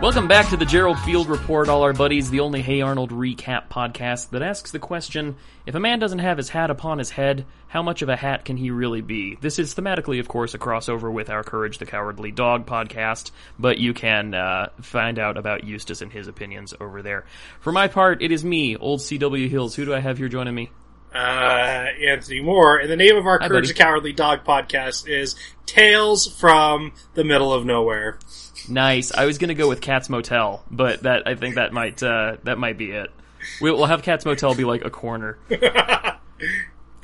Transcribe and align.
Welcome 0.00 0.28
back 0.28 0.50
to 0.50 0.56
the 0.56 0.64
Gerald 0.64 1.00
Field 1.00 1.28
Report, 1.28 1.68
all 1.68 1.82
our 1.82 1.92
buddies, 1.92 2.30
the 2.30 2.38
only 2.38 2.62
Hey 2.62 2.80
Arnold 2.80 3.10
recap 3.10 3.68
podcast 3.68 4.30
that 4.30 4.40
asks 4.42 4.70
the 4.70 4.78
question 4.78 5.34
if 5.66 5.74
a 5.74 5.80
man 5.80 5.98
doesn't 5.98 6.20
have 6.20 6.36
his 6.36 6.48
hat 6.48 6.70
upon 6.70 6.98
his 6.98 7.10
head, 7.10 7.44
how 7.66 7.82
much 7.82 8.02
of 8.02 8.08
a 8.08 8.14
hat 8.14 8.44
can 8.44 8.56
he 8.56 8.70
really 8.70 9.00
be? 9.00 9.36
This 9.40 9.58
is 9.58 9.74
thematically, 9.74 10.20
of 10.20 10.28
course, 10.28 10.54
a 10.54 10.58
crossover 10.60 11.12
with 11.12 11.28
our 11.28 11.42
Courage 11.42 11.78
the 11.78 11.86
Cowardly 11.86 12.30
Dog 12.30 12.66
podcast, 12.66 13.32
but 13.58 13.78
you 13.78 13.94
can 13.94 14.32
uh, 14.32 14.68
find 14.80 15.18
out 15.18 15.36
about 15.36 15.64
Eustace 15.64 16.02
and 16.02 16.12
his 16.12 16.28
opinions 16.28 16.72
over 16.80 17.02
there. 17.02 17.24
For 17.58 17.72
my 17.72 17.88
part, 17.88 18.22
it 18.22 18.30
is 18.30 18.44
me, 18.44 18.76
old 18.76 19.00
CW 19.00 19.48
Hills. 19.48 19.74
Who 19.74 19.84
do 19.84 19.92
I 19.92 19.98
have 19.98 20.18
here 20.18 20.28
joining 20.28 20.54
me? 20.54 20.70
Uh, 21.14 21.86
Anthony 22.08 22.40
Moore. 22.40 22.78
And 22.78 22.90
the 22.90 22.96
name 22.96 23.16
of 23.16 23.26
our 23.26 23.38
Hi, 23.38 23.46
Courage 23.48 23.64
buddy. 23.64 23.72
the 23.72 23.78
Cowardly 23.78 24.12
Dog 24.12 24.44
podcast 24.44 25.06
is 25.08 25.36
Tales 25.64 26.26
from 26.26 26.92
the 27.14 27.22
Middle 27.24 27.52
of 27.52 27.64
Nowhere. 27.64 28.18
Nice. 28.68 29.12
I 29.12 29.24
was 29.26 29.38
gonna 29.38 29.54
go 29.54 29.68
with 29.68 29.80
Katz 29.80 30.08
Motel, 30.08 30.64
but 30.70 31.02
that 31.04 31.26
I 31.28 31.34
think 31.36 31.54
that 31.56 31.72
might 31.72 32.02
uh, 32.02 32.38
that 32.44 32.58
might 32.58 32.78
be 32.78 32.90
it. 32.90 33.10
We'll, 33.60 33.76
we'll 33.76 33.86
have 33.86 34.02
Katz 34.02 34.24
Motel 34.24 34.54
be 34.54 34.64
like 34.64 34.84
a 34.84 34.90
corner. 34.90 35.38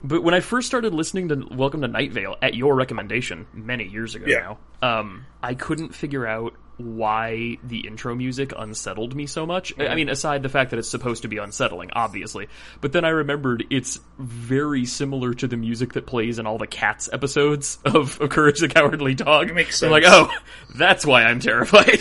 but 0.03 0.23
when 0.23 0.35
I 0.35 0.41
first 0.41 0.67
started 0.67 0.95
listening 0.95 1.29
to 1.29 1.47
Welcome 1.51 1.83
to 1.83 1.89
Night 1.89 2.13
Vale 2.13 2.37
at 2.41 2.55
your 2.55 2.75
recommendation 2.75 3.47
many 3.53 3.85
years 3.87 4.15
ago 4.15 4.25
Yeah. 4.27 4.57
now, 4.83 4.99
um, 5.01 5.27
I 5.43 5.55
couldn't 5.55 5.95
figure 5.95 6.27
out 6.27 6.55
why 6.81 7.59
the 7.63 7.87
intro 7.87 8.15
music 8.15 8.53
unsettled 8.57 9.15
me 9.15 9.27
so 9.27 9.47
much. 9.47 9.73
I 9.79 9.89
I 9.89 9.95
mean, 9.95 10.09
aside 10.09 10.43
the 10.43 10.49
fact 10.49 10.71
that 10.71 10.79
it's 10.79 10.89
supposed 10.89 11.23
to 11.23 11.29
be 11.29 11.39
unsettling, 11.39 11.91
obviously, 11.93 12.49
but 12.81 12.93
then 12.93 13.05
I 13.05 13.11
remembered 13.11 13.65
it's 13.71 14.01
very 14.19 14.85
similar 14.85 15.35
to 15.35 15.47
the 15.47 15.57
music 15.57 15.93
that 15.95 16.07
plays 16.07 16.39
in 16.39 16.47
all 16.47 16.59
the 16.59 16.67
Katz 16.67 17.09
episodes 17.13 17.79
of, 17.85 18.21
of 18.21 18.31
Courage 18.31 18.61
the 18.61 18.69
Cowardly 18.69 19.15
Dog. 19.15 19.51
It 19.51 19.55
makes 19.55 19.83
I'm 19.83 19.91
like, 19.91 20.05
oh, 20.07 20.31
that's 20.75 21.07
why 21.07 21.25
I'm 21.25 21.41
terrified. 21.41 22.01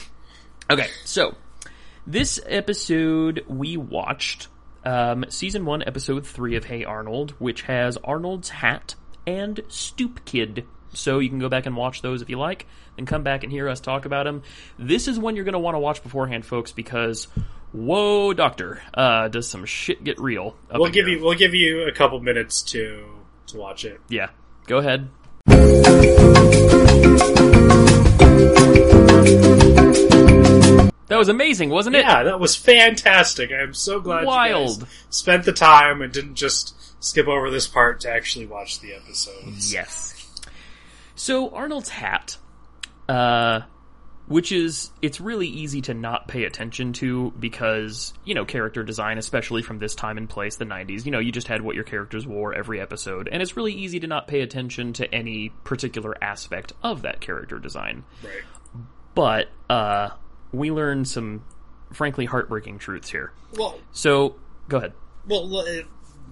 okay, 0.70 0.88
so 1.04 1.34
this 2.06 2.40
episode 2.46 3.44
we 3.48 3.76
watched 3.76 4.48
um, 4.84 5.24
season 5.28 5.64
one, 5.64 5.82
episode 5.86 6.26
three 6.26 6.56
of 6.56 6.64
Hey 6.64 6.84
Arnold, 6.84 7.32
which 7.38 7.62
has 7.62 7.96
Arnold's 7.98 8.48
hat 8.48 8.94
and 9.26 9.60
Stoop 9.68 10.24
Kid. 10.24 10.66
So 10.92 11.18
you 11.20 11.28
can 11.28 11.38
go 11.38 11.48
back 11.48 11.66
and 11.66 11.76
watch 11.76 12.02
those 12.02 12.20
if 12.22 12.28
you 12.30 12.38
like, 12.38 12.66
and 12.98 13.06
come 13.06 13.22
back 13.22 13.42
and 13.44 13.52
hear 13.52 13.68
us 13.68 13.80
talk 13.80 14.04
about 14.06 14.24
them. 14.24 14.42
This 14.78 15.06
is 15.08 15.18
one 15.18 15.36
you're 15.36 15.44
going 15.44 15.52
to 15.52 15.58
want 15.58 15.74
to 15.76 15.78
watch 15.80 16.02
beforehand, 16.02 16.44
folks, 16.44 16.72
because 16.72 17.28
whoa, 17.72 18.32
Doctor, 18.32 18.82
uh, 18.94 19.28
does 19.28 19.48
some 19.48 19.64
shit 19.64 20.02
get 20.02 20.18
real? 20.20 20.56
We'll 20.72 20.90
give 20.90 21.06
here. 21.06 21.18
you 21.18 21.24
we'll 21.24 21.38
give 21.38 21.54
you 21.54 21.86
a 21.86 21.92
couple 21.92 22.20
minutes 22.20 22.62
to 22.64 23.04
to 23.48 23.56
watch 23.56 23.84
it. 23.84 24.00
yeah. 24.08 24.30
Go 24.66 24.78
ahead. 24.78 25.08
That 31.08 31.18
was 31.18 31.28
amazing, 31.28 31.70
wasn't 31.70 31.96
it? 31.96 32.04
Yeah, 32.04 32.22
that 32.22 32.38
was 32.38 32.54
fantastic. 32.54 33.50
I'm 33.52 33.74
so 33.74 33.98
glad 34.00 34.20
you 34.20 34.26
Wild. 34.28 34.80
guys 34.80 34.88
spent 35.10 35.44
the 35.44 35.52
time 35.52 36.02
and 36.02 36.12
didn't 36.12 36.36
just 36.36 36.74
skip 37.02 37.26
over 37.26 37.50
this 37.50 37.66
part 37.66 37.98
to 38.00 38.10
actually 38.10 38.46
watch 38.46 38.78
the 38.80 38.92
episodes. 38.94 39.72
Yes. 39.72 40.19
So 41.20 41.50
Arnold's 41.50 41.90
hat, 41.90 42.38
uh, 43.06 43.60
which 44.26 44.52
is 44.52 44.90
it's 45.02 45.20
really 45.20 45.48
easy 45.48 45.82
to 45.82 45.92
not 45.92 46.28
pay 46.28 46.44
attention 46.44 46.94
to 46.94 47.30
because 47.38 48.14
you 48.24 48.34
know 48.34 48.46
character 48.46 48.82
design, 48.82 49.18
especially 49.18 49.60
from 49.60 49.80
this 49.80 49.94
time 49.94 50.16
and 50.16 50.30
place, 50.30 50.56
the 50.56 50.64
'90s. 50.64 51.04
You 51.04 51.12
know, 51.12 51.18
you 51.18 51.30
just 51.30 51.46
had 51.46 51.60
what 51.60 51.74
your 51.74 51.84
characters 51.84 52.26
wore 52.26 52.54
every 52.54 52.80
episode, 52.80 53.28
and 53.30 53.42
it's 53.42 53.54
really 53.54 53.74
easy 53.74 54.00
to 54.00 54.06
not 54.06 54.28
pay 54.28 54.40
attention 54.40 54.94
to 54.94 55.14
any 55.14 55.50
particular 55.62 56.16
aspect 56.24 56.72
of 56.82 57.02
that 57.02 57.20
character 57.20 57.58
design. 57.58 58.04
Right. 58.24 58.40
But 59.14 59.48
uh, 59.68 60.08
we 60.52 60.70
learned 60.70 61.06
some, 61.06 61.44
frankly, 61.92 62.24
heartbreaking 62.24 62.78
truths 62.78 63.10
here. 63.10 63.30
Well, 63.58 63.78
So 63.92 64.36
go 64.70 64.78
ahead. 64.78 64.94
well, 65.26 65.46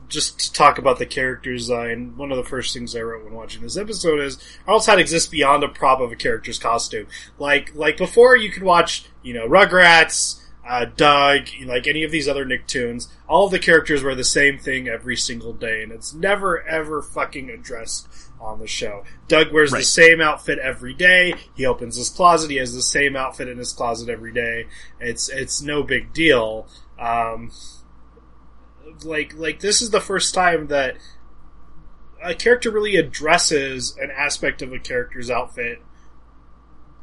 just 0.09 0.39
to 0.41 0.53
talk 0.53 0.79
about 0.79 0.99
the 0.99 1.07
character 1.07 1.53
design, 1.53 2.17
one 2.17 2.31
of 2.31 2.37
the 2.37 2.45
first 2.45 2.75
things 2.75 2.97
I 2.97 3.01
wrote 3.01 3.25
when 3.25 3.35
watching 3.35 3.63
this 3.63 3.77
episode 3.77 4.21
is 4.21 4.39
Arnold's 4.67 4.87
hat 4.87 4.99
exists 4.99 5.29
beyond 5.29 5.65
a 5.65 5.69
prop 5.69 6.01
of 6.01 6.13
a 6.13 6.17
character's 6.17 6.59
costume. 6.59 7.07
Like 7.39 7.75
like 7.75 7.97
before, 7.97 8.37
you 8.37 8.51
could 8.51 8.63
watch 8.63 9.05
you 9.23 9.35
know 9.35 9.47
Rugrats, 9.47 10.41
uh, 10.67 10.87
Doug, 10.97 11.49
like 11.65 11.87
any 11.87 12.05
of 12.05 12.11
these 12.11 12.29
other 12.29 12.45
Nicktoons. 12.45 13.09
All 13.29 13.47
of 13.47 13.53
the 13.53 13.59
characters 13.59 14.03
wear 14.03 14.15
the 14.15 14.25
same 14.25 14.59
thing 14.59 14.89
every 14.89 15.17
single 15.17 15.53
day, 15.53 15.83
and 15.83 15.93
it's 15.93 16.15
never 16.15 16.63
ever 16.67 17.03
fucking 17.03 17.51
addressed 17.51 18.09
on 18.41 18.61
the 18.61 18.67
show. 18.67 19.05
Doug 19.27 19.53
wears 19.53 19.73
the 19.73 19.83
same 19.83 20.21
outfit 20.21 20.59
every 20.59 20.95
day. 20.95 21.35
He 21.55 21.67
opens 21.67 21.97
his 21.97 22.09
closet. 22.09 22.51
He 22.51 22.57
has 22.57 22.75
the 22.75 22.83
same 22.83 23.17
outfit 23.17 23.49
in 23.49 23.59
his 23.59 23.73
closet 23.73 24.09
every 24.09 24.33
day. 24.33 24.67
It's 25.01 25.29
it's 25.29 25.61
no 25.61 25.83
big 25.83 26.13
deal. 26.13 26.67
Um, 26.99 27.53
like 29.05 29.35
like 29.37 29.61
this 29.61 29.83
is 29.83 29.91
the 29.91 30.01
first 30.01 30.35
time 30.35 30.69
that 30.69 30.97
a 32.23 32.35
character 32.35 32.71
really 32.71 32.97
addresses 32.97 33.97
an 34.01 34.11
aspect 34.11 34.63
of 34.63 34.73
a 34.73 34.79
character's 34.79 35.31
outfit 35.31 35.81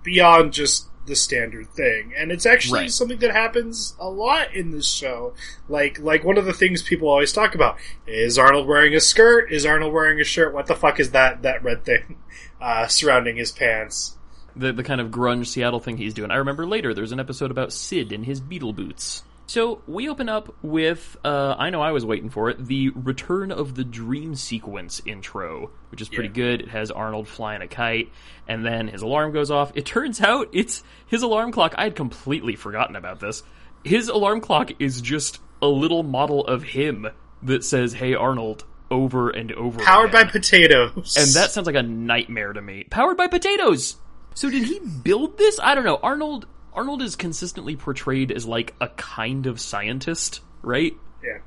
beyond 0.04 0.54
just 0.54 0.88
the 1.08 1.16
standard 1.16 1.68
thing 1.70 2.14
and 2.18 2.32
it's 2.32 2.48
actually 2.48 2.80
Right. 2.82 2.92
something 2.92 3.20
that 3.20 3.32
happens 3.32 3.96
a 4.00 4.10
lot 4.10 4.56
in 4.56 4.72
this 4.72 4.88
show 4.92 5.36
like 5.70 6.00
like 6.00 6.24
one 6.24 6.38
of 6.40 6.46
the 6.46 6.54
things 6.54 6.82
people 6.82 7.08
always 7.10 7.32
talk 7.32 7.54
about 7.54 7.78
is 8.08 8.40
arnold 8.40 8.68
wearing 8.68 8.96
a 8.96 9.00
skirt 9.00 9.52
is 9.52 9.68
arnold 9.68 9.94
wearing 9.94 10.20
a 10.20 10.24
shirt 10.24 10.52
what 10.54 10.66
the 10.66 10.74
fuck 10.76 11.00
is 11.00 11.12
that 11.12 11.44
that 11.44 11.64
red 11.64 11.86
thing 11.86 12.18
uh, 12.62 12.88
surrounding 12.88 13.36
his 13.36 13.52
pants 13.52 14.18
the 14.56 14.74
the 14.74 14.84
kind 14.84 15.00
of 15.00 15.10
grunge 15.10 15.48
Seattle 15.48 15.82
thing 15.82 15.98
he's 15.98 16.14
doing. 16.14 16.32
I 16.32 16.36
remember 16.38 16.66
later 16.66 16.94
there's 16.94 17.12
an 17.12 17.20
episode 17.20 17.52
about 17.52 17.74
Sid 17.74 18.14
and 18.14 18.26
his 18.26 18.40
beetle 18.40 18.72
boots. 18.72 19.22
So 19.48 19.82
we 19.88 20.10
open 20.10 20.28
up 20.28 20.56
with 20.64 21.18
uh, 21.24 21.56
I 21.58 21.70
know 21.70 21.82
I 21.82 21.92
was 21.92 22.04
waiting 22.06 22.30
for 22.30 22.50
it 22.50 22.66
the 22.66 22.90
Return 22.90 23.52
of 23.52 23.76
the 23.76 23.84
Dream 23.84 24.36
Sequence 24.36 25.02
intro, 25.06 25.70
which 25.92 26.02
is 26.02 26.10
pretty 26.10 26.30
Yeah. 26.30 26.34
good. 26.58 26.62
It 26.64 26.70
has 26.70 26.90
Arnold 26.90 27.28
flying 27.28 27.62
a 27.62 27.68
kite, 27.68 28.12
and 28.48 28.66
then 28.66 28.88
his 28.88 29.02
alarm 29.04 29.34
goes 29.34 29.52
off. 29.52 29.72
It 29.76 29.86
turns 29.86 30.20
out 30.22 30.50
it's 30.52 30.84
his 31.06 31.22
alarm 31.22 31.52
clock. 31.52 31.76
I 31.78 31.84
had 31.84 31.96
completely 31.96 32.56
forgotten 32.56 32.96
about 32.96 33.20
this. 33.20 33.44
His 33.84 34.08
alarm 34.08 34.42
clock 34.42 34.72
is 34.80 35.00
just 35.00 35.40
a 35.62 35.68
little 35.68 36.02
model 36.04 36.46
of 36.48 36.64
him 36.64 37.08
that 37.44 37.64
says 37.64 37.94
"Hey 37.94 38.16
Arnold" 38.16 38.66
over 38.90 39.30
and 39.30 39.52
over. 39.52 39.80
powered 39.80 40.12
by 40.12 40.24
potatoes 40.24 41.16
And 41.18 41.28
that 41.34 41.52
sounds 41.52 41.68
like 41.68 41.76
a 41.76 41.84
nightmare 41.84 42.54
to 42.54 42.62
me. 42.62 42.86
Powered 42.90 43.18
by 43.18 43.28
potatoes. 43.28 43.98
So 44.34 44.50
did 44.50 44.64
he 44.64 44.80
build 44.80 45.38
this? 45.38 45.60
I 45.64 45.76
don't 45.76 45.86
know. 45.86 46.00
Arnold 46.04 46.46
Arnold 46.76 47.02
is 47.02 47.16
consistently 47.16 47.76
portrayed 47.76 48.32
as 48.32 48.46
like 48.46 48.76
a 48.82 48.90
kind 48.90 49.48
of 49.48 49.60
scientist, 49.60 50.42
right? 50.62 50.94
yeah 51.24 51.40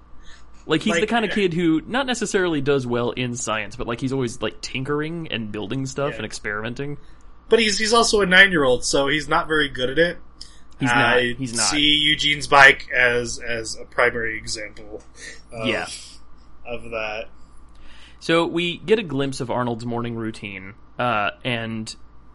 Like 0.67 0.81
he's 0.83 0.93
Like- 0.93 1.01
the 1.03 1.07
kind 1.07 1.25
of 1.25 1.31
kid 1.31 1.55
who 1.55 1.81
not 1.87 2.07
necessarily 2.07 2.61
does 2.61 2.87
well 2.87 3.11
in 3.13 3.37
science, 3.37 3.77
but 3.77 3.87
like 3.87 4.01
he's 4.01 4.13
always 4.13 4.41
like 4.43 4.61
tinkering 4.61 5.29
and 5.31 5.53
building 5.53 5.87
stuff 5.87 6.11
Yeah. 6.13 6.17
and 6.17 6.25
experimenting. 6.27 6.97
but 7.49 7.59
he's 7.61 7.79
he's 7.79 7.93
also 7.93 8.21
a 8.21 8.27
nine 8.27 8.51
year 8.51 8.65
old 8.65 8.85
so 8.85 9.09
he's 9.09 9.29
not 9.29 9.47
very 9.49 9.69
good 9.69 9.91
at 9.91 9.99
it 9.99 10.19
He's 10.81 10.91
not. 10.91 11.17
I 11.19 11.35
He's 11.37 11.55
not. 11.57 11.67
see 11.71 11.97
Eugene's 11.97 12.47
bike 12.47 12.89
as 12.95 13.41
as 13.41 13.75
a 13.77 13.85
primary 13.85 14.39
example. 14.39 15.03
Of, 15.53 15.67
Yeah. 15.67 15.89
of 16.65 16.91
that. 16.93 17.25
So 18.21 18.47
we 18.47 18.77
get 18.79 18.99
a 19.01 19.03
glimpse 19.03 19.41
of 19.41 19.51
Arnold's 19.51 19.85
morning 19.85 20.15
routine, 20.15 20.75
uh, 20.99 21.31
and 21.45 21.93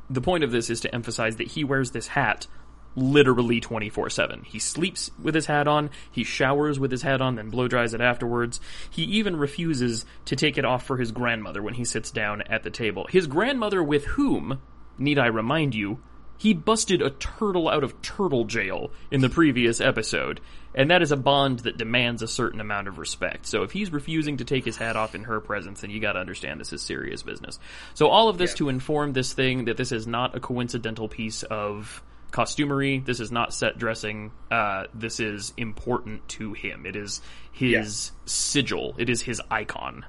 the 0.10 0.20
point 0.20 0.44
of 0.44 0.52
this 0.52 0.70
is 0.70 0.82
to 0.82 0.94
emphasize 0.94 1.38
that 1.38 1.48
he 1.48 1.64
wears 1.64 1.92
this 1.92 2.08
hat 2.08 2.48
literally 2.96 3.60
24 3.60 4.10
7. 4.10 4.44
He 4.44 4.60
sleeps 4.60 5.12
with 5.22 5.36
his 5.36 5.46
hat 5.48 5.68
on, 5.68 5.90
he 6.12 6.24
showers 6.24 6.80
with 6.80 6.92
his 6.92 7.02
hat 7.02 7.22
on, 7.22 7.36
then 7.36 7.50
blow 7.50 7.68
dries 7.68 7.94
it 7.94 8.02
afterwards. 8.02 8.60
He 8.90 9.04
even 9.04 9.36
refuses 9.36 10.06
to 10.26 10.36
take 10.36 10.58
it 10.58 10.66
off 10.66 10.86
for 10.86 10.98
his 10.98 11.12
grandmother 11.12 11.62
when 11.62 11.74
he 11.76 11.86
sits 11.86 12.12
down 12.12 12.42
at 12.44 12.64
the 12.64 12.70
table. 12.70 13.08
His 13.10 13.28
grandmother, 13.28 13.84
with 13.84 14.06
whom, 14.06 14.62
need 14.98 15.18
I 15.20 15.28
remind 15.28 15.76
you, 15.76 16.00
he 16.38 16.54
busted 16.54 17.02
a 17.02 17.10
turtle 17.12 17.70
out 17.70 17.84
of 17.84 18.02
turtle 18.02 18.44
jail 18.46 18.92
in 19.12 19.22
the 19.22 19.30
previous 19.30 19.80
episode, 19.80 20.42
and 20.76 20.90
that 20.92 21.02
is 21.02 21.12
a 21.12 21.16
bond 21.16 21.60
that 21.60 21.78
demands 21.78 22.22
a 22.22 22.28
certain 22.28 22.60
amount 22.60 22.88
of 22.88 22.98
respect. 22.98 23.46
So 23.46 23.64
if 23.64 23.72
he's 23.72 23.94
refusing 23.94 24.38
to 24.38 24.44
take 24.44 24.66
his 24.66 24.76
hat 24.76 24.96
off 24.98 25.16
in 25.16 25.24
her 25.24 25.40
presence, 25.40 25.82
then 25.82 25.90
you 25.92 26.00
gotta 26.02 26.20
understand 26.20 26.60
this 26.60 26.74
is 26.74 26.82
serious 26.82 27.24
business. 27.24 27.60
So 27.94 28.08
all 28.08 28.28
of 28.30 28.38
this 28.38 28.52
Yeah. 28.52 28.58
to 28.58 28.70
inform 28.70 29.14
this 29.14 29.32
thing 29.34 29.66
that 29.66 29.78
this 29.78 29.92
is 29.92 30.06
not 30.06 30.36
a 30.36 30.40
coincidental 30.40 31.08
piece 31.08 31.44
of 31.44 32.04
costumery. 32.34 33.06
This 33.06 33.22
is 33.22 33.32
not 33.32 33.54
set 33.54 33.78
dressing. 33.78 34.32
Uh, 34.52 34.86
this 34.94 35.22
is 35.22 35.54
important 35.56 36.28
to 36.30 36.52
him. 36.52 36.86
It 36.86 36.98
is 36.98 37.22
his 37.54 38.12
sigil. 38.26 38.96
It 38.98 39.10
is 39.10 39.22
his 39.22 39.42
icon. 39.50 40.06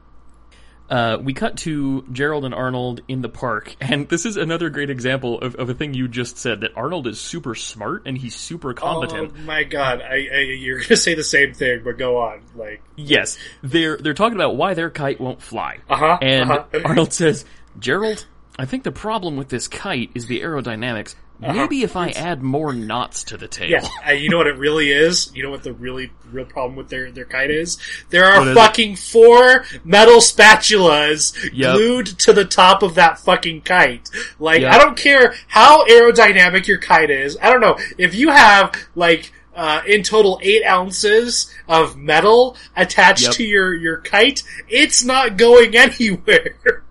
uh, 0.90 1.16
we 1.22 1.32
cut 1.32 1.56
to 1.56 2.04
Gerald 2.12 2.44
and 2.44 2.52
Arnold 2.54 3.00
in 3.08 3.22
the 3.22 3.28
park, 3.28 3.74
and 3.80 4.08
this 4.08 4.26
is 4.26 4.36
another 4.36 4.68
great 4.70 4.90
example 4.90 5.40
of, 5.40 5.54
of 5.54 5.70
a 5.70 5.74
thing 5.74 5.94
you 5.94 6.08
just 6.08 6.36
said 6.36 6.60
that 6.60 6.72
Arnold 6.76 7.06
is 7.06 7.18
super 7.20 7.54
smart 7.54 8.02
and 8.06 8.18
he's 8.18 8.34
super 8.34 8.74
competent. 8.74 9.32
Oh 9.34 9.40
my 9.42 9.64
god, 9.64 10.02
I, 10.02 10.26
I, 10.34 10.38
you're 10.40 10.80
gonna 10.82 10.96
say 10.96 11.14
the 11.14 11.24
same 11.24 11.54
thing, 11.54 11.82
but 11.84 11.96
go 11.98 12.18
on. 12.18 12.42
Like, 12.56 12.82
Yes, 12.96 13.38
they're 13.62 13.96
they're 13.96 14.12
talking 14.14 14.36
about 14.36 14.56
why 14.56 14.74
their 14.74 14.90
kite 14.90 15.20
won't 15.20 15.40
fly, 15.42 15.78
Uh-huh, 15.88 16.18
and 16.20 16.50
uh-huh. 16.50 16.80
Arnold 16.84 17.12
says, 17.14 17.44
"Gerald, 17.78 18.26
I 18.58 18.66
think 18.66 18.84
the 18.84 18.92
problem 18.92 19.36
with 19.36 19.48
this 19.48 19.68
kite 19.68 20.10
is 20.14 20.26
the 20.26 20.42
aerodynamics. 20.42 21.14
Maybe 21.40 21.82
if 21.82 21.94
I 21.96 22.08
add 22.10 22.42
more 22.42 22.72
knots 22.72 23.24
to 23.24 23.36
the 23.36 23.48
tail." 23.48 23.76
Uh-huh. 23.76 23.88
yeah, 24.04 24.08
uh, 24.10 24.12
you 24.12 24.30
know 24.30 24.38
what 24.38 24.46
it 24.46 24.56
really 24.56 24.90
is. 24.90 25.30
You 25.34 25.42
know 25.42 25.50
what 25.50 25.62
the 25.62 25.72
really 25.72 26.10
real 26.30 26.44
problem 26.46 26.76
with 26.76 26.88
their 26.88 27.10
their 27.10 27.24
kite 27.26 27.50
is? 27.50 27.76
There 28.10 28.24
are 28.24 28.42
is 28.42 28.48
it? 28.48 28.54
fucking 28.54 28.96
four 28.96 29.64
metal 29.84 30.18
spatulas 30.20 31.34
Yep. 31.52 31.74
glued 31.74 32.06
to 32.20 32.32
the 32.32 32.44
top 32.44 32.82
of 32.82 32.94
that 32.94 33.18
fucking 33.18 33.62
kite. 33.62 34.08
Like, 34.38 34.62
Yep. 34.62 34.72
I 34.72 34.78
don't 34.78 34.96
care 34.96 35.34
how 35.48 35.84
aerodynamic 35.86 36.66
your 36.66 36.78
kite 36.78 37.10
is. 37.10 37.36
I 37.42 37.50
don't 37.50 37.60
know 37.60 37.78
if 37.98 38.14
you 38.14 38.30
have 38.30 38.74
like. 38.94 39.32
Uh, 39.56 39.80
in 39.86 40.02
total, 40.02 40.40
eight 40.42 40.64
ounces 40.66 41.48
of 41.68 41.96
metal 41.96 42.56
attached 42.76 43.22
Yep. 43.22 43.32
to 43.34 43.44
your, 43.44 43.72
your 43.72 43.98
kite. 43.98 44.42
It's 44.68 45.04
not 45.04 45.36
going 45.36 45.76
anywhere. 45.76 46.82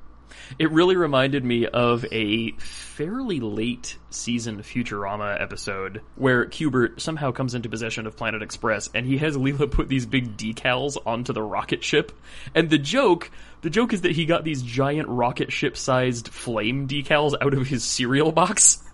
It 0.60 0.72
really 0.72 0.96
reminded 0.96 1.44
me 1.44 1.68
of 1.68 2.06
a 2.12 2.52
fairly 2.54 3.40
late 3.40 3.98
season 4.10 4.62
Futurama 4.62 5.42
episode 5.42 6.02
where 6.16 6.46
Cubert 6.46 7.02
somehow 7.02 7.32
comes 7.32 7.56
into 7.56 7.70
possession 7.70 8.06
of 8.06 8.16
Planet 8.16 8.42
Express 8.42 8.90
and 8.94 9.06
he 9.06 9.18
has 9.18 9.36
Leela 9.36 9.70
put 9.70 9.90
these 9.90 10.06
big 10.06 10.38
decals 10.38 10.98
onto 11.06 11.34
the 11.34 11.42
rocket 11.42 11.84
ship. 11.84 12.12
And 12.54 12.70
the 12.70 12.78
joke, 12.78 13.32
the 13.62 13.70
joke 13.70 13.94
is 13.94 14.02
that 14.02 14.12
he 14.12 14.26
got 14.26 14.44
these 14.44 14.62
giant 14.62 15.08
rocket 15.10 15.52
ship 15.52 15.76
sized 15.76 16.28
flame 16.28 16.88
decals 16.88 17.34
out 17.42 17.54
of 17.54 17.68
his 17.68 17.84
cereal 17.84 18.32
box. 18.32 18.80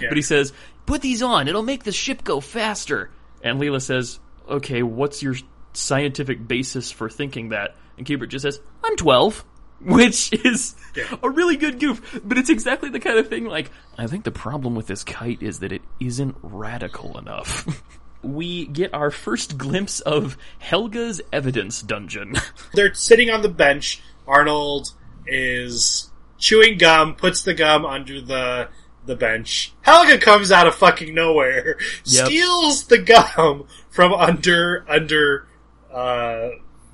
But 0.00 0.16
he 0.16 0.22
says, 0.22 0.52
put 0.84 1.00
these 1.00 1.22
on, 1.22 1.46
it'll 1.48 1.62
make 1.62 1.84
the 1.84 1.92
ship 1.92 2.24
go 2.24 2.40
faster. 2.40 3.08
And 3.42 3.60
Leela 3.60 3.80
says, 3.80 4.18
okay, 4.48 4.82
what's 4.82 5.22
your 5.22 5.36
scientific 5.72 6.46
basis 6.46 6.90
for 6.90 7.08
thinking 7.08 7.50
that? 7.50 7.76
And 7.96 8.04
Cubert 8.04 8.28
just 8.28 8.42
says, 8.42 8.60
I'm 8.82 8.96
12. 8.96 9.44
Which 9.84 10.32
is 10.44 10.74
a 11.22 11.30
really 11.30 11.56
good 11.56 11.80
goof, 11.80 12.20
but 12.22 12.36
it's 12.36 12.50
exactly 12.50 12.90
the 12.90 13.00
kind 13.00 13.18
of 13.18 13.28
thing 13.28 13.46
like, 13.46 13.70
I 13.96 14.06
think 14.06 14.24
the 14.24 14.30
problem 14.30 14.74
with 14.74 14.86
this 14.86 15.04
kite 15.04 15.42
is 15.42 15.60
that 15.60 15.72
it 15.72 15.82
isn't 16.00 16.36
radical 16.42 17.16
enough. 17.18 17.82
we 18.22 18.66
get 18.66 18.92
our 18.92 19.10
first 19.10 19.56
glimpse 19.56 20.00
of 20.00 20.36
Helga's 20.58 21.22
evidence 21.32 21.80
dungeon. 21.80 22.34
they're 22.74 22.92
sitting 22.92 23.30
on 23.30 23.40
the 23.40 23.48
bench. 23.48 24.02
Arnold 24.26 24.92
is 25.26 26.10
chewing 26.36 26.76
gum, 26.76 27.14
puts 27.14 27.42
the 27.42 27.54
gum 27.54 27.86
under 27.86 28.20
the 28.20 28.68
the 29.06 29.16
bench. 29.16 29.72
Helga 29.80 30.18
comes 30.18 30.52
out 30.52 30.66
of 30.66 30.74
fucking 30.74 31.14
nowhere, 31.14 31.78
Yep. 32.04 32.26
steals 32.26 32.84
the 32.84 32.98
gum 32.98 33.66
from 33.88 34.12
under 34.12 34.84
under 34.88 35.46
uh, 35.92 36.50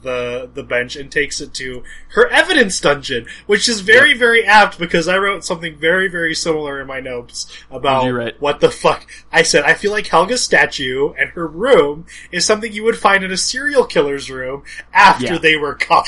the 0.07 0.49
the 0.55 0.63
bench 0.63 0.97
and 0.97 1.11
takes 1.13 1.41
it 1.43 1.53
to 1.55 1.83
her 2.11 2.27
evidence 2.29 2.81
dungeon, 2.81 3.27
which 3.47 3.69
is 3.69 3.81
very 3.81 4.15
very 4.15 4.45
apt 4.47 4.79
because 4.79 5.07
I 5.09 5.19
wrote 5.19 5.45
something 5.45 5.77
very 5.77 6.09
very 6.09 6.35
similar 6.35 6.81
in 6.81 6.87
my 6.87 7.01
notes 7.01 7.47
about 7.71 8.41
what 8.41 8.61
the 8.61 8.71
fuck. 8.71 9.07
I 9.31 9.43
said 9.43 9.65
I 9.65 9.75
feel 9.75 9.91
like 9.93 10.07
Helga's 10.07 10.43
statue 10.43 11.13
and 11.19 11.29
her 11.31 11.47
room 11.47 12.07
is 12.33 12.47
something 12.47 12.73
you 12.73 12.85
would 12.85 12.97
find 12.97 13.23
in 13.23 13.31
a 13.33 13.37
serial 13.37 13.85
killer's 13.85 14.31
room 14.31 14.63
after 14.95 15.35
Yeah. 15.35 15.39
they 15.39 15.57
were 15.57 15.75
caught. 15.89 16.07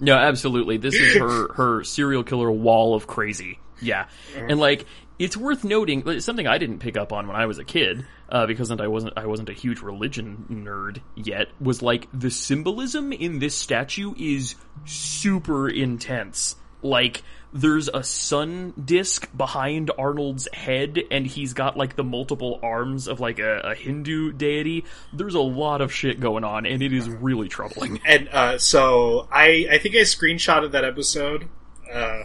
No, 0.00 0.16
absolutely. 0.16 0.76
This 0.76 0.94
is 0.94 1.14
her 1.16 1.52
her 1.54 1.84
serial 1.84 2.24
killer 2.24 2.50
wall 2.50 2.94
of 2.94 3.06
crazy. 3.06 3.58
Yeah, 3.80 4.02
uh-huh. 4.36 4.46
and 4.50 4.60
like 4.60 4.86
it's 5.18 5.36
worth 5.36 5.64
noting 5.64 6.20
something 6.20 6.46
I 6.46 6.58
didn't 6.58 6.80
pick 6.80 6.96
up 6.96 7.12
on 7.12 7.26
when 7.26 7.36
I 7.36 7.46
was 7.46 7.58
a 7.58 7.64
kid 7.64 8.04
uh, 8.28 8.46
because 8.46 8.70
I 8.70 8.86
wasn't 8.86 9.14
I 9.16 9.26
wasn't 9.26 9.48
a 9.48 9.52
huge 9.52 9.80
religion 9.80 10.46
nerd 10.50 11.00
yet. 11.14 11.48
Was 11.60 11.82
like 11.82 12.08
the 12.12 12.30
symbolism 12.30 13.12
in 13.12 13.38
this 13.38 13.54
statue 13.54 14.14
is 14.16 14.56
super 14.84 15.68
intense. 15.68 16.56
Like 16.82 17.22
there's 17.52 17.88
a 17.88 18.02
sun 18.02 18.74
disk 18.84 19.30
behind 19.34 19.92
Arnold's 19.96 20.48
head, 20.52 20.98
and 21.12 21.24
he's 21.24 21.54
got 21.54 21.76
like 21.76 21.94
the 21.94 22.02
multiple 22.02 22.58
arms 22.62 23.06
of 23.06 23.20
like 23.20 23.38
a, 23.38 23.60
a 23.60 23.74
Hindu 23.76 24.32
deity. 24.32 24.84
There's 25.12 25.36
a 25.36 25.40
lot 25.40 25.80
of 25.80 25.92
shit 25.92 26.18
going 26.18 26.42
on, 26.42 26.66
and 26.66 26.82
it 26.82 26.92
is 26.92 27.08
really 27.08 27.48
troubling. 27.48 28.00
And 28.04 28.28
uh, 28.28 28.58
so 28.58 29.28
I 29.30 29.68
I 29.70 29.78
think 29.78 29.94
I 29.94 30.00
screenshotted 30.00 30.72
that 30.72 30.84
episode. 30.84 31.48
Uh, 31.90 32.24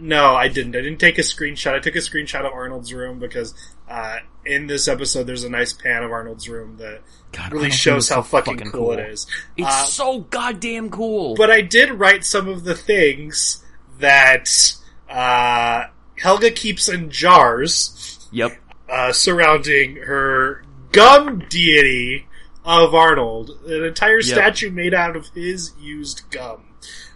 no, 0.00 0.34
I 0.34 0.48
didn't. 0.48 0.74
I 0.76 0.80
didn't 0.80 0.98
take 0.98 1.18
a 1.18 1.22
screenshot. 1.22 1.74
I 1.74 1.78
took 1.78 1.94
a 1.94 1.98
screenshot 1.98 2.40
of 2.40 2.52
Arnold's 2.52 2.92
room 2.92 3.18
because 3.18 3.54
uh, 3.88 4.18
in 4.44 4.66
this 4.66 4.88
episode 4.88 5.24
there's 5.24 5.44
a 5.44 5.50
nice 5.50 5.72
pan 5.72 6.02
of 6.02 6.10
Arnold's 6.10 6.48
room 6.48 6.76
that 6.78 7.02
God, 7.32 7.52
really 7.52 7.70
shows 7.70 8.08
how 8.08 8.16
so 8.16 8.22
fucking, 8.22 8.58
fucking 8.58 8.72
cool, 8.72 8.88
cool. 8.88 8.92
it 8.92 9.10
is. 9.10 9.26
It's 9.56 9.66
Uh, 9.66 9.84
so 9.84 10.20
goddamn 10.20 10.90
cool. 10.90 11.34
but 11.36 11.50
I 11.50 11.60
did 11.60 11.92
write 11.92 12.24
some 12.24 12.48
of 12.48 12.64
the 12.64 12.74
things 12.74 13.64
that 13.98 14.74
uh, 15.08 15.84
Helga 16.18 16.50
keeps 16.50 16.88
in 16.88 17.10
jars 17.10 18.28
yep. 18.32 18.52
uh, 18.88 19.12
surrounding 19.12 19.96
her 19.96 20.64
gum 20.92 21.44
deity 21.48 22.26
of 22.64 22.94
Arnold, 22.94 23.50
an 23.66 23.84
entire 23.84 24.22
statue 24.22 24.70
made 24.70 24.94
out 24.94 25.16
of 25.16 25.28
his 25.28 25.72
used 25.80 26.22
gum. 26.30 26.62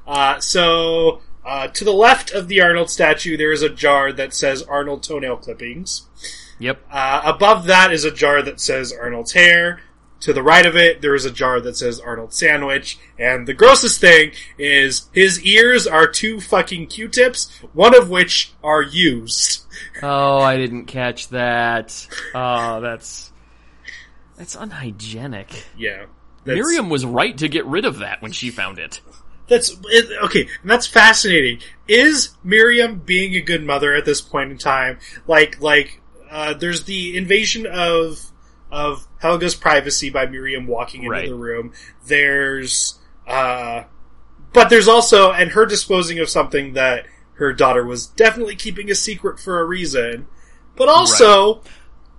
Uh, 0.06 0.38
so, 0.40 1.20
uh, 1.44 1.68
to 1.68 1.84
the 1.84 1.92
left 1.92 2.32
of 2.32 2.48
the 2.48 2.60
Arnold 2.60 2.90
statue, 2.90 3.36
there 3.36 3.52
is 3.52 3.62
a 3.62 3.68
jar 3.68 4.12
that 4.12 4.32
says 4.34 4.62
Arnold 4.62 5.02
toenail 5.02 5.36
clippings. 5.38 6.06
Yep. 6.58 6.82
Uh, 6.90 7.22
above 7.24 7.66
that 7.66 7.92
is 7.92 8.04
a 8.04 8.10
jar 8.10 8.42
that 8.42 8.60
says 8.60 8.92
Arnold's 8.92 9.32
hair. 9.32 9.80
To 10.20 10.32
the 10.32 10.42
right 10.42 10.64
of 10.64 10.74
it, 10.74 11.02
there 11.02 11.14
is 11.14 11.26
a 11.26 11.30
jar 11.30 11.60
that 11.60 11.76
says 11.76 12.00
Arnold 12.00 12.32
sandwich. 12.32 12.98
And 13.18 13.46
the 13.46 13.52
grossest 13.52 14.00
thing 14.00 14.32
is 14.56 15.10
his 15.12 15.42
ears 15.42 15.86
are 15.86 16.06
two 16.06 16.40
fucking 16.40 16.86
Q-tips, 16.86 17.50
one 17.74 17.94
of 17.94 18.08
which 18.08 18.52
are 18.62 18.80
used. 18.80 19.64
Oh, 20.02 20.38
I 20.38 20.56
didn't 20.56 20.86
catch 20.86 21.28
that. 21.28 22.06
Oh, 22.34 22.80
that's 22.80 23.32
that's 24.38 24.54
unhygienic. 24.54 25.66
Yeah. 25.76 26.06
That's- 26.44 26.56
Miriam 26.64 26.88
was 26.88 27.04
right 27.04 27.36
to 27.38 27.48
get 27.48 27.66
rid 27.66 27.84
of 27.84 27.98
that 27.98 28.22
when 28.22 28.32
she 28.32 28.50
found 28.50 28.78
it. 28.78 29.00
That's 29.48 29.76
it, 29.86 30.06
okay, 30.24 30.48
and 30.62 30.70
that's 30.70 30.86
fascinating. 30.86 31.60
Is 31.86 32.30
Miriam 32.42 33.00
being 33.04 33.34
a 33.34 33.40
good 33.40 33.62
mother 33.62 33.94
at 33.94 34.04
this 34.06 34.20
point 34.20 34.50
in 34.50 34.58
time? 34.58 34.98
Like, 35.26 35.60
like, 35.60 36.00
uh, 36.30 36.54
there's 36.54 36.84
the 36.84 37.16
invasion 37.16 37.66
of 37.66 38.30
of 38.72 39.06
Helga's 39.22 39.54
privacy 39.54 40.10
by 40.10 40.26
Miriam 40.26 40.66
walking 40.66 41.02
into 41.04 41.10
Right. 41.10 41.28
the 41.28 41.34
room. 41.34 41.72
There's, 42.06 42.98
uh, 43.26 43.84
but 44.52 44.68
there's 44.68 44.88
also, 44.88 45.30
and 45.30 45.52
her 45.52 45.64
disposing 45.64 46.18
of 46.18 46.28
something 46.28 46.72
that 46.72 47.06
her 47.34 47.52
daughter 47.52 47.84
was 47.84 48.06
definitely 48.06 48.56
keeping 48.56 48.90
a 48.90 48.94
secret 48.96 49.38
for 49.38 49.60
a 49.60 49.64
reason. 49.64 50.26
But 50.74 50.88
also, 50.88 51.62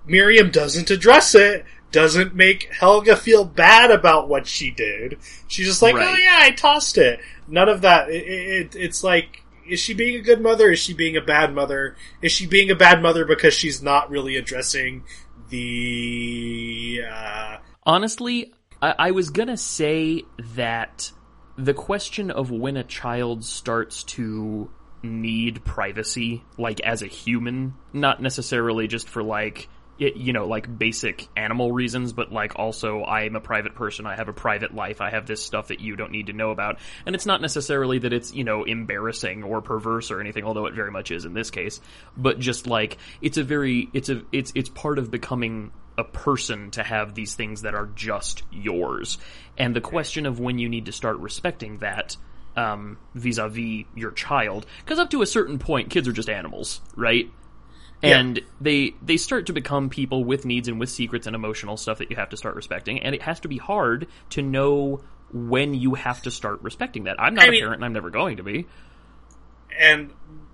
Miriam 0.06 0.50
doesn't 0.50 0.90
address 0.90 1.34
it, 1.34 1.64
doesn't 1.92 2.34
make 2.34 2.68
Helga 2.72 3.16
feel 3.16 3.44
bad 3.44 3.90
about 3.90 4.28
what 4.28 4.46
she 4.46 4.70
did. 4.70 5.18
She's 5.48 5.66
just 5.66 5.82
like, 5.82 5.94
Right. 5.94 6.08
oh 6.08 6.18
yeah, 6.18 6.38
I 6.40 6.50
tossed 6.50 6.98
it. 6.98 7.20
None 7.48 7.68
of 7.68 7.82
that. 7.82 8.10
It, 8.10 8.26
it, 8.26 8.76
it's 8.76 9.02
like, 9.04 9.42
is 9.68 9.80
she 9.80 9.94
being 9.94 10.16
a 10.16 10.22
good 10.22 10.40
mother? 10.40 10.70
Is 10.70 10.78
she 10.78 10.94
being 10.94 11.16
a 11.16 11.20
bad 11.20 11.54
mother? 11.54 11.96
Is 12.22 12.32
she 12.32 12.46
being 12.46 12.70
a 12.70 12.76
bad 12.76 13.02
mother 13.02 13.24
because 13.24 13.54
she's 13.54 13.82
not 13.82 14.10
really 14.10 14.36
addressing 14.36 15.04
the, 15.48 17.02
uh, 17.10 17.56
Honestly, 17.84 18.52
I, 18.82 18.94
I 18.98 19.10
was 19.12 19.30
gonna 19.30 19.56
say 19.56 20.24
that 20.54 21.10
the 21.56 21.74
question 21.74 22.30
of 22.30 22.50
when 22.50 22.76
a 22.76 22.84
child 22.84 23.44
starts 23.44 24.02
to 24.04 24.70
need 25.02 25.64
privacy, 25.64 26.42
like 26.58 26.80
as 26.80 27.02
a 27.02 27.06
human, 27.06 27.74
not 27.92 28.20
necessarily 28.20 28.88
just 28.88 29.08
for 29.08 29.22
like, 29.22 29.68
it, 29.98 30.16
you 30.16 30.32
know, 30.32 30.46
like 30.46 30.78
basic 30.78 31.28
animal 31.36 31.72
reasons, 31.72 32.12
but 32.12 32.32
like 32.32 32.58
also 32.58 33.00
I 33.00 33.22
am 33.22 33.36
a 33.36 33.40
private 33.40 33.74
person, 33.74 34.06
I 34.06 34.16
have 34.16 34.28
a 34.28 34.32
private 34.32 34.74
life, 34.74 35.00
I 35.00 35.10
have 35.10 35.26
this 35.26 35.42
stuff 35.42 35.68
that 35.68 35.80
you 35.80 35.96
don't 35.96 36.12
need 36.12 36.26
to 36.26 36.32
know 36.32 36.50
about. 36.50 36.78
And 37.06 37.14
it's 37.14 37.26
not 37.26 37.40
necessarily 37.40 37.98
that 38.00 38.12
it's, 38.12 38.34
you 38.34 38.44
know, 38.44 38.64
embarrassing 38.64 39.42
or 39.42 39.62
perverse 39.62 40.10
or 40.10 40.20
anything, 40.20 40.44
although 40.44 40.66
it 40.66 40.74
very 40.74 40.90
much 40.90 41.10
is 41.10 41.24
in 41.24 41.34
this 41.34 41.50
case, 41.50 41.80
but 42.16 42.38
just 42.38 42.66
like, 42.66 42.98
it's 43.20 43.38
a 43.38 43.44
very, 43.44 43.88
it's 43.92 44.08
a, 44.08 44.22
it's, 44.32 44.52
it's 44.54 44.68
part 44.68 44.98
of 44.98 45.10
becoming 45.10 45.72
a 45.98 46.04
person 46.04 46.70
to 46.72 46.82
have 46.82 47.14
these 47.14 47.34
things 47.34 47.62
that 47.62 47.74
are 47.74 47.86
just 47.94 48.42
yours. 48.52 49.16
And 49.56 49.74
the 49.74 49.80
question 49.80 50.26
of 50.26 50.38
when 50.38 50.58
you 50.58 50.68
need 50.68 50.86
to 50.86 50.92
start 50.92 51.16
respecting 51.18 51.78
that, 51.78 52.16
um, 52.54 52.98
vis-a-vis 53.14 53.84
your 53.94 54.10
child, 54.12 54.66
because 54.84 54.98
up 54.98 55.10
to 55.10 55.22
a 55.22 55.26
certain 55.26 55.58
point, 55.58 55.90
kids 55.90 56.06
are 56.08 56.12
just 56.12 56.28
animals, 56.28 56.80
right? 56.94 57.30
And 58.02 58.40
they 58.60 58.94
they 59.02 59.16
start 59.16 59.46
to 59.46 59.52
become 59.52 59.88
people 59.88 60.24
with 60.24 60.44
needs 60.44 60.68
and 60.68 60.78
with 60.78 60.90
secrets 60.90 61.26
and 61.26 61.34
emotional 61.34 61.76
stuff 61.76 61.98
that 61.98 62.10
you 62.10 62.16
have 62.16 62.28
to 62.30 62.36
start 62.36 62.54
respecting, 62.54 63.00
and 63.02 63.14
it 63.14 63.22
has 63.22 63.40
to 63.40 63.48
be 63.48 63.56
hard 63.58 64.06
to 64.30 64.42
know 64.42 65.00
when 65.32 65.74
you 65.74 65.94
have 65.94 66.22
to 66.22 66.30
start 66.30 66.62
respecting 66.62 67.04
that. 67.04 67.20
I'm 67.20 67.34
not 67.34 67.44
I 67.44 67.48
a 67.48 67.50
mean- 67.50 67.60
parent 67.62 67.76
and 67.76 67.84
I'm 67.84 67.92
never 67.92 68.10
going 68.10 68.36
to 68.36 68.42
be. 68.42 68.66
and 69.78 70.12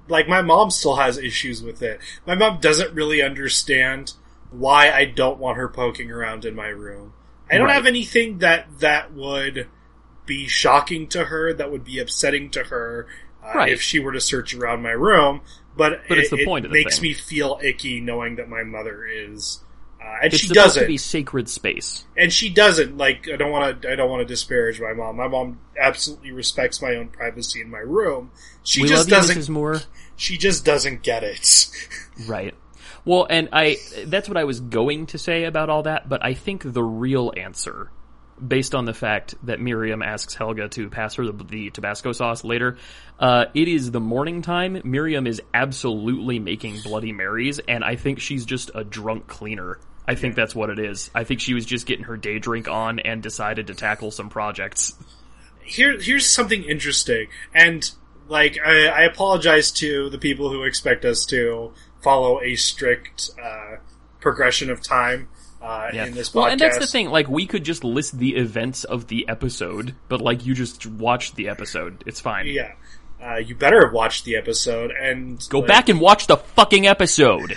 like 0.09 0.29
my 0.29 0.43
mom 0.43 0.71
still 0.71 0.97
has 0.97 1.19
issues 1.19 1.63
with 1.63 1.83
it. 1.83 2.01
My 2.27 2.35
mom 2.35 2.59
doesn't 2.61 2.95
really 2.95 3.23
understand 3.23 4.15
why 4.51 4.91
I 4.91 5.05
don't 5.05 5.39
want 5.39 5.57
her 5.59 5.69
poking 5.69 6.11
around 6.11 6.45
in 6.45 6.55
my 6.55 6.69
room. 6.69 7.13
I 7.51 7.57
don't 7.59 7.67
Right. 7.67 7.75
have 7.75 7.87
anything 7.87 8.39
that 8.39 8.67
that 8.81 9.13
would 9.13 9.69
be 10.27 10.47
shocking 10.47 11.07
to 11.09 11.27
her, 11.27 11.53
that 11.53 11.71
would 11.71 11.85
be 11.85 11.99
upsetting 11.99 12.51
to 12.51 12.65
her 12.65 13.07
uh, 13.45 13.53
Right. 13.59 13.73
if 13.73 13.81
she 13.83 13.99
were 13.99 14.13
to 14.13 14.21
search 14.21 14.55
around 14.55 14.83
my 14.83 14.91
room. 14.91 15.43
But, 15.76 16.02
But 16.09 16.19
it's 16.19 16.33
it, 16.33 16.37
the 16.37 16.43
it 16.43 16.47
point 16.47 16.64
the 16.64 16.69
makes 16.71 16.97
thing. 16.99 17.11
me 17.11 17.14
feel 17.14 17.59
icky 17.62 18.00
knowing 18.00 18.37
that 18.37 18.49
my 18.49 18.62
mother 18.62 19.07
is, 19.07 19.61
uh, 20.02 20.17
and 20.25 20.33
It's 20.33 20.43
she 20.43 20.49
doesn't 20.49 20.83
to 20.83 20.87
be 20.87 20.97
sacred 20.99 21.49
space. 21.49 22.05
and 22.17 22.33
she 22.33 22.49
doesn't 22.50 22.97
like 22.99 23.29
i 23.33 23.37
don't 23.37 23.50
want 23.52 23.83
to 23.83 23.91
i 23.91 23.95
don't 23.95 24.11
want 24.11 24.21
to 24.21 24.26
disparage 24.26 24.81
my 24.81 24.93
mom 24.93 25.17
my 25.17 25.29
mom 25.29 25.61
absolutely 25.81 26.33
respects 26.33 26.83
my 26.83 26.97
own 26.97 27.09
privacy 27.09 27.61
in 27.61 27.71
my 27.71 27.79
room 27.79 28.31
she 28.64 28.83
we 28.83 28.88
just 28.88 29.09
doesn't 29.09 29.38
Mrs. 29.38 29.49
Moore. 29.49 29.81
she 30.17 30.37
just 30.37 30.64
doesn't 30.64 31.02
get 31.02 31.23
it 31.25 31.69
Right. 32.26 32.55
Well, 33.05 33.26
and 33.31 33.49
I 33.52 33.79
that's 34.07 34.29
what 34.29 34.37
I 34.37 34.45
was 34.45 34.61
going 34.61 35.07
to 35.07 35.19
say 35.19 35.45
about 35.45 35.71
all 35.71 35.83
that, 35.85 36.09
but 36.09 36.25
I 36.25 36.35
think 36.35 36.62
the 36.73 36.83
real 36.85 37.33
answer 37.37 37.91
based 38.47 38.75
on 38.75 38.85
the 38.85 38.95
fact 38.95 39.35
that 39.45 39.61
Miriam 39.61 40.03
asks 40.03 40.35
Helga 40.35 40.69
to 40.71 40.89
pass 40.91 41.15
her 41.17 41.27
the, 41.27 41.45
the 41.45 41.71
Tabasco 41.71 42.12
sauce 42.12 42.45
later, 42.45 42.77
uh, 43.19 43.47
it 43.55 43.69
is 43.69 43.91
the 43.91 44.01
morning 44.01 44.43
time. 44.43 44.81
Miriam 44.85 45.27
is 45.27 45.41
absolutely 45.55 46.39
making 46.39 46.81
Bloody 46.83 47.12
Marys, 47.12 47.59
and 47.61 47.85
I 47.85 47.97
think 47.97 48.21
she's 48.21 48.45
just 48.45 48.71
a 48.75 48.85
drunk 48.85 49.27
cleaner. 49.27 49.79
I 50.07 50.17
think 50.17 50.35
that's 50.35 50.55
what 50.55 50.71
it 50.71 50.79
is. 50.79 51.11
I 51.15 51.25
think 51.25 51.41
she 51.41 51.55
was 51.55 51.65
just 51.65 51.87
getting 51.87 52.07
her 52.07 52.17
day 52.17 52.39
drink 52.39 52.69
on 52.69 52.99
and 52.99 53.23
decided 53.23 53.69
to 53.69 53.75
tackle 53.75 54.11
some 54.11 54.29
projects. 54.29 54.95
here 55.62 55.99
here's 56.01 56.27
something 56.27 56.65
interesting 56.65 57.29
and 57.55 57.93
like 58.29 58.59
I, 58.65 58.87
I 58.87 59.03
apologize 59.05 59.71
to 59.73 60.11
the 60.11 60.19
people 60.19 60.51
who 60.51 60.65
expect 60.65 61.05
us 61.05 61.25
to 61.27 61.73
follow 62.03 62.43
a 62.43 62.57
strict 62.57 63.31
uh, 63.43 63.77
progression 64.21 64.71
of 64.71 64.83
time 64.83 65.29
uh, 65.62 65.90
in 65.92 66.14
this 66.14 66.31
podcast 66.31 66.35
Well, 66.35 66.47
and 66.47 66.61
that's 66.61 66.78
the 66.78 66.87
thing. 66.87 67.09
Like, 67.11 67.28
we 67.28 67.47
could 67.47 67.64
just 67.64 67.85
list 67.85 68.19
the 68.19 68.37
events 68.37 68.85
of 68.85 69.07
the 69.07 69.28
episode, 69.28 69.95
but 70.09 70.21
like, 70.21 70.45
you 70.45 70.54
just 70.54 70.85
watched 70.87 71.37
the 71.37 71.49
episode. 71.49 72.02
It's 72.07 72.21
fine. 72.21 72.47
yeah 72.49 72.73
uh, 73.25 73.37
you 73.37 73.54
better 73.54 73.85
have 73.85 73.92
watched 73.95 74.25
the 74.25 74.35
episode 74.35 74.90
and 74.90 75.40
Go 75.49 75.61
like, 75.61 75.69
back 75.69 75.88
and 75.88 76.00
watch 76.00 76.26
the 76.26 76.37
fucking 76.38 76.88
episode. 76.88 77.57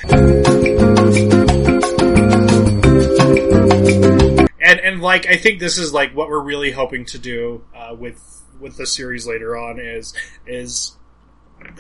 and 4.62 4.80
and 4.80 5.02
like 5.02 5.28
I 5.28 5.38
think 5.38 5.60
this 5.60 5.78
is 5.78 5.94
like 5.94 6.16
what 6.16 6.30
we're 6.30 6.40
really 6.44 6.72
hoping 6.72 7.06
to 7.06 7.18
do 7.18 7.64
uh, 7.76 7.96
with 7.96 8.22
with 8.60 8.78
the 8.78 8.86
series 8.86 9.28
later 9.28 9.58
on 9.58 9.80
is 9.80 10.14
is 10.46 10.96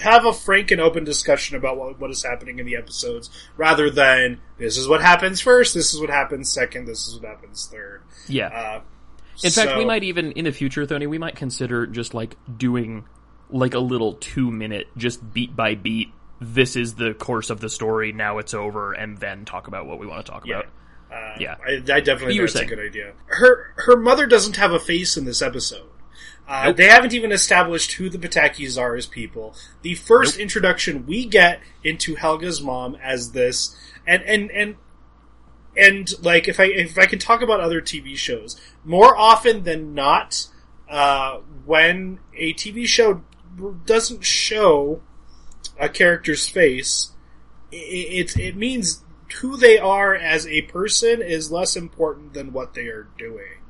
have 0.01 0.25
a 0.25 0.34
frank 0.34 0.72
and 0.72 0.82
open 0.82 1.04
discussion 1.04 1.56
about 1.56 1.77
what 1.77 2.00
what 2.00 2.12
is 2.12 2.24
happening 2.24 2.60
in 2.60 2.65
the 2.65 2.75
episodes 2.75 3.30
rather 3.58 3.89
than 3.89 4.39
this 4.58 4.77
is 4.77 4.88
what 4.88 5.01
happens 5.01 5.42
first, 5.42 5.74
this 5.74 5.94
is 5.94 6.00
what 6.00 6.10
happens 6.10 6.51
second, 6.51 6.86
this 6.86 7.08
is 7.08 7.15
what 7.20 7.25
happens 7.30 7.68
third. 7.72 8.01
Yeah. 8.27 8.48
Uh, 8.48 8.82
In 9.44 9.51
fact, 9.51 9.77
we 9.77 9.86
might 9.86 10.04
even 10.04 10.32
in 10.34 10.46
the 10.46 10.51
future, 10.51 10.86
Thony, 10.86 11.08
we 11.08 11.18
might 11.18 11.36
consider 11.36 11.86
just 11.88 12.13
like 12.13 12.36
doing 12.58 13.06
like 13.50 13.74
a 13.74 13.80
little 13.80 14.13
two 14.13 14.50
minute, 14.51 14.88
just 14.98 15.34
beat 15.34 15.56
by 15.56 15.75
beat. 15.75 16.10
This 16.42 16.75
is 16.75 16.96
the 16.96 17.13
course 17.13 17.50
of 17.50 17.60
the 17.60 17.70
story. 17.70 18.12
Now 18.12 18.39
it's 18.39 18.54
over, 18.54 18.94
and 18.94 19.18
then 19.18 19.46
talk 19.46 19.68
about 19.68 19.86
what 19.86 20.00
we 20.00 20.08
want 20.08 20.25
to 20.25 20.32
talk 20.32 20.46
Yeah. 20.46 20.60
about. 20.60 20.72
Uh, 21.12 21.38
Yeah. 21.39 21.56
I, 21.65 21.72
I 21.94 22.00
definitely 22.01 22.36
You 22.36 22.48
think 22.48 22.54
that's 22.54 22.72
a 22.72 22.75
good 22.75 22.86
idea. 22.86 23.13
Her 23.27 23.74
her 23.77 23.96
mother 23.96 24.25
doesn't 24.25 24.58
have 24.58 24.74
a 24.74 24.80
face 24.80 25.15
in 25.18 25.25
this 25.25 25.42
episode. 25.42 25.88
Uh, 26.48 26.66
Nope. 26.66 26.78
They 26.78 26.86
haven't 26.88 27.14
even 27.14 27.32
established 27.32 27.94
who 27.94 28.10
the 28.10 28.18
Patakis 28.20 28.80
are 28.80 28.96
as 28.96 29.06
people. 29.08 29.56
The 29.82 29.96
first 29.96 30.38
introduction 30.38 31.06
we 31.08 31.25
get 31.25 31.60
into 31.84 32.16
Helga's 32.16 32.62
mom 32.62 32.96
as 33.02 33.32
this, 33.32 33.75
and 34.06 34.22
and 34.24 34.52
and 34.52 34.75
and 35.75 36.24
like 36.24 36.48
if 36.48 36.60
I 36.60 36.66
if 36.66 36.98
I 37.00 37.08
can 37.08 37.20
talk 37.20 37.42
about 37.42 37.60
other 37.62 37.82
TV 37.82 38.16
shows, 38.16 38.60
more 38.84 39.18
often 39.18 39.64
than 39.64 39.94
not, 39.96 40.48
uh, 40.90 41.40
when 41.66 42.20
a 42.36 42.54
TV 42.54 42.86
show 42.86 43.24
doesn't 43.86 44.24
show 44.24 45.02
a 45.80 45.90
character's 45.90 46.48
face, 46.48 47.12
i- 47.74 47.75
i- 47.75 47.80
it 48.20 48.38
it 48.38 48.56
means 48.56 49.04
who 49.42 49.58
they 49.58 49.78
are 49.80 50.14
as 50.16 50.46
a 50.48 50.62
person 50.64 51.22
is 51.22 51.52
less 51.52 51.75
important 51.75 52.34
than 52.34 52.54
what 52.54 52.75
they 52.75 52.88
are 52.88 53.08
doing. 53.18 53.62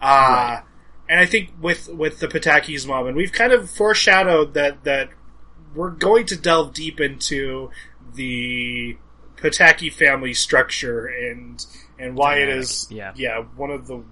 Uh, 0.00 0.62
And 1.12 1.20
I 1.20 1.26
think 1.26 1.50
with 1.60 1.88
with 1.90 2.20
the 2.20 2.26
Pataki's 2.26 2.86
mom, 2.86 3.06
and 3.06 3.14
we've 3.14 3.32
kind 3.32 3.52
of 3.52 3.68
foreshadowed 3.70 4.54
that 4.54 4.84
that 4.84 5.10
we're 5.74 5.90
going 5.90 6.24
to 6.26 6.36
delve 6.36 6.72
deep 6.72 7.00
into 7.00 7.68
the 8.14 8.96
Pataki 9.36 9.92
family 9.92 10.32
structure 10.32 11.04
and 11.06 11.62
and 11.98 12.16
why 12.16 12.36
it 12.38 12.48
is 12.48 12.86
Yeah. 12.90 13.12
yeah 13.14 13.42
one 13.56 13.70
of 13.70 13.86
the 13.88 14.02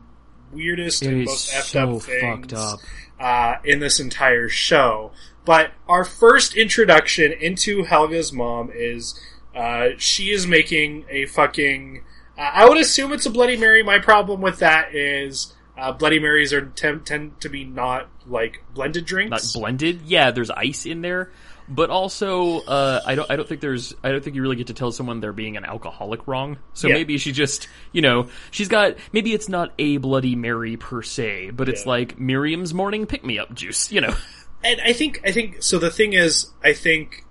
weirdest 0.52 1.02
It 1.02 1.08
and 1.08 1.24
most 1.24 1.50
effed 1.54 1.62
so 1.70 1.96
up 1.96 2.02
things 2.02 2.20
fucked 2.22 2.52
up. 2.52 2.80
uh, 3.18 3.54
in 3.64 3.78
this 3.78 3.98
entire 3.98 4.50
show. 4.50 5.12
But 5.46 5.70
our 5.88 6.04
first 6.04 6.54
introduction 6.54 7.32
into 7.32 7.82
Helga's 7.84 8.30
mom 8.30 8.70
is 8.74 9.18
uh, 9.56 9.88
she 9.96 10.32
is 10.32 10.46
making 10.46 11.06
a 11.08 11.24
fucking. 11.24 12.04
Uh, 12.36 12.42
I 12.42 12.68
would 12.68 12.76
assume 12.78 13.14
it's 13.14 13.24
a 13.24 13.30
Bloody 13.30 13.56
Mary. 13.56 13.82
My 13.82 13.98
problem 14.00 14.42
with 14.42 14.58
that 14.58 14.94
is 14.94 15.54
uh, 15.80 15.92
Bloody 15.92 16.18
Marys 16.20 16.52
are 16.52 16.66
tend, 16.66 17.06
tend 17.06 17.40
to 17.40 17.48
be 17.48 17.64
not 17.64 18.08
like 18.26 18.62
blended 18.74 19.06
drinks. 19.06 19.30
Not 19.54 19.60
blended. 19.60 20.02
Yeah, 20.02 20.30
there's 20.30 20.50
ice 20.50 20.84
in 20.84 21.00
there, 21.00 21.32
but 21.68 21.88
also 21.90 22.60
uh, 22.60 23.00
I 23.06 23.14
don't. 23.14 23.30
I 23.30 23.36
don't 23.36 23.48
think 23.48 23.60
there's. 23.62 23.94
I 24.04 24.10
don't 24.12 24.22
think 24.22 24.36
you 24.36 24.42
really 24.42 24.56
get 24.56 24.66
to 24.66 24.74
tell 24.74 24.92
someone 24.92 25.20
they're 25.20 25.32
being 25.32 25.56
an 25.56 25.64
alcoholic 25.64 26.28
wrong. 26.28 26.58
So 26.74 26.88
Yeah. 26.88 26.94
maybe 26.94 27.16
she 27.18 27.32
just, 27.32 27.68
you 27.92 28.02
know, 28.02 28.28
she's 28.50 28.68
got. 28.68 28.96
Maybe 29.12 29.32
it's 29.32 29.48
not 29.48 29.72
a 29.78 29.96
Bloody 29.96 30.36
Mary 30.36 30.76
per 30.76 31.02
se, 31.02 31.50
but 31.52 31.68
it's 31.68 31.84
Yeah. 31.86 31.90
like 31.92 32.18
Miriam's 32.20 32.74
morning 32.74 33.06
pick 33.06 33.24
me 33.24 33.38
up 33.38 33.54
juice. 33.54 33.90
You 33.90 34.02
know. 34.02 34.14
and 34.64 34.80
I 34.82 34.92
think 34.92 35.22
I 35.24 35.32
think 35.32 35.62
so. 35.62 35.78
The 35.78 35.90
thing 35.90 36.12
is, 36.12 36.52
I 36.62 36.74
think 36.74 37.24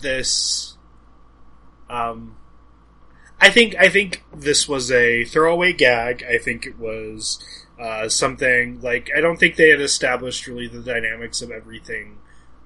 this, 0.00 0.76
um, 1.88 2.36
I 3.40 3.50
think 3.50 3.76
I 3.78 3.88
think 3.88 4.24
this 4.34 4.68
was 4.68 4.90
a 4.90 5.24
throwaway 5.24 5.72
gag. 5.72 6.24
I 6.28 6.38
think 6.38 6.66
it 6.66 6.78
was 6.78 7.44
uh, 7.80 8.08
something 8.08 8.80
like 8.80 9.10
I 9.16 9.20
don't 9.20 9.38
think 9.38 9.56
they 9.56 9.70
had 9.70 9.80
established 9.80 10.46
really 10.46 10.68
the 10.68 10.80
dynamics 10.80 11.42
of 11.42 11.50
everything 11.50 12.18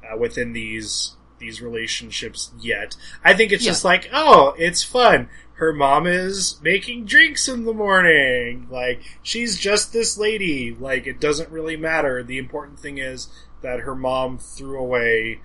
uh, 0.04 0.16
within 0.16 0.52
these 0.52 1.16
these 1.38 1.62
relationships 1.62 2.50
yet. 2.60 2.96
I 3.24 3.32
think 3.34 3.52
it's 3.52 3.64
Yeah. 3.64 3.70
just 3.70 3.84
like, 3.84 4.10
oh, 4.12 4.54
it's 4.58 4.82
fun. 4.82 5.28
Her 5.54 5.72
mom 5.72 6.06
is 6.06 6.58
making 6.62 7.04
drinks 7.06 7.48
in 7.48 7.64
the 7.64 7.72
morning. 7.72 8.66
Like 8.70 9.02
she's 9.22 9.56
just 9.58 9.92
this 9.92 10.18
lady. 10.18 10.76
Like 10.78 11.06
it 11.06 11.20
doesn't 11.20 11.50
really 11.50 11.76
matter. 11.76 12.22
The 12.22 12.38
important 12.38 12.78
thing 12.78 12.98
is 12.98 13.28
that 13.62 13.80
her 13.80 13.94
mom 13.94 14.38
threw 14.38 14.78
away 14.78 15.40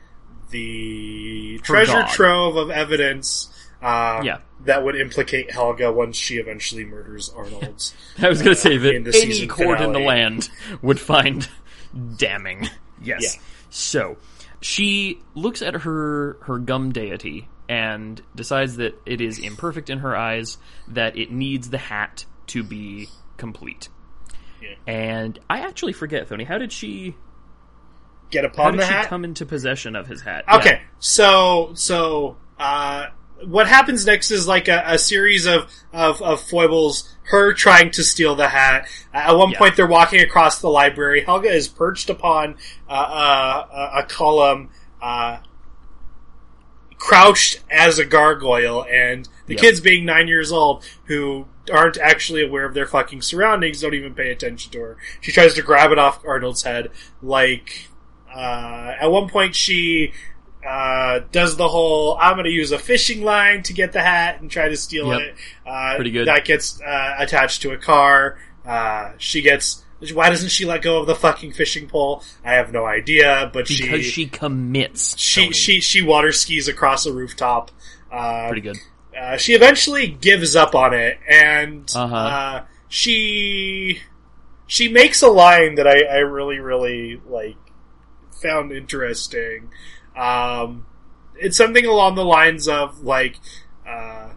the 0.51 1.59
treasure 1.63 1.93
dog. 2.01 2.09
trove 2.09 2.55
of 2.57 2.69
evidence. 2.69 3.49
Uh, 3.81 4.21
Yeah. 4.23 4.37
That 4.65 4.83
would 4.83 4.95
implicate 4.95 5.51
Helga 5.51 5.91
once 5.91 6.15
she 6.17 6.35
eventually 6.35 6.85
murders 6.85 7.29
Arnold. 7.35 7.93
I 8.19 8.29
was 8.29 8.41
going 8.41 8.55
to 8.55 8.61
say 8.61 8.77
that 8.77 9.03
the 9.03 9.09
any 9.09 9.11
season 9.11 9.47
court 9.47 9.81
in 9.81 9.91
the 9.91 9.99
land 9.99 10.49
would 10.81 10.99
find 10.99 11.47
damning. 12.17 12.69
Yes. 13.01 13.21
Yeah. 13.35 13.41
So 13.69 14.17
she 14.61 15.19
looks 15.35 15.61
at 15.61 15.73
her 15.81 16.37
her 16.43 16.59
gum 16.59 16.91
deity 16.91 17.49
and 17.67 18.21
decides 18.35 18.77
that 18.77 18.99
it 19.05 19.21
is 19.21 19.39
imperfect 19.39 19.89
in 19.89 19.99
her 19.99 20.15
eyes, 20.15 20.57
that 20.89 21.17
it 21.17 21.31
needs 21.31 21.69
the 21.69 21.77
hat 21.77 22.25
to 22.47 22.63
be 22.63 23.09
complete. 23.37 23.89
Yeah. 24.61 24.75
And 24.87 25.39
I 25.49 25.59
actually 25.61 25.93
forget, 25.93 26.29
Thony, 26.29 26.45
how 26.45 26.57
did 26.57 26.71
she 26.71 27.15
Get 28.29 28.55
how 28.55 28.71
did 28.71 28.79
the 28.79 28.85
she 28.85 28.93
hat. 28.93 29.07
come 29.07 29.23
into 29.25 29.45
possession 29.45 29.95
of 29.95 30.07
his 30.07 30.21
hat? 30.21 30.45
Okay, 30.51 30.81
so 30.99 31.71
so 31.75 32.37
uh, 32.57 33.07
what 33.45 33.67
happens 33.67 34.05
next 34.05 34.31
is 34.31 34.47
like 34.47 34.67
a, 34.67 34.83
a 34.85 34.97
series 34.97 35.45
of, 35.45 35.71
of 35.91 36.21
of 36.21 36.41
foibles. 36.41 37.09
Her 37.25 37.53
trying 37.53 37.91
to 37.91 38.03
steal 38.03 38.35
the 38.35 38.49
hat. 38.49 38.87
At 39.13 39.31
one 39.37 39.51
Yeah. 39.51 39.57
point, 39.57 39.75
they're 39.77 39.87
walking 39.87 40.19
across 40.19 40.59
the 40.59 40.67
library. 40.69 41.23
Helga 41.23 41.49
is 41.49 41.69
perched 41.69 42.09
upon 42.09 42.55
uh, 42.89 42.91
uh, 42.91 43.67
a, 43.95 43.99
a 43.99 44.03
column, 44.03 44.69
uh, 45.01 45.37
crouched 46.97 47.59
as 47.71 47.99
a 47.99 48.05
gargoyle, 48.05 48.85
and 48.91 49.27
the 49.47 49.53
Yep. 49.53 49.61
kids, 49.61 49.79
being 49.79 50.05
nine 50.05 50.27
years 50.27 50.51
old, 50.51 50.83
who 51.05 51.45
aren't 51.71 51.97
actually 51.97 52.43
aware 52.45 52.65
of 52.65 52.73
their 52.73 52.85
fucking 52.85 53.21
surroundings, 53.21 53.81
don't 53.81 53.93
even 53.93 54.13
pay 54.13 54.31
attention 54.31 54.71
to 54.73 54.79
her. 54.81 54.97
She 55.21 55.31
tries 55.31 55.53
to 55.55 55.61
grab 55.61 55.91
it 55.91 55.97
off 55.99 56.19
Arnold's 56.25 56.63
head, 56.63 56.91
like 57.21 57.87
uh, 58.33 58.95
at 58.99 59.07
one 59.11 59.29
point 59.29 59.55
she 59.55 60.11
uh, 60.67 61.19
does 61.31 61.57
the 61.57 61.67
whole 61.67 62.17
I'm 62.19 62.33
going 62.35 62.45
to 62.45 62.51
use 62.51 62.71
a 62.71 62.79
fishing 62.79 63.21
line 63.23 63.63
to 63.63 63.73
get 63.73 63.91
the 63.93 64.01
hat 64.01 64.41
and 64.41 64.49
try 64.49 64.69
to 64.69 64.77
steal 64.77 65.07
Yep. 65.07 65.19
it. 65.21 65.35
Uh, 65.65 65.95
Pretty 65.95 66.11
good. 66.11 66.27
That 66.27 66.45
gets 66.45 66.81
uh, 66.81 67.15
attached 67.17 67.61
to 67.63 67.71
a 67.71 67.77
car. 67.77 68.37
Uh, 68.65 69.11
she 69.17 69.41
gets. 69.41 69.83
Why 70.13 70.29
doesn't 70.29 70.49
she 70.49 70.65
let 70.65 70.81
go 70.81 70.97
of 70.99 71.07
the 71.07 71.15
fucking 71.15 71.53
fishing 71.53 71.87
pole? 71.87 72.23
I 72.43 72.53
have 72.53 72.73
no 72.73 72.85
idea, 72.85 73.49
but 73.53 73.67
Because 73.69 74.03
she 74.03 74.11
she 74.11 74.25
commits. 74.25 75.17
she 75.17 75.47
Thony. 75.49 75.53
she 75.55 75.79
she 75.81 76.01
water 76.01 76.31
skis 76.33 76.67
across 76.67 77.05
a 77.05 77.13
rooftop. 77.13 77.71
Uh, 78.11 78.47
pretty 78.47 78.61
good. 78.61 78.77
uh, 79.17 79.37
she 79.37 79.53
eventually 79.53 80.07
gives 80.07 80.55
up 80.57 80.75
on 80.75 80.93
it, 80.93 81.17
and 81.29 81.89
Uh-huh. 81.95 82.15
uh, 82.15 82.63
she 82.89 83.99
she 84.67 84.87
makes 84.89 85.21
a 85.21 85.29
line 85.29 85.75
that 85.75 85.87
I, 85.87 86.01
I 86.03 86.17
really 86.19 86.59
really 86.59 87.21
like 87.27 87.55
found 88.41 88.71
interesting. 88.73 89.69
Um, 90.15 90.85
it's 91.35 91.57
something 91.57 91.85
along 91.85 92.15
the 92.15 92.25
lines 92.25 92.67
of 92.67 93.03
like, 93.03 93.39
uh, 93.87 94.29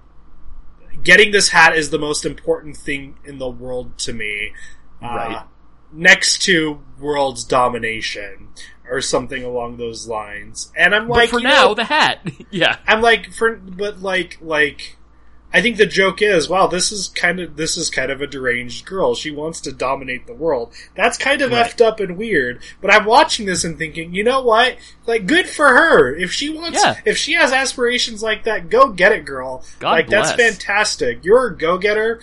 getting 1.02 1.30
this 1.30 1.49
hat 1.50 1.76
is 1.76 1.90
the 1.90 1.99
most 1.99 2.25
important 2.25 2.76
thing 2.76 3.18
in 3.25 3.38
the 3.38 3.49
world 3.49 3.99
to 3.99 4.12
me. 4.12 4.52
Uh, 5.02 5.06
Right. 5.06 5.42
Next 5.92 6.42
to 6.42 6.83
world's 6.99 7.45
domination, 7.45 8.49
or 8.90 9.00
something 9.00 9.45
along 9.45 9.76
those 9.76 10.06
lines. 10.09 10.73
And 10.76 10.95
I'm 10.95 11.06
But 11.09 11.16
like, 11.16 11.30
for 11.30 11.40
now, 11.40 11.68
know, 11.68 11.75
the 11.75 11.85
hat. 11.85 12.26
yeah. 12.50 12.78
I'm 12.87 13.00
like, 13.00 13.33
for 13.33 13.56
but 13.56 14.00
like 14.00 14.38
like. 14.40 14.97
I 15.53 15.62
think 15.62 15.76
the 15.79 15.87
joke 15.87 16.21
is, 16.21 16.49
wow, 16.49 16.67
this 16.67 16.93
is 16.93 17.09
kind 17.09 17.41
of 17.41 17.57
this 17.57 17.76
is 17.76 17.88
kind 17.88 18.11
of 18.11 18.21
a 18.21 18.26
deranged 18.26 18.85
girl. 18.85 19.15
She 19.15 19.31
wants 19.31 19.61
to 19.62 19.73
dominate 19.73 20.26
the 20.26 20.35
world. 20.35 20.73
That's 20.95 21.17
kind 21.17 21.41
of 21.41 21.50
Right. 21.53 21.65
effed 21.67 21.85
up 21.85 21.99
and 22.00 22.19
weird. 22.19 22.61
But 22.83 22.93
I'm 22.93 23.05
watching 23.07 23.47
this 23.47 23.65
and 23.65 23.79
thinking, 23.79 24.12
you 24.12 24.23
know 24.25 24.43
what? 24.43 24.76
Like, 25.07 25.26
good 25.26 25.49
for 25.49 25.69
her. 25.69 26.15
If 26.15 26.33
she 26.33 26.50
wants, 26.50 26.83
Yeah. 26.83 26.97
if 27.07 27.17
she 27.17 27.35
has 27.35 27.53
aspirations 27.53 28.23
like 28.23 28.45
that, 28.45 28.69
go 28.69 28.91
get 28.91 29.12
it, 29.12 29.25
girl. 29.25 29.65
God 29.79 29.93
like 29.93 30.09
that's 30.09 30.33
fantastic. 30.33 31.25
You're 31.25 31.47
a 31.47 31.57
go 31.57 31.79
getter. 31.79 32.21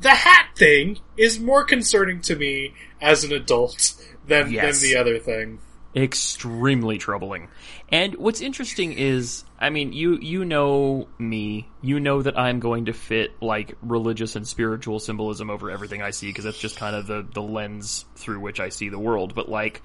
The 0.00 0.10
hat 0.10 0.50
thing 0.54 0.98
is 1.16 1.40
more 1.40 1.64
concerning 1.64 2.20
to 2.22 2.36
me 2.36 2.74
as 3.00 3.24
an 3.24 3.32
adult 3.32 3.92
than 4.26 4.52
Yes. 4.52 4.80
than 4.80 4.90
the 4.90 4.96
other 4.96 5.18
thing. 5.18 5.58
Extremely 6.02 6.98
troubling. 6.98 7.48
And 7.88 8.14
what's 8.16 8.40
interesting 8.40 8.92
is, 8.92 9.44
I 9.58 9.70
mean, 9.70 9.92
you 9.92 10.18
you 10.18 10.44
know 10.44 11.08
me, 11.18 11.68
you 11.82 12.00
know 12.00 12.22
that 12.22 12.38
I'm 12.38 12.60
going 12.60 12.86
to 12.86 12.92
fit 12.92 13.42
like 13.42 13.76
religious 13.82 14.36
and 14.36 14.46
spiritual 14.46 15.00
symbolism 15.00 15.50
over 15.50 15.70
everything 15.70 16.02
I 16.02 16.10
see 16.10 16.28
because 16.28 16.44
that's 16.44 16.58
just 16.58 16.76
kind 16.76 16.94
of 16.94 17.06
the 17.06 17.26
the 17.32 17.42
lens 17.42 18.04
through 18.16 18.40
which 18.40 18.60
I 18.60 18.68
see 18.68 18.88
the 18.88 18.98
world. 18.98 19.34
But 19.34 19.48
like 19.48 19.82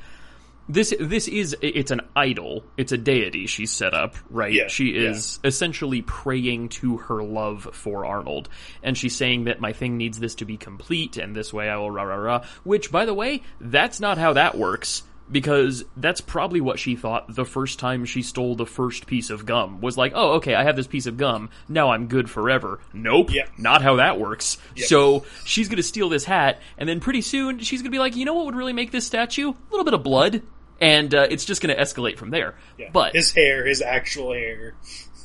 this 0.70 0.93
this 1.00 1.27
is 1.27 1.55
it's 1.62 1.91
an 1.91 2.01
idol, 2.15 2.63
it's 2.77 2.91
a 2.91 2.98
deity 2.98 3.48
she's 3.48 3.72
set 3.72 3.93
up, 3.93 4.15
right? 4.29 4.53
Yeah, 4.53 4.67
she 4.67 4.91
yeah. 4.91 5.10
is 5.10 5.39
essentially 5.43 6.01
praying 6.01 6.70
to 6.70 6.98
her 6.98 7.22
love 7.22 7.67
for 7.74 8.05
Arnold, 8.05 8.48
and 8.82 8.98
she's 8.98 9.15
saying 9.15 9.46
that 9.46 9.60
my 9.60 9.74
thing 9.74 9.98
needs 9.98 10.20
this 10.20 10.36
to 10.36 10.46
be 10.46 10.55
complete, 10.55 11.17
and 11.17 11.36
this 11.36 11.51
way 11.53 11.70
I 11.70 11.77
will 11.77 11.91
rah 11.91 12.03
rah 12.03 12.15
rah. 12.15 12.46
Which, 12.63 12.91
by 12.91 13.05
the 13.05 13.13
way, 13.13 13.41
that's 13.60 14.00
not 14.00 14.17
how 14.17 14.34
that 14.34 14.58
works. 14.58 15.03
Because 15.32 15.86
that's 15.98 16.22
probably 16.22 16.62
what 16.62 16.77
she 16.80 16.96
thought 16.96 17.34
the 17.34 17.46
first 17.46 17.80
time 17.80 18.06
she 18.06 18.22
stole 18.22 18.56
the 18.56 18.65
first 18.65 19.08
piece 19.08 19.30
of 19.30 19.46
gum. 19.46 19.82
Was 19.82 19.98
like, 19.98 20.12
oh, 20.15 20.34
okay, 20.34 20.53
I 20.53 20.63
have 20.63 20.75
this 20.75 20.86
piece 20.88 21.06
of 21.06 21.18
gum. 21.18 21.50
Now 21.68 21.92
I'm 21.92 22.08
good 22.08 22.30
forever. 22.30 22.80
Nope. 22.94 23.32
Yep. 23.34 23.50
Not 23.58 23.82
how 23.82 23.96
that 23.96 24.20
works. 24.20 24.58
So 24.75 25.25
she's 25.46 25.70
gonna 25.70 25.82
steal 25.84 26.10
this 26.10 26.25
hat, 26.25 26.60
and 26.77 26.88
then 26.88 27.00
pretty 27.00 27.22
soon 27.22 27.60
she's 27.60 27.82
gonna 27.82 27.89
be 27.92 28.00
like, 28.00 28.15
you 28.15 28.25
know 28.25 28.34
what 28.34 28.46
would 28.48 28.56
really 28.56 28.74
make 28.74 28.92
this 28.92 29.06
statue? 29.08 29.50
A 29.51 29.56
little 29.72 29.86
bit 29.86 29.94
of 29.94 30.03
blood. 30.03 30.42
And 30.82 31.15
uh, 31.15 31.27
it's 31.30 31.46
just 31.46 31.62
gonna 31.62 31.75
escalate 31.75 32.18
from 32.18 32.30
there. 32.30 32.56
Yeah. 32.77 32.89
But 32.92 33.15
his 33.15 33.32
hair, 33.32 33.65
his 33.65 33.82
actual 33.82 34.34
hair. 34.34 34.74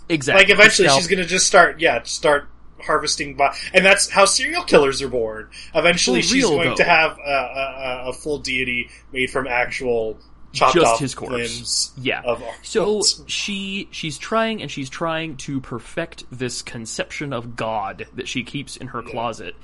exactly, 0.09 0.45
Like 0.45 0.53
eventually 0.53 0.87
Scalp- 0.89 1.01
she's 1.01 1.09
gonna 1.09 1.25
just 1.27 1.47
start, 1.47 1.81
yeah, 1.81 2.03
start 2.05 2.49
harvesting, 2.81 3.35
bo- 3.35 3.51
and 3.75 3.85
that's 3.85 4.09
how 4.09 4.25
serial 4.25 4.65
killers 4.65 5.03
are 5.03 5.09
born. 5.09 5.49
Eventually, 5.75 6.23
For 6.23 6.29
she's 6.29 6.45
real, 6.45 6.51
going 6.51 6.69
though. 6.71 6.75
to 6.77 6.85
have 6.85 7.19
a, 7.19 7.23
a, 7.23 8.09
a- 8.09 8.13
full 8.13 8.39
deity 8.39 8.91
made 9.13 9.31
from 9.31 9.47
actual 9.47 10.19
chopped 10.53 10.75
just 10.75 10.87
off 10.87 10.99
his 11.01 11.15
corpse. 11.15 11.33
limbs. 11.35 11.93
Yeah. 11.99 12.23
So 12.63 13.03
she 13.27 13.89
she's 13.91 14.19
trying 14.19 14.63
and 14.63 14.71
she's 14.71 14.89
trying 14.91 15.37
to 15.39 15.61
perfect 15.61 16.25
this 16.31 16.63
conception 16.63 17.33
of 17.33 17.55
God 17.57 18.07
that 18.15 18.29
she 18.29 18.43
keeps 18.45 18.77
in 18.77 18.89
her 18.89 19.03
closet, 19.03 19.55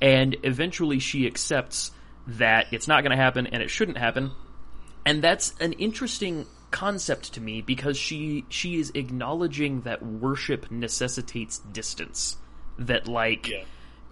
and 0.00 0.36
eventually 0.42 0.98
she 0.98 1.26
accepts 1.26 1.92
that 2.26 2.66
it's 2.72 2.88
not 2.88 3.02
going 3.02 3.10
to 3.10 3.16
happen 3.22 3.46
and 3.46 3.62
it 3.62 3.70
shouldn't 3.70 3.98
happen, 3.98 4.32
and 5.06 5.22
that's 5.22 5.54
an 5.60 5.72
interesting 5.74 6.46
concept 6.70 7.34
to 7.34 7.40
me 7.40 7.60
because 7.60 7.96
she 7.98 8.44
she 8.48 8.78
is 8.80 8.90
acknowledging 8.94 9.82
that 9.82 10.02
worship 10.02 10.70
necessitates 10.70 11.58
distance 11.58 12.36
that 12.78 13.08
like 13.08 13.48
Yeah. 13.48 13.64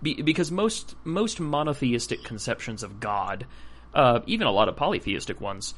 be, 0.02 0.22
because 0.22 0.50
most 0.50 0.96
most 1.04 1.40
monotheistic 1.40 2.24
conceptions 2.24 2.82
of 2.82 3.00
God, 3.00 3.46
uh, 3.94 4.20
even 4.26 4.46
a 4.46 4.52
lot 4.52 4.68
of 4.68 4.76
polytheistic 4.76 5.40
ones, 5.40 5.74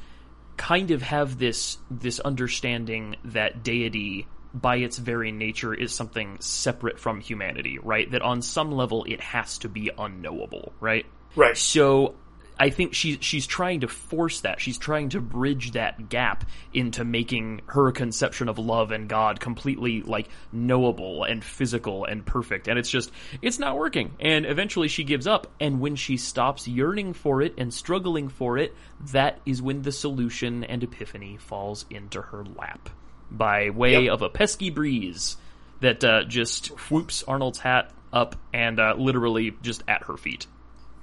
kind 0.57 0.91
of 0.91 1.01
have 1.01 1.39
this 1.39 1.77
this 1.89 2.19
understanding 2.19 3.15
that 3.23 3.63
deity 3.63 4.27
by 4.53 4.75
its 4.77 4.97
very 4.99 5.31
nature 5.31 5.73
is 5.73 5.93
something 5.93 6.37
separate 6.39 6.99
from 6.99 7.19
humanity, 7.19 7.79
right? 7.79 8.09
That 8.11 8.21
on 8.21 8.41
some 8.41 8.71
level 8.71 9.03
it 9.05 9.19
has 9.19 9.57
to 9.59 9.69
be 9.69 9.89
unknowable, 9.97 10.73
right? 10.79 11.05
right. 11.35 11.57
So 11.57 12.15
I 12.59 12.69
think 12.69 12.93
she 12.93 13.17
she's 13.19 13.47
trying 13.47 13.81
to 13.81 13.87
force 13.87 14.41
that. 14.41 14.61
She's 14.61 14.77
trying 14.77 15.09
to 15.09 15.21
bridge 15.21 15.71
that 15.71 16.09
gap 16.09 16.45
into 16.73 17.03
making 17.03 17.61
her 17.67 17.91
conception 17.91 18.47
of 18.49 18.59
love 18.59 18.91
and 18.91 19.09
God 19.09 19.39
completely 19.39 20.01
like 20.01 20.29
knowable 20.51 21.23
and 21.23 21.43
physical 21.43 22.05
and 22.05 22.25
perfect. 22.25 22.67
And 22.67 22.77
it's 22.77 22.89
just 22.89 23.11
it's 23.41 23.59
not 23.59 23.77
working. 23.77 24.13
And 24.19 24.45
eventually 24.45 24.87
she 24.87 25.03
gives 25.03 25.27
up 25.27 25.47
and 25.59 25.79
when 25.79 25.95
she 25.95 26.17
stops 26.17 26.67
yearning 26.67 27.13
for 27.13 27.41
it 27.41 27.53
and 27.57 27.73
struggling 27.73 28.29
for 28.29 28.57
it, 28.57 28.75
that 29.11 29.39
is 29.45 29.61
when 29.61 29.81
the 29.81 29.91
solution 29.91 30.63
and 30.63 30.83
epiphany 30.83 31.37
falls 31.37 31.85
into 31.89 32.21
her 32.21 32.43
lap 32.57 32.89
by 33.31 33.69
way 33.71 34.03
Yep. 34.05 34.13
of 34.13 34.21
a 34.21 34.29
pesky 34.29 34.69
breeze 34.69 35.37
that 35.79 36.03
uh, 36.03 36.23
just 36.25 36.67
whoops 36.91 37.23
Arnold's 37.27 37.59
hat 37.59 37.91
up 38.13 38.35
and 38.53 38.79
uh, 38.79 38.93
literally 38.97 39.53
just 39.63 39.83
at 39.87 40.03
her 40.03 40.17
feet. 40.17 40.45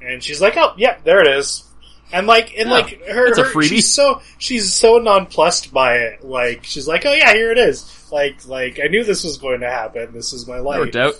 And 0.02 0.22
she's 0.22 0.40
like, 0.40 0.56
"Oh, 0.56 0.72
yeah, 0.76 0.98
there 1.04 1.20
it 1.20 1.28
is." 1.38 1.64
And 2.12 2.26
like, 2.26 2.52
and 2.58 2.68
Yeah, 2.68 2.74
like 2.74 3.06
her, 3.06 3.34
her- 3.52 3.62
she's 3.62 3.92
so 3.92 4.20
she's 4.38 4.72
so 4.74 4.98
nonplussed 4.98 5.72
by 5.72 5.96
it. 5.98 6.24
Like, 6.24 6.64
she's 6.64 6.88
like, 6.88 7.06
"Oh 7.06 7.12
yeah, 7.12 7.32
here 7.34 7.52
it 7.52 7.58
is." 7.58 8.08
Like, 8.10 8.46
like 8.46 8.80
I 8.82 8.88
knew 8.88 9.04
this 9.04 9.22
was 9.24 9.38
going 9.38 9.60
to 9.60 9.70
happen. 9.70 10.12
This 10.12 10.32
is 10.32 10.46
my 10.48 10.58
life. 10.58 10.80
worked 10.80 10.96
out. 10.96 11.14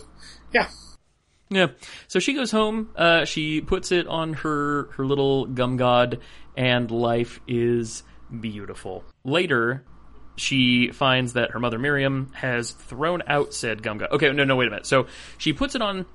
Yeah. 0.52 0.68
Yeah. 1.48 1.68
So 2.08 2.18
she 2.18 2.34
goes 2.34 2.50
home. 2.50 2.90
Uh, 2.96 3.24
she 3.24 3.60
puts 3.60 3.92
it 3.92 4.06
on 4.06 4.32
her 4.34 4.84
her 4.96 5.04
little 5.04 5.46
gum 5.46 5.76
god, 5.76 6.20
and 6.56 6.90
life 6.90 7.40
is 7.46 8.02
beautiful. 8.40 9.04
Later, 9.24 9.84
she 10.36 10.90
finds 10.92 11.34
that 11.34 11.50
her 11.52 11.58
mother 11.60 11.78
Miriam 11.78 12.32
has 12.34 12.70
thrown 12.72 13.22
out 13.26 13.52
said 13.54 13.82
gum 13.82 13.98
god. 13.98 14.10
Okay, 14.12 14.32
no, 14.32 14.44
no, 14.44 14.56
wait 14.56 14.68
a 14.68 14.70
minute. 14.70 14.86
So 14.86 15.06
she 15.38 15.52
puts 15.52 15.74
it 15.74 15.82
on 15.82 16.06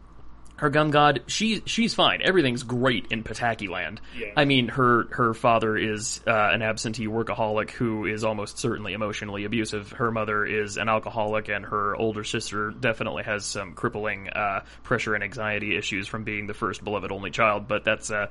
her 0.57 0.69
gum 0.69 0.91
god. 0.91 1.23
She 1.27 1.61
she's 1.65 1.93
fine. 1.93 2.21
Everything's 2.21 2.63
great 2.63 3.07
in 3.11 3.23
Pataki 3.23 3.67
land. 3.69 3.99
Yeah. 4.17 4.31
I 4.37 4.45
mean, 4.45 4.69
her 4.69 5.07
her 5.11 5.33
father 5.33 5.75
is 5.75 6.21
uh, 6.25 6.31
an 6.31 6.61
absentee 6.61 7.07
workaholic 7.07 7.71
who 7.71 8.05
is 8.05 8.23
almost 8.23 8.57
certainly 8.57 8.93
emotionally 8.93 9.43
abusive. 9.43 9.91
Her 9.91 10.11
mother 10.11 10.45
is 10.45 10.77
an 10.77 10.87
alcoholic, 10.87 11.49
and 11.49 11.65
her 11.65 11.95
older 11.95 12.23
sister 12.23 12.71
definitely 12.71 13.23
has 13.23 13.45
some 13.45 13.73
crippling 13.73 14.29
uh, 14.29 14.61
pressure 14.83 15.13
and 15.13 15.23
anxiety 15.23 15.75
issues 15.75 16.07
from 16.07 16.23
being 16.23 16.47
the 16.47 16.53
first 16.53 16.83
beloved 16.83 17.11
only 17.11 17.31
child. 17.31 17.67
But 17.67 17.83
that's 17.83 18.09
uh, 18.09 18.27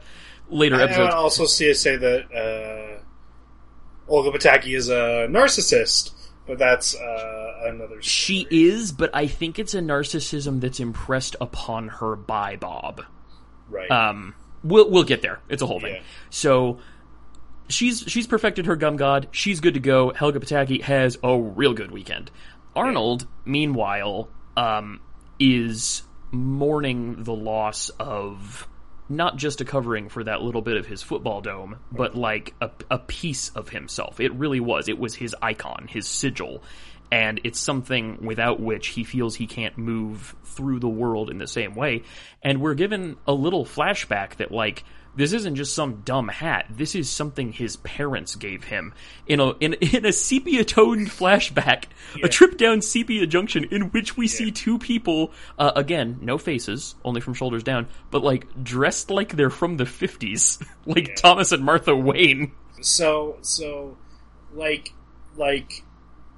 later 0.48 0.76
And 0.76 0.82
I 0.84 0.86
episodes. 0.86 1.14
also 1.14 1.44
see 1.44 1.74
say 1.74 1.96
that 1.96 2.98
uh, 2.98 3.02
Olga 4.08 4.30
Pataki 4.36 4.76
is 4.76 4.88
a 4.88 5.26
narcissist, 5.30 6.12
but 6.46 6.58
that's 6.58 6.94
uh, 6.94 7.60
another. 7.64 8.02
She 8.02 8.46
is, 8.50 8.92
but 8.92 9.10
I 9.14 9.26
think 9.26 9.58
it's 9.58 9.74
a 9.74 9.80
narcissism 9.80 10.60
that's 10.60 10.80
impressed 10.80 11.36
upon 11.40 11.88
her 11.88 12.16
by 12.16 12.56
Bob. 12.56 13.02
right. 13.68 13.90
Um, 13.90 14.34
we'll 14.62 14.90
we'll 14.90 15.04
get 15.04 15.22
there. 15.22 15.40
It's 15.48 15.62
a 15.62 15.66
whole 15.66 15.80
thing. 15.80 15.94
Yeah. 15.96 16.02
So 16.30 16.78
she's 17.68 18.04
she's 18.06 18.26
perfected 18.26 18.66
her 18.66 18.76
gum 18.76 18.96
god. 18.96 19.28
She's 19.30 19.60
good 19.60 19.74
to 19.74 19.80
go. 19.80 20.12
Helga 20.12 20.40
Pataki 20.40 20.82
has 20.82 21.18
a 21.22 21.38
real 21.38 21.74
good 21.74 21.90
weekend. 21.90 22.30
Arnold, 22.76 23.26
meanwhile, 23.44 24.28
um, 24.56 25.00
is 25.38 26.02
mourning 26.30 27.22
the 27.22 27.34
loss 27.34 27.88
of 27.90 28.66
not 29.08 29.36
just 29.36 29.60
a 29.60 29.64
covering 29.64 30.08
for 30.08 30.24
that 30.24 30.42
little 30.42 30.62
bit 30.62 30.76
of 30.76 30.86
his 30.86 31.02
football 31.02 31.40
dome, 31.40 31.76
but 31.92 32.14
like 32.14 32.54
a, 32.60 32.70
a 32.90 32.98
piece 32.98 33.50
of 33.50 33.68
himself. 33.68 34.20
It 34.20 34.32
really 34.34 34.60
was. 34.60 34.88
It 34.88 34.98
was 34.98 35.14
his 35.14 35.34
icon, 35.42 35.88
his 35.88 36.06
sigil. 36.06 36.62
And 37.12 37.40
it's 37.44 37.60
something 37.60 38.24
without 38.24 38.60
which 38.60 38.88
he 38.88 39.04
feels 39.04 39.36
he 39.36 39.46
can't 39.46 39.76
move 39.76 40.34
through 40.44 40.80
the 40.80 40.88
world 40.88 41.30
in 41.30 41.38
the 41.38 41.46
same 41.46 41.74
way. 41.74 42.02
And 42.42 42.60
we're 42.60 42.74
given 42.74 43.16
a 43.26 43.32
little 43.32 43.64
flashback 43.64 44.36
that 44.36 44.50
like 44.50 44.84
this 45.16 45.32
isn't 45.32 45.54
just 45.56 45.74
some 45.74 46.02
dumb 46.04 46.28
hat. 46.28 46.66
This 46.70 46.94
is 46.94 47.08
something 47.08 47.52
his 47.52 47.76
parents 47.76 48.34
gave 48.36 48.64
him 48.64 48.92
in 49.26 49.40
a 49.40 49.50
in, 49.58 49.72
in 49.80 50.04
a 50.06 50.12
sepia 50.12 50.64
toned 50.64 51.08
flashback, 51.08 51.84
Yeah. 52.16 52.26
a 52.26 52.28
trip 52.28 52.56
down 52.56 52.82
Sepia 52.82 53.26
Junction, 53.26 53.64
in 53.70 53.90
which 53.90 54.16
we 54.16 54.26
see 54.26 54.50
two 54.50 54.78
people 54.78 55.32
uh, 55.58 55.72
again, 55.76 56.18
no 56.22 56.38
faces, 56.38 56.94
only 57.04 57.20
from 57.20 57.34
shoulders 57.34 57.62
down, 57.62 57.86
but 58.10 58.22
like 58.22 58.46
dressed 58.64 59.10
like 59.10 59.36
they're 59.36 59.50
from 59.50 59.76
the 59.76 59.86
fifties, 59.86 60.58
like 60.86 61.08
Yeah. 61.08 61.14
Thomas 61.16 61.52
and 61.52 61.64
Martha 61.64 61.94
Wayne. 61.96 62.52
so 62.80 63.36
so 63.42 63.96
like 64.52 64.92
like 65.36 65.82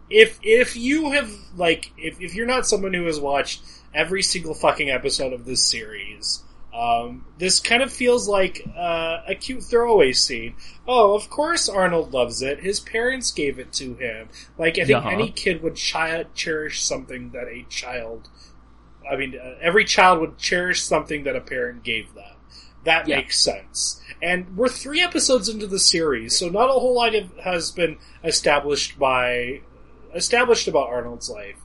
if 0.08 0.38
if 0.42 0.76
you 0.76 1.10
have 1.12 1.30
like 1.56 1.92
if, 1.98 2.20
if 2.20 2.34
you're 2.34 2.46
not 2.46 2.66
someone 2.66 2.94
who 2.94 3.04
has 3.06 3.18
watched 3.18 3.62
every 3.94 4.22
single 4.22 4.54
fucking 4.54 4.90
episode 4.90 5.32
of 5.32 5.44
this 5.44 5.64
series 5.64 6.42
um, 6.76 7.24
this 7.38 7.58
kind 7.60 7.82
of 7.82 7.90
feels 7.92 8.28
like 8.28 8.62
uh, 8.76 9.18
a 9.26 9.34
cute 9.34 9.62
throwaway 9.62 10.12
scene. 10.12 10.54
Oh, 10.86 11.14
of 11.14 11.30
course 11.30 11.68
Arnold 11.68 12.12
loves 12.12 12.42
it. 12.42 12.60
His 12.60 12.80
parents 12.80 13.32
gave 13.32 13.58
it 13.58 13.72
to 13.74 13.94
him. 13.94 14.28
Like 14.58 14.78
I 14.78 14.84
think 14.84 14.98
Uh-huh. 14.98 15.08
any 15.08 15.30
kid 15.30 15.62
would 15.62 15.78
chi- 15.78 16.26
cherish 16.34 16.82
something 16.82 17.30
that 17.30 17.48
a 17.48 17.64
child. 17.70 18.28
I 19.10 19.16
mean, 19.16 19.38
uh, 19.42 19.54
every 19.60 19.84
child 19.84 20.20
would 20.20 20.36
cherish 20.38 20.82
something 20.82 21.24
that 21.24 21.34
a 21.36 21.40
parent 21.40 21.82
gave 21.82 22.12
them. 22.14 22.34
That 22.84 23.08
Yeah. 23.08 23.16
makes 23.16 23.38
sense. 23.38 24.00
And 24.20 24.56
we're 24.56 24.68
three 24.68 25.00
episodes 25.00 25.48
into 25.48 25.66
the 25.66 25.78
series, 25.78 26.36
so 26.36 26.48
not 26.48 26.68
a 26.68 26.72
whole 26.72 26.94
lot 26.94 27.14
of, 27.14 27.36
has 27.38 27.70
been 27.70 27.98
established 28.22 28.98
by 28.98 29.60
established 30.14 30.66
about 30.68 30.88
Arnold's 30.88 31.28
life. 31.30 31.56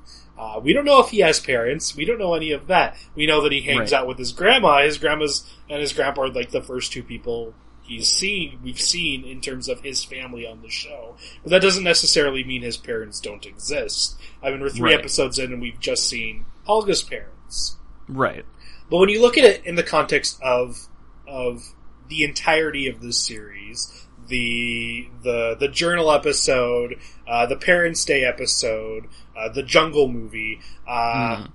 Uh, 0.42 0.60
we 0.60 0.74
don't 0.74 0.86
know 0.86 1.00
if 1.00 1.10
he 1.12 1.20
has 1.20 1.40
parents. 1.40 1.96
We 1.96 2.04
don't 2.04 2.18
know 2.18 2.34
any 2.34 2.52
of 2.52 2.66
that. 2.66 2.98
We 3.14 3.28
know 3.28 3.42
that 3.44 3.52
he 3.52 3.62
hangs 3.62 3.92
Right. 3.92 4.00
out 4.00 4.08
with 4.08 4.18
his 4.18 4.32
grandma. 4.32 4.82
His 4.82 4.98
grandma's 4.98 5.48
and 5.70 5.80
his 5.80 5.94
grandpa 5.94 6.24
are 6.24 6.30
like 6.30 6.50
the 6.50 6.64
first 6.64 6.92
two 6.92 7.04
people 7.04 7.54
he's 7.84 8.08
seen. 8.10 8.58
We've 8.64 8.82
seen 8.82 9.24
in 9.24 9.40
terms 9.42 9.70
of 9.70 9.82
his 9.82 10.04
family 10.04 10.48
on 10.48 10.64
the 10.64 10.70
show, 10.70 11.16
but 11.44 11.52
that 11.52 11.62
doesn't 11.62 11.84
necessarily 11.84 12.44
mean 12.44 12.64
his 12.64 12.76
parents 12.78 13.20
don't 13.20 13.46
exist. 13.46 14.18
I 14.42 14.50
mean, 14.50 14.62
we're 14.62 14.70
three 14.70 14.92
Right. 14.92 15.00
episodes 15.00 15.38
in, 15.38 15.54
and 15.54 15.62
we've 15.62 15.80
just 15.80 16.08
seen 16.10 16.46
Helga's 16.68 17.04
parents. 17.04 17.78
Right. 18.08 18.44
But 18.90 18.98
when 18.98 19.10
you 19.10 19.22
look 19.22 19.38
at 19.38 19.44
it 19.46 19.64
in 19.64 19.76
the 19.76 19.84
context 19.84 20.40
of 20.42 20.88
of 21.28 21.64
the 22.10 22.24
entirety 22.24 22.88
of 22.88 23.00
this 23.00 23.20
series, 23.26 24.08
the 24.32 25.08
the 25.24 25.56
the 25.60 25.68
journal 25.68 26.12
episode, 26.12 26.98
uh, 27.28 27.46
the 27.46 27.56
Parents' 27.58 28.04
Day 28.06 28.24
episode, 28.26 29.06
uh, 29.38 29.50
the 29.50 29.62
Jungle 29.62 30.08
movie, 30.08 30.60
uh, 30.88 31.36
Mhm. 31.46 31.52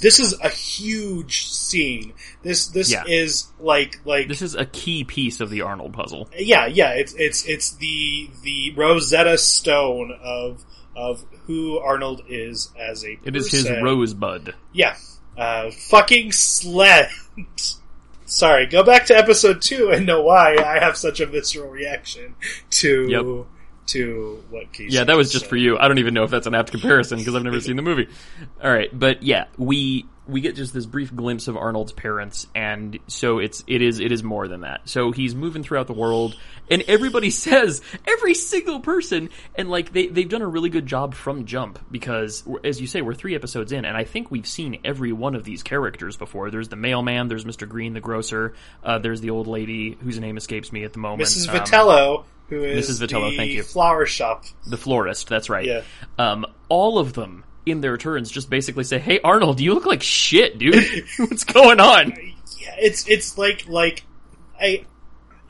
this 0.00 0.18
is 0.18 0.34
a 0.40 0.48
huge 0.48 1.46
scene. 1.48 2.14
This 2.42 2.68
this 2.68 2.90
Yeah. 2.90 3.04
is 3.06 3.48
like 3.60 4.00
like 4.06 4.28
This 4.28 4.40
is 4.42 4.54
a 4.54 4.64
key 4.64 5.04
piece 5.04 5.40
of 5.40 5.50
the 5.50 5.60
Arnold 5.60 5.92
puzzle. 5.92 6.30
yeah 6.38 6.66
yeah 6.66 6.92
it's 6.92 7.12
it's 7.14 7.44
it's 7.46 7.72
the 7.76 8.30
the 8.42 8.72
Rosetta 8.74 9.36
Stone 9.36 10.12
of 10.22 10.64
of 10.96 11.24
who 11.46 11.78
Arnold 11.78 12.22
is 12.28 12.70
as 12.78 13.04
a 13.04 13.18
It 13.24 13.34
is 13.36 13.50
his 13.50 13.68
rosebud. 13.70 14.54
Yeah. 14.72 14.96
Uh, 15.36 15.70
fucking 15.70 16.30
sled. 16.32 17.08
Sorry, 18.32 18.66
go 18.66 18.82
back 18.82 19.04
to 19.06 19.16
episode 19.16 19.60
two 19.60 19.90
and 19.90 20.06
know 20.06 20.22
why 20.22 20.56
I 20.56 20.78
have 20.78 20.96
such 20.96 21.20
a 21.20 21.26
visceral 21.26 21.68
reaction 21.68 22.34
to 22.70 23.06
Yep. 23.08 23.46
To 23.92 24.42
what 24.50 24.72
Casey 24.72 24.94
Yeah, 24.94 25.04
that 25.04 25.16
was 25.16 25.30
just 25.32 25.44
said. 25.44 25.50
for 25.50 25.56
you. 25.56 25.78
I 25.78 25.88
don't 25.88 25.98
even 25.98 26.14
know 26.14 26.24
if 26.24 26.30
that's 26.30 26.46
an 26.46 26.54
apt 26.54 26.70
comparison 26.70 27.18
because 27.18 27.34
I've 27.34 27.42
never 27.42 27.60
seen 27.60 27.76
the 27.76 27.82
movie. 27.82 28.08
All 28.62 28.70
right, 28.72 28.88
but 28.92 29.22
yeah, 29.22 29.46
we 29.56 30.06
we 30.26 30.40
get 30.40 30.54
just 30.54 30.72
this 30.72 30.86
brief 30.86 31.14
glimpse 31.14 31.48
of 31.48 31.56
Arnold's 31.56 31.90
parents, 31.92 32.46
and 32.54 32.98
so 33.08 33.38
it's 33.40 33.64
it 33.66 33.82
is 33.82 33.98
it 33.98 34.12
is 34.12 34.22
more 34.22 34.46
than 34.46 34.60
that. 34.60 34.88
So 34.88 35.10
he's 35.10 35.34
moving 35.34 35.64
throughout 35.64 35.88
the 35.88 35.92
world, 35.94 36.36
and 36.70 36.82
everybody 36.86 37.30
says 37.30 37.82
every 38.06 38.34
single 38.34 38.80
person, 38.80 39.30
and 39.56 39.68
like 39.68 39.92
they 39.92 40.06
they've 40.06 40.28
done 40.28 40.42
a 40.42 40.46
really 40.46 40.70
good 40.70 40.86
job 40.86 41.14
from 41.14 41.44
jump 41.44 41.80
because 41.90 42.44
as 42.62 42.80
you 42.80 42.86
say, 42.86 43.02
we're 43.02 43.14
three 43.14 43.34
episodes 43.34 43.72
in, 43.72 43.84
and 43.84 43.96
I 43.96 44.04
think 44.04 44.30
we've 44.30 44.46
seen 44.46 44.78
every 44.84 45.12
one 45.12 45.34
of 45.34 45.42
these 45.44 45.62
characters 45.64 46.16
before. 46.16 46.50
There's 46.50 46.68
the 46.68 46.76
mailman, 46.76 47.26
there's 47.28 47.44
Mister 47.44 47.66
Green, 47.66 47.92
the 47.92 48.00
grocer, 48.00 48.54
uh, 48.84 48.98
there's 48.98 49.20
the 49.20 49.30
old 49.30 49.48
lady 49.48 49.98
whose 50.00 50.20
name 50.20 50.36
escapes 50.36 50.72
me 50.72 50.84
at 50.84 50.92
the 50.92 51.00
moment, 51.00 51.28
Mrs. 51.28 51.48
um, 51.48 51.56
Vitello, 51.56 52.24
who 52.56 52.64
is 52.64 52.88
Mrs. 52.88 53.06
Vitello, 53.06 53.34
thank 53.36 53.52
you. 53.52 53.62
flower 53.62 54.06
shop. 54.06 54.44
the 54.66 54.76
florist. 54.76 55.28
That's 55.28 55.48
right. 55.48 55.64
Yeah. 55.66 55.82
Um, 56.18 56.44
all 56.68 56.98
of 56.98 57.12
them 57.14 57.44
in 57.64 57.80
their 57.80 57.96
turns 57.96 58.30
just 58.30 58.50
basically 58.50 58.84
say, 58.84 58.98
"Hey, 58.98 59.20
Arnold, 59.22 59.60
you 59.60 59.74
look 59.74 59.86
like 59.86 60.02
shit, 60.02 60.58
dude. 60.58 60.74
What's 61.18 61.44
going 61.44 61.80
on?" 61.80 62.10
Yeah, 62.58 62.74
it's 62.78 63.08
it's 63.08 63.38
like 63.38 63.66
like 63.68 64.04
I. 64.60 64.84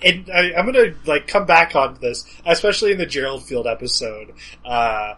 And 0.04 0.28
I, 0.34 0.52
I'm 0.54 0.66
gonna 0.66 0.94
like 1.06 1.28
come 1.28 1.46
back 1.46 1.76
on 1.76 1.96
this, 2.00 2.24
especially 2.44 2.90
in 2.90 2.98
the 2.98 3.06
Gerald 3.06 3.44
Field 3.44 3.68
episode, 3.68 4.32
uh, 4.64 5.14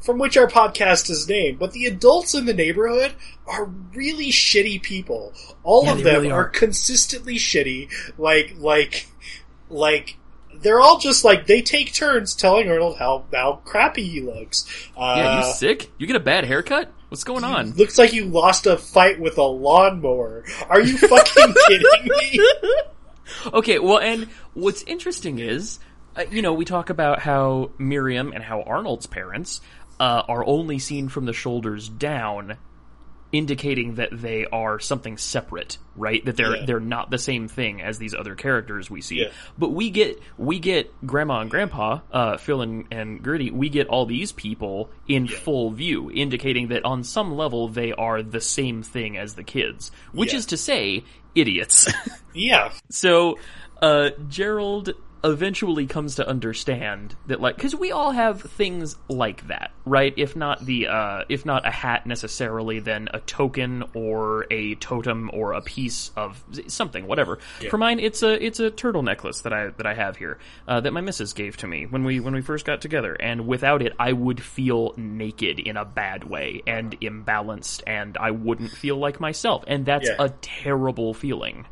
from 0.00 0.18
which 0.18 0.36
our 0.36 0.46
podcast 0.46 1.08
is 1.08 1.26
named. 1.26 1.58
But 1.58 1.72
the 1.72 1.86
adults 1.86 2.34
in 2.34 2.44
the 2.44 2.52
neighborhood 2.52 3.14
are 3.46 3.64
really 3.94 4.28
shitty 4.30 4.82
people. 4.82 5.32
All 5.62 5.84
Yeah, 5.84 5.92
of 5.92 6.02
them 6.04 6.14
really 6.16 6.30
are. 6.30 6.42
are. 6.44 6.48
consistently 6.50 7.36
shitty. 7.36 7.90
Like 8.18 8.56
like 8.58 9.06
like 9.70 10.18
they're 10.62 10.80
all 10.80 10.98
just 10.98 11.24
like 11.24 11.46
they 11.46 11.62
take 11.62 11.92
turns 11.92 12.34
telling 12.34 12.68
Arnold 12.68 12.98
how 12.98 13.24
how 13.32 13.60
crappy 13.64 14.04
he 14.04 14.20
looks. 14.20 14.66
Uh, 14.96 15.14
Yeah, 15.16 15.46
you 15.46 15.52
sick? 15.54 15.90
You 15.98 16.06
get 16.06 16.16
a 16.16 16.20
bad 16.20 16.44
haircut? 16.44 16.92
What's 17.08 17.24
going 17.24 17.44
on? 17.44 17.72
Looks 17.74 17.98
like 17.98 18.12
you 18.12 18.24
lost 18.24 18.66
a 18.66 18.76
fight 18.76 19.20
with 19.20 19.38
a 19.38 19.42
lawnmower. 19.44 20.44
Are 20.68 20.80
you 20.80 20.98
fucking 20.98 21.54
kidding 21.68 22.04
me? 22.04 22.40
Okay, 23.52 23.78
well, 23.78 23.98
and 23.98 24.24
what's 24.54 24.82
interesting 24.82 25.38
is, 25.38 25.78
uh, 26.16 26.24
you 26.30 26.42
know, 26.42 26.52
we 26.52 26.64
talk 26.64 26.90
about 26.90 27.20
how 27.20 27.70
Miriam 27.78 28.32
and 28.32 28.42
how 28.42 28.62
Arnold's 28.62 29.06
parents 29.06 29.60
uh, 30.00 30.22
are 30.28 30.44
only 30.44 30.78
seen 30.78 31.08
from 31.08 31.26
the 31.26 31.32
shoulders 31.32 31.88
down, 31.88 32.56
indicating 33.32 33.96
that 33.96 34.10
they 34.12 34.46
are 34.46 34.78
something 34.78 35.18
separate, 35.18 35.78
right? 35.96 36.24
That 36.24 36.36
they're 36.36 36.56
Yeah. 36.56 36.64
they're 36.66 36.80
not 36.80 37.10
the 37.10 37.18
same 37.18 37.48
thing 37.48 37.82
as 37.82 37.98
these 37.98 38.14
other 38.14 38.34
characters 38.34 38.90
we 38.90 39.00
see. 39.00 39.20
Yeah. 39.22 39.28
But 39.58 39.70
we 39.70 39.90
get 39.90 40.20
we 40.38 40.58
get 40.58 40.92
Grandma 41.06 41.40
and 41.40 41.50
Grandpa, 41.50 42.00
uh, 42.12 42.36
Phil 42.36 42.62
and, 42.62 42.86
and 42.90 43.24
Gertie. 43.24 43.50
We 43.50 43.68
get 43.68 43.88
all 43.88 44.06
these 44.06 44.32
people 44.32 44.90
in 45.08 45.26
full 45.26 45.70
view, 45.72 46.10
indicating 46.10 46.68
that 46.68 46.84
on 46.84 47.02
some 47.04 47.34
level 47.36 47.68
they 47.68 47.92
are 47.92 48.22
the 48.22 48.40
same 48.40 48.82
thing 48.82 49.16
as 49.16 49.34
the 49.34 49.44
kids, 49.44 49.90
which 50.12 50.32
Yeah. 50.32 50.38
is 50.38 50.46
to 50.46 50.56
say, 50.56 51.04
idiots. 51.34 51.92
Yeah, 52.38 52.70
So, 52.90 53.38
uh, 53.80 54.10
Gerald 54.28 54.92
eventually 55.26 55.86
comes 55.86 56.14
to 56.14 56.26
understand 56.28 57.16
that, 57.26 57.40
like, 57.40 57.56
because 57.56 57.74
we 57.74 57.90
all 57.92 58.12
have 58.12 58.40
things 58.42 58.96
like 59.08 59.48
that, 59.48 59.72
right? 59.84 60.14
If 60.16 60.36
not 60.36 60.64
the, 60.64 60.86
uh, 60.86 61.24
if 61.28 61.44
not 61.44 61.66
a 61.66 61.70
hat 61.70 62.06
necessarily, 62.06 62.78
then 62.78 63.08
a 63.12 63.20
token 63.20 63.84
or 63.94 64.46
a 64.50 64.76
totem 64.76 65.30
or 65.32 65.52
a 65.52 65.60
piece 65.60 66.10
of 66.16 66.42
something, 66.68 67.06
whatever. 67.06 67.38
For 67.68 67.76
mine, 67.76 67.98
it's 68.00 68.22
a 68.22 68.42
it's 68.42 68.60
a 68.60 68.70
turtle 68.70 69.02
necklace 69.02 69.40
that 69.42 69.52
I 69.52 69.68
that 69.76 69.86
I 69.86 69.94
have 69.94 70.16
here 70.16 70.38
uh, 70.68 70.80
that 70.80 70.92
my 70.92 71.00
missus 71.00 71.32
gave 71.32 71.56
to 71.58 71.66
me 71.66 71.86
when 71.86 72.04
we 72.04 72.20
when 72.20 72.34
we 72.34 72.40
first 72.40 72.64
got 72.64 72.80
together, 72.80 73.14
and 73.14 73.46
without 73.46 73.82
it, 73.82 73.92
I 73.98 74.12
would 74.12 74.42
feel 74.42 74.94
naked 74.96 75.58
in 75.58 75.76
a 75.76 75.84
bad 75.84 76.24
way 76.24 76.62
and 76.66 76.98
imbalanced, 77.00 77.82
and 77.86 78.16
I 78.16 78.30
wouldn't 78.30 78.70
feel 78.70 78.96
like 78.96 79.18
myself, 79.20 79.64
and 79.66 79.84
that's 79.84 80.08
Yeah. 80.08 80.16
a 80.24 80.28
terrible 80.40 81.12
feeling. 81.14 81.66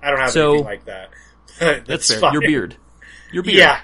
I 0.00 0.10
don't 0.10 0.20
have 0.20 0.30
So- 0.30 0.48
anything 0.50 0.64
like 0.64 0.84
that. 0.86 1.10
That's, 1.60 1.86
That's 1.86 2.10
fair. 2.10 2.20
fine. 2.20 2.32
Your 2.32 2.42
beard. 2.42 2.76
Your 3.32 3.42
beard. 3.42 3.58
Yeah, 3.58 3.80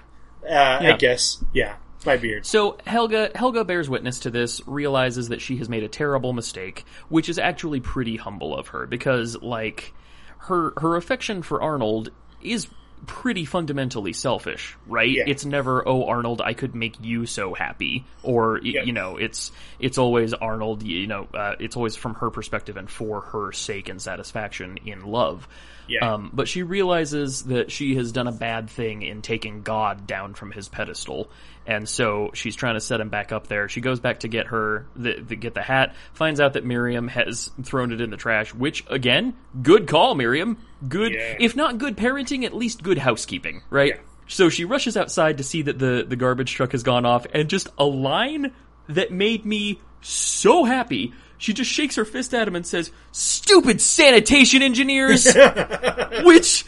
uh, 0.49 0.93
I 0.93 0.97
guess. 0.97 1.43
Yeah, 1.53 1.77
my 2.07 2.17
beard. 2.17 2.47
So 2.47 2.79
Helga 2.87 3.31
Helga 3.35 3.65
bears 3.65 3.89
witness 3.91 4.21
to 4.21 4.31
this, 4.31 4.61
realizes 4.67 5.29
that 5.29 5.41
she 5.41 5.57
has 5.59 5.69
made 5.69 5.83
a 5.83 5.89
terrible 5.89 6.33
mistake, 6.33 6.85
which 7.09 7.29
is 7.29 7.39
actually 7.39 7.81
pretty 7.81 8.17
humble 8.17 8.57
of 8.57 8.69
her 8.69 8.87
because 8.87 9.41
like 9.43 9.93
her 10.39 10.73
her 10.79 10.97
affection 10.97 11.43
for 11.43 11.63
Arnold 11.63 12.11
is 12.43 12.69
pretty 13.07 13.45
fundamentally 13.45 14.15
selfish, 14.15 14.79
right? 14.87 15.11
Yeah. 15.11 15.25
It's 15.27 15.45
never, 15.45 15.87
"Oh 15.87 16.07
Arnold, 16.07 16.41
I 16.41 16.55
could 16.55 16.75
make 16.75 16.97
you 17.03 17.27
so 17.27 17.53
happy," 17.53 18.07
or 18.23 18.61
Yeah. 18.63 18.83
you 18.85 18.93
know, 18.93 19.19
it's 19.19 19.53
it's 19.79 19.99
always 19.99 20.33
Arnold, 20.33 20.83
you 20.83 21.07
know, 21.07 21.29
uh, 21.35 21.55
it's 21.61 21.77
always 21.77 21.97
from 21.97 22.15
her 22.15 22.31
perspective 22.31 22.79
and 22.79 22.89
for 22.91 23.21
her 23.21 23.53
sake 23.53 23.91
and 23.91 24.01
satisfaction 24.01 24.79
in 24.87 25.05
love. 25.05 25.47
Yeah. 25.89 26.15
Um, 26.15 26.31
but 26.33 26.49
she 26.49 26.63
realizes 26.63 27.45
that 27.45 27.71
she 27.71 27.97
has 27.97 28.13
done 28.13 28.27
a 28.27 28.33
bad 28.33 28.71
thing 28.71 29.03
in 29.03 29.23
taking 29.23 29.63
God 29.63 30.07
down 30.07 30.35
from 30.35 30.51
his 30.51 30.69
pedestal, 30.69 31.31
and 31.67 31.89
so 31.89 32.31
she's 32.35 32.57
trying 32.57 32.75
to 32.75 32.81
set 32.81 33.01
him 33.01 33.09
back 33.09 33.33
up 33.33 33.47
there. 33.49 33.69
She 33.69 33.81
goes 33.81 34.01
back 34.01 34.21
to 34.21 34.29
get 34.29 34.47
her, 34.49 34.87
the, 34.97 35.21
the, 35.21 35.37
get 35.37 35.55
the 35.55 35.63
hat, 35.63 35.95
finds 36.13 36.41
out 36.41 36.55
that 36.55 36.65
Miriam 36.65 37.09
has 37.09 37.51
thrown 37.63 37.93
it 37.93 38.01
in 38.01 38.11
the 38.11 38.17
trash. 38.17 38.53
Which 38.55 38.85
again, 38.89 39.35
good 39.63 39.87
call, 39.87 40.15
Miriam. 40.15 40.59
Good, 40.89 41.13
Yeah. 41.13 41.37
if 41.41 41.57
not 41.57 41.79
good 41.79 41.97
parenting, 41.97 42.45
at 42.45 42.55
least 42.55 42.83
good 42.83 42.99
housekeeping, 42.99 43.63
right? 43.71 43.95
Yeah. 43.97 44.01
So 44.27 44.49
she 44.49 44.65
rushes 44.65 44.97
outside 44.97 45.37
to 45.39 45.45
see 45.45 45.63
that 45.63 45.79
the 45.79 46.05
the 46.09 46.17
garbage 46.17 46.53
truck 46.53 46.73
has 46.73 46.83
gone 46.83 47.05
off, 47.05 47.27
and 47.35 47.49
just 47.49 47.69
a 47.79 47.85
line 47.85 48.53
that 48.89 49.13
made 49.13 49.45
me 49.45 49.81
so 50.01 50.65
happy. 50.65 51.13
She 51.39 51.53
just 51.53 51.71
shakes 51.71 51.97
her 51.97 52.05
fist 52.05 52.35
at 52.35 52.47
him 52.49 52.57
and 52.57 52.67
says, 52.67 52.91
"Stupid 53.13 53.81
sanitation 53.81 54.63
engineers," 54.63 55.27
which 56.25 56.65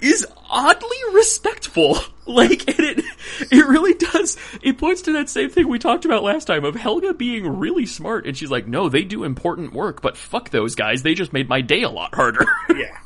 is 0.00 0.26
oddly 0.48 0.98
respectful. 1.14 1.98
Like, 2.24 2.68
and 2.68 2.86
it 2.86 3.04
it 3.50 3.66
really 3.66 3.94
does. 3.94 4.36
It 4.62 4.78
points 4.78 5.02
to 5.02 5.12
that 5.14 5.28
same 5.28 5.50
thing 5.50 5.66
we 5.66 5.80
talked 5.80 6.04
about 6.04 6.22
last 6.22 6.44
time 6.44 6.64
of 6.64 6.76
Helga 6.76 7.14
being 7.14 7.58
really 7.58 7.84
smart, 7.84 8.28
and 8.28 8.36
she's 8.36 8.50
like, 8.50 8.68
"No, 8.68 8.88
they 8.88 9.02
do 9.02 9.24
important 9.24 9.72
work, 9.72 10.00
but 10.00 10.16
fuck 10.16 10.50
those 10.50 10.76
guys. 10.76 11.02
They 11.02 11.14
just 11.14 11.32
made 11.32 11.48
my 11.48 11.62
day 11.62 11.82
a 11.82 11.90
lot 11.90 12.14
harder." 12.14 12.46
Yeah. 12.76 12.96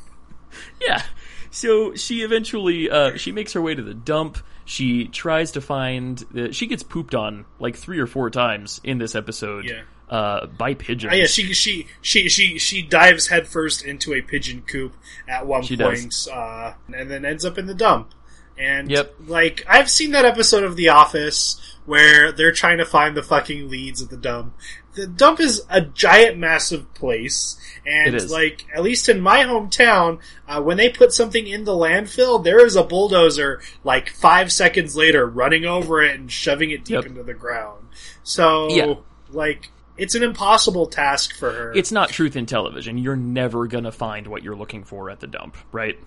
Yeah. 0.79 1.03
So 1.49 1.95
she 1.95 2.21
eventually 2.21 2.91
uh, 2.91 3.17
she 3.17 3.31
makes 3.31 3.53
her 3.53 3.61
way 3.61 3.73
to 3.73 3.81
the 3.81 3.95
dump. 3.95 4.37
She 4.65 5.07
tries 5.07 5.51
to 5.53 5.61
find. 5.61 6.23
Uh, 6.37 6.51
she 6.51 6.67
gets 6.67 6.83
pooped 6.83 7.15
on 7.15 7.45
like 7.59 7.75
three 7.75 7.97
or 7.97 8.05
four 8.05 8.29
times 8.29 8.79
in 8.83 8.99
this 8.99 9.15
episode. 9.15 9.65
Yeah. 9.65 9.81
Uh, 10.09 10.45
by 10.45 10.73
pigeons. 10.73 11.11
Oh, 11.11 11.15
yeah, 11.15 11.25
she 11.25 11.53
she 11.53 11.85
she 12.01 12.29
she 12.29 12.57
she 12.57 12.81
dives 12.81 13.27
headfirst 13.27 13.83
into 13.83 14.13
a 14.13 14.21
pigeon 14.21 14.61
coop 14.65 14.95
at 15.27 15.45
one 15.45 15.63
She 15.63 15.75
point, 15.75 16.15
uh, 16.31 16.73
and 16.93 17.11
then 17.11 17.25
ends 17.25 17.43
up 17.43 17.57
in 17.57 17.65
the 17.65 17.73
dump. 17.73 18.13
And 18.57 18.89
Yep. 18.89 19.15
like 19.27 19.65
I've 19.67 19.89
seen 19.89 20.11
that 20.11 20.23
episode 20.25 20.63
of 20.63 20.77
The 20.77 20.89
Office 20.89 21.59
where 21.85 22.31
they're 22.31 22.51
trying 22.53 22.77
to 22.77 22.85
find 22.85 23.15
the 23.17 23.21
fucking 23.23 23.69
leads 23.69 24.01
at 24.01 24.09
the 24.09 24.17
dump. 24.17 24.53
The 24.95 25.07
dump 25.07 25.39
is 25.41 25.61
a 25.69 25.81
giant, 25.81 26.37
massive 26.37 26.91
place, 26.93 27.57
and 27.85 28.29
like 28.31 28.65
at 28.73 28.81
least 28.83 29.09
in 29.09 29.19
my 29.21 29.39
hometown, 29.43 30.19
uh, 30.47 30.61
when 30.61 30.77
they 30.77 30.89
put 30.89 31.11
something 31.13 31.45
in 31.45 31.65
the 31.65 31.73
landfill, 31.73 32.41
there 32.43 32.65
is 32.65 32.75
a 32.77 32.83
bulldozer 32.83 33.61
like 33.83 34.09
five 34.09 34.51
seconds 34.53 34.95
later 34.95 35.25
running 35.27 35.65
over 35.65 36.01
it 36.01 36.15
and 36.17 36.31
shoving 36.31 36.71
it 36.71 36.83
deep 36.85 36.95
Yep. 36.95 37.05
into 37.07 37.23
the 37.23 37.33
ground. 37.35 37.87
So 38.23 38.69
Yeah. 38.69 38.93
like 39.29 39.69
it's 39.97 40.15
an 40.15 40.23
impossible 40.23 40.87
task 40.87 41.35
for 41.35 41.51
her. 41.51 41.73
It's 41.75 41.91
not 41.91 42.09
truth 42.09 42.35
in 42.35 42.45
television. 42.45 42.97
You're 42.97 43.15
never 43.15 43.67
gonna 43.67 43.91
find 43.91 44.27
what 44.27 44.43
you're 44.43 44.55
looking 44.55 44.83
for 44.83 45.09
at 45.09 45.19
the 45.19 45.27
dump, 45.27 45.57
right? 45.71 45.97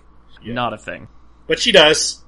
Not 0.44 0.72
a 0.72 0.79
thing. 0.79 1.09
but 1.46 1.59
she 1.59 1.72
does. 1.72 2.22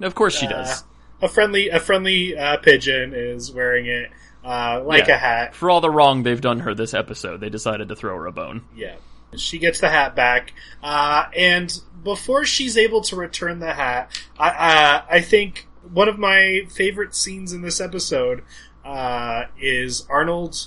Of 0.00 0.14
course 0.14 0.34
she 0.38 0.46
Uh, 0.46 0.50
does. 0.50 0.84
A 1.20 1.28
friendly, 1.28 1.68
a 1.68 1.78
friendly 1.80 2.36
uh, 2.36 2.56
pigeon 2.58 3.12
is 3.14 3.50
wearing 3.52 3.86
it 3.86 4.10
uh, 4.44 4.80
like 4.84 5.06
Yeah. 5.08 5.14
a 5.14 5.18
hat. 5.18 5.54
For 5.54 5.68
all 5.70 5.80
the 5.80 5.90
wrong 5.90 6.22
they've 6.22 6.40
done 6.40 6.60
her 6.60 6.74
this 6.74 6.94
episode, 6.94 7.40
they 7.40 7.48
decided 7.50 7.88
to 7.90 7.96
throw 7.96 8.16
her 8.16 8.26
a 8.26 8.32
bone. 8.32 8.64
Yeah, 8.74 8.94
she 9.36 9.58
gets 9.58 9.80
the 9.80 9.88
hat 9.88 10.16
back, 10.16 10.52
uh, 10.82 11.26
and 11.36 11.72
before 12.02 12.44
she's 12.44 12.76
able 12.76 13.02
to 13.02 13.16
return 13.16 13.58
the 13.60 13.72
hat, 13.74 14.20
I, 14.38 14.48
uh, 14.48 15.02
I 15.10 15.20
think 15.20 15.68
one 15.92 16.08
of 16.08 16.18
my 16.18 16.62
favorite 16.74 17.14
scenes 17.14 17.52
in 17.52 17.62
this 17.62 17.80
episode 17.80 18.42
uh, 18.84 19.44
is 19.60 20.06
Arnold. 20.08 20.66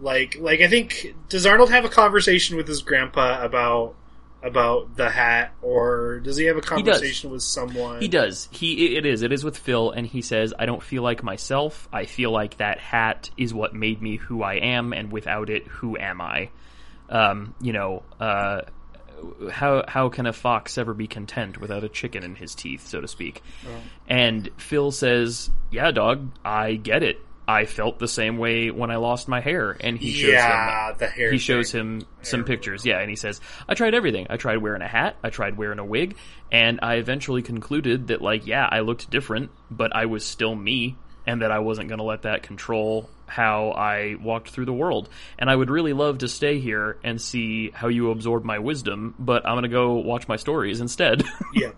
Like, 0.00 0.36
like 0.40 0.60
I 0.60 0.68
think 0.68 1.14
does 1.28 1.46
Arnold 1.46 1.70
have 1.70 1.84
a 1.84 1.88
conversation 1.88 2.56
with 2.56 2.68
his 2.68 2.82
grandpa 2.82 3.44
about 3.44 3.94
about 4.42 4.96
the 4.96 5.10
hat, 5.10 5.52
or 5.62 6.20
does 6.20 6.36
he 6.36 6.44
have 6.44 6.56
a 6.56 6.60
conversation 6.60 7.30
with 7.30 7.42
someone? 7.42 8.00
He 8.00 8.08
does. 8.08 8.48
He 8.52 8.96
it 8.96 9.04
is. 9.04 9.22
It 9.22 9.32
is 9.32 9.42
with 9.44 9.58
Phil, 9.58 9.90
and 9.90 10.06
he 10.06 10.22
says, 10.22 10.54
"I 10.58 10.66
don't 10.66 10.82
feel 10.82 11.02
like 11.02 11.22
myself. 11.22 11.88
I 11.92 12.04
feel 12.04 12.30
like 12.30 12.58
that 12.58 12.78
hat 12.78 13.30
is 13.36 13.52
what 13.52 13.74
made 13.74 14.00
me 14.00 14.16
who 14.16 14.42
I 14.42 14.54
am, 14.54 14.92
and 14.92 15.10
without 15.10 15.50
it, 15.50 15.66
who 15.66 15.98
am 15.98 16.20
I?" 16.20 16.50
Um, 17.08 17.54
you 17.60 17.72
know, 17.72 18.02
uh, 18.20 18.62
how 19.50 19.84
how 19.88 20.08
can 20.08 20.26
a 20.26 20.32
fox 20.32 20.78
ever 20.78 20.94
be 20.94 21.08
content 21.08 21.58
without 21.58 21.82
a 21.82 21.88
chicken 21.88 22.22
in 22.22 22.36
his 22.36 22.54
teeth, 22.54 22.86
so 22.86 23.00
to 23.00 23.08
speak? 23.08 23.42
And 24.08 24.50
Phil 24.56 24.92
says, 24.92 25.50
"Yeah, 25.70 25.90
dog, 25.90 26.30
I 26.44 26.74
get 26.74 27.02
it. 27.02 27.20
I 27.48 27.64
felt 27.64 27.98
the 27.98 28.06
same 28.06 28.36
way 28.36 28.70
when 28.70 28.90
I 28.90 28.96
lost 28.96 29.26
my 29.26 29.40
hair." 29.40 29.76
And 29.80 29.98
he 29.98 30.12
shows 30.12 30.34
him 30.34 30.96
the 30.98 31.06
hair. 31.06 31.32
he 31.32 31.38
shows 31.38 31.72
thing. 31.72 31.80
him 31.80 32.06
some 32.22 32.44
pictures, 32.44 32.84
yeah, 32.84 33.00
and 33.00 33.08
he 33.10 33.16
says, 33.16 33.40
I 33.68 33.74
tried 33.74 33.94
everything. 33.94 34.26
I 34.30 34.36
tried 34.36 34.58
wearing 34.58 34.82
a 34.82 34.88
hat, 34.88 35.16
I 35.24 35.30
tried 35.30 35.56
wearing 35.56 35.78
a 35.78 35.84
wig, 35.84 36.16
and 36.52 36.78
I 36.82 36.96
eventually 36.96 37.42
concluded 37.42 38.08
that, 38.08 38.20
like, 38.20 38.46
yeah, 38.46 38.68
I 38.70 38.80
looked 38.80 39.10
different, 39.10 39.50
but 39.70 39.96
I 39.96 40.06
was 40.06 40.24
still 40.24 40.54
me, 40.54 40.96
and 41.26 41.42
that 41.42 41.50
I 41.50 41.58
wasn't 41.60 41.88
going 41.88 41.98
to 41.98 42.04
let 42.04 42.22
that 42.22 42.42
control 42.42 43.08
how 43.28 43.70
I 43.70 44.16
walked 44.20 44.50
through 44.50 44.64
the 44.64 44.72
world. 44.72 45.08
And 45.38 45.50
I 45.50 45.56
would 45.56 45.70
really 45.70 45.92
love 45.92 46.18
to 46.18 46.28
stay 46.28 46.58
here 46.58 46.98
and 47.04 47.20
see 47.20 47.70
how 47.70 47.88
you 47.88 48.10
absorb 48.10 48.44
my 48.44 48.58
wisdom, 48.58 49.14
but 49.18 49.46
I'm 49.46 49.54
going 49.54 49.62
to 49.62 49.68
go 49.68 49.94
watch 49.94 50.28
my 50.28 50.36
stories 50.36 50.80
instead. 50.80 51.22
Yeah. 51.54 51.72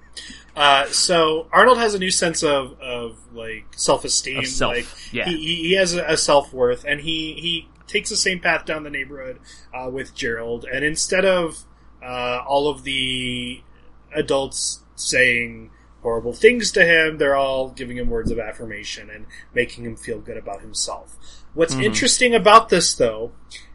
Uh, 0.56 0.86
so 0.86 1.46
Arnold 1.52 1.78
has 1.78 1.94
a 1.94 1.98
new 1.98 2.10
sense 2.10 2.42
of, 2.42 2.78
of 2.80 3.16
like 3.32 3.66
self 3.76 4.04
esteem. 4.04 4.38
Of 4.38 4.46
self, 4.48 4.74
Like 4.74 4.86
yeah. 5.12 5.24
he, 5.24 5.36
he, 5.36 5.54
he 5.68 5.72
has 5.74 5.94
a, 5.94 6.04
a 6.04 6.16
self 6.16 6.52
worth, 6.52 6.84
and 6.84 7.00
he 7.00 7.34
he 7.34 7.68
takes 7.86 8.10
the 8.10 8.16
same 8.16 8.40
path 8.40 8.64
down 8.64 8.82
the 8.82 8.90
neighborhood 8.90 9.38
uh, 9.72 9.88
with 9.88 10.14
Gerald. 10.14 10.64
And 10.64 10.84
instead 10.84 11.24
of 11.24 11.64
uh, 12.02 12.42
all 12.46 12.68
of 12.68 12.82
the 12.84 13.62
adults 14.14 14.80
saying 14.96 15.70
horrible 16.02 16.32
things 16.32 16.72
to 16.72 16.84
him, 16.84 17.18
they're 17.18 17.36
all 17.36 17.70
giving 17.70 17.96
him 17.98 18.08
words 18.10 18.30
of 18.30 18.38
affirmation 18.38 19.10
and 19.10 19.26
making 19.54 19.84
him 19.84 19.96
feel 19.96 20.18
good 20.18 20.36
about 20.36 20.60
himself. 20.60 21.16
What's 21.54 21.74
Mm-hmm. 21.74 21.82
interesting 21.84 22.34
about 22.34 22.68
this, 22.68 22.94
though, 22.94 23.32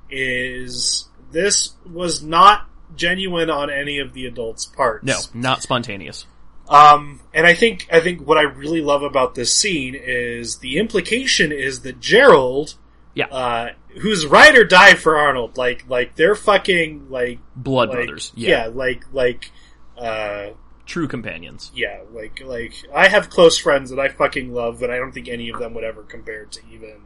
is 0.09 1.07
this 1.31 1.73
was 1.91 2.23
not 2.23 2.67
genuine 2.95 3.49
on 3.49 3.69
any 3.69 3.99
of 3.99 4.13
the 4.13 4.25
adults' 4.25 4.65
parts. 4.65 5.05
no, 5.05 5.17
not 5.33 5.61
spontaneous. 5.61 6.25
Um, 6.67 7.19
and 7.33 7.45
I 7.45 7.53
think 7.53 7.87
I 7.91 7.99
think 7.99 8.25
what 8.25 8.37
I 8.39 8.43
really 8.43 8.81
love 8.81 9.03
about 9.03 9.35
this 9.35 9.53
scene 9.53 9.93
is 9.95 10.57
the 10.59 10.77
implication 10.79 11.51
is 11.51 11.81
that 11.81 11.99
Gerald, 11.99 12.73
Yeah. 13.13 13.27
uh, 13.27 13.69
who's 13.99 14.25
ride 14.25 14.55
or 14.57 14.63
die 14.63 14.95
for 14.95 15.15
Arnold, 15.17 15.57
like 15.57 15.85
like 15.87 16.15
they're 16.15 16.33
fucking 16.35 17.07
like 17.11 17.37
Blood 17.55 17.89
like 17.89 17.97
brothers. 17.97 18.31
yeah. 18.35 18.65
Yeah. 18.65 18.71
like 18.73 19.03
like 19.13 19.51
uh 19.97 20.47
True 20.85 21.07
companions. 21.07 21.71
yeah 21.75 22.01
like 22.13 22.41
like 22.43 22.73
I 22.93 23.07
have 23.07 23.29
close 23.29 23.57
friends 23.57 23.89
that 23.89 23.99
I 23.99 24.07
fucking 24.09 24.53
love, 24.53 24.79
but 24.79 24.91
I 24.91 24.97
don't 24.97 25.11
think 25.11 25.27
any 25.27 25.49
of 25.49 25.59
them 25.59 25.73
would 25.73 25.83
ever 25.83 26.03
compare 26.03 26.45
to 26.45 26.59
even 26.71 26.97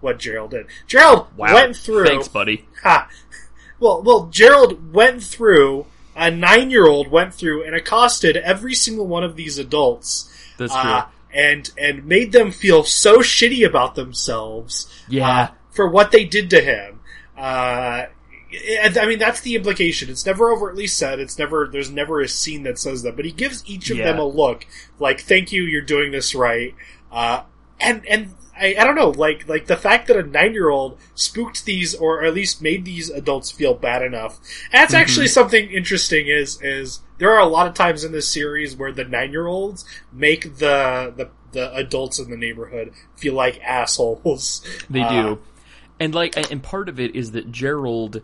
what 0.00 0.18
Gerald 0.18 0.50
did. 0.52 0.66
Gerald 0.86 1.26
Wow. 1.36 1.54
went 1.54 1.76
through. 1.76 2.06
Thanks, 2.06 2.28
buddy. 2.28 2.66
Ha. 2.82 3.08
Well, 3.78 4.02
well, 4.02 4.26
Gerald 4.28 4.92
went 4.94 5.22
through. 5.22 5.86
A 6.18 6.30
nine-year-old 6.30 7.08
went 7.08 7.34
through 7.34 7.64
and 7.64 7.74
accosted 7.74 8.38
every 8.38 8.74
single 8.74 9.06
one 9.06 9.22
of 9.22 9.36
these 9.36 9.58
adults, 9.58 10.32
That's 10.56 10.72
true. 10.72 10.80
uh, 10.82 11.06
and 11.34 11.70
and 11.76 12.06
made 12.06 12.32
them 12.32 12.52
feel 12.52 12.84
so 12.84 13.18
shitty 13.18 13.66
about 13.66 13.96
themselves. 13.96 14.86
Yeah. 15.08 15.28
uh, 15.28 15.48
for 15.72 15.86
what 15.86 16.10
they 16.12 16.24
did 16.24 16.48
to 16.50 16.62
him. 16.62 17.00
Uh, 17.36 18.06
I 18.98 19.06
mean, 19.06 19.18
that's 19.18 19.40
the 19.40 19.54
implication. 19.54 20.08
It's 20.10 20.24
never 20.26 20.52
overtly 20.52 20.86
said. 20.86 21.20
It's 21.20 21.38
never. 21.38 21.68
There's 21.70 21.90
never 21.90 22.20
a 22.20 22.28
scene 22.28 22.62
that 22.64 22.78
says 22.78 23.02
that. 23.02 23.16
But 23.16 23.24
he 23.24 23.32
gives 23.32 23.62
each 23.66 23.90
of 23.90 23.98
Yeah. 23.98 24.04
them 24.04 24.18
a 24.18 24.26
look, 24.26 24.66
like 24.98 25.20
"Thank 25.20 25.52
you, 25.52 25.62
you're 25.62 25.82
doing 25.82 26.12
this 26.12 26.34
right." 26.34 26.74
Uh, 27.12 27.42
and 27.80 28.06
and 28.06 28.34
I, 28.58 28.74
I 28.78 28.84
don't 28.84 28.94
know, 28.94 29.10
like 29.10 29.48
like 29.48 29.66
the 29.66 29.76
fact 29.76 30.06
that 30.08 30.16
a 30.16 30.22
nine 30.22 30.52
year 30.54 30.70
old 30.70 30.98
spooked 31.14 31.64
these, 31.66 31.94
or 31.94 32.24
at 32.24 32.34
least 32.34 32.62
made 32.62 32.84
these 32.84 33.10
adults 33.10 33.50
feel 33.50 33.74
bad 33.74 34.02
enough. 34.02 34.38
That's 34.72 34.94
actually 34.94 35.28
something 35.28 35.70
interesting. 35.70 36.26
Is 36.28 36.60
is 36.62 37.00
there 37.18 37.30
are 37.30 37.40
a 37.40 37.46
lot 37.46 37.66
of 37.66 37.74
times 37.74 38.04
in 38.04 38.12
this 38.12 38.28
series 38.28 38.74
where 38.76 38.92
the 38.92 39.04
nine 39.04 39.30
year 39.32 39.46
olds 39.46 39.84
make 40.12 40.56
the 40.58 41.12
the 41.16 41.28
the 41.52 41.74
adults 41.74 42.18
in 42.18 42.30
the 42.30 42.36
neighborhood 42.36 42.92
feel 43.16 43.34
like 43.34 43.60
assholes. 43.62 44.62
They 44.90 45.00
Uh, 45.02 45.10
do. 45.22 45.38
And 45.98 46.14
like 46.14 46.50
and 46.50 46.62
part 46.62 46.88
of 46.88 47.00
it 47.00 47.14
is 47.16 47.32
that 47.32 47.50
Gerald 47.52 48.20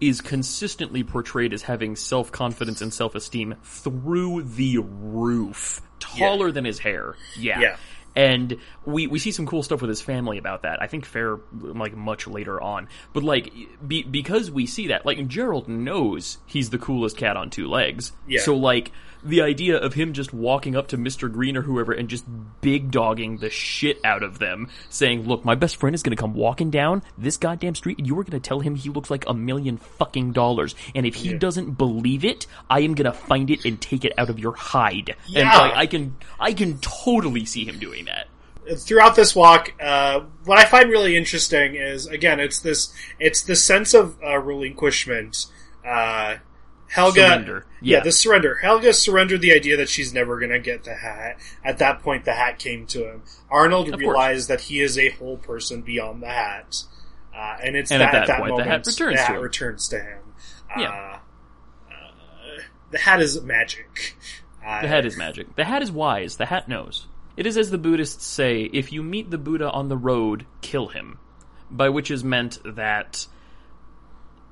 is 0.00 0.20
consistently 0.20 1.04
portrayed 1.04 1.52
as 1.52 1.62
having 1.62 1.94
self-confidence 1.96 2.80
and 2.80 2.92
self-esteem 2.92 3.56
through 3.62 4.42
the 4.42 4.78
roof. 4.78 5.82
Taller 5.98 6.50
than 6.50 6.64
his 6.64 6.78
hair. 6.78 7.16
Yeah. 7.38 7.60
Yeah. 7.60 7.76
And 8.16 8.56
we, 8.84 9.06
we 9.06 9.20
see 9.20 9.30
some 9.30 9.46
cool 9.46 9.62
stuff 9.62 9.82
with 9.82 9.88
his 9.88 10.00
family 10.00 10.38
about 10.38 10.62
that. 10.62 10.82
I 10.82 10.88
think 10.88 11.04
fair 11.04 11.38
like 11.52 11.94
much 11.94 12.26
later 12.26 12.60
on. 12.60 12.88
But 13.12 13.22
like 13.22 13.52
be, 13.86 14.02
because 14.02 14.50
we 14.50 14.66
see 14.66 14.88
that, 14.88 15.06
like 15.06 15.28
Gerald 15.28 15.68
knows 15.68 16.38
he's 16.46 16.70
the 16.70 16.78
coolest 16.78 17.16
cat 17.16 17.36
on 17.36 17.50
two 17.50 17.68
legs. 17.68 18.12
Yeah. 18.26 18.40
So 18.40 18.56
like 18.56 18.90
the 19.22 19.42
idea 19.42 19.76
of 19.76 19.94
him 19.94 20.12
just 20.12 20.32
walking 20.32 20.76
up 20.76 20.88
to 20.88 20.98
Mr. 20.98 21.30
Green 21.30 21.56
or 21.56 21.62
whoever 21.62 21.92
and 21.92 22.08
just 22.08 22.24
big 22.60 22.90
dogging 22.90 23.38
the 23.38 23.50
shit 23.50 23.98
out 24.04 24.22
of 24.22 24.38
them, 24.38 24.68
saying, 24.88 25.26
"Look, 25.26 25.44
my 25.44 25.54
best 25.54 25.76
friend 25.76 25.94
is 25.94 26.02
going 26.02 26.16
to 26.16 26.20
come 26.20 26.34
walking 26.34 26.70
down 26.70 27.02
this 27.18 27.36
goddamn 27.36 27.74
street, 27.74 27.98
and 27.98 28.06
you 28.06 28.18
are 28.18 28.24
going 28.24 28.40
to 28.40 28.48
tell 28.48 28.60
him 28.60 28.74
he 28.74 28.88
looks 28.90 29.10
like 29.10 29.24
a 29.28 29.34
million 29.34 29.76
fucking 29.76 30.32
dollars, 30.32 30.74
and 30.94 31.06
if 31.06 31.14
he 31.14 31.34
doesn't 31.34 31.72
believe 31.78 32.24
it, 32.24 32.46
I 32.68 32.80
am 32.80 32.94
going 32.94 33.10
to 33.10 33.18
find 33.18 33.50
it 33.50 33.64
and 33.64 33.80
take 33.80 34.04
it 34.04 34.12
out 34.18 34.30
of 34.30 34.38
your 34.38 34.54
hide." 34.54 35.14
And 35.26 35.34
Yeah. 35.34 35.56
like, 35.58 35.74
I 35.74 35.86
can, 35.86 36.16
I 36.38 36.52
can 36.52 36.78
totally 36.78 37.44
see 37.44 37.64
him 37.64 37.78
doing 37.78 38.06
that. 38.06 38.26
throughout 38.78 39.16
this 39.16 39.34
walk, 39.34 39.72
uh, 39.82 40.20
what 40.44 40.58
I 40.58 40.64
find 40.64 40.90
really 40.90 41.16
interesting 41.16 41.74
is 41.74 42.06
again, 42.06 42.38
it's 42.38 42.60
this 42.60 42.92
it's 43.18 43.42
the 43.42 43.56
sense 43.56 43.94
of 43.94 44.16
uh, 44.22 44.38
relinquishment. 44.38 45.46
Uh, 45.84 46.36
Helga, 46.92 47.20
Surrender. 47.26 47.66
yeah. 47.80 47.98
Yeah. 47.98 48.02
the 48.04 48.10
surrender. 48.12 48.56
Helga 48.56 48.92
surrendered 48.92 49.40
the 49.40 49.52
idea 49.52 49.76
that 49.76 49.88
she's 49.88 50.12
never 50.12 50.38
going 50.38 50.50
to 50.50 50.58
get 50.58 50.82
the 50.84 50.94
hat. 50.94 51.38
At 51.64 51.78
that 51.78 52.02
point, 52.02 52.24
the 52.24 52.32
hat 52.32 52.58
came 52.58 52.84
to 52.86 53.04
him. 53.08 53.22
Arnold 53.48 53.86
course. 53.90 54.00
realized 54.00 54.48
that 54.48 54.60
he 54.62 54.80
is 54.80 54.98
a 54.98 55.10
whole 55.10 55.36
person 55.36 55.82
beyond 55.82 56.22
the 56.22 56.28
hat. 56.28 56.82
Uh, 57.32 57.36
uh, 57.38 57.56
and 57.62 57.76
it's 57.76 57.90
And 57.92 58.00
that, 58.02 58.12
at 58.14 58.26
that 58.26 58.38
point, 58.40 58.48
the 58.56 58.64
moment 58.64 58.68
hat 58.68 58.86
returns 58.86 58.96
the 58.96 59.16
to 59.16 59.22
hat 59.22 59.36
him. 59.36 59.42
returns 59.42 59.88
to 59.88 59.98
him. 60.00 60.18
Uh, 60.76 60.80
Yeah. 60.80 60.88
uh, 61.90 62.60
the 62.90 62.98
hat 62.98 63.20
is 63.22 63.40
magic. 63.40 64.16
Uh, 64.66 64.82
The 64.82 64.88
hat 64.88 65.06
is 65.06 65.16
magic. 65.16 65.54
The 65.56 65.64
hat 65.64 65.82
is 65.82 65.90
wise. 65.92 66.36
The 66.36 66.46
hat 66.46 66.68
knows. 66.68 67.06
It 67.36 67.46
is 67.46 67.56
as 67.56 67.70
the 67.70 67.78
Buddhists 67.78 68.26
say, 68.26 68.62
if 68.72 68.92
you 68.92 69.02
meet 69.02 69.30
the 69.30 69.38
Buddha 69.38 69.70
on 69.70 69.88
the 69.88 69.96
road, 69.96 70.44
kill 70.60 70.88
him. 70.88 71.18
By 71.70 71.88
which 71.88 72.10
is 72.10 72.24
meant 72.24 72.58
that 72.64 73.26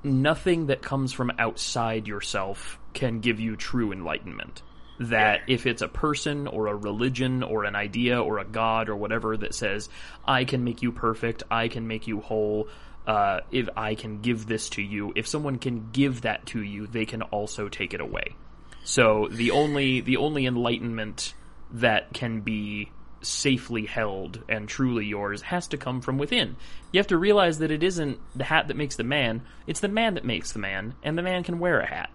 nothing 0.09 0.67
that 0.67 0.83
comes 0.83 1.13
from 1.13 1.33
outside 1.39 2.07
yourself 2.07 2.79
can 2.95 3.21
give 3.21 3.41
you 3.41 3.57
true 3.57 3.93
enlightenment. 3.93 4.63
That 5.01 5.43
if 5.47 5.67
it's 5.67 5.83
a 5.83 5.89
person 5.89 6.49
or 6.49 6.67
a 6.67 6.75
religion 6.75 7.45
or 7.45 7.65
an 7.65 7.77
idea 7.77 8.21
or 8.21 8.39
a 8.39 8.45
god 8.45 8.89
or 8.89 8.97
whatever 8.97 9.37
that 9.37 9.55
says, 9.55 9.89
I 10.25 10.45
can 10.45 10.65
make 10.65 10.83
you 10.83 10.91
perfect, 10.91 11.45
I 11.51 11.69
can 11.69 11.87
make 11.87 12.09
you 12.09 12.21
whole, 12.21 12.69
uh, 13.07 13.41
if 13.53 13.69
I 13.77 13.95
can 13.95 14.21
give 14.21 14.47
this 14.47 14.69
to 14.71 14.83
you, 14.83 15.13
if 15.15 15.29
someone 15.29 15.59
can 15.59 15.91
give 15.93 16.23
that 16.23 16.47
to 16.47 16.63
you, 16.63 16.89
they 16.89 17.07
can 17.07 17.23
also 17.23 17.69
take 17.69 17.95
it 17.95 18.01
away. 18.01 18.35
So 18.83 19.29
the 19.31 19.53
only 19.53 20.01
the 20.01 20.17
only 20.17 20.47
enlightenment 20.47 21.35
that 21.73 22.13
can 22.13 22.41
be 22.41 22.91
safely 23.21 23.85
held 23.87 24.43
and 24.49 24.69
truly 24.69 25.05
yours 25.07 25.43
has 25.43 25.67
to 25.69 25.77
come 25.77 26.01
from 26.01 26.19
within. 26.19 26.57
You 26.93 26.99
have 26.99 27.07
to 27.09 27.17
realize 27.19 27.59
that 27.59 27.71
it 27.71 27.83
isn't 27.83 28.19
the 28.37 28.45
hat 28.45 28.69
that 28.69 28.77
makes 28.77 28.97
the 28.97 29.05
man, 29.05 29.43
it's 29.67 29.81
the 29.81 29.89
man 29.89 30.15
that 30.15 30.25
makes 30.25 30.53
the 30.53 30.59
man, 30.59 30.95
and 31.03 31.19
the 31.19 31.23
man 31.23 31.43
can 31.43 31.59
wear 31.59 31.81
a 31.81 31.87
hat. 31.87 32.11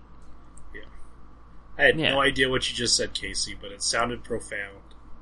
Yeah. 0.73 0.81
I 1.77 1.83
had 1.83 1.99
Yeah. 1.99 2.11
no 2.11 2.21
idea 2.21 2.49
what 2.49 2.69
you 2.69 2.75
just 2.75 2.95
said, 2.95 3.13
Casey, 3.13 3.55
but 3.59 3.71
it 3.71 3.81
sounded 3.83 4.23
profound. 4.23 4.77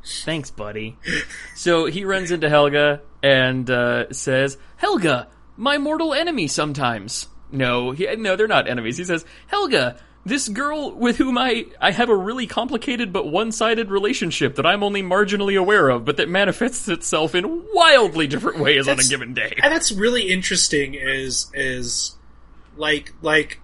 Thanks, 0.05 0.49
buddy. 0.51 0.97
so 1.55 1.85
he 1.85 2.05
runs 2.05 2.31
into 2.31 2.49
Helga 2.49 3.01
and 3.21 3.69
uh, 3.69 4.11
says, 4.11 4.57
"Helga, 4.77 5.27
my 5.57 5.77
mortal 5.77 6.13
enemy 6.13 6.47
sometimes." 6.47 7.27
No, 7.51 7.91
he, 7.91 8.07
no, 8.15 8.35
they're 8.35 8.47
not 8.47 8.67
enemies. 8.69 8.97
He 8.97 9.03
says, 9.03 9.25
"Helga, 9.47 9.97
this 10.25 10.47
girl 10.49 10.91
with 10.91 11.17
whom 11.17 11.37
I 11.37 11.65
I 11.79 11.91
have 11.91 12.09
a 12.09 12.15
really 12.15 12.45
complicated 12.47 13.11
but 13.11 13.27
one-sided 13.27 13.89
relationship 13.89 14.55
that 14.55 14.65
I'm 14.65 14.83
only 14.83 15.01
marginally 15.01 15.59
aware 15.59 15.89
of, 15.89 16.05
but 16.05 16.17
that 16.17 16.29
manifests 16.29 16.87
itself 16.87 17.33
in 17.35 17.65
wildly 17.73 18.27
different 18.27 18.59
ways 18.59 18.87
on 18.87 18.99
a 18.99 19.03
given 19.03 19.33
day." 19.33 19.57
and 19.61 19.73
that's 19.73 19.91
really 19.91 20.31
interesting 20.31 20.93
is 20.93 21.49
is 21.53 22.15
like 22.77 23.13
like 23.21 23.59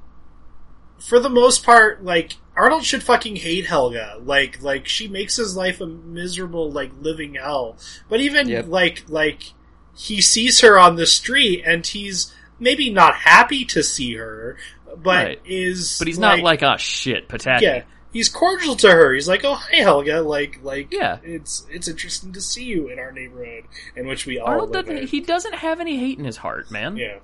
for 0.99 1.19
the 1.19 1.29
most 1.29 1.63
part 1.63 2.03
like 2.03 2.33
Arnold 2.55 2.83
should 2.83 3.03
fucking 3.03 3.35
hate 3.37 3.67
Helga 3.67 4.17
like 4.23 4.61
like 4.63 4.87
she 4.87 5.07
makes 5.07 5.35
his 5.35 5.55
life 5.55 5.79
a 5.79 5.85
miserable 5.85 6.71
like 6.71 6.91
living 6.99 7.35
hell 7.35 7.77
but 8.09 8.19
even 8.19 8.47
Yep. 8.49 8.65
like 8.67 9.03
like 9.07 9.53
he 9.95 10.21
sees 10.21 10.61
her 10.61 10.77
on 10.79 10.95
the 10.95 11.05
street 11.05 11.63
and 11.65 11.85
he's 11.85 12.33
maybe 12.59 12.89
not 12.89 13.13
happy 13.17 13.63
to 13.65 13.83
see 13.83 14.15
her 14.15 14.57
but 14.95 15.25
Right. 15.25 15.41
is 15.45 15.97
But 15.99 16.07
he's 16.07 16.19
not 16.19 16.39
like, 16.39 16.63
"Ah, 16.63 16.77
shit, 16.77 17.27
Pataki." 17.27 17.61
yeah 17.61 17.83
he's 18.13 18.29
cordial 18.29 18.75
to 18.77 18.89
her 18.89 19.13
he's 19.13 19.27
like 19.27 19.43
oh 19.43 19.53
hi 19.53 19.75
Helga 19.77 20.21
like 20.21 20.59
like 20.63 20.87
Yeah. 20.91 21.17
it's 21.23 21.67
it's 21.69 21.87
interesting 21.89 22.31
to 22.33 22.41
see 22.41 22.63
you 22.63 22.87
in 22.87 22.99
our 22.99 23.11
neighborhood 23.11 23.65
in 23.97 24.07
which 24.07 24.25
we 24.25 24.39
all 24.39 24.47
Arnold 24.47 24.73
doesn't. 24.73 25.09
He 25.09 25.19
doesn't 25.19 25.53
have 25.55 25.79
any 25.81 25.97
hate 25.97 26.17
in 26.17 26.23
his 26.25 26.37
heart, 26.37 26.71
man. 26.71 26.95
yeah 26.97 27.17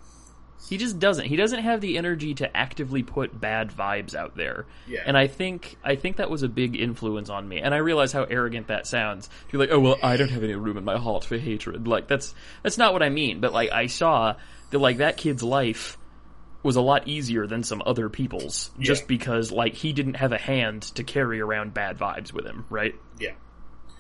He 0.70 0.78
just 0.78 1.00
doesn't. 1.00 1.26
He 1.26 1.36
doesn't 1.36 1.62
have 1.62 1.80
the 1.82 1.98
energy 1.98 2.34
to 2.36 2.56
actively 2.56 3.02
put 3.02 3.40
bad 3.40 3.72
vibes 3.72 4.14
out 4.14 4.36
there. 4.36 4.66
Yeah. 4.88 5.02
And 5.06 5.18
I 5.18 5.28
think 5.28 5.78
I 5.84 5.96
think 5.96 6.18
that 6.18 6.30
was 6.30 6.44
a 6.44 6.50
big 6.50 6.76
influence 6.76 7.30
on 7.30 7.48
me. 7.48 7.60
And 7.60 7.74
I 7.74 7.78
realize 7.78 8.12
how 8.12 8.24
arrogant 8.24 8.68
that 8.68 8.86
sounds. 8.86 9.28
To 9.28 9.52
be 9.54 9.58
like, 9.58 9.72
oh 9.72 9.80
well, 9.80 9.98
I 10.04 10.16
don't 10.18 10.30
have 10.32 10.44
any 10.44 10.54
room 10.56 10.78
in 10.78 10.84
my 10.86 10.98
heart 10.98 11.24
for 11.26 11.38
hatred. 11.38 11.88
Like 11.88 12.08
that's 12.08 12.36
that's 12.62 12.78
not 12.78 12.92
what 12.94 13.02
I 13.04 13.10
mean. 13.10 13.40
But 13.40 13.52
like 13.54 13.72
I 13.72 13.88
saw 13.88 14.36
that 14.72 14.80
like 14.80 14.98
that 14.98 15.18
kid's 15.18 15.44
life 15.44 15.98
was 16.64 16.76
a 16.78 16.82
lot 16.82 17.08
easier 17.08 17.46
than 17.46 17.62
some 17.64 17.84
other 17.86 18.10
people's 18.10 18.72
just 18.80 19.08
because 19.08 19.52
like 19.52 19.74
he 19.76 19.94
didn't 19.94 20.16
have 20.16 20.32
a 20.32 20.38
hand 20.38 20.82
to 20.82 21.04
carry 21.04 21.40
around 21.42 21.74
bad 21.74 21.98
vibes 21.98 22.32
with 22.34 22.46
him, 22.46 22.66
right? 22.70 22.96
yeah 23.20 23.34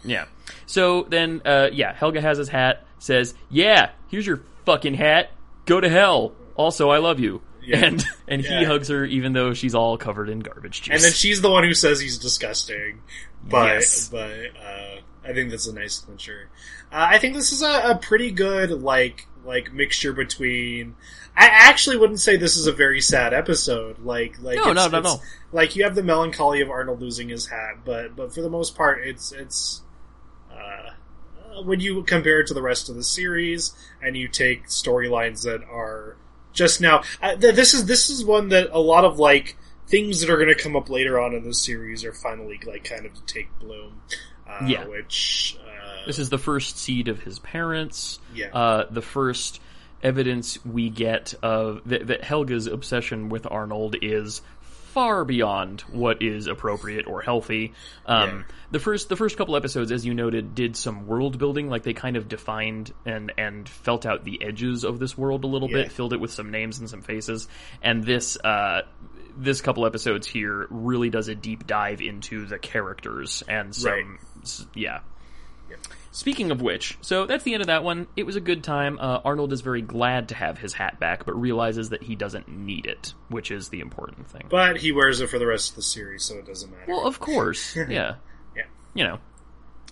Yeah. 0.03 0.25
So 0.65 1.03
then, 1.03 1.41
uh, 1.45 1.69
yeah, 1.73 1.93
Helga 1.93 2.21
has 2.21 2.37
his 2.37 2.49
hat, 2.49 2.85
says, 2.99 3.33
yeah, 3.49 3.91
here's 4.09 4.25
your 4.25 4.41
fucking 4.65 4.93
hat. 4.95 5.31
Go 5.65 5.79
to 5.79 5.89
hell. 5.89 6.33
Also, 6.55 6.89
I 6.89 6.97
love 6.99 7.19
you. 7.19 7.41
Yeah. 7.65 7.85
And 7.85 8.03
and 8.27 8.41
he 8.41 8.63
hugs 8.65 8.89
her 8.89 9.05
even 9.05 9.31
though 9.33 9.53
she's 9.53 9.73
all 9.75 9.97
covered 9.97 10.27
in 10.29 10.39
garbage 10.39 10.81
juice. 10.81 10.93
And 10.95 11.01
then 11.03 11.13
she's 11.13 11.41
the 11.41 11.49
one 11.49 11.63
who 11.63 11.73
says 11.73 11.99
he's 11.99 12.17
disgusting. 12.17 13.01
But 13.43 13.67
Yes. 13.67 14.09
but 14.09 14.29
uh, 14.61 14.95
I 15.25 15.33
think 15.33 15.49
that's 15.49 15.67
a 15.67 15.73
nice 15.73 15.99
clincher. 15.99 16.49
Uh, 16.91 17.07
I 17.11 17.19
think 17.19 17.33
this 17.35 17.51
is 17.53 17.61
a, 17.61 17.91
a 17.91 17.99
pretty 18.01 18.31
good 18.31 18.69
like 18.71 19.27
like 19.45 19.71
mixture 19.73 20.11
between. 20.13 20.95
I 21.35 21.45
actually 21.45 21.97
wouldn't 21.97 22.19
say 22.19 22.37
this 22.37 22.57
is 22.57 22.67
a 22.67 22.71
very 22.71 23.01
sad 23.01 23.33
episode. 23.33 23.99
Like 23.99 24.41
like 24.41 24.57
No, 24.57 24.71
it's, 24.71 24.75
no, 24.75 24.87
no, 24.87 24.97
it's- 24.99 25.15
no. 25.15 25.21
Like 25.51 25.75
you 25.75 25.83
have 25.83 25.95
the 25.95 26.03
melancholy 26.03 26.61
of 26.61 26.69
Arnold 26.69 27.01
losing 27.01 27.29
his 27.29 27.47
hat, 27.47 27.79
but 27.85 28.15
but 28.15 28.33
for 28.33 28.41
the 28.41 28.49
most 28.49 28.75
part, 28.75 29.05
it's 29.05 29.31
it's. 29.31 29.81
Uh, 30.51 30.91
when 31.63 31.79
you 31.79 32.01
compare 32.03 32.39
it 32.39 32.47
to 32.47 32.53
the 32.53 32.61
rest 32.61 32.89
of 32.89 32.95
the 32.95 33.03
series, 33.03 33.73
and 34.01 34.15
you 34.17 34.27
take 34.27 34.65
storylines 34.67 35.43
that 35.43 35.63
are 35.69 36.15
just 36.51 36.81
now, 36.81 37.03
uh, 37.21 37.35
th- 37.35 37.55
this 37.55 37.73
is 37.73 37.85
this 37.85 38.09
is 38.09 38.23
one 38.25 38.49
that 38.49 38.69
a 38.71 38.79
lot 38.79 39.05
of 39.05 39.19
like 39.19 39.55
things 39.87 40.21
that 40.21 40.29
are 40.29 40.37
going 40.37 40.55
to 40.55 40.55
come 40.63 40.75
up 40.75 40.89
later 40.89 41.19
on 41.19 41.33
in 41.35 41.43
the 41.43 41.53
series 41.53 42.03
are 42.05 42.13
finally 42.13 42.59
like 42.65 42.83
kind 42.83 43.05
of 43.05 43.13
to 43.13 43.21
take 43.25 43.47
bloom. 43.59 44.01
Uh, 44.47 44.65
Yeah. 44.67 44.85
which 44.85 45.57
uh, 45.63 46.05
this 46.05 46.19
is 46.19 46.29
the 46.29 46.37
first 46.37 46.77
seed 46.77 47.07
of 47.07 47.21
his 47.21 47.39
parents. 47.39 48.19
Yeah. 48.33 48.47
Uh, 48.53 48.85
the 48.89 49.01
first 49.01 49.61
evidence 50.03 50.63
we 50.65 50.89
get 50.89 51.33
of 51.41 51.81
that, 51.85 52.07
that 52.07 52.21
Helga's 52.21 52.67
obsession 52.67 53.29
with 53.29 53.47
Arnold 53.49 53.95
is 54.01 54.41
far 54.61 55.25
beyond 55.25 55.81
what 55.91 56.21
is 56.21 56.45
appropriate 56.45 57.07
or 57.07 57.21
healthy. 57.23 57.73
Um, 58.05 58.29
Yeah. 58.29 58.43
The 58.71 58.79
first 58.79 59.07
the 59.09 59.15
first 59.15 59.37
couple 59.37 59.55
episodes, 59.55 59.91
as 59.91 60.05
you 60.05 60.13
noted, 60.15 60.53
did 60.55 60.75
some 60.75 61.05
world 61.07 61.37
building. 61.39 61.69
Like 61.69 61.83
they 61.83 61.93
kind 61.93 62.15
of 62.17 62.27
defined 62.27 62.91
and 63.05 63.31
and 63.37 63.67
felt 63.69 64.05
out 64.05 64.23
the 64.23 64.43
edges 64.43 64.83
of 64.83 64.99
this 64.99 65.15
world 65.17 65.43
a 65.43 65.47
little 65.47 65.69
Yeah. 65.69 65.83
bit, 65.83 65.91
filled 65.91 66.13
it 66.13 66.19
with 66.19 66.31
some 66.31 66.51
names 66.51 66.79
and 66.79 66.89
some 66.89 67.01
faces. 67.01 67.47
And 67.81 68.03
this 68.03 68.35
uh, 68.43 68.81
this 69.37 69.61
couple 69.61 69.85
episodes 69.87 70.27
here 70.27 70.67
really 70.69 71.09
does 71.09 71.27
a 71.27 71.33
deep 71.35 71.65
dive 71.65 72.01
into 72.01 72.45
the 72.45 72.59
characters 72.59 73.43
and 73.47 73.75
some 73.75 73.91
Right. 73.91 74.05
s- 74.43 74.65
yeah. 74.75 74.99
Speaking 76.15 76.51
of 76.51 76.61
which, 76.61 76.95
so 77.01 77.25
that's 77.25 77.43
the 77.43 77.53
end 77.55 77.61
of 77.61 77.67
that 77.67 77.83
one. 77.83 78.05
It 78.15 78.23
was 78.27 78.35
a 78.35 78.39
good 78.39 78.63
time. 78.63 78.99
Uh, 78.99 79.19
Arnold 79.25 79.51
is 79.51 79.61
very 79.61 79.81
glad 79.81 80.29
to 80.29 80.35
have 80.35 80.59
his 80.59 80.71
hat 80.71 80.99
back, 80.99 81.25
but 81.25 81.33
realizes 81.33 81.89
that 81.89 82.03
he 82.03 82.15
doesn't 82.15 82.47
need 82.47 82.85
it, 82.85 83.15
which 83.29 83.49
is 83.49 83.69
the 83.69 83.79
important 83.79 84.27
thing. 84.27 84.45
but 84.47 84.77
he 84.77 84.91
wears 84.91 85.21
it 85.21 85.27
for 85.31 85.39
the 85.39 85.47
rest 85.47 85.71
of 85.71 85.75
the 85.77 85.81
series, 85.81 86.23
so 86.23 86.35
it 86.37 86.45
doesn't 86.45 86.69
matter. 86.69 86.85
Well, 86.87 87.07
of 87.07 87.19
course, 87.19 87.75
yeah, 87.75 88.15
yeah. 88.55 88.63
you 88.93 89.03
know. 89.03 89.17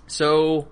So, 0.08 0.68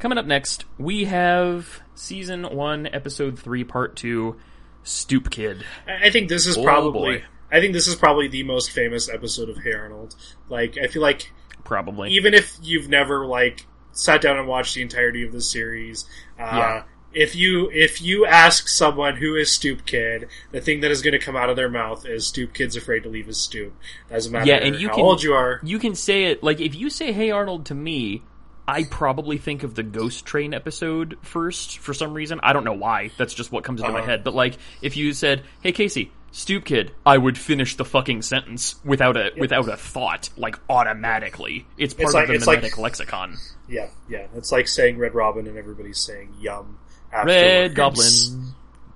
coming 0.00 0.18
up 0.18 0.26
next, 0.26 0.64
we 0.76 1.04
have 1.04 1.80
season 1.94 2.42
one, 2.42 2.88
episode 2.92 3.38
three, 3.38 3.62
part 3.62 3.94
two, 3.94 4.36
Stoop 4.82 5.30
Kid. 5.30 5.64
I 5.86 6.10
think 6.10 6.28
this 6.28 6.46
is 6.46 6.58
Oh, 6.58 6.64
probably. 6.64 7.18
boy. 7.18 7.24
I 7.52 7.60
think 7.60 7.74
this 7.74 7.86
is 7.86 7.94
probably 7.94 8.26
the 8.26 8.42
most 8.42 8.70
famous 8.72 9.08
episode 9.08 9.48
of 9.50 9.56
Hey 9.62 9.72
Arnold. 9.74 10.16
Like, 10.48 10.76
I 10.82 10.88
feel 10.88 11.02
like 11.02 11.30
Probably. 11.62 12.10
even 12.10 12.34
if 12.34 12.56
you've 12.60 12.88
never 12.88 13.24
like 13.24 13.66
sat 13.94 14.20
down 14.20 14.38
and 14.38 14.46
watched 14.46 14.74
the 14.74 14.82
entirety 14.82 15.24
of 15.24 15.32
the 15.32 15.40
series, 15.40 16.04
uh, 16.38 16.42
Yeah. 16.44 16.82
if 17.12 17.34
you 17.36 17.70
if 17.72 18.02
you 18.02 18.26
ask 18.26 18.68
someone 18.68 19.16
who 19.16 19.34
is 19.36 19.50
Stoop 19.50 19.86
Kid, 19.86 20.28
the 20.52 20.60
thing 20.60 20.80
that 20.80 20.90
is 20.90 21.00
going 21.00 21.12
to 21.12 21.18
come 21.18 21.36
out 21.36 21.48
of 21.48 21.56
their 21.56 21.68
mouth 21.70 22.04
is 22.06 22.26
Stoop 22.26 22.52
Kid's 22.52 22.76
afraid 22.76 23.04
to 23.04 23.08
leave 23.08 23.26
his 23.26 23.38
stoop. 23.38 23.72
Doesn't 24.10 24.32
matter 24.32 24.46
Yeah, 24.46 24.56
and 24.56 24.76
you 24.76 24.88
how 24.88 24.94
can- 24.96 25.04
old 25.04 25.22
you 25.22 25.32
are. 25.34 25.60
you 25.62 25.78
can 25.78 25.94
say 25.94 26.24
it 26.24 26.42
like 26.42 26.60
if 26.60 26.74
you 26.74 26.90
say 26.90 27.12
"Hey 27.12 27.30
Arnold" 27.30 27.66
to 27.66 27.74
me, 27.74 28.22
I 28.66 28.84
probably 28.84 29.38
think 29.38 29.62
of 29.62 29.74
the 29.74 29.82
Ghost 29.82 30.24
Train 30.26 30.54
episode 30.54 31.16
first 31.22 31.78
for 31.78 31.92
some 31.94 32.14
reason. 32.14 32.40
I 32.42 32.52
don't 32.52 32.64
know 32.64 32.72
why. 32.72 33.10
That's 33.18 33.34
just 33.34 33.52
what 33.52 33.62
comes 33.62 33.80
into 33.80 33.92
my 33.92 33.98
Uh-huh. 34.00 34.06
head. 34.08 34.24
But 34.24 34.34
like, 34.34 34.54
if 34.82 34.96
you 34.96 35.12
said, 35.12 35.42
"Hey 35.62 35.70
Casey, 35.72 36.10
Stoop 36.36 36.64
Kid," 36.64 36.90
I 37.06 37.16
would 37.16 37.38
finish 37.38 37.76
the 37.76 37.84
fucking 37.84 38.22
sentence 38.22 38.74
without 38.84 39.16
a 39.16 39.30
without 39.38 39.68
a 39.68 39.76
thought, 39.76 40.30
like 40.36 40.58
automatically. 40.68 41.64
It's 41.78 41.94
part 41.94 42.06
It's 42.08 42.14
of 42.16 42.26
the 42.26 42.34
it's 42.34 42.46
like- 42.48 42.58
mimetic 42.58 42.76
lexicon. 42.78 43.36
Yeah, 43.68 43.88
yeah. 44.08 44.26
It's 44.34 44.50
like 44.50 44.66
saying 44.66 44.98
Red 44.98 45.14
Robin 45.14 45.46
and 45.46 45.56
everybody's 45.56 46.00
saying 46.00 46.34
Yum. 46.40 46.78
Red. 47.24 47.76
Goblin. 47.76 48.52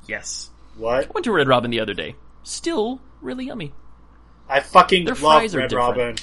Yes, 0.08 0.50
What? 0.76 1.04
I 1.06 1.10
went 1.14 1.24
to 1.24 1.32
Red 1.32 1.46
Robin 1.48 1.70
the 1.70 1.78
other 1.80 1.94
day. 1.94 2.16
Still 2.42 3.00
really 3.22 3.46
yummy. 3.46 3.72
I 4.48 4.58
fucking 4.60 5.04
Their 5.04 5.14
love 5.14 5.20
fries 5.40 5.54
are 5.54 5.58
Red 5.58 5.68
different. 5.70 5.96
Robin. 5.98 6.16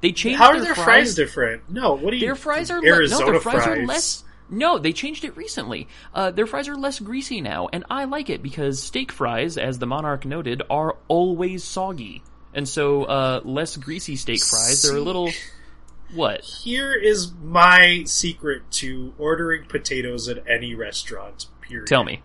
They 0.00 0.12
changed 0.12 0.38
How 0.38 0.48
are 0.48 0.56
their, 0.56 0.74
their 0.74 0.74
fries 0.74 1.14
different? 1.14 1.70
No, 1.70 1.94
what 1.94 2.10
do 2.10 2.16
you? 2.16 2.26
Their 2.26 2.34
fries 2.34 2.70
are 2.70 2.80
le- 2.80 2.86
Arizona 2.88 3.26
no, 3.26 3.32
their 3.32 3.40
fries, 3.40 3.64
fries. 3.64 3.78
are 3.78 3.86
less. 3.86 4.24
No, 4.50 4.78
they 4.78 4.92
changed 4.92 5.24
it 5.24 5.36
recently. 5.36 5.88
Uh, 6.14 6.30
their 6.30 6.46
fries 6.46 6.68
are 6.68 6.76
less 6.76 7.00
greasy 7.00 7.40
now, 7.40 7.68
and 7.72 7.84
I 7.90 8.04
like 8.04 8.30
it 8.30 8.42
because 8.42 8.82
steak 8.82 9.12
fries, 9.12 9.58
as 9.58 9.78
the 9.78 9.86
monarch 9.86 10.24
noted, 10.24 10.62
are 10.70 10.96
always 11.08 11.64
soggy, 11.64 12.22
and 12.54 12.68
so 12.68 13.04
uh, 13.04 13.40
less 13.44 13.76
greasy 13.76 14.16
steak 14.16 14.42
fries. 14.42 14.82
They're 14.82 14.96
a 14.96 15.00
little 15.00 15.30
what? 16.14 16.44
Here 16.44 16.94
is 16.94 17.32
my 17.42 18.04
secret 18.06 18.70
to 18.72 19.14
ordering 19.18 19.64
potatoes 19.66 20.28
at 20.28 20.42
any 20.48 20.74
restaurant. 20.74 21.46
Period. 21.60 21.86
Tell 21.86 22.04
me, 22.04 22.22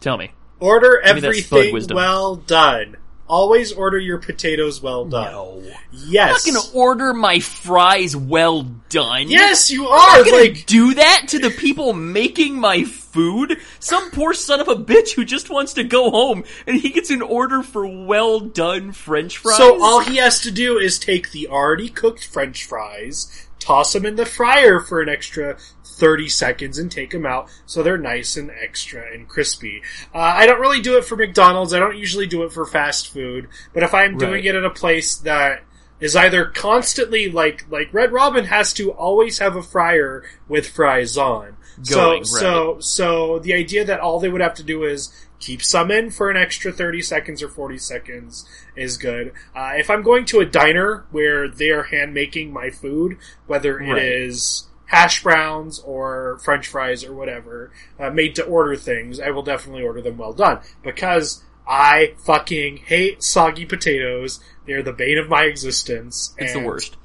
tell 0.00 0.16
me. 0.16 0.32
Order 0.60 1.00
me 1.04 1.20
that 1.20 1.36
thug 1.44 1.66
everything 1.66 1.94
well 1.94 2.36
done. 2.36 2.96
Always 3.28 3.72
order 3.72 3.98
your 3.98 4.18
potatoes 4.18 4.82
well 4.82 5.04
done. 5.04 5.32
No. 5.32 5.62
Yes. 5.92 6.46
I'm 6.46 6.54
not 6.54 6.62
gonna 6.64 6.74
order 6.76 7.12
my 7.14 7.40
fries 7.40 8.16
well 8.16 8.62
done. 8.88 9.28
yes, 9.28 9.70
you 9.70 9.86
I'm 9.86 9.92
are. 9.92 10.16
not 10.18 10.24
gonna 10.24 10.36
Like, 10.44 10.64
do 10.66 10.94
that 10.94 11.24
to 11.28 11.38
the 11.38 11.50
people 11.50 11.92
making 11.92 12.58
my 12.58 12.84
food. 12.84 13.58
Some 13.80 14.10
poor 14.12 14.32
son 14.32 14.60
of 14.60 14.68
a 14.68 14.76
bitch 14.76 15.12
who 15.14 15.24
just 15.24 15.50
wants 15.50 15.74
to 15.74 15.84
go 15.84 16.10
home 16.10 16.44
and 16.66 16.80
he 16.80 16.88
gets 16.90 17.10
an 17.10 17.20
order 17.22 17.62
for 17.62 17.86
well 17.86 18.40
done 18.40 18.92
French 18.92 19.36
fries. 19.38 19.56
so 19.58 19.82
all 19.82 20.00
he 20.00 20.16
has 20.16 20.40
to 20.40 20.50
do 20.50 20.78
is 20.78 20.98
take 20.98 21.30
the 21.32 21.48
already 21.48 21.88
cooked 21.88 22.24
French 22.26 22.64
fries, 22.64 23.47
toss 23.58 23.92
them 23.92 24.06
in 24.06 24.16
the 24.16 24.26
fryer 24.26 24.80
for 24.80 25.00
an 25.00 25.08
extra 25.08 25.56
30 25.84 26.28
seconds 26.28 26.78
and 26.78 26.90
take 26.92 27.10
them 27.10 27.26
out 27.26 27.48
so 27.66 27.82
they're 27.82 27.98
nice 27.98 28.36
and 28.36 28.50
extra 28.50 29.02
and 29.12 29.28
crispy. 29.28 29.82
Uh, 30.14 30.18
I 30.18 30.46
don't 30.46 30.60
really 30.60 30.80
do 30.80 30.96
it 30.96 31.04
for 31.04 31.16
McDonald's. 31.16 31.74
I 31.74 31.78
don't 31.80 31.96
usually 31.98 32.26
do 32.26 32.44
it 32.44 32.52
for 32.52 32.64
fast 32.64 33.08
food. 33.12 33.48
But 33.74 33.82
if 33.82 33.92
I'm 33.94 34.16
doing 34.16 34.32
Right. 34.32 34.44
it 34.46 34.54
at 34.54 34.64
a 34.64 34.70
place 34.70 35.16
that 35.16 35.62
is 36.00 36.14
either 36.14 36.44
constantly 36.44 37.28
like 37.30 37.64
like 37.70 37.92
Red 37.92 38.12
Robin 38.12 38.44
has 38.44 38.72
to 38.74 38.92
always 38.92 39.38
have 39.40 39.56
a 39.56 39.62
fryer 39.62 40.22
with 40.46 40.68
fries 40.68 41.16
on. 41.18 41.56
Going, 41.90 42.24
so 42.24 42.38
so 42.40 42.80
so 42.80 43.38
the 43.40 43.54
idea 43.54 43.84
that 43.84 44.00
all 44.00 44.20
they 44.20 44.28
would 44.28 44.40
have 44.40 44.54
to 44.54 44.62
do 44.64 44.84
is 44.84 45.12
keep 45.40 45.62
some 45.62 45.90
in 45.90 46.10
for 46.10 46.30
an 46.30 46.36
extra 46.36 46.72
30 46.72 47.00
seconds 47.02 47.42
or 47.42 47.48
40 47.48 47.78
seconds 47.78 48.48
is 48.74 48.96
good. 48.96 49.32
Uh, 49.54 49.72
if 49.76 49.88
I'm 49.90 50.02
going 50.02 50.24
to 50.26 50.40
a 50.40 50.44
diner 50.46 51.04
where 51.10 51.48
they 51.48 51.70
are 51.70 51.84
hand 51.84 52.12
making 52.14 52.52
my 52.52 52.70
food, 52.70 53.16
whether 53.46 53.78
it 53.78 53.88
Right. 53.92 54.02
is 54.02 54.66
hash 54.86 55.22
browns 55.22 55.78
or 55.80 56.38
french 56.42 56.66
fries 56.66 57.04
or 57.04 57.12
whatever, 57.12 57.70
uh, 58.00 58.10
made 58.10 58.34
to 58.36 58.44
order 58.44 58.74
things, 58.74 59.20
I 59.20 59.30
will 59.30 59.42
definitely 59.42 59.82
order 59.84 60.00
them 60.00 60.16
well 60.18 60.32
done. 60.32 60.60
Because 60.82 61.44
I 61.66 62.14
fucking 62.24 62.78
hate 62.78 63.22
soggy 63.22 63.66
potatoes. 63.66 64.40
They're 64.66 64.82
the 64.82 64.92
bane 64.92 65.18
of 65.18 65.28
my 65.28 65.42
existence. 65.42 66.34
it's 66.38 66.54
the 66.54 66.60
worst. 66.60 66.96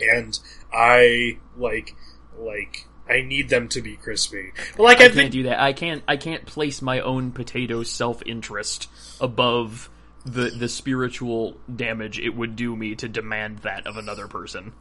And 0.00 0.38
I, 0.72 1.38
like, 1.56 1.94
like, 2.38 2.86
I 3.12 3.22
need 3.22 3.48
them 3.48 3.68
to 3.68 3.82
be 3.82 3.96
crispy. 3.96 4.52
But 4.76 4.82
like 4.82 5.00
I 5.00 5.04
I've 5.04 5.12
can't 5.12 5.30
been 5.30 5.30
do 5.30 5.42
that. 5.44 5.60
I 5.60 5.72
can't. 5.72 6.02
I 6.08 6.16
can't 6.16 6.46
place 6.46 6.80
my 6.80 7.00
own 7.00 7.32
potato 7.32 7.82
self 7.82 8.22
interest 8.24 8.88
above 9.20 9.90
the 10.24 10.50
the 10.50 10.68
spiritual 10.68 11.56
damage 11.74 12.18
it 12.18 12.30
would 12.30 12.56
do 12.56 12.76
me 12.76 12.94
to 12.94 13.08
demand 13.08 13.58
that 13.60 13.86
of 13.86 13.96
another 13.96 14.28
person. 14.28 14.72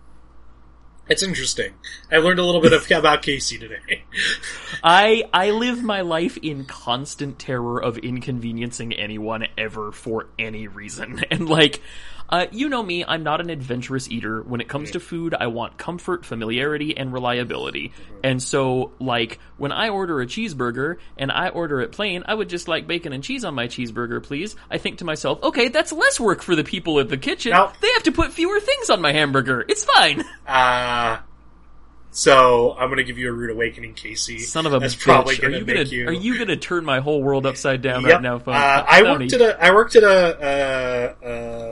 It's 1.10 1.24
interesting. 1.24 1.74
I 2.10 2.18
learned 2.18 2.40
a 2.40 2.46
little 2.46 2.62
bit 2.62 2.72
of, 2.72 2.90
about 2.92 3.22
Casey 3.22 3.58
today. 3.58 4.06
I 4.84 5.24
I 5.34 5.50
live 5.50 5.84
my 5.84 6.02
life 6.02 6.38
in 6.38 6.64
constant 6.66 7.38
terror 7.38 7.84
of 7.84 7.98
inconveniencing 7.98 8.94
anyone 8.94 9.48
ever 9.58 9.92
for 9.92 10.28
any 10.40 10.68
reason. 10.68 11.24
And 11.32 11.50
like 11.50 11.82
uh, 12.32 12.48
you 12.52 12.70
know 12.70 12.82
me, 12.82 13.04
I'm 13.06 13.24
not 13.24 13.42
an 13.42 13.50
adventurous 13.50 14.10
eater. 14.10 14.42
When 14.42 14.62
it 14.62 14.70
comes 14.70 14.92
to 14.92 15.00
food, 15.00 15.36
I 15.38 15.48
want 15.48 15.78
comfort, 15.78 16.26
familiarity, 16.26 16.96
and 16.96 17.12
reliability. 17.12 17.92
And 18.24 18.42
so, 18.42 18.94
like, 19.00 19.40
when 19.58 19.72
I 19.72 19.90
order 19.90 20.22
a 20.22 20.26
cheeseburger 20.26 20.98
and 21.18 21.32
I 21.32 21.50
order 21.50 21.82
it 21.82 21.92
plain, 21.92 22.24
I 22.26 22.34
would 22.34 22.50
just 22.50 22.68
like 22.68 22.88
bacon 22.88 23.12
and 23.14 23.24
cheese 23.24 23.44
on 23.44 23.54
my 23.54 23.68
cheeseburger, 23.68 24.24
please. 24.24 24.56
I 24.70 24.78
think 24.78 25.00
to 25.00 25.06
myself, 25.06 25.44
okay, 25.44 25.68
that's 25.68 25.92
less 25.92 26.20
work 26.20 26.42
for 26.42 26.56
the 26.56 26.64
people 26.64 27.00
at 27.00 27.10
the 27.10 27.18
kitchen. 27.18 27.52
Now- 27.52 27.74
they 27.82 27.92
have 27.94 28.04
to 28.04 28.12
put 28.12 28.32
fewer 28.32 28.60
things 28.60 28.90
on 28.90 29.02
my 29.02 29.12
hamburger. 29.12 29.66
It's 29.68 29.84
fine. 29.86 30.24
Uh, 30.48 31.20
so 32.12 32.76
I'm 32.78 32.90
gonna 32.90 33.04
give 33.04 33.18
you 33.18 33.30
a 33.30 33.32
rude 33.32 33.50
awakening, 33.52 33.94
Casey. 33.94 34.40
Son 34.40 34.66
of 34.66 34.74
a 34.74 34.80
That's 34.80 34.96
bitch. 34.96 35.00
probably 35.02 35.38
are 35.38 35.42
gonna 35.42 35.58
you 35.60 35.66
gonna 35.66 35.84
you. 35.84 36.08
are 36.08 36.12
you 36.14 36.38
gonna 36.38 36.58
turn 36.58 36.84
my 36.86 37.00
whole 37.00 37.24
world 37.24 37.46
upside 37.46 37.82
down 37.82 38.04
Yep. 38.04 38.12
right 38.12 38.22
now, 38.22 38.40
phone? 38.40 38.54
Uh, 38.56 38.86
I 38.88 39.02
worked 39.04 39.34
at 39.34 39.42
a 39.42 39.64
I 39.64 39.72
worked 39.74 39.96
at 39.96 40.04
a, 40.04 41.16
a, 41.24 41.28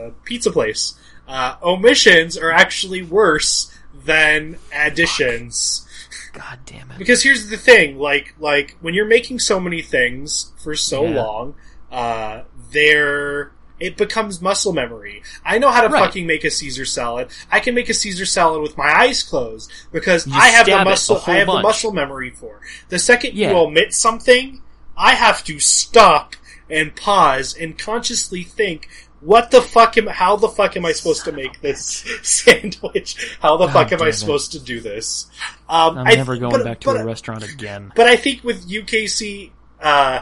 a 0.08 0.10
pizza 0.24 0.50
place. 0.50 0.94
Uh, 1.28 1.56
omissions 1.62 2.36
are 2.36 2.50
actually 2.50 3.02
worse 3.02 3.72
than 4.04 4.58
additions. 4.74 5.86
God 6.32 6.58
damn 6.66 6.90
it. 6.90 6.98
Because 6.98 7.22
here's 7.22 7.48
the 7.50 7.56
thing, 7.56 7.98
like 7.98 8.34
like 8.38 8.76
when 8.80 8.94
you're 8.94 9.06
making 9.06 9.38
so 9.40 9.60
many 9.60 9.82
things 9.82 10.52
for 10.62 10.74
so 10.74 11.04
Yeah. 11.04 11.22
long, 11.22 11.54
uh, 11.92 12.42
there 12.72 13.52
it 13.80 13.96
becomes 13.96 14.40
muscle 14.42 14.72
memory. 14.72 15.22
I 15.44 15.58
know 15.58 15.70
how 15.70 15.80
to 15.80 15.88
Right. 15.88 16.00
fucking 16.04 16.26
make 16.26 16.44
a 16.44 16.50
Caesar 16.50 16.84
salad. 16.84 17.28
I 17.50 17.60
can 17.60 17.74
make 17.74 17.88
a 17.88 17.94
Caesar 17.94 18.26
salad 18.26 18.60
with 18.62 18.76
my 18.76 18.88
eyes 18.88 19.22
closed 19.22 19.70
because 19.90 20.26
You 20.26 20.34
I 20.34 20.48
have 20.48 20.66
the 20.66 20.80
it 20.80 20.84
muscle. 20.84 21.20
I 21.26 21.36
have 21.38 21.46
the 21.46 21.60
muscle 21.62 21.92
memory 21.92 22.30
for. 22.30 22.60
The 22.90 22.98
second 22.98 23.34
Yeah. 23.34 23.50
you 23.50 23.56
omit 23.56 23.94
something, 23.94 24.60
I 24.96 25.14
have 25.14 25.42
to 25.44 25.58
stop 25.58 26.36
and 26.68 26.94
pause 26.94 27.56
and 27.58 27.76
consciously 27.78 28.42
think. 28.44 28.88
What 29.22 29.50
the 29.50 29.60
fuck 29.60 29.98
am? 29.98 30.06
How 30.06 30.36
the 30.36 30.48
fuck 30.48 30.78
am 30.78 30.86
I 30.86 30.92
supposed 30.92 31.24
to 31.26 31.32
make 31.32 31.60
this 31.60 32.04
sandwich? 32.22 33.36
How 33.40 33.56
the 33.58 33.66
God 33.66 33.72
fuck 33.72 33.92
am 33.92 34.02
I 34.02 34.08
it. 34.08 34.12
supposed 34.14 34.52
to 34.52 34.58
do 34.58 34.80
this? 34.80 35.26
Um, 35.68 35.98
I'm 35.98 36.06
I 36.06 36.12
never 36.14 36.36
going 36.38 36.52
but- 36.52 36.64
back 36.64 36.80
to 36.80 36.86
but- 36.86 37.00
a 37.00 37.04
restaurant 37.04 37.42
again. 37.44 37.92
but 37.94 38.06
I 38.06 38.16
think 38.16 38.42
with 38.44 38.66
UKC, 38.70 39.52
uh, 39.82 40.20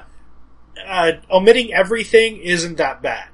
uh, 0.87 1.13
omitting 1.31 1.73
everything 1.73 2.39
isn't 2.39 2.77
that 2.79 3.01
bad 3.03 3.29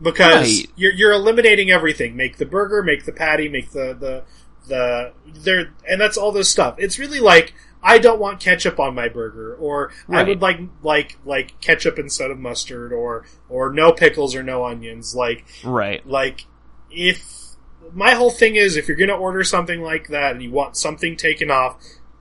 because 0.00 0.58
Right. 0.60 0.70
you're 0.76 0.92
you're 0.92 1.12
eliminating 1.12 1.70
everything. 1.70 2.16
Make 2.16 2.36
the 2.38 2.46
burger, 2.46 2.82
make 2.82 3.04
the 3.04 3.12
patty, 3.12 3.48
make 3.48 3.72
the 3.72 3.94
the 3.98 4.22
the 4.68 5.12
there, 5.26 5.72
and 5.88 6.00
that's 6.00 6.16
all 6.16 6.32
this 6.32 6.48
stuff. 6.48 6.76
It's 6.78 6.98
really 6.98 7.20
like 7.20 7.54
I 7.82 7.98
don't 7.98 8.20
want 8.20 8.40
ketchup 8.40 8.78
on 8.78 8.94
my 8.94 9.08
burger, 9.08 9.54
or 9.54 9.90
I 10.08 10.22
would 10.22 10.42
like 10.42 10.60
like 10.82 11.16
like 11.24 11.60
ketchup 11.60 11.98
instead 11.98 12.30
of 12.30 12.38
mustard, 12.38 12.92
or 12.92 13.24
or 13.48 13.72
no 13.72 13.92
pickles 13.92 14.34
or 14.34 14.42
no 14.42 14.64
onions. 14.64 15.14
Like 15.14 15.44
Right. 15.64 16.06
like 16.06 16.46
if 16.90 17.56
my 17.92 18.12
whole 18.12 18.30
thing 18.30 18.56
is 18.56 18.76
if 18.76 18.86
you're 18.88 18.96
going 18.96 19.08
to 19.08 19.14
order 19.16 19.42
something 19.42 19.80
like 19.82 20.08
that 20.08 20.32
and 20.32 20.42
you 20.42 20.50
want 20.50 20.76
something 20.76 21.16
taken 21.16 21.50
off 21.50 21.76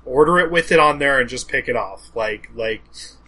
order 0.05 0.39
it 0.39 0.49
with 0.49 0.71
it 0.71 0.79
on 0.79 0.97
there 0.97 1.19
and 1.19 1.29
just 1.29 1.47
pick 1.47 1.67
it 1.67 1.75
off 1.75 2.09
like 2.15 2.49
like 2.55 2.81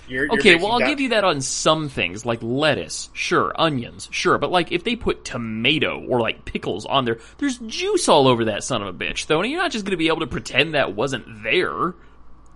you're, 0.08 0.26
you're 0.26 0.34
Okay, 0.36 0.56
well, 0.56 0.74
I'll 0.74 0.80
that- 0.80 0.88
give 0.88 1.00
you 1.00 1.10
that 1.10 1.24
on 1.24 1.42
some 1.42 1.88
things, 1.90 2.26
like 2.26 2.40
lettuce, 2.42 3.10
sure, 3.14 3.52
onions, 3.56 4.08
sure, 4.12 4.38
but 4.38 4.52
like 4.52 4.72
if 4.72 4.84
they 4.84 4.96
put 4.96 5.24
tomato 5.26 6.00
or 6.08 6.20
like 6.22 6.46
pickles 6.46 6.86
on 6.86 7.06
there, 7.06 7.20
there's 7.38 7.58
juice 7.60 8.08
all 8.10 8.28
over 8.28 8.46
that 8.46 8.64
son 8.64 8.82
of 8.82 8.88
a 8.88 8.94
bitch, 8.98 9.28
though, 9.28 9.42
and 9.42 9.52
you're 9.52 9.62
not 9.62 9.72
just 9.72 9.86
going 9.86 9.92
to 9.92 9.98
be 9.98 10.08
able 10.08 10.20
to 10.22 10.28
pretend 10.28 10.74
that 10.74 10.94
wasn't 10.96 11.44
there. 11.44 11.94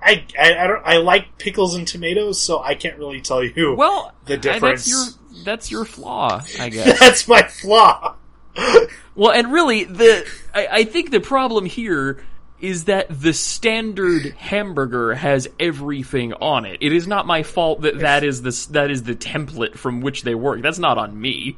I, 0.02 0.24
I 0.40 0.54
I 0.64 0.68
don't 0.68 0.82
I 0.86 0.98
like 0.98 1.38
pickles 1.40 1.74
and 1.74 1.88
tomatoes 1.88 2.40
so 2.40 2.62
I 2.62 2.76
can't 2.76 3.00
really 3.00 3.22
tell 3.22 3.44
you 3.44 3.74
Well, 3.76 4.14
The 4.26 4.34
I- 4.34 4.38
difference. 4.38 4.86
that's 4.86 4.90
your 5.36 5.44
that's 5.44 5.72
your 5.72 5.86
flaw, 5.86 6.42
I 6.60 6.70
guess. 6.70 7.00
that's 7.00 7.28
my 7.28 7.42
flaw 7.44 8.16
Well, 9.16 9.32
and 9.32 9.52
really, 9.52 9.86
the 9.86 10.28
I, 10.54 10.68
I 10.72 10.84
think 10.84 11.10
the 11.12 11.22
problem 11.22 11.66
here 11.66 12.24
is 12.60 12.86
that 12.86 13.08
the 13.10 13.34
standard 13.34 14.28
hamburger 14.38 15.14
has 15.14 15.48
everything 15.60 16.34
on 16.34 16.66
it. 16.66 16.78
It 16.82 16.94
is 16.94 17.08
not 17.08 17.28
my 17.28 17.44
fault 17.44 17.82
that 17.82 18.00
that 18.00 18.24
is 18.24 18.42
the 18.42 18.74
that 18.74 18.90
is 18.92 19.04
the 19.04 19.16
template 19.16 19.78
from 19.78 20.02
which 20.02 20.24
they 20.24 20.36
work. 20.36 20.62
That's 20.62 20.80
not 20.80 20.98
on 20.98 21.20
me. 21.20 21.58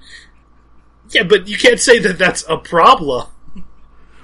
yeah 1.09 1.23
but 1.23 1.47
you 1.47 1.57
can't 1.57 1.79
say 1.79 1.99
that 1.99 2.17
that's 2.17 2.43
a 2.49 2.57
problem 2.57 3.27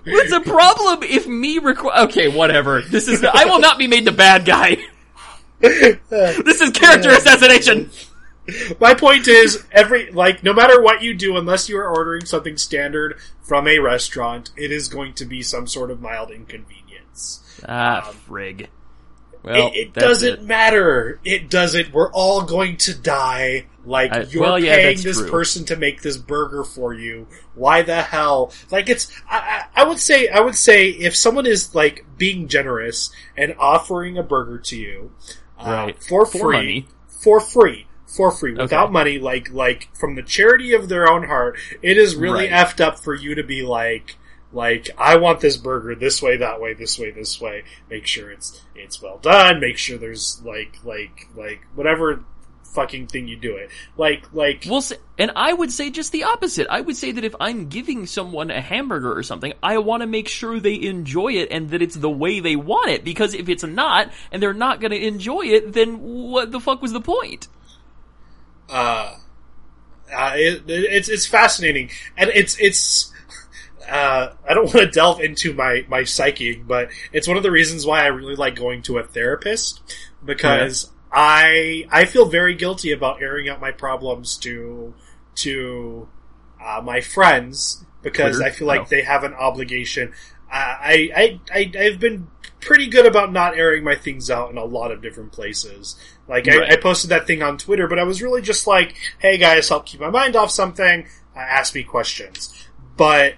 It's 0.06 0.34
a 0.34 0.42
problem 0.42 1.04
if 1.04 1.28
me 1.28 1.60
require. 1.60 2.06
Okay, 2.06 2.28
whatever. 2.28 2.82
This 2.82 3.08
is 3.08 3.24
I 3.24 3.46
will 3.46 3.60
not 3.60 3.78
be 3.78 3.88
made 3.88 4.06
the 4.06 4.12
bad 4.12 4.46
guy. 4.46 4.78
this 5.60 6.62
is 6.62 6.72
character 6.72 7.10
assassination. 7.10 7.90
My 8.80 8.94
point 8.94 9.28
is, 9.28 9.64
every 9.72 10.12
like, 10.12 10.44
no 10.44 10.54
matter 10.54 10.82
what 10.82 11.02
you 11.02 11.14
do, 11.14 11.38
unless 11.38 11.70
you 11.70 11.78
are 11.78 11.88
ordering 11.88 12.26
something 12.26 12.58
standard 12.58 13.18
from 13.42 13.68
a 13.68 13.80
restaurant, 13.80 14.52
it 14.58 14.72
is 14.72 14.88
going 14.90 15.14
to 15.16 15.26
be 15.26 15.42
some 15.42 15.66
sort 15.68 15.90
of 15.92 16.02
mild 16.02 16.30
inconvenience. 16.32 17.42
Ah, 17.68 18.14
frig. 18.28 18.68
Well, 19.44 19.68
it 19.74 19.76
it 19.78 19.94
doesn't 19.94 20.34
it. 20.40 20.44
matter. 20.44 21.20
It 21.26 21.50
doesn't. 21.50 21.92
We're 21.94 22.12
all 22.12 22.44
going 22.44 22.78
to 22.78 22.94
die. 22.94 23.66
Like 23.86 24.14
I- 24.14 24.22
you're 24.24 24.42
well, 24.42 24.58
yeah, 24.60 24.76
paying 24.76 24.88
that's 24.96 25.04
this 25.04 25.18
true. 25.20 25.30
person 25.30 25.66
to 25.66 25.76
make 25.76 26.02
this 26.02 26.16
burger 26.18 26.64
for 26.64 26.94
you. 26.94 27.28
Why 27.54 27.82
the 27.82 28.02
hell? 28.02 28.54
Like 28.72 28.90
it's. 28.90 29.12
I, 29.30 29.66
I 29.76 29.82
I 29.82 29.84
would 29.86 30.00
say. 30.00 30.30
I 30.30 30.40
would 30.40 30.56
say 30.56 30.90
if 30.90 31.16
someone 31.16 31.46
is 31.46 31.76
like 31.76 32.06
being 32.18 32.48
generous 32.48 33.12
and 33.38 33.54
offering 33.60 34.18
a 34.18 34.24
burger 34.24 34.60
to 34.60 34.78
you, 34.78 35.12
uh, 35.60 35.70
Right. 35.88 36.04
for 36.04 36.26
For 36.26 36.40
free, 36.40 36.56
money. 36.58 36.88
for 37.22 37.42
free, 37.42 37.88
for 38.16 38.32
free, 38.32 38.52
without 38.54 38.86
Okay. 38.86 38.92
money, 38.94 39.20
like 39.20 39.52
like 39.52 39.90
from 39.96 40.16
the 40.16 40.24
charity 40.24 40.74
of 40.74 40.90
their 40.90 41.10
own 41.10 41.24
heart, 41.28 41.58
it 41.82 41.98
is 41.98 42.16
really 42.16 42.50
Right. 42.50 42.52
effed 42.52 42.80
up 42.82 43.00
for 43.00 43.14
you 43.14 43.36
to 43.36 43.44
be 43.44 43.64
like. 43.64 44.18
Like 44.56 44.88
I 45.00 45.18
want 45.18 45.40
this 45.40 45.58
burger 45.58 45.96
this 45.96 46.22
way, 46.22 46.38
that 46.38 46.62
way, 46.62 46.76
this 46.76 47.00
way, 47.00 47.10
this 47.10 47.42
way. 47.42 47.64
Make 47.90 48.06
sure 48.06 48.30
it's 48.30 48.62
it's 48.76 49.02
well 49.02 49.18
done. 49.18 49.60
Make 49.60 49.80
sure 49.80 49.98
there's 49.98 50.40
like 50.46 50.76
like 50.84 51.28
like 51.36 51.62
whatever 51.74 52.24
fucking 52.76 53.08
thing 53.08 53.28
you 53.28 53.36
do 53.36 53.56
it. 53.56 53.72
Like 53.98 54.26
like 54.32 54.66
Well, 54.70 54.84
and 55.18 55.32
I 55.36 55.54
would 55.54 55.72
say 55.72 55.90
just 55.90 56.12
the 56.12 56.26
opposite. 56.26 56.68
I 56.70 56.82
would 56.82 56.96
say 56.96 57.12
that 57.14 57.24
if 57.24 57.34
I'm 57.40 57.68
giving 57.68 58.06
someone 58.06 58.52
a 58.52 58.62
hamburger 58.62 59.18
or 59.18 59.24
something, 59.24 59.54
I 59.64 59.80
want 59.80 60.02
to 60.02 60.08
make 60.08 60.28
sure 60.28 60.60
they 60.60 60.80
enjoy 60.84 61.34
it 61.34 61.50
and 61.52 61.72
that 61.72 61.82
it's 61.82 61.96
the 61.96 62.10
way 62.12 62.40
they 62.40 62.56
want 62.56 62.92
it. 62.92 63.04
Because 63.04 63.34
if 63.34 63.50
it's 63.50 63.64
not, 63.64 64.12
and 64.32 64.40
they're 64.42 64.54
not 64.54 64.80
going 64.80 64.92
to 64.92 65.04
enjoy 65.04 65.42
it, 65.48 65.74
then 65.74 66.00
what 66.00 66.52
the 66.52 66.60
fuck 66.60 66.80
was 66.80 66.94
the 66.94 67.02
point? 67.02 67.48
Uh, 68.74 69.16
uh, 70.14 70.32
it, 70.36 70.64
it's 70.68 71.10
it's 71.10 71.26
fascinating, 71.26 71.90
and 72.18 72.30
it's 72.34 72.58
it's. 72.60 73.12
Uh, 73.90 74.34
I 74.50 74.54
don't 74.54 74.64
want 74.74 74.78
to 74.78 74.88
delve 74.88 75.22
into 75.22 75.54
my 75.54 75.86
my 75.88 76.04
psyche, 76.04 76.56
but 76.56 76.90
it's 77.12 77.28
one 77.28 77.38
of 77.38 77.44
the 77.44 77.52
reasons 77.52 77.86
why 77.86 78.04
I 78.04 78.08
really 78.08 78.36
like 78.36 78.56
going 78.56 78.82
to 78.84 78.98
a 78.98 79.04
therapist 79.04 79.82
because 80.24 80.90
I 81.12 81.86
I 81.92 82.06
feel 82.06 82.26
very 82.26 82.56
guilty 82.56 82.92
about 82.92 83.22
airing 83.22 83.50
out 83.50 83.62
my 83.62 83.72
problems 83.72 84.38
to 84.38 84.94
to 85.36 86.08
uh, 86.64 86.82
my 86.84 87.02
friends 87.02 87.86
because 88.02 88.38
Twitter? 88.38 88.50
I 88.50 88.52
feel 88.52 88.68
like 88.68 88.82
Oh. 88.82 88.88
they 88.90 89.02
have 89.02 89.24
an 89.24 89.34
obligation. 89.34 90.14
I, 90.52 91.12
I 91.16 91.40
I 91.52 91.72
I've 91.80 92.00
been 92.00 92.28
pretty 92.64 92.88
good 92.88 93.06
about 93.06 93.32
not 93.32 93.58
airing 93.58 93.84
my 93.84 93.96
things 93.96 94.30
out 94.32 94.50
in 94.52 94.58
a 94.58 94.66
lot 94.66 94.92
of 94.92 95.02
different 95.02 95.32
places. 95.32 95.96
Like 96.28 96.46
Right. 96.48 96.70
I, 96.70 96.74
I 96.74 96.76
posted 96.78 97.10
that 97.12 97.28
thing 97.28 97.42
on 97.44 97.58
Twitter, 97.58 97.88
but 97.88 98.00
I 98.00 98.04
was 98.04 98.22
really 98.22 98.42
just 98.42 98.66
like, 98.68 98.96
"Hey 99.20 99.38
guys, 99.38 99.70
help 99.70 99.86
keep 99.86 100.00
my 100.00 100.10
mind 100.10 100.36
off 100.36 100.52
something. 100.52 101.06
Uh, 101.36 101.40
ask 101.40 101.76
me 101.76 101.84
questions." 101.84 102.68
But 102.98 103.36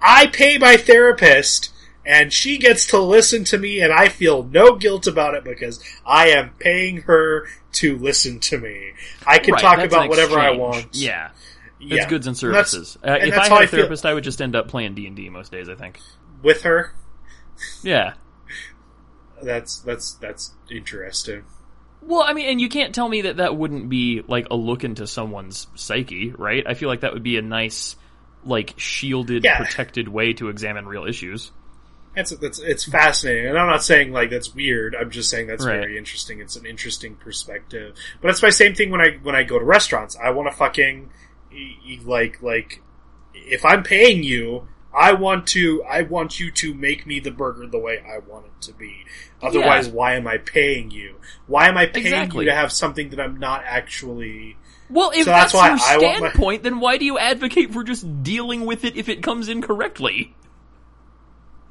I 0.00 0.26
pay 0.28 0.58
my 0.58 0.76
therapist, 0.76 1.70
and 2.06 2.32
she 2.32 2.58
gets 2.58 2.86
to 2.88 2.98
listen 2.98 3.44
to 3.44 3.58
me, 3.58 3.80
and 3.80 3.92
I 3.92 4.08
feel 4.08 4.42
no 4.44 4.76
guilt 4.76 5.06
about 5.06 5.34
it 5.34 5.44
because 5.44 5.82
I 6.06 6.28
am 6.28 6.50
paying 6.58 6.98
her 7.02 7.46
to 7.72 7.96
listen 7.98 8.40
to 8.40 8.58
me. 8.58 8.92
I 9.26 9.38
can 9.38 9.54
Right, 9.54 9.62
talk 9.62 9.78
about 9.78 10.08
whatever 10.08 10.38
I 10.38 10.50
want. 10.52 10.88
Yeah, 10.92 11.30
yeah. 11.80 11.96
it's 11.96 12.06
goods 12.06 12.26
and 12.26 12.32
And 12.32 12.38
services. 12.38 12.96
uh, 13.02 13.08
and 13.08 13.28
if 13.32 13.38
I 13.38 13.48
had 13.48 13.64
a 13.64 13.66
therapist, 13.66 14.06
I 14.06 14.14
would 14.14 14.24
just 14.24 14.40
end 14.40 14.54
up 14.56 14.68
playing 14.68 14.94
D 14.94 15.06
and 15.06 15.16
D 15.16 15.28
most 15.28 15.52
days. 15.52 15.68
I 15.68 15.74
think. 15.74 15.98
with 16.42 16.62
her. 16.62 16.92
Yeah. 17.82 18.14
That's 19.42 19.78
that's 19.80 20.14
that's 20.14 20.52
interesting. 20.70 21.44
Well, 22.02 22.22
I 22.22 22.32
mean, 22.32 22.48
and 22.48 22.60
you 22.60 22.68
can't 22.68 22.94
tell 22.94 23.08
me 23.08 23.22
that 23.22 23.36
that 23.38 23.56
wouldn't 23.56 23.88
be 23.88 24.22
like 24.26 24.46
a 24.50 24.56
look 24.56 24.84
into 24.84 25.06
someone's 25.06 25.66
psyche, 25.74 26.30
right? 26.30 26.64
I 26.66 26.74
feel 26.74 26.88
like 26.88 27.00
that 27.00 27.12
would 27.12 27.22
be 27.22 27.36
a 27.38 27.42
nice, 27.42 27.96
like, 28.44 28.74
shielded, 28.76 29.44
Yeah. 29.44 29.58
protected 29.58 30.08
way 30.08 30.32
to 30.34 30.48
examine 30.48 30.86
real 30.86 31.04
issues. 31.04 31.50
That's 32.16 32.30
that's 32.38 32.58
it's 32.58 32.84
fascinating, 32.84 33.48
and 33.48 33.58
I'm 33.58 33.68
not 33.68 33.84
saying 33.84 34.12
like 34.12 34.30
that's 34.30 34.52
weird. 34.54 34.96
I'm 34.96 35.10
just 35.10 35.30
saying 35.30 35.46
that's 35.46 35.64
Right. 35.64 35.78
very 35.78 35.98
interesting. 35.98 36.40
It's 36.40 36.56
an 36.56 36.66
interesting 36.66 37.14
perspective. 37.14 37.94
But 38.20 38.30
it's 38.30 38.42
my 38.42 38.50
same 38.50 38.74
thing 38.74 38.90
when 38.90 39.00
I 39.00 39.18
when 39.22 39.36
I 39.36 39.44
go 39.44 39.58
to 39.58 39.64
restaurants. 39.64 40.16
I 40.16 40.30
want 40.30 40.50
to 40.50 40.56
fucking 40.56 41.10
like 42.04 42.42
like 42.42 42.80
if 43.34 43.64
I'm 43.64 43.82
paying 43.84 44.24
you, 44.24 44.66
I 44.98 45.12
want 45.12 45.46
to 45.48 45.84
I 45.84 46.02
want 46.02 46.40
you 46.40 46.50
to 46.50 46.74
make 46.74 47.06
me 47.06 47.20
the 47.20 47.30
burger 47.30 47.66
the 47.66 47.78
way 47.78 48.00
I 48.00 48.18
want 48.18 48.46
it 48.46 48.62
to 48.62 48.72
be. 48.72 49.04
Otherwise, 49.40 49.88
why 49.88 50.14
am 50.14 50.26
I 50.26 50.38
paying 50.38 50.90
you? 50.90 51.16
Why 51.46 51.68
am 51.68 51.76
I 51.78 51.86
paying 51.86 52.06
Exactly. 52.06 52.44
you 52.44 52.50
to 52.50 52.56
have 52.56 52.72
something 52.72 53.10
that 53.10 53.20
I'm 53.20 53.38
not 53.38 53.62
actually? 53.64 54.56
Well, 54.90 55.10
if 55.10 55.24
So 55.24 55.30
that's 55.30 55.52
that's, 55.52 55.80
your 55.88 55.88
I 55.88 55.96
want 55.98 56.20
my- 56.20 56.28
standpoint, 56.30 56.62
then 56.64 56.80
why 56.80 56.96
do 56.96 57.04
you 57.04 57.18
advocate 57.18 57.72
for 57.72 57.84
just 57.84 58.22
dealing 58.24 58.64
with 58.66 58.84
it 58.84 58.96
if 58.96 59.08
it 59.08 59.22
comes 59.22 59.48
in 59.48 59.62
correctly? 59.62 60.34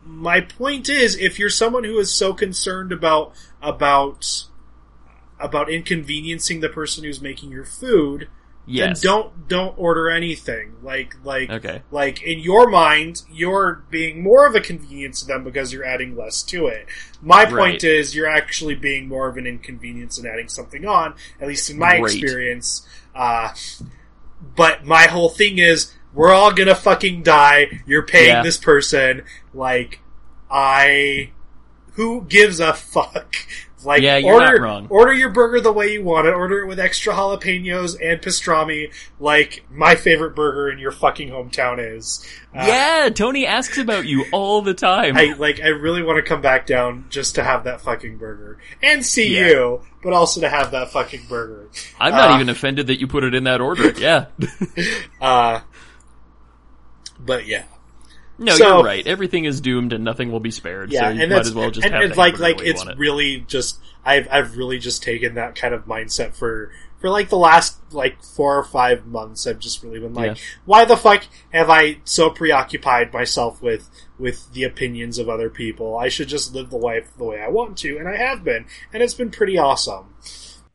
my 0.10 0.40
point 0.40 0.88
is 0.88 1.18
if 1.18 1.38
you're 1.38 1.50
someone 1.50 1.84
who 1.84 2.00
is 2.00 2.14
so 2.14 2.34
concerned 2.34 2.94
about 2.94 3.34
about 3.62 4.46
about 5.38 5.70
inconveniencing 5.70 6.62
the 6.62 6.70
person 6.70 7.04
who's 7.04 7.20
making 7.22 7.52
your 7.52 7.66
food 7.66 8.30
Yes. 8.70 9.02
then 9.02 9.10
don't 9.12 9.48
don't 9.48 9.80
order 9.80 10.10
anything 10.10 10.74
like 10.84 11.16
like 11.24 11.50
Okay. 11.50 11.82
like 11.90 12.22
in 12.22 12.40
your 12.40 12.70
mind 12.70 13.22
you're 13.32 13.84
being 13.90 14.22
more 14.22 14.46
of 14.46 14.56
a 14.56 14.60
convenience 14.62 15.22
to 15.22 15.28
them 15.28 15.44
because 15.46 15.72
you're 15.72 15.86
adding 15.86 16.18
less 16.18 16.44
to 16.44 16.68
it 16.68 16.86
my 17.22 17.46
point 17.46 17.56
Right. 17.58 17.84
is 17.86 18.14
you're 18.14 18.28
actually 18.30 18.76
being 18.76 19.08
more 19.08 19.30
of 19.30 19.38
an 19.38 19.48
inconvenience 19.48 20.18
and 20.18 20.28
adding 20.28 20.50
something 20.50 20.86
on 20.86 21.14
at 21.40 21.48
least 21.48 21.70
in 21.70 21.80
my 21.80 22.00
Great. 22.00 22.22
experience 22.22 22.86
uh 23.16 23.50
but 24.56 24.86
my 24.86 25.04
whole 25.04 25.30
thing 25.30 25.58
is 25.60 25.94
we're 26.14 26.34
all 26.34 26.52
gonna 26.52 26.76
fucking 26.76 27.24
die 27.24 27.82
you're 27.86 28.04
paying 28.06 28.28
Yeah. 28.30 28.44
this 28.44 28.58
person 28.58 29.24
like 29.54 30.02
i 30.52 31.32
who 31.94 32.24
gives 32.28 32.60
a 32.60 32.74
fuck 32.74 33.36
like 33.88 34.02
Yeah, 34.04 34.18
you're 34.18 34.34
order 34.36 34.60
not 34.60 34.62
wrong. 34.62 34.88
order 34.90 35.14
your 35.14 35.30
burger 35.30 35.62
the 35.62 35.72
way 35.72 35.94
you 35.94 36.04
want 36.04 36.28
it 36.28 36.34
order 36.34 36.60
it 36.60 36.68
with 36.68 36.80
extra 36.80 37.14
jalapenos 37.14 37.96
and 38.04 38.22
pastrami 38.22 38.94
like 39.20 39.64
my 39.72 39.96
favorite 39.96 40.36
burger 40.36 40.70
in 40.70 40.78
your 40.78 40.92
fucking 40.92 41.30
hometown 41.30 41.78
is 41.96 42.24
Uh, 42.54 42.66
yeah, 42.68 43.10
Tony 43.10 43.46
asks 43.48 43.78
about 43.78 44.06
you 44.06 44.26
all 44.32 44.62
the 44.62 44.74
time. 44.74 45.16
I 45.16 45.34
like. 45.38 45.60
I 45.62 45.68
really 45.68 46.02
want 46.04 46.18
to 46.18 46.28
come 46.28 46.42
back 46.42 46.66
down 46.66 47.06
just 47.10 47.36
to 47.36 47.44
have 47.44 47.64
that 47.66 47.82
fucking 47.82 48.18
burger 48.18 48.58
and 48.82 49.06
see 49.06 49.36
Yeah. 49.36 49.48
you, 49.48 49.82
but 50.04 50.12
also 50.14 50.42
to 50.42 50.50
have 50.50 50.72
that 50.72 50.92
fucking 50.92 51.22
burger. 51.30 51.70
I'm 52.00 52.12
not 52.14 52.32
uh, 52.32 52.36
even 52.36 52.50
offended 52.50 52.88
that 52.88 53.00
you 53.00 53.08
put 53.08 53.24
it 53.24 53.34
in 53.36 53.44
that 53.46 53.62
order. 53.62 53.92
Yeah. 53.92 54.26
Uh, 55.22 55.62
but 57.20 57.46
yeah, 57.48 57.64
no, 58.38 58.54
So- 58.56 58.76
you're 58.78 58.86
right. 58.86 59.06
Everything 59.08 59.46
is 59.46 59.62
doomed 59.62 59.94
and 59.94 60.04
nothing 60.04 60.32
will 60.32 60.40
be 60.40 60.52
spared. 60.52 60.92
yeah, 60.92 61.02
so 61.02 61.06
and 61.08 61.20
you 61.20 61.28
might 61.28 61.40
as 61.40 61.54
well 61.54 61.72
just 61.72 61.86
and, 61.86 61.94
have 61.94 62.04
and 62.04 62.16
like 62.18 62.40
like 62.40 62.58
the 62.58 62.62
way 62.64 62.68
you 62.68 62.72
it's 62.74 62.84
it. 62.86 62.98
really 62.98 63.40
just 63.48 63.80
I've 64.06 64.28
I've 64.32 64.58
really 64.58 64.80
just 64.80 65.04
taken 65.04 65.36
that 65.36 65.56
kind 65.56 65.74
of 65.74 65.86
mindset 65.86 66.34
for 66.36 66.72
for 67.00 67.10
like 67.12 67.30
the 67.30 67.38
last 67.38 67.78
like 67.92 68.24
four 68.24 68.58
or 68.58 68.64
five 68.64 69.06
months. 69.06 69.46
I've 69.46 69.60
just 69.60 69.84
really 69.84 70.00
been 70.00 70.14
like, 70.16 70.38
Yeah. 70.38 70.44
why 70.66 70.86
the 70.86 70.98
fuck 70.98 71.24
have 71.52 71.70
I 71.70 71.98
so 72.06 72.30
preoccupied 72.32 73.14
myself 73.14 73.62
with 73.62 73.90
with 74.18 74.52
the 74.54 74.64
opinions 74.64 75.20
of 75.20 75.30
other 75.30 75.50
people? 75.50 75.98
I 75.98 76.10
should 76.10 76.28
just 76.28 76.56
live 76.56 76.70
the 76.72 76.78
life 76.78 77.10
the 77.18 77.24
way 77.26 77.40
I 77.42 77.50
want 77.50 77.78
to, 77.80 77.98
and 77.98 78.08
I 78.08 78.18
have 78.18 78.44
been, 78.44 78.66
and 78.94 79.04
it's 79.04 79.14
been 79.14 79.30
pretty 79.30 79.58
awesome. 79.60 80.14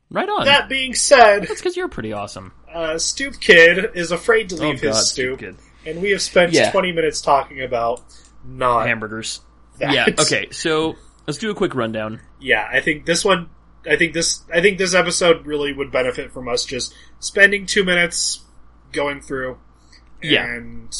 Right 0.09 0.29
on. 0.29 0.45
That 0.45 0.69
being 0.69 0.93
said, 0.93 1.41
That's 1.41 1.55
because 1.59 1.75
you're 1.75 1.87
pretty 1.87 2.13
awesome. 2.13 2.53
uh, 2.71 2.97
Stoop 2.99 3.39
Kid 3.41 3.91
is 3.95 4.11
afraid 4.11 4.49
to 4.49 4.55
Oh 4.55 4.59
leave 4.69 4.79
his 4.79 4.95
God, 4.95 5.01
stoop, 5.03 5.39
good. 5.39 5.57
And 5.85 6.01
we 6.01 6.11
have 6.11 6.21
spent 6.21 6.53
Yeah. 6.53 6.71
20 6.71 6.91
minutes 6.91 7.21
talking 7.21 7.61
about 7.61 8.01
not 8.45 8.87
Hamburgers. 8.87 9.41
that. 9.79 9.93
Yeah. 9.93 10.05
Okay. 10.19 10.47
So 10.51 10.95
let's 11.27 11.37
do 11.39 11.49
a 11.51 11.55
quick 11.55 11.75
rundown. 11.75 12.21
Yeah, 12.39 12.67
I 12.71 12.79
think 12.81 13.05
this 13.05 13.23
one, 13.25 13.49
I 13.89 13.95
think 13.95 14.13
this, 14.13 14.41
I 14.53 14.61
think 14.61 14.77
this 14.77 14.93
episode 14.93 15.45
really 15.45 15.73
would 15.73 15.91
benefit 15.91 16.31
from 16.31 16.47
us 16.47 16.65
just 16.65 16.93
spending 17.19 17.65
two 17.65 17.83
minutes 17.83 18.41
going 18.91 19.21
through, 19.21 19.57
Yeah. 20.21 20.45
and 20.45 20.95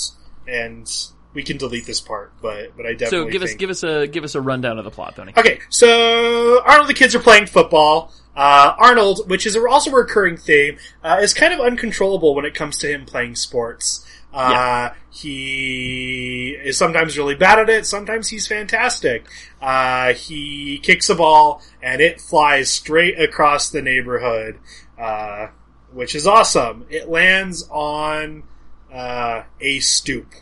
and 0.47 0.89
we 1.33 1.43
can 1.43 1.57
delete 1.57 1.85
this 1.85 2.01
part, 2.01 2.33
but 2.41 2.75
but 2.75 2.85
I 2.85 2.93
definitely. 2.93 3.05
So 3.07 3.09
definitely 3.25 3.31
give 3.31 3.41
us 3.43 3.53
give 3.55 3.69
us 3.69 3.83
a 3.83 4.07
give 4.07 4.23
us 4.23 4.35
a 4.35 4.41
rundown 4.41 4.77
of 4.79 4.85
the 4.85 4.91
plot, 4.91 5.15
Thony. 5.15 5.37
Okay, 5.37 5.59
so 5.69 6.61
Arnold 6.63 6.81
and 6.87 6.89
the 6.89 6.93
kids 6.99 7.15
are 7.15 7.19
playing 7.19 7.45
football. 7.45 8.11
Uh, 8.35 8.73
Arnold, 8.79 9.29
which 9.29 9.45
is 9.45 9.55
also 9.55 9.91
a 9.91 9.95
recurring 9.95 10.37
theme, 10.37 10.77
uh, 11.03 11.19
is 11.21 11.33
kind 11.35 11.53
of 11.53 11.59
uncontrollable 11.59 12.33
when 12.33 12.45
it 12.45 12.55
comes 12.55 12.77
to 12.79 12.87
him 12.87 13.05
playing 13.05 13.35
sports. 13.35 14.03
Uh, 14.33 14.89
he 15.11 16.57
is 16.63 16.77
sometimes 16.77 17.17
really 17.17 17.35
bad 17.35 17.59
at 17.59 17.69
it, 17.69 17.85
sometimes 17.85 18.27
he's 18.29 18.47
fantastic. 18.47 19.25
Uh, 19.61 20.13
he 20.13 20.79
kicks 20.81 21.09
a 21.09 21.15
ball 21.15 21.61
and 21.81 22.01
it 22.01 22.19
flies 22.19 22.69
straight 22.69 23.19
across 23.19 23.69
the 23.69 23.81
neighborhood, 23.81 24.57
uh, 24.99 25.47
which 25.91 26.15
is 26.15 26.25
awesome. 26.25 26.85
It 26.89 27.07
lands 27.09 27.67
on, 27.69 28.43
uh, 28.91 29.43
a 29.61 29.79
stoop. 29.79 30.33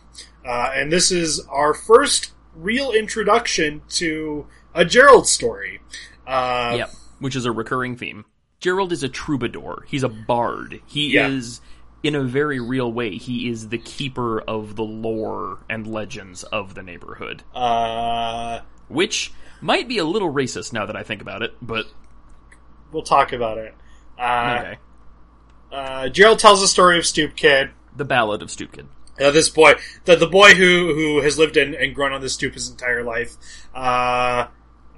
Uh, 0.46 0.72
and 0.74 0.92
this 0.92 1.12
is 1.12 1.46
our 1.50 1.74
first 1.74 2.32
real 2.56 2.92
introduction 2.92 3.82
to 3.90 4.48
a 4.74 4.86
Gerald 4.86 5.28
story. 5.28 5.82
Uh, 6.26 6.76
Yep. 6.78 6.92
Which 7.20 7.36
is 7.36 7.46
a 7.46 7.52
recurring 7.52 7.96
theme. 7.98 8.26
Gerald 8.60 8.92
is 8.92 9.04
a 9.04 9.10
troubadour. 9.10 9.86
He's 9.88 10.04
a 10.04 10.10
bard. 10.10 10.82
He 10.88 11.14
Yeah. 11.14 11.28
is, 11.28 11.62
in 12.04 12.16
a 12.16 12.24
very 12.24 12.60
real 12.60 12.92
way, 12.92 13.18
he 13.18 13.50
is 13.50 13.70
the 13.70 13.78
keeper 13.78 14.42
of 14.42 14.76
the 14.76 14.84
lore 14.84 15.60
and 15.70 15.86
legends 15.86 16.44
of 16.44 16.74
the 16.74 16.82
neighborhood. 16.82 17.44
Uh, 17.54 18.62
Which 18.88 19.32
might 19.62 19.88
be 19.88 19.98
a 20.00 20.06
little 20.06 20.34
racist 20.34 20.74
now 20.74 20.86
that 20.86 20.96
I 20.96 21.04
think 21.04 21.22
about 21.22 21.44
it, 21.44 21.54
but 21.62 21.86
we'll 22.92 23.04
talk 23.04 23.34
about 23.34 23.58
it. 23.58 23.76
Uh, 24.18 24.58
okay. 24.60 24.78
uh, 25.72 26.10
Gerald 26.10 26.40
tells 26.40 26.62
the 26.62 26.68
story 26.68 26.98
of 26.98 27.06
Stoop 27.06 27.36
Kid. 27.36 27.72
The 27.96 28.06
Ballad 28.06 28.42
of 28.42 28.50
Stoop 28.50 28.72
Kid. 28.72 28.88
Uh, 29.20 29.30
this 29.30 29.50
boy, 29.50 29.74
the, 30.06 30.16
the 30.16 30.28
boy 30.28 30.54
who, 30.56 30.96
who 30.96 31.22
has 31.22 31.38
lived 31.38 31.58
and, 31.58 31.76
and 31.76 31.94
grown 31.94 32.14
on 32.14 32.22
this 32.22 32.34
stoop 32.34 32.54
his 32.54 32.70
entire 32.70 33.04
life. 33.04 33.36
Uh, 33.76 34.48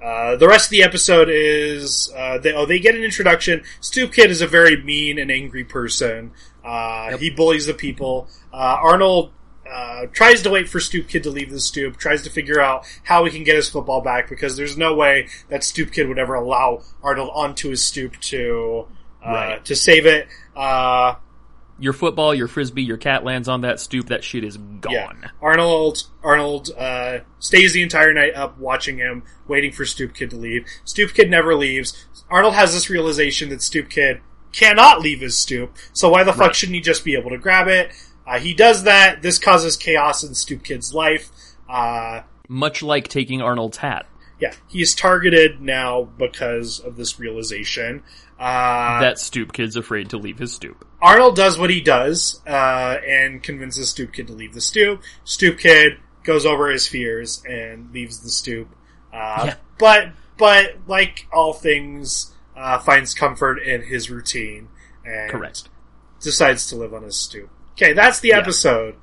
uh, 0.02 0.36
the 0.36 0.48
rest 0.48 0.66
of 0.66 0.70
the 0.70 0.82
episode 0.82 1.28
is, 1.30 2.12
uh, 2.16 2.38
they, 2.38 2.52
oh, 2.52 2.64
they 2.64 2.78
get 2.78 2.94
an 2.94 3.02
introduction. 3.02 3.62
Stoop 3.80 4.12
Kid 4.12 4.30
is 4.30 4.40
a 4.40 4.46
very 4.46 4.82
mean 4.82 5.18
and 5.18 5.30
angry 5.30 5.64
person. 5.64 6.32
Uh, 6.64 7.08
Yep. 7.10 7.20
he 7.20 7.30
bullies 7.30 7.66
the 7.66 7.74
people. 7.74 8.28
Uh, 8.52 8.76
Arnold, 8.82 9.32
uh, 9.70 10.06
tries 10.12 10.42
to 10.42 10.50
wait 10.50 10.68
for 10.68 10.80
Stoop 10.80 11.08
Kid 11.08 11.22
to 11.24 11.30
leave 11.30 11.50
the 11.50 11.60
stoop, 11.60 11.96
tries 11.96 12.22
to 12.22 12.30
figure 12.30 12.60
out 12.60 12.86
how 13.02 13.24
he 13.24 13.30
can 13.30 13.44
get 13.44 13.56
his 13.56 13.68
football 13.68 14.00
back 14.00 14.28
because 14.28 14.56
there's 14.56 14.76
no 14.76 14.94
way 14.94 15.28
that 15.48 15.64
Stoop 15.64 15.90
Kid 15.92 16.08
would 16.08 16.18
ever 16.18 16.34
allow 16.34 16.82
Arnold 17.02 17.30
onto 17.34 17.70
his 17.70 17.82
stoop 17.82 18.18
to, 18.22 18.86
uh, 19.24 19.30
Right. 19.30 19.64
to 19.64 19.74
save 19.76 20.06
it. 20.06 20.28
Uh, 20.56 21.14
Your 21.80 21.92
football, 21.92 22.32
your 22.34 22.46
frisbee, 22.46 22.82
your 22.84 22.96
cat 22.98 23.24
lands 23.24 23.48
on 23.48 23.62
that 23.62 23.80
stoop, 23.80 24.06
that 24.06 24.22
shit 24.22 24.44
is 24.44 24.56
gone. 24.56 24.92
Yeah. 24.92 25.28
Arnold 25.42 26.04
Arnold 26.22 26.70
uh, 26.78 27.18
stays 27.40 27.72
the 27.72 27.82
entire 27.82 28.12
night 28.12 28.34
up 28.36 28.56
watching 28.58 28.98
him, 28.98 29.24
waiting 29.48 29.72
for 29.72 29.84
Stoop 29.84 30.14
Kid 30.14 30.30
to 30.30 30.36
leave. 30.36 30.64
Stoop 30.84 31.12
Kid 31.14 31.28
never 31.30 31.56
leaves. 31.56 32.06
Arnold 32.30 32.54
has 32.54 32.72
this 32.74 32.88
realization 32.88 33.48
that 33.48 33.60
Stoop 33.60 33.90
Kid 33.90 34.20
cannot 34.54 35.00
leave 35.00 35.20
his 35.20 35.36
stoop. 35.36 35.76
So 35.92 36.08
why 36.10 36.22
the 36.24 36.32
fuck 36.32 36.40
Right. 36.40 36.56
shouldn't 36.56 36.74
he 36.76 36.80
just 36.80 37.04
be 37.04 37.14
able 37.16 37.30
to 37.30 37.38
grab 37.38 37.68
it? 37.68 37.90
Uh, 38.26 38.38
he 38.38 38.54
does 38.54 38.84
that. 38.84 39.20
This 39.22 39.38
causes 39.38 39.76
chaos 39.76 40.22
in 40.24 40.34
Stoop 40.34 40.64
Kid's 40.64 40.94
life. 40.94 41.28
Uh, 41.68 42.22
Much 42.48 42.82
like 42.82 43.08
taking 43.08 43.42
Arnold's 43.42 43.78
hat. 43.78 44.06
yeah, 44.40 44.52
he's 44.68 44.94
targeted 44.94 45.60
now 45.60 46.02
because 46.18 46.78
of 46.80 46.96
this 46.96 47.18
realization. 47.20 48.02
Uh, 48.38 49.00
that 49.00 49.18
Stoop 49.18 49.52
Kid's 49.52 49.76
afraid 49.76 50.10
to 50.10 50.16
leave 50.18 50.38
his 50.38 50.52
stoop. 50.52 50.86
Arnold 51.00 51.36
does 51.36 51.56
what 51.58 51.70
he 51.70 51.80
does 51.80 52.40
uh, 52.46 52.96
and 53.06 53.42
convinces 53.42 53.90
Stoop 53.90 54.12
Kid 54.12 54.26
to 54.26 54.32
leave 54.32 54.54
the 54.54 54.60
stoop. 54.60 55.02
Stoop 55.24 55.58
Kid 55.58 55.98
goes 56.24 56.44
over 56.46 56.68
his 56.70 56.86
fears 56.88 57.42
and 57.48 57.92
leaves 57.92 58.20
the 58.20 58.28
stoop. 58.30 58.68
Uh, 59.12 59.42
Yeah. 59.46 59.54
But 59.78 60.08
but 60.36 60.76
like 60.88 61.26
all 61.32 61.52
things, 61.52 62.33
uh, 62.56 62.78
finds 62.78 63.14
comfort 63.14 63.58
in 63.58 63.82
his 63.82 64.10
routine 64.10 64.68
and 65.04 65.30
Correct. 65.30 65.68
decides 66.20 66.66
to 66.68 66.76
live 66.76 66.94
on 66.94 67.02
his 67.02 67.16
stoop. 67.16 67.50
Okay, 67.72 67.92
that's 67.92 68.20
the 68.20 68.28
Yeah. 68.28 68.38
episode. 68.38 68.96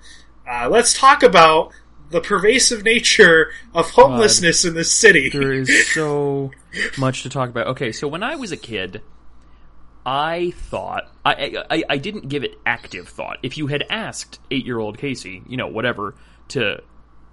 Uh, 0.50 0.68
let's 0.70 0.98
talk 0.98 1.24
about 1.24 1.72
the 2.10 2.22
pervasive 2.22 2.84
nature 2.84 3.52
of 3.74 3.90
homelessness 3.92 4.66
in 4.66 4.74
this 4.74 4.92
city. 4.92 5.30
There 5.30 5.54
is 5.54 5.88
so 5.94 6.52
much 6.98 7.24
to 7.24 7.30
talk 7.30 7.50
about. 7.50 7.68
Okay, 7.68 7.92
so 7.92 8.08
when 8.08 8.24
I 8.24 8.36
was 8.36 8.52
a 8.52 8.58
kid, 8.58 9.02
I 10.06 10.52
thought 10.56 11.10
I, 11.24 11.64
I 11.70 11.84
I 11.92 11.98
didn't 11.98 12.28
give 12.28 12.44
it 12.44 12.56
active 12.66 13.08
thought. 13.08 13.38
If 13.44 13.58
you 13.58 13.68
had 13.68 13.86
asked 13.90 14.40
eight 14.50 14.66
year 14.66 14.80
old 14.80 14.98
Casey, 14.98 15.44
you 15.48 15.58
know, 15.58 15.68
whatever, 15.68 16.16
to 16.50 16.82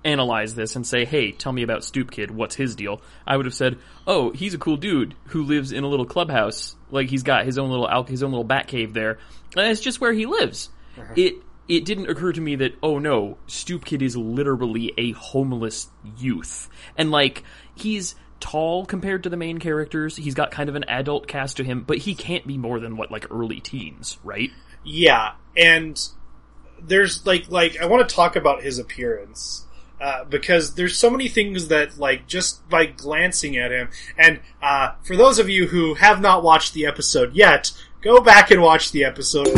analyze 0.05 0.55
this 0.55 0.76
and 0.76 0.86
say, 0.86 1.05
"Hey, 1.05 1.32
tell 1.32 1.53
me 1.53 1.62
about 1.62 1.84
Stoop 1.84 2.11
Kid. 2.11 2.30
What's 2.30 2.55
his 2.55 2.76
deal?" 2.76 3.03
I 3.26 3.36
would 3.36 3.46
have 3.46 3.55
said, 3.55 3.78
"Oh, 4.07 4.30
he's 4.30 4.55
a 4.55 4.59
cool 4.59 4.76
dude 4.76 5.14
who 5.28 5.42
lives 5.42 5.72
in 5.72 5.84
a 5.84 5.88
little 5.88 6.07
clubhouse. 6.07 6.76
Like 6.90 7.09
he's 7.09 7.22
got 7.22 7.44
his 7.44 7.59
own 7.59 7.70
little 7.70 7.88
al- 7.88 8.05
his 8.05 8.22
own 8.22 8.30
little 8.30 8.44
bat 8.44 8.68
cave 8.68 8.94
there, 8.94 9.18
and 9.57 9.70
it's 9.70 9.80
just 9.80 10.01
where 10.01 10.12
he 10.12 10.26
lives." 10.26 10.70
Uh-huh. 10.99 11.14
It 11.16 11.34
it 11.68 11.84
didn't 11.84 12.11
occur 12.11 12.32
to 12.32 12.40
me 12.40 12.57
that 12.57 12.74
oh 12.82 12.99
no, 12.99 13.38
Stoop 13.46 13.84
Kid 13.84 14.03
is 14.03 14.16
literally 14.16 14.92
a 14.96 15.12
homeless 15.12 15.88
youth, 16.16 16.68
and 16.96 17.11
like 17.11 17.42
he's 17.74 18.14
tall 18.40 18.86
compared 18.86 19.24
to 19.24 19.28
the 19.28 19.36
main 19.36 19.59
characters. 19.59 20.16
He's 20.16 20.34
got 20.34 20.51
kind 20.51 20.68
of 20.68 20.76
an 20.76 20.84
adult 20.84 21.26
cast 21.26 21.57
to 21.59 21.64
him, 21.64 21.82
but 21.86 21.99
he 21.99 22.14
can't 22.14 22.46
be 22.46 22.57
more 22.57 22.80
than 22.80 22.96
what 22.96 23.11
like 23.11 23.26
early 23.30 23.61
teens, 23.61 24.18
right? 24.24 24.51
Yeah, 24.84 25.32
and 25.57 26.01
there's 26.80 27.26
like 27.26 27.51
like 27.51 27.78
I 27.80 27.86
want 27.86 28.09
to 28.09 28.14
talk 28.14 28.36
about 28.36 28.62
his 28.62 28.78
appearance 28.78 29.66
uh, 30.01 30.24
because 30.24 30.74
there's 30.74 30.96
so 30.96 31.11
many 31.11 31.28
things 31.28 31.68
that 31.68 31.99
like 31.99 32.26
just 32.26 32.68
by 32.68 32.86
glancing 32.86 33.57
at 33.57 33.70
him. 33.72 33.88
And 34.16 34.40
uh, 34.62 34.92
for 35.03 35.16
those 35.16 35.38
of 35.38 35.49
you 35.49 35.66
who 35.66 35.94
have 35.94 36.20
not 36.20 36.42
watched 36.42 36.74
the 36.74 36.86
episode 36.86 37.34
yet, 37.34 37.72
go 38.03 38.20
back 38.20 38.51
and 38.51 38.62
watch 38.62 38.92
the 38.92 39.05
episode. 39.05 39.49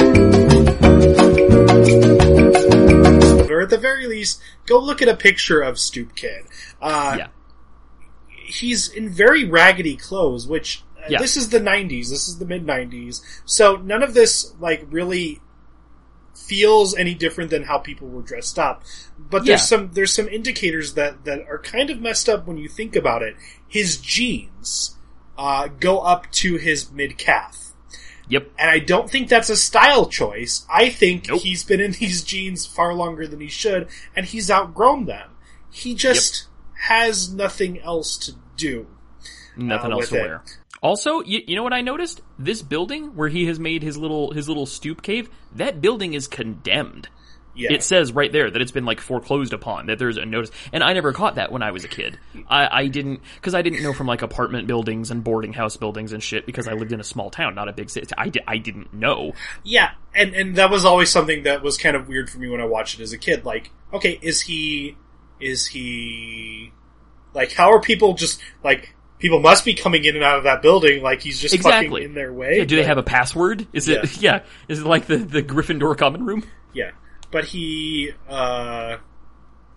Or 3.51 3.61
at 3.63 3.71
the 3.71 3.79
very 3.81 4.07
least, 4.07 4.41
go 4.67 4.79
look 4.79 5.03
at 5.03 5.09
a 5.09 5.17
picture 5.17 5.61
of 5.61 5.79
Stoop 5.79 6.15
Kid. 6.15 6.45
Uh, 6.81 7.17
yeah. 7.19 7.27
he's 8.29 8.89
in 8.89 9.11
very 9.11 9.45
raggedy 9.45 9.97
clothes, 9.97 10.47
which 10.47 10.83
uh, 10.99 11.07
Yeah. 11.11 11.19
this 11.19 11.37
is 11.37 11.49
the 11.51 11.59
90s, 11.61 12.09
this 12.11 12.29
is 12.29 12.39
the 12.39 12.47
mid 12.47 12.65
90s. 12.67 13.21
So 13.45 13.77
none 13.77 14.03
of 14.03 14.15
this 14.15 14.55
like 14.61 14.87
really 14.91 15.41
feels 16.47 16.95
any 16.97 17.15
different 17.15 17.51
than 17.51 17.65
how 17.65 17.79
people 17.79 18.09
were 18.09 18.23
dressed 18.23 18.59
up. 18.59 18.83
But 19.19 19.45
there's 19.45 19.61
Yeah. 19.61 19.67
some 19.67 19.91
there's 19.93 20.13
some 20.13 20.29
indicators 20.29 20.95
that 20.95 21.25
that 21.25 21.41
are 21.49 21.59
kind 21.59 21.91
of 21.91 22.01
messed 22.01 22.29
up 22.29 22.47
when 22.47 22.57
you 22.57 22.69
think 22.69 22.97
about 22.97 23.23
it. 23.23 23.37
His 23.69 23.99
jeans 23.99 24.97
uh, 25.39 25.69
go 25.69 26.01
up 26.01 26.31
to 26.33 26.57
his 26.57 26.91
mid 26.91 27.17
calf. 27.19 27.57
Yep. 28.29 28.51
And 28.59 28.71
I 28.71 28.79
don't 28.79 29.11
think 29.11 29.29
that's 29.29 29.51
a 29.51 29.57
style 29.57 30.07
choice. 30.07 30.65
I 30.73 30.89
think 30.89 31.29
Nope. 31.29 31.41
he's 31.43 31.65
been 31.65 31.81
in 31.81 31.93
these 32.01 32.23
jeans 32.23 32.67
far 32.67 32.95
longer 32.95 33.27
than 33.27 33.41
he 33.41 33.49
should, 33.49 33.89
and 34.15 34.27
he's 34.27 34.51
outgrown 34.51 35.07
them. 35.07 35.31
He 35.71 35.95
just 35.95 36.47
has 36.87 37.33
nothing 37.33 37.81
else 37.81 38.17
to 38.19 38.35
do. 38.57 38.87
Nothing 39.57 39.93
uh, 39.93 39.97
else 39.97 40.09
to 40.11 40.17
it. 40.17 40.21
wear. 40.23 40.45
Also, 40.83 41.21
you, 41.23 41.43
you 41.47 41.57
know 41.57 41.63
what 41.63 41.73
I 41.73 41.83
noticed? 41.83 42.23
This 42.39 42.63
building 42.63 43.15
where 43.15 43.29
he 43.29 43.47
has 43.47 43.59
made 43.59 43.83
his 43.83 43.99
little 43.99 44.33
his 44.33 44.49
little 44.49 44.67
stoop 44.67 45.03
cave, 45.03 45.29
that 45.55 45.81
building 45.81 46.15
is 46.15 46.27
condemned. 46.27 47.09
Yeah. 47.55 47.73
It 47.73 47.83
says 47.83 48.13
right 48.13 48.31
there 48.31 48.51
that 48.51 48.63
it's 48.63 48.71
been 48.71 48.85
like 48.87 49.01
foreclosed 49.01 49.53
upon. 49.53 49.87
That 49.87 49.99
there's 49.99 50.17
a 50.17 50.25
notice, 50.25 50.51
and 50.73 50.83
I 50.83 50.93
never 50.93 51.13
caught 51.13 51.35
that 51.35 51.53
when 51.53 51.63
I 51.63 51.73
was 51.73 51.85
a 51.85 51.89
kid. 51.89 52.19
I, 52.49 52.69
I 52.85 52.87
didn't 52.87 53.21
because 53.35 53.55
I 53.55 53.63
didn't 53.63 53.83
know 53.83 53.93
from 53.93 54.07
like 54.07 54.23
apartment 54.23 54.67
buildings 54.67 55.11
and 55.11 55.23
boarding 55.23 55.53
house 55.53 55.77
buildings 55.77 56.13
and 56.13 56.23
shit 56.23 56.47
because 56.47 56.69
I 56.69 56.73
lived 56.73 56.93
in 56.93 57.01
a 57.01 57.05
small 57.05 57.29
town, 57.29 57.55
not 57.55 57.69
a 57.69 57.73
big 57.73 57.91
city. 57.91 58.07
I, 58.17 58.29
di- 58.29 58.45
I 58.47 58.59
didn't 58.59 58.95
know. 58.95 59.33
Yeah, 59.65 59.91
and 60.15 60.35
and 60.35 60.57
that 60.57 60.71
was 60.71 60.85
always 60.85 61.11
something 61.11 61.43
that 61.43 61.63
was 61.63 61.77
kind 61.77 61.97
of 61.97 62.09
weird 62.09 62.31
for 62.31 62.39
me 62.39 62.49
when 62.49 62.61
I 62.61 62.67
watched 62.67 62.99
it 62.99 63.03
as 63.03 63.13
a 63.13 63.19
kid. 63.19 63.45
Like, 63.45 63.71
okay, 63.93 64.19
is 64.23 64.43
he 64.43 64.97
is 65.41 65.67
he 65.67 66.73
like 67.35 67.53
how 67.53 67.73
are 67.73 67.81
people 67.81 68.15
just 68.15 68.41
like 68.63 68.95
people 69.21 69.39
must 69.41 69.65
be 69.65 69.75
coming 69.75 70.05
in 70.05 70.17
and 70.17 70.25
out 70.25 70.39
of 70.39 70.45
that 70.45 70.61
building 70.63 71.03
like 71.03 71.23
he's 71.23 71.39
just 71.39 71.55
Exactly. 71.55 71.89
fucking 71.89 72.05
in 72.09 72.15
their 72.15 72.33
way. 72.33 72.59
Yeah, 72.59 72.65
do 72.65 72.75
they 72.77 72.85
have 72.85 72.99
a 72.99 73.03
password? 73.05 73.67
Is 73.73 73.89
it 73.89 74.17
yeah? 74.21 74.43
Is 74.67 74.81
it 74.81 74.87
like 74.87 75.07
the 75.07 75.19
the 75.19 75.43
Gryffindor 75.43 75.97
common 75.97 76.27
room? 76.27 76.43
Yeah, 76.73 76.91
but 77.31 77.45
he 77.45 78.11
uh 78.29 78.97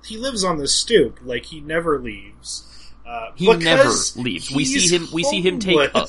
he 0.06 0.18
lives 0.18 0.44
on 0.44 0.58
the 0.58 0.68
stoop. 0.68 1.20
Like 1.24 1.46
he 1.46 1.62
never 1.62 2.00
leaves. 2.00 2.68
Uh, 3.06 3.32
He 3.36 3.52
never 3.54 3.90
leaves. 4.16 4.50
We 4.50 4.64
see 4.64 4.96
him. 4.96 5.08
We 5.12 5.24
see 5.24 5.42
him 5.42 5.60
take. 5.60 5.78
A, 5.94 6.02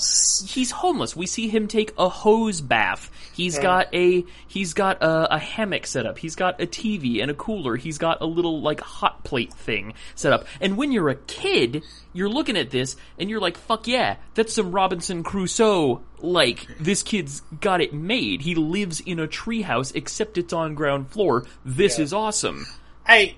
he's 0.47 0.71
homeless. 0.71 1.17
We 1.17 1.27
see 1.27 1.49
him 1.49 1.67
take 1.67 1.93
a 1.99 2.09
hose 2.09 2.61
bath. 2.61 3.11
He's 3.35 3.59
Uh. 3.59 3.63
got 3.63 3.95
a. 3.95 4.25
He's 4.47 4.75
got 4.75 5.03
a, 5.03 5.35
a 5.35 5.39
hammock 5.39 5.87
set 5.87 6.07
up. 6.07 6.19
He's 6.19 6.37
got 6.37 6.61
a 6.61 6.67
TV 6.67 7.21
and 7.21 7.33
a 7.33 7.35
cooler. 7.35 7.75
He's 7.77 7.99
got 7.99 8.21
a 8.21 8.27
little 8.27 8.61
like 8.61 8.81
hot 8.81 9.25
plate 9.25 9.53
thing 9.53 9.95
set 10.15 10.33
up. 10.33 10.47
And 10.61 10.77
when 10.77 10.93
you're 10.93 11.09
a 11.09 11.17
kid, 11.17 11.83
you're 12.13 12.29
looking 12.29 12.57
at 12.57 12.71
this 12.71 12.95
and 13.19 13.29
you're 13.29 13.41
like, 13.41 13.57
"Fuck 13.57 13.89
yeah, 13.89 14.17
that's 14.35 14.53
some 14.55 14.71
Robinson 14.71 15.25
Crusoe." 15.25 16.01
Like 16.21 16.69
this 16.79 17.03
kid's 17.03 17.41
got 17.61 17.81
it 17.81 17.93
made. 17.93 18.43
He 18.43 18.55
lives 18.55 19.01
in 19.01 19.19
a 19.19 19.27
treehouse, 19.27 19.93
except 19.97 20.39
it's 20.39 20.53
on 20.53 20.75
ground 20.75 21.11
floor. 21.11 21.45
This 21.65 21.99
Yeah. 21.99 22.05
is 22.05 22.13
awesome. 22.13 22.67
I 23.05 23.35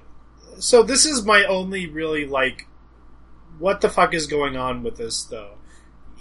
so 0.59 0.83
this 0.83 1.07
is 1.07 1.25
my 1.25 1.45
only 1.45 1.87
really 1.87 2.27
like 2.27 2.67
what 3.59 3.81
the 3.81 3.89
fuck 3.89 4.15
is 4.15 4.27
going 4.27 4.57
on 4.57 4.83
with 4.83 4.97
this 4.97 5.25
though? 5.25 5.55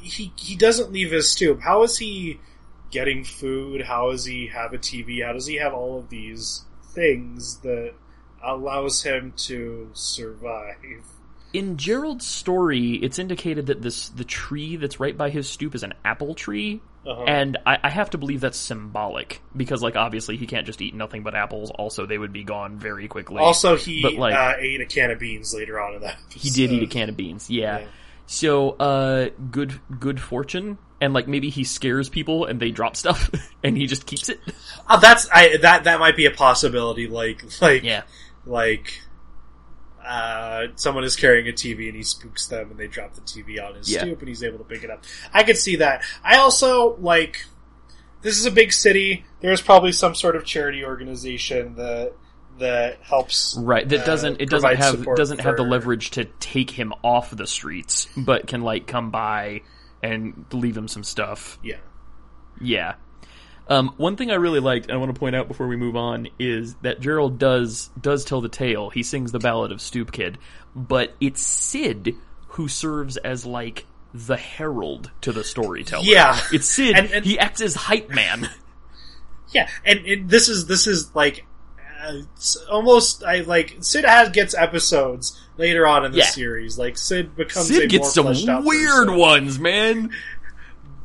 He 0.01 0.31
he 0.35 0.55
doesn't 0.55 0.91
leave 0.91 1.11
his 1.11 1.31
stoop. 1.31 1.61
How 1.61 1.83
is 1.83 1.97
he 1.97 2.39
getting 2.91 3.23
food? 3.23 3.81
How 3.81 4.11
does 4.11 4.25
he 4.25 4.47
have 4.47 4.73
a 4.73 4.77
TV? 4.77 5.25
How 5.25 5.33
does 5.33 5.47
he 5.47 5.55
have 5.55 5.73
all 5.73 5.99
of 5.99 6.09
these 6.09 6.65
things 6.83 7.57
that 7.57 7.93
allows 8.43 9.03
him 9.03 9.33
to 9.37 9.89
survive? 9.93 10.75
In 11.57 11.77
Gerald's 11.77 12.25
story, 12.27 12.91
it's 12.95 13.19
indicated 13.19 13.67
that 13.67 13.81
this 13.81 14.09
the 14.09 14.23
tree 14.23 14.75
that's 14.75 14.99
right 14.99 15.17
by 15.17 15.29
his 15.29 15.49
stoop 15.49 15.75
is 15.75 15.83
an 15.83 15.93
apple 16.03 16.33
tree, 16.35 16.81
Uh-huh. 17.05 17.23
and 17.27 17.57
I, 17.65 17.77
I 17.83 17.89
have 17.89 18.09
to 18.11 18.17
believe 18.17 18.41
that's 18.41 18.57
symbolic 18.57 19.41
because, 19.55 19.81
like, 19.83 19.95
obviously 19.95 20.37
he 20.37 20.47
can't 20.47 20.65
just 20.65 20.81
eat 20.81 20.93
nothing 20.93 21.23
but 21.23 21.35
apples. 21.35 21.71
Also, 21.71 22.05
they 22.05 22.17
would 22.17 22.33
be 22.33 22.43
gone 22.43 22.77
very 22.79 23.07
quickly. 23.07 23.37
Also, 23.37 23.77
he 23.77 24.01
But, 24.01 24.13
like- 24.15 24.35
uh, 24.35 24.53
ate 24.59 24.81
a 24.81 24.85
can 24.85 25.11
of 25.11 25.19
beans 25.19 25.53
later 25.53 25.79
on 25.79 25.95
in 25.95 26.01
that. 26.01 26.17
he 26.29 26.49
did 26.49 26.71
eat 26.71 26.83
a 26.83 26.87
can 26.87 27.09
of 27.09 27.15
beans. 27.17 27.49
Yeah. 27.49 27.79
Yeah. 27.79 27.85
So, 28.27 28.71
uh, 28.71 29.29
good 29.51 29.79
good 29.99 30.19
fortune, 30.19 30.79
and 30.99 31.13
like 31.13 31.27
maybe 31.27 31.49
he 31.51 31.63
scares 31.63 32.09
people 32.09 32.45
and 32.45 32.59
they 32.59 32.71
drop 32.71 32.95
stuff, 32.95 33.29
and 33.63 33.77
he 33.77 33.85
just 33.85 34.07
keeps 34.07 34.29
it. 34.29 34.39
Uh, 34.87 34.97
that's 34.97 35.29
I 35.31 35.57
that 35.57 35.83
that 35.83 35.99
might 35.99 36.15
be 36.17 36.25
a 36.25 36.31
possibility. 36.31 37.07
Like 37.07 37.43
like 37.61 37.83
Yeah. 37.83 38.01
like 38.47 38.99
uh, 40.05 40.67
someone 40.75 41.03
is 41.03 41.15
carrying 41.15 41.47
a 41.47 41.51
TV 41.51 41.87
and 41.87 41.95
he 41.95 42.03
spooks 42.03 42.47
them 42.47 42.71
and 42.71 42.79
they 42.79 42.87
drop 42.87 43.13
the 43.15 43.21
TV 43.21 43.59
on 43.65 43.75
his 43.75 43.91
Yeah. 43.91 44.01
stoop 44.01 44.19
and 44.19 44.27
he's 44.27 44.43
able 44.43 44.59
to 44.59 44.63
pick 44.63 44.83
it 44.83 44.89
up. 44.89 45.03
I 45.33 45.43
could 45.43 45.57
see 45.57 45.77
that. 45.77 46.03
I 46.23 46.37
also 46.37 46.95
like 46.97 47.45
this 48.21 48.37
is 48.39 48.45
a 48.45 48.51
big 48.51 48.71
city. 48.73 49.25
There's 49.41 49.61
probably 49.61 49.91
some 49.91 50.15
sort 50.15 50.35
of 50.35 50.45
charity 50.45 50.83
organization 50.83 51.75
that 51.75 52.13
that 52.59 52.99
helps 53.01 53.57
Right. 53.59 53.87
That 53.87 54.01
uh, 54.01 54.05
doesn't 54.05 54.41
it 54.41 54.49
doesn't 54.49 54.75
have 54.77 55.05
doesn't 55.15 55.41
have 55.41 55.57
the 55.57 55.63
leverage 55.63 56.11
to 56.11 56.25
take 56.39 56.71
him 56.71 56.93
off 57.03 57.29
the 57.31 57.47
streets, 57.47 58.07
but 58.15 58.47
can 58.47 58.61
like 58.61 58.87
come 58.87 59.11
by 59.11 59.61
and 60.01 60.45
leave 60.53 60.77
him 60.77 60.87
some 60.87 61.03
stuff. 61.03 61.59
Yeah. 61.63 61.77
Yeah. 62.61 62.95
Um, 63.67 63.93
one 63.97 64.15
thing 64.15 64.29
I 64.31 64.35
really 64.35 64.59
liked, 64.59 64.85
and 64.85 64.93
I 64.93 64.97
want 64.97 65.13
to 65.13 65.19
point 65.19 65.35
out 65.35 65.47
before 65.47 65.67
we 65.67 65.75
move 65.75 65.95
on, 65.95 66.27
is 66.37 66.75
that 66.83 66.99
Gerald 67.01 67.39
does 67.39 67.89
does 67.99 68.23
tell 68.25 68.41
the 68.41 68.49
tale. 68.49 68.89
He 68.91 69.01
sings 69.03 69.31
the 69.31 69.39
ballad 69.39 69.71
of 69.71 69.81
Stoop 69.81 70.11
Kid, 70.11 70.37
but 70.75 71.15
it's 71.19 71.41
Sid 71.41 72.15
who 72.49 72.67
serves 72.67 73.17
as 73.17 73.45
like 73.45 73.85
the 74.13 74.37
herald 74.37 75.11
to 75.21 75.31
the 75.33 75.43
storyteller. 75.43 76.03
Yeah. 76.05 76.39
it's 76.53 76.67
Sid. 76.69 76.95
And- 76.95 77.11
and- 77.11 77.25
he 77.25 77.37
acts 77.39 77.59
as 77.61 77.75
hype 77.75 78.09
man. 78.09 78.49
Yeah, 79.49 79.69
and, 79.85 79.99
and 80.05 80.29
this 80.29 80.47
is 80.49 80.65
this 80.67 80.85
is 80.87 81.13
like 81.15 81.45
uh, 82.05 82.13
almost 82.69 83.23
I 83.23 83.41
like 83.41 83.77
Sid 83.81 84.05
has 84.05 84.29
gets 84.29 84.53
episodes 84.55 85.39
later 85.57 85.87
on 85.87 86.05
in 86.05 86.11
the 86.11 86.19
Yeah. 86.19 86.25
series. 86.25 86.77
Like 86.77 86.97
Sid 86.97 87.35
becomes 87.35 87.67
Sid 87.67 87.89
gets 87.89 88.13
some 88.13 88.25
weird 88.25 89.07
person. 89.07 89.17
ones, 89.17 89.59
man. 89.59 90.11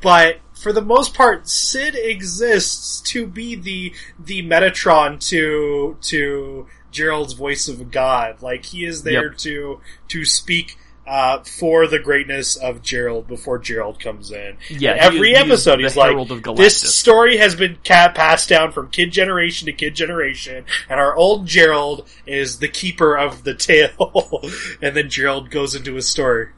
but 0.00 0.38
for 0.60 0.72
the 0.72 0.82
most 0.82 1.14
part, 1.14 1.48
Sid 1.48 1.94
exists 1.96 3.00
to 3.12 3.26
be 3.26 3.54
the 3.54 3.92
the 4.18 4.42
Metatron 4.42 5.18
to 5.28 5.96
to 6.02 6.66
Gerald's 6.90 7.34
voice 7.34 7.68
of 7.68 7.90
God. 7.90 8.42
Like 8.42 8.66
he 8.66 8.84
is 8.84 9.02
there 9.02 9.28
Yep. 9.30 9.38
to 9.38 9.80
to 10.08 10.24
speak 10.24 10.76
uh, 11.06 11.42
for 11.42 11.88
the 11.88 11.98
greatness 11.98 12.54
of 12.54 12.82
Gerald 12.82 13.26
before 13.26 13.58
Gerald 13.58 13.98
comes 13.98 14.30
in. 14.30 14.56
Yeah, 14.68 14.92
And 14.92 15.00
every 15.00 15.30
he 15.30 15.34
episode 15.34 15.78
the 15.78 15.82
he's 15.82 15.96
like, 15.96 16.14
"This 16.56 16.80
story 16.94 17.38
has 17.38 17.56
been 17.56 17.78
ca- 17.84 18.12
passed 18.14 18.48
down 18.48 18.70
from 18.70 18.90
kid 18.90 19.10
generation 19.10 19.66
to 19.66 19.72
kid 19.72 19.96
generation, 19.96 20.64
and 20.88 21.00
our 21.00 21.16
old 21.16 21.46
Gerald 21.46 22.08
is 22.26 22.58
the 22.60 22.68
keeper 22.68 23.16
of 23.18 23.42
the 23.42 23.54
tale." 23.54 24.40
and 24.82 24.94
then 24.96 25.10
Gerald 25.10 25.50
goes 25.50 25.74
into 25.74 25.94
his 25.94 26.08
story. 26.08 26.48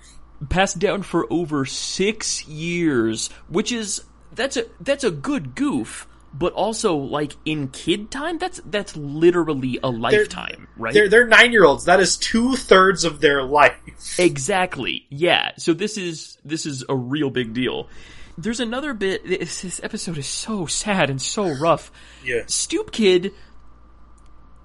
Passed 0.49 0.79
down 0.79 1.03
for 1.03 1.27
over 1.31 1.65
six 1.65 2.47
years, 2.47 3.29
which 3.49 3.73
is 3.73 4.03
that's 4.33 4.57
a 4.57 4.65
that's 4.81 5.05
a 5.05 5.11
good 5.11 5.55
goof, 5.55 6.07
but 6.33 6.53
also 6.55 6.97
like 6.97 7.33
in 7.45 7.69
kid 7.69 8.11
time, 8.11 8.39
that's 8.39 8.61
that's 8.65 8.97
literally 8.97 9.79
a 9.83 9.91
lifetime, 9.91 10.69
right? 10.77 10.95
They're 10.95 11.09
they're 11.09 11.27
nine 11.27 11.53
year 11.53 11.65
olds. 11.65 11.85
That 11.85 12.01
is 12.01 12.17
two 12.17 12.57
thirds 12.57 13.05
of 13.05 13.21
their 13.21 13.43
life. 13.43 13.77
Exactly. 14.19 15.07
Yeah. 15.11 15.53
So 15.59 15.73
this 15.73 15.97
is 15.97 16.37
this 16.45 16.67
is 16.67 16.85
a 16.89 16.95
real 16.95 17.31
big 17.31 17.55
deal. 17.55 17.89
There's 18.37 18.61
another 18.61 18.95
bit. 18.95 19.27
This, 19.27 19.63
this 19.63 19.81
episode 19.83 20.19
is 20.19 20.27
so 20.27 20.67
sad 20.67 21.09
and 21.09 21.21
so 21.21 21.49
rough. 21.49 21.93
Yeah. 22.25 22.43
Stoop 22.47 22.91
Kid. 22.91 23.33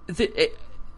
The, 0.08 0.52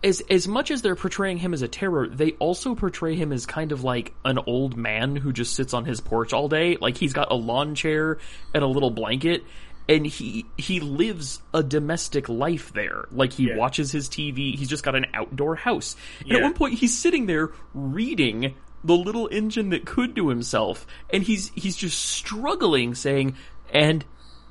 as 0.03 0.21
as 0.29 0.47
much 0.47 0.71
as 0.71 0.81
they're 0.81 0.95
portraying 0.95 1.37
him 1.37 1.53
as 1.53 1.61
a 1.61 1.67
terror, 1.67 2.07
they 2.07 2.31
also 2.33 2.75
portray 2.75 3.15
him 3.15 3.31
as 3.31 3.45
kind 3.45 3.71
of 3.71 3.83
like 3.83 4.13
an 4.25 4.39
old 4.45 4.77
man 4.77 5.15
who 5.15 5.33
just 5.33 5.55
sits 5.55 5.73
on 5.73 5.85
his 5.85 5.99
porch 5.99 6.33
all 6.33 6.47
day. 6.47 6.77
Like 6.79 6.97
he's 6.97 7.13
got 7.13 7.31
a 7.31 7.35
lawn 7.35 7.75
chair 7.75 8.17
and 8.53 8.63
a 8.63 8.67
little 8.67 8.91
blanket, 8.91 9.43
and 9.89 10.05
he 10.05 10.45
he 10.57 10.79
lives 10.79 11.41
a 11.53 11.61
domestic 11.63 12.29
life 12.29 12.71
there. 12.73 13.07
Like 13.11 13.33
he 13.33 13.47
Yeah. 13.49 13.57
watches 13.57 13.91
his 13.91 14.07
TV. 14.07 14.55
He's 14.55 14.69
just 14.69 14.83
got 14.83 14.95
an 14.95 15.07
outdoor 15.13 15.55
house. 15.55 15.95
And 16.21 16.31
at 16.33 16.41
one 16.43 16.53
point, 16.53 16.75
he's 16.75 16.97
sitting 16.97 17.25
there 17.25 17.51
reading 17.73 18.55
the 18.83 18.95
little 18.95 19.27
engine 19.29 19.71
that 19.71 19.85
could 19.85 20.15
to 20.15 20.29
himself, 20.29 20.87
and 21.09 21.23
he's 21.23 21.51
he's 21.55 21.75
just 21.75 21.99
struggling, 21.99 22.95
saying, 22.95 23.35
"And 23.73 24.05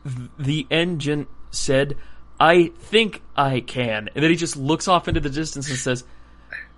th- 0.05 0.29
the 0.39 0.67
engine 0.71 1.27
said." 1.51 1.97
I 2.41 2.69
think 2.79 3.23
I 3.37 3.61
can. 3.61 4.09
And 4.15 4.23
then 4.23 4.31
he 4.31 4.37
just 4.37 4.57
looks 4.57 4.89
off 4.89 5.09
into 5.09 5.21
the 5.21 5.31
distance 5.31 5.69
and 5.69 5.79
says, 5.79 6.05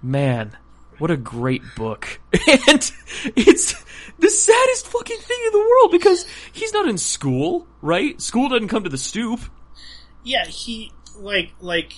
Man, 0.03 0.57
what 0.99 1.11
a 1.11 1.17
great 1.17 1.63
book. 1.77 2.21
And 2.69 2.93
it's 3.37 3.85
the 4.19 4.31
saddest 4.31 4.87
fucking 4.89 5.19
thing 5.19 5.39
in 5.47 5.53
the 5.53 5.59
world 5.59 5.93
because 5.93 6.27
he's 6.53 6.73
not 6.73 6.89
in 6.89 6.99
school, 6.99 7.67
right? 7.81 8.21
School 8.21 8.49
doesn't 8.49 8.69
come 8.69 8.85
to 8.85 8.91
the 8.91 8.99
stoop. 8.99 9.41
Yeah, 10.23 10.47
he 10.47 10.93
like 11.17 11.53
like 11.61 11.93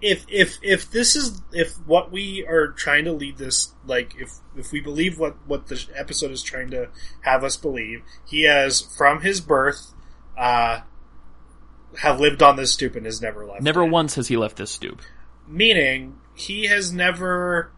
if 0.00 0.24
if 0.28 0.58
if 0.62 0.90
this 0.90 1.16
is 1.16 1.40
if 1.52 1.74
what 1.86 2.10
we 2.10 2.44
are 2.46 2.68
trying 2.68 3.04
to 3.04 3.12
lead 3.12 3.38
this 3.38 3.72
like 3.86 4.14
if 4.18 4.30
if 4.56 4.72
we 4.72 4.80
believe 4.80 5.18
what 5.18 5.36
what 5.46 5.68
the 5.68 5.86
episode 5.94 6.30
is 6.32 6.42
trying 6.42 6.70
to 6.70 6.88
have 7.22 7.44
us 7.44 7.56
believe, 7.56 8.02
he 8.26 8.42
has 8.42 8.80
from 8.80 9.22
his 9.22 9.40
birth 9.40 9.94
uh 10.36 10.80
have 11.98 12.20
lived 12.20 12.42
on 12.42 12.56
this 12.56 12.72
stoop 12.72 12.96
and 12.96 13.06
has 13.06 13.20
never 13.20 13.44
left. 13.46 13.62
Never 13.62 13.82
it. 13.82 13.90
once 13.90 14.14
has 14.16 14.28
he 14.28 14.36
left 14.36 14.56
this 14.56 14.70
stoop. 14.70 15.00
meaning 15.46 16.18
he 16.34 16.66
has 16.66 16.92
never 16.92 17.70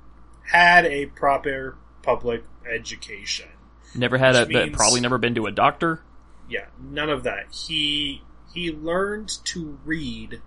had 0.53 0.85
a 0.87 1.07
proper 1.07 1.77
public 2.03 2.45
education. 2.71 3.49
Never 3.95 4.19
had 4.19 4.37
a, 4.37 4.47
means- 4.47 4.77
probably 4.77 5.01
never 5.01 5.19
been 5.19 5.35
to 5.37 5.47
a 5.47 5.53
doctor. 5.53 6.01
Yeah, 6.49 6.67
none 6.79 7.09
of 7.11 7.23
that. 7.25 7.47
He 7.53 8.23
he 8.53 8.71
learned 8.71 9.31
to 9.45 9.79
read 9.85 10.43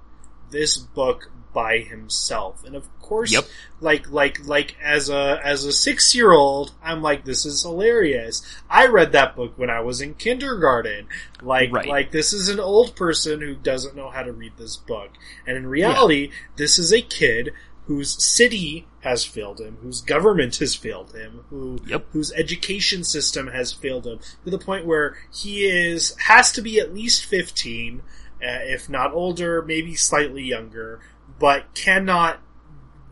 this 0.52 0.78
book 0.78 1.32
by 1.54 1.80
himself, 1.80 2.64
and 2.66 2.76
of 2.76 2.88
course, 3.00 3.32
Yep. 3.32 3.46
like 3.82 4.12
like 4.12 4.46
like 4.46 4.76
as 4.84 5.10
a 5.10 5.40
as 5.44 5.64
a 5.64 5.72
six 5.74 6.14
year 6.14 6.32
old, 6.32 6.74
I'm 6.84 7.02
like, 7.02 7.26
this 7.26 7.46
is 7.46 7.64
hilarious. 7.64 8.44
I 8.70 8.86
read 8.88 9.12
that 9.14 9.36
book 9.36 9.54
when 9.58 9.70
I 9.70 9.80
was 9.80 10.00
in 10.02 10.14
kindergarten. 10.14 11.08
Like 11.42 11.72
Right. 11.74 11.88
like 11.88 12.12
this 12.12 12.32
is 12.34 12.50
an 12.50 12.60
old 12.60 12.96
person 12.96 13.42
who 13.42 13.56
doesn't 13.56 13.96
know 13.96 14.10
how 14.10 14.22
to 14.24 14.32
read 14.32 14.54
this 14.58 14.78
book, 14.78 15.12
and 15.48 15.58
in 15.58 15.66
reality, 15.68 16.32
this 16.58 16.78
is 16.78 16.94
a 16.94 17.02
kid 17.02 17.54
whose 17.88 18.22
city 18.22 18.86
has 19.00 19.24
failed 19.24 19.62
him, 19.62 19.78
whose 19.82 20.02
government 20.02 20.58
has 20.58 20.76
failed 20.76 21.14
him, 21.16 21.46
who 21.50 21.80
Yep. 21.88 22.08
whose 22.12 22.34
education 22.34 23.04
system 23.04 23.48
has 23.48 23.72
failed 23.72 24.06
him 24.06 24.20
to 24.44 24.52
the 24.52 24.58
point 24.60 24.86
where 24.86 25.18
he 25.34 25.66
is 25.66 26.14
has 26.26 26.52
to 26.52 26.62
be 26.62 26.80
at 26.80 26.94
least 26.94 27.26
15 27.26 28.02
uh, 28.02 28.04
Uh, 28.42 28.62
if 28.64 28.88
not 28.90 29.14
older 29.14 29.64
maybe 29.64 29.96
slightly 29.96 30.44
younger 30.44 31.00
but 31.40 31.74
cannot 31.74 32.40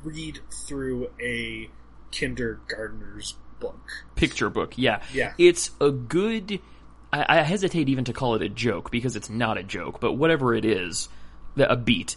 read 0.03 0.39
through 0.51 1.09
a 1.19 1.69
kindergartner's 2.11 3.35
book 3.59 4.05
Picture 4.15 4.49
book, 4.49 4.77
yeah. 4.77 5.01
Yeah. 5.13 5.33
It's 5.37 5.71
a 5.81 5.89
good. 5.91 6.59
I, 7.11 7.25
I 7.39 7.41
hesitate 7.41 7.89
even 7.89 8.05
to 8.05 8.13
call 8.13 8.35
it 8.35 8.41
a 8.41 8.49
joke 8.49 8.91
because 8.91 9.15
it's 9.15 9.29
not 9.29 9.57
a 9.57 9.63
joke, 9.63 9.99
but 9.99 10.13
whatever 10.13 10.53
it 10.53 10.63
is, 10.65 11.09
the- 11.55 11.71
a 11.71 11.75
beat, 11.75 12.15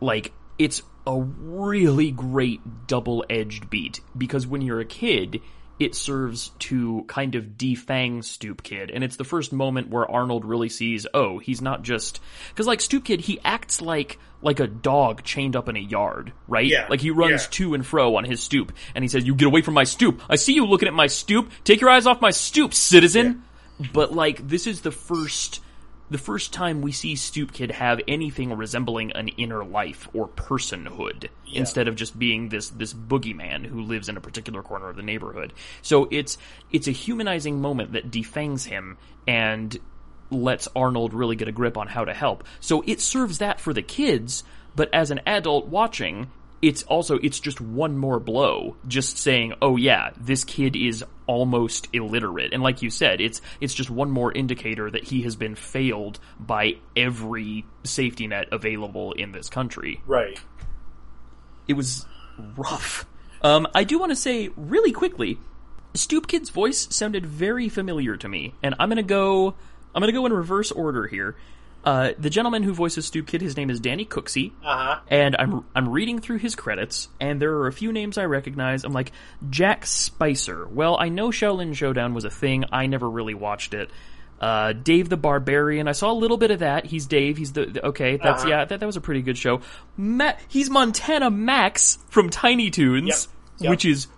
like, 0.00 0.32
it's 0.58 0.82
a 1.06 1.18
really 1.20 2.10
great 2.10 2.86
double 2.86 3.24
edged 3.30 3.70
beat 3.70 4.00
because 4.16 4.46
when 4.46 4.60
you're 4.62 4.80
a 4.80 4.84
kid, 4.84 5.40
it 5.78 5.94
serves 5.94 6.50
to 6.58 7.04
kind 7.06 7.34
of 7.34 7.44
defang 7.56 8.24
Stoop 8.24 8.62
Kid, 8.62 8.90
and 8.90 9.04
it's 9.04 9.16
the 9.16 9.24
first 9.24 9.52
moment 9.52 9.90
where 9.90 10.10
Arnold 10.10 10.44
really 10.44 10.68
sees, 10.68 11.06
oh, 11.14 11.38
he's 11.38 11.60
not 11.60 11.82
just 11.82 12.20
because 12.48 12.66
like 12.66 12.80
Stoop 12.80 13.04
Kid, 13.04 13.20
he 13.20 13.40
acts 13.44 13.80
like 13.80 14.18
like 14.40 14.60
a 14.60 14.66
dog 14.66 15.22
chained 15.24 15.56
up 15.56 15.68
in 15.68 15.76
a 15.76 15.80
yard, 15.80 16.32
right? 16.46 16.66
Yeah, 16.66 16.86
Like 16.88 17.00
he 17.00 17.10
runs 17.10 17.44
yeah. 17.44 17.48
to 17.50 17.74
and 17.74 17.84
fro 17.84 18.16
on 18.16 18.24
his 18.24 18.40
stoop, 18.40 18.72
and 18.94 19.02
he 19.02 19.08
says, 19.08 19.26
"You 19.26 19.34
get 19.34 19.46
away 19.46 19.62
from 19.62 19.74
my 19.74 19.84
stoop! 19.84 20.22
I 20.28 20.36
see 20.36 20.54
you 20.54 20.66
looking 20.66 20.88
at 20.88 20.94
my 20.94 21.06
stoop. 21.06 21.50
Take 21.64 21.80
your 21.80 21.90
eyes 21.90 22.06
off 22.06 22.20
my 22.20 22.30
stoop, 22.30 22.74
citizen." 22.74 23.44
But 23.92 24.12
like, 24.12 24.46
this 24.48 24.66
is 24.66 24.80
the 24.80 24.90
first, 24.90 25.60
the 26.10 26.18
first 26.18 26.52
time 26.52 26.80
we 26.80 26.92
see 26.92 27.16
Stoop 27.16 27.52
Kid 27.52 27.70
have 27.72 28.00
anything 28.08 28.52
resembling 28.52 29.12
an 29.12 29.28
inner 29.28 29.64
life 29.64 30.08
or 30.14 30.28
personhood, 30.28 31.28
instead 31.52 31.88
of 31.88 31.96
just 31.96 32.18
being 32.18 32.48
this 32.48 32.70
this 32.70 32.94
boogeyman 32.94 33.66
who 33.66 33.82
lives 33.82 34.08
in 34.08 34.16
a 34.16 34.20
particular 34.20 34.62
corner 34.62 34.88
of 34.88 34.96
the 34.96 35.02
neighborhood. 35.02 35.52
So 35.82 36.08
it's 36.10 36.38
it's 36.70 36.88
a 36.88 36.92
humanizing 36.92 37.60
moment 37.60 37.92
that 37.92 38.10
defangs 38.10 38.64
him 38.64 38.98
and 39.26 39.78
lets 40.30 40.68
Arnold 40.76 41.14
really 41.14 41.36
get 41.36 41.48
a 41.48 41.52
grip 41.52 41.76
on 41.76 41.88
how 41.88 42.04
to 42.04 42.14
help. 42.14 42.44
So 42.60 42.82
it 42.86 43.00
serves 43.00 43.38
that 43.38 43.60
for 43.60 43.72
the 43.72 43.82
kids, 43.82 44.44
but 44.76 44.92
as 44.92 45.10
an 45.10 45.20
adult 45.26 45.66
watching, 45.68 46.30
it's 46.60 46.82
also 46.84 47.18
it's 47.18 47.40
just 47.40 47.60
one 47.60 47.96
more 47.96 48.18
blow 48.20 48.76
just 48.86 49.18
saying, 49.18 49.54
"Oh 49.62 49.76
yeah, 49.76 50.10
this 50.18 50.44
kid 50.44 50.76
is 50.76 51.04
almost 51.26 51.88
illiterate." 51.92 52.52
And 52.52 52.62
like 52.62 52.82
you 52.82 52.90
said, 52.90 53.20
it's 53.20 53.40
it's 53.60 53.74
just 53.74 53.90
one 53.90 54.10
more 54.10 54.32
indicator 54.32 54.90
that 54.90 55.04
he 55.04 55.22
has 55.22 55.36
been 55.36 55.54
failed 55.54 56.18
by 56.38 56.74
every 56.96 57.64
safety 57.84 58.26
net 58.26 58.48
available 58.52 59.12
in 59.12 59.32
this 59.32 59.48
country 59.48 60.00
right 60.06 60.38
it 61.68 61.74
was 61.74 62.06
rough. 62.56 63.06
Um, 63.42 63.68
I 63.74 63.84
do 63.84 63.98
want 63.98 64.10
to 64.10 64.16
say 64.16 64.50
really 64.56 64.90
quickly, 64.90 65.38
Stoop 65.94 66.26
Kid's 66.26 66.50
voice 66.50 66.88
sounded 66.90 67.24
very 67.26 67.68
familiar 67.68 68.16
to 68.16 68.28
me, 68.28 68.54
and 68.62 68.74
I'm 68.80 68.88
gonna 68.88 69.02
go. 69.02 69.54
I'm 69.94 70.00
gonna 70.00 70.12
go 70.12 70.26
in 70.26 70.32
reverse 70.32 70.72
order 70.72 71.06
here. 71.06 71.36
Uh, 71.88 72.12
the 72.18 72.28
gentleman 72.28 72.62
who 72.62 72.74
voices 72.74 73.06
Stoop 73.06 73.26
Kid, 73.26 73.40
his 73.40 73.56
name 73.56 73.70
is 73.70 73.80
Danny 73.80 74.04
Cooksey, 74.04 74.52
uh-huh 74.62 75.00
and 75.08 75.34
I'm 75.38 75.64
I'm 75.74 75.88
reading 75.88 76.18
through 76.20 76.38
his 76.38 76.54
credits, 76.54 77.08
and 77.18 77.40
there 77.40 77.52
are 77.54 77.66
a 77.66 77.72
few 77.72 77.92
names 77.92 78.18
I 78.18 78.24
recognize. 78.26 78.84
I'm 78.84 78.92
like 78.92 79.12
Jack 79.48 79.86
Spicer. 79.86 80.66
Well, 80.68 80.98
I 81.00 81.08
know 81.08 81.28
Xiaolin 81.30 81.74
Showdown 81.74 82.12
was 82.12 82.24
a 82.26 82.30
thing. 82.30 82.64
I 82.72 82.86
never 82.86 83.08
really 83.08 83.32
watched 83.34 83.72
it. 83.72 83.90
Uh, 84.38 84.72
Dave 84.72 85.08
the 85.08 85.16
Barbarian. 85.16 85.88
I 85.88 85.92
saw 85.92 86.12
a 86.12 86.18
little 86.22 86.36
bit 86.36 86.50
of 86.50 86.58
that. 86.58 86.84
He's 86.84 87.06
Dave. 87.06 87.38
He's 87.38 87.52
the, 87.54 87.64
the- 87.66 87.86
okay. 87.86 88.18
That's 88.22 88.42
Uh-huh. 88.42 88.50
yeah. 88.50 88.64
That 88.66 88.80
that 88.80 88.86
was 88.86 88.96
a 88.96 89.00
pretty 89.00 89.22
good 89.22 89.38
show. 89.38 89.62
Ma- 89.96 90.34
he's 90.48 90.68
Montana 90.70 91.30
Max 91.30 91.98
from 92.10 92.28
Tiny 92.28 92.70
Toons, 92.70 93.06
Yep. 93.08 93.62
Yep. 93.62 93.70
which 93.70 93.84
is 93.86 94.08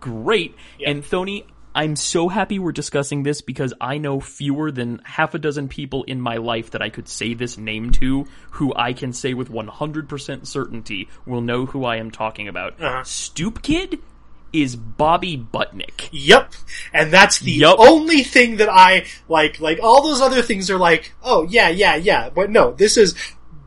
great. 0.00 0.54
Yep. 0.80 0.90
And 0.90 1.02
Thony, 1.04 1.44
I'm 1.74 1.94
so 1.94 2.28
happy 2.28 2.58
we're 2.58 2.72
discussing 2.72 3.22
this 3.22 3.42
because 3.42 3.72
I 3.80 3.98
know 3.98 4.18
fewer 4.18 4.72
than 4.72 5.00
half 5.04 5.34
a 5.34 5.38
dozen 5.38 5.68
people 5.68 6.02
in 6.04 6.20
my 6.20 6.36
life 6.38 6.70
that 6.72 6.82
I 6.82 6.88
could 6.90 7.08
say 7.08 7.34
this 7.34 7.56
name 7.56 7.92
to 7.92 8.26
who 8.52 8.72
I 8.74 8.92
can 8.92 9.12
say 9.12 9.34
with 9.34 9.50
100% 9.50 10.46
certainty 10.46 11.08
will 11.26 11.40
know 11.42 11.66
who 11.66 11.84
I 11.84 11.96
am 11.96 12.10
talking 12.10 12.48
about. 12.48 12.80
Uh-huh. 12.80 13.04
Stoop 13.04 13.62
Kid 13.62 14.00
is 14.52 14.74
Bobby 14.74 15.36
Budnick. 15.38 16.08
Yep. 16.10 16.52
And 16.92 17.12
that's 17.12 17.38
the 17.38 17.52
Yup. 17.52 17.76
only 17.78 18.24
thing 18.24 18.56
that 18.56 18.68
I 18.68 19.06
like. 19.28 19.60
Like 19.60 19.78
all 19.80 20.02
those 20.02 20.20
other 20.20 20.42
things 20.42 20.70
are 20.70 20.78
like, 20.78 21.12
oh 21.22 21.44
yeah, 21.48 21.68
yeah, 21.68 21.94
yeah. 21.94 22.30
But 22.30 22.50
no, 22.50 22.72
this 22.72 22.96
is 22.96 23.14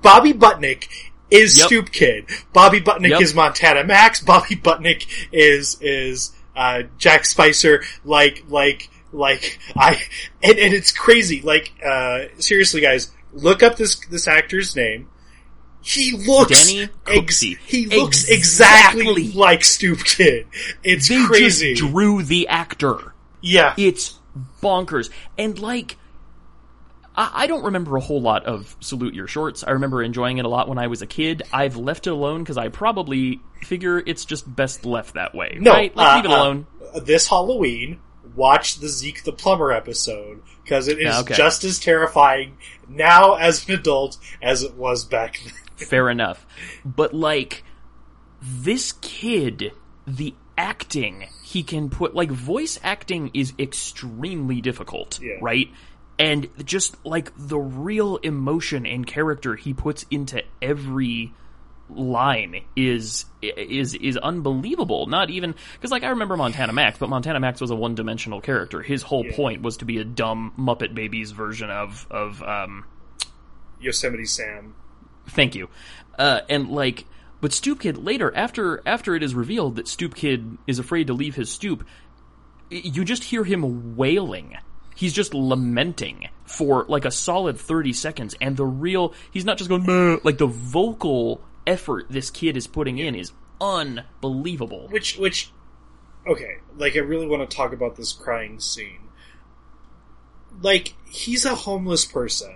Bobby 0.02 0.34
Budnick 0.34 0.90
is 1.32 1.58
Yep. 1.58 1.68
Stoop 1.68 1.92
Kid. 1.94 2.26
Bobby 2.52 2.82
Budnick 2.82 3.12
Yep. 3.12 3.22
is 3.22 3.34
Montana 3.34 3.86
Max. 3.86 4.20
Bobby 4.22 4.58
Budnick 4.58 5.08
is 5.32 5.78
is 5.80 6.34
uh, 6.56 6.84
Jack 6.98 7.26
Spicer. 7.26 7.84
Like 8.04 8.44
like 8.50 8.90
Like 9.12 9.60
I, 9.76 10.02
and, 10.42 10.58
and 10.58 10.74
it's 10.74 10.92
crazy. 10.92 11.42
Like 11.42 11.72
uh, 11.86 12.26
seriously, 12.40 12.82
guys, 12.82 13.12
look 13.32 13.62
up 13.64 13.76
this 13.78 14.00
this 14.08 14.28
actor's 14.28 14.76
name. 14.76 15.10
He 15.86 16.14
looks 16.14 16.66
Danny 16.72 16.90
ex- 17.08 17.42
he 17.42 17.88
looks 17.88 18.30
exactly, 18.30 19.02
Exactly. 19.02 19.32
like 19.34 19.66
Stoop 19.66 20.00
Kid. 20.00 20.48
It's 20.82 21.10
They 21.10 21.22
crazy. 21.26 21.74
just 21.74 21.92
drew 21.92 22.24
the 22.24 22.48
actor. 22.48 23.14
yeah, 23.42 23.74
It's 23.78 24.18
bonkers. 24.62 25.10
And 25.38 25.60
like, 25.60 25.98
I, 27.16 27.32
I 27.34 27.48
don't 27.48 27.64
remember 27.66 27.96
a 27.98 28.00
whole 28.02 28.22
lot 28.22 28.46
of 28.46 28.76
Salute 28.80 29.14
Your 29.14 29.28
Shorts. 29.28 29.64
I 29.64 29.72
remember 29.72 30.02
enjoying 30.04 30.38
it 30.38 30.46
a 30.46 30.50
lot 30.50 30.68
when 30.68 30.78
I 30.78 30.88
was 30.88 31.02
a 31.02 31.08
kid. 31.08 31.44
I've 31.54 31.78
left 31.78 32.08
it 32.08 32.12
alone 32.12 32.44
because 32.44 32.58
I 32.58 32.70
probably 32.70 33.42
figure 33.62 34.00
it's 34.06 34.26
just 34.26 34.54
best 34.54 34.86
left 34.86 35.14
that 35.16 35.34
way. 35.36 35.58
no, 35.60 35.72
right? 35.72 35.96
Like, 35.96 36.08
uh, 36.08 36.16
leave 36.16 36.26
it 36.26 36.32
uh, 36.32 36.36
alone. 36.36 36.68
this 37.04 37.28
Halloween, 37.28 38.00
watch 38.36 38.80
the 38.80 38.88
Zeke 38.88 39.24
the 39.24 39.32
Plumber 39.34 39.72
episode 39.72 40.42
because 40.64 40.88
it 40.88 40.98
is 41.00 41.06
Yeah, 41.06 41.20
okay. 41.22 41.36
just 41.36 41.64
as 41.64 41.80
terrifying 41.80 42.58
now 42.88 43.36
as 43.36 43.68
an 43.68 43.76
adult 43.76 44.18
as 44.42 44.64
it 44.64 44.74
was 44.76 45.04
back 45.06 45.40
then. 45.44 45.54
Fair 45.88 46.10
enough. 46.10 46.46
But 46.86 47.14
like 47.14 47.64
this 48.42 48.92
kid, 49.02 49.72
the 50.08 50.34
acting 50.58 51.26
he 51.44 51.64
can 51.64 51.90
put 51.90 52.16
like 52.16 52.30
voice 52.32 52.80
acting 52.84 53.32
is 53.34 53.54
extremely 53.60 54.62
difficult, 54.62 55.20
Yeah. 55.22 55.34
right? 55.42 55.70
And 56.20 56.48
just 56.64 57.04
like 57.06 57.32
the 57.36 57.58
real 57.58 58.18
emotion 58.18 58.86
and 58.86 59.06
character 59.06 59.56
he 59.56 59.74
puts 59.74 60.06
into 60.12 60.44
every 60.62 61.34
line 61.90 62.64
is 62.76 63.26
is 63.42 63.94
is 63.96 64.18
unbelievable. 64.18 65.08
Not 65.08 65.30
even 65.30 65.56
because 65.74 65.92
like 65.92 66.04
I 66.04 66.10
remember 66.10 66.38
Montana 66.38 66.74
Max, 66.74 66.98
but 66.98 67.10
Montana 67.10 67.40
Max 67.40 67.60
was 67.60 67.72
a 67.72 67.76
one 67.76 67.96
dimensional 67.96 68.42
character. 68.42 68.82
His 68.82 69.02
whole 69.02 69.24
point 69.32 69.62
was 69.62 69.78
to 69.78 69.86
be 69.86 69.98
a 69.98 70.04
dumb 70.04 70.54
Muppet 70.58 70.94
Babies 70.94 71.32
version 71.32 71.70
of 71.70 72.08
of 72.12 72.42
um 72.44 72.86
Yosemite 73.80 74.26
Sam. 74.26 74.76
Thank 75.28 75.56
you. 75.56 75.70
Uh, 76.18 76.42
and 76.50 76.70
like, 76.70 77.06
but 77.42 77.54
Stoop 77.54 77.82
Kid 77.82 77.98
later, 77.98 78.34
after 78.36 78.82
after 78.86 79.16
it 79.16 79.24
is 79.24 79.36
revealed 79.36 79.76
that 79.76 79.88
Stoop 79.88 80.16
Kid 80.16 80.58
is 80.68 80.80
afraid 80.80 81.08
to 81.08 81.14
leave 81.14 81.36
his 81.36 81.52
stoop, 81.52 81.86
you 82.70 83.04
just 83.04 83.26
hear 83.26 83.44
him 83.44 83.96
wailing. 83.96 84.58
He's 84.96 85.14
just 85.14 85.34
lamenting 85.34 86.30
for 86.46 86.86
like 86.88 87.06
a 87.06 87.12
solid 87.12 87.58
thirty 87.60 87.94
seconds, 87.94 88.36
and 88.42 88.56
the 88.58 88.66
real 88.66 89.14
he's 89.32 89.46
not 89.46 89.58
just 89.58 89.70
going 89.70 89.86
"Meh," 89.86 90.18
like 90.24 90.38
the 90.38 90.48
vocal 90.48 91.42
effort 91.66 92.08
this 92.10 92.30
kid 92.30 92.58
is 92.58 92.68
putting 92.68 92.98
in 92.98 93.16
is 93.16 93.32
unbelievable. 93.62 94.88
Which, 94.90 95.18
which, 95.18 95.52
okay, 96.28 96.58
like 96.78 96.96
I 96.96 97.00
really 97.00 97.28
want 97.28 97.50
to 97.50 97.56
talk 97.56 97.72
about 97.74 97.96
this 97.96 98.12
crying 98.12 98.60
scene. 98.60 99.00
Like 100.62 100.94
he's 101.10 101.46
a 101.46 101.56
homeless 101.56 102.06
person. 102.06 102.56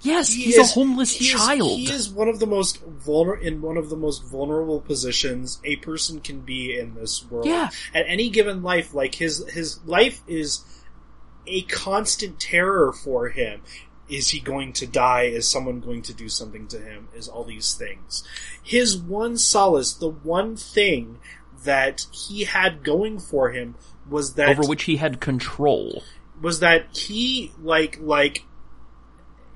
Yes, 0.00 0.32
He 0.32 0.44
he's 0.44 0.56
is- 0.58 0.70
a 0.70 0.74
homeless 0.74 1.12
he 1.12 1.24
is- 1.26 1.32
child. 1.32 1.70
he 1.78 1.90
is 1.90 2.08
one 2.08 2.28
of 2.28 2.38
the 2.38 2.46
most 2.46 2.84
vulner 3.04 3.40
in 3.40 3.60
one 3.60 3.76
of 3.76 3.90
the 3.90 3.96
most 3.96 4.22
vulnerable 4.24 4.80
positions 4.80 5.60
a 5.64 5.74
person 5.76 6.20
can 6.20 6.40
be 6.40 6.78
in 6.78 6.94
this 6.94 7.24
world. 7.28 7.46
Yeah. 7.46 7.70
At 7.92 8.04
any 8.06 8.30
given 8.30 8.62
life, 8.62 8.94
like 8.94 9.16
his 9.16 9.44
his 9.50 9.80
life 9.86 10.20
is 10.28 10.60
a 11.48 11.62
constant 11.62 12.38
terror 12.40 12.92
for 12.92 13.28
him. 13.30 13.62
Is 14.08 14.30
he 14.30 14.40
going 14.40 14.72
to 14.74 14.86
die? 14.86 15.24
Is 15.24 15.46
someone 15.48 15.80
going 15.80 16.00
to 16.02 16.14
do 16.14 16.28
something 16.30 16.66
to 16.68 16.78
him? 16.80 17.08
Is 17.14 17.28
all 17.28 17.44
these 17.44 17.74
things. 17.74 18.24
His 18.62 18.96
one 18.96 19.36
solace, 19.36 19.92
the 19.92 20.08
one 20.08 20.56
thing 20.56 21.18
that 21.64 22.06
he 22.12 22.44
had 22.44 22.82
going 22.82 23.18
for 23.18 23.50
him 23.50 23.74
was 24.08 24.34
that 24.34 24.48
over 24.48 24.62
which 24.66 24.84
he 24.84 24.96
had 24.96 25.20
control. 25.20 26.02
was 26.40 26.60
that 26.60 26.96
he 26.96 27.52
like 27.60 27.98
like 28.00 28.44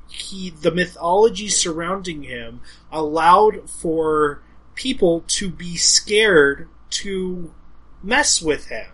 he 0.09 0.51
the 0.51 0.71
mythology 0.71 1.49
surrounding 1.49 2.25
him 2.25 2.61
allowed 2.91 3.71
for 3.71 4.43
people 4.75 5.25
to 5.27 5.49
be 5.49 5.77
scared 5.77 6.69
to 6.91 7.55
mess 8.03 8.43
with 8.43 8.67
him 8.67 8.89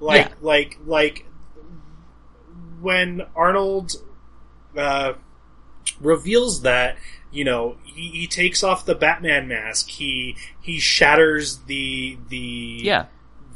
like 0.00 0.28
Yeah. 0.28 0.34
like 0.40 0.78
like 0.86 1.26
when 2.84 3.22
arnold 3.34 3.92
uh 4.76 5.14
reveals 6.00 6.62
that 6.62 6.96
you 7.32 7.44
know 7.44 7.76
he, 7.84 8.10
he 8.10 8.26
takes 8.26 8.62
off 8.62 8.84
the 8.86 8.94
batman 8.94 9.48
mask 9.48 9.88
he 9.88 10.36
he 10.60 10.78
shatters 10.78 11.58
the 11.66 12.16
the 12.28 12.80
Yeah. 12.82 13.06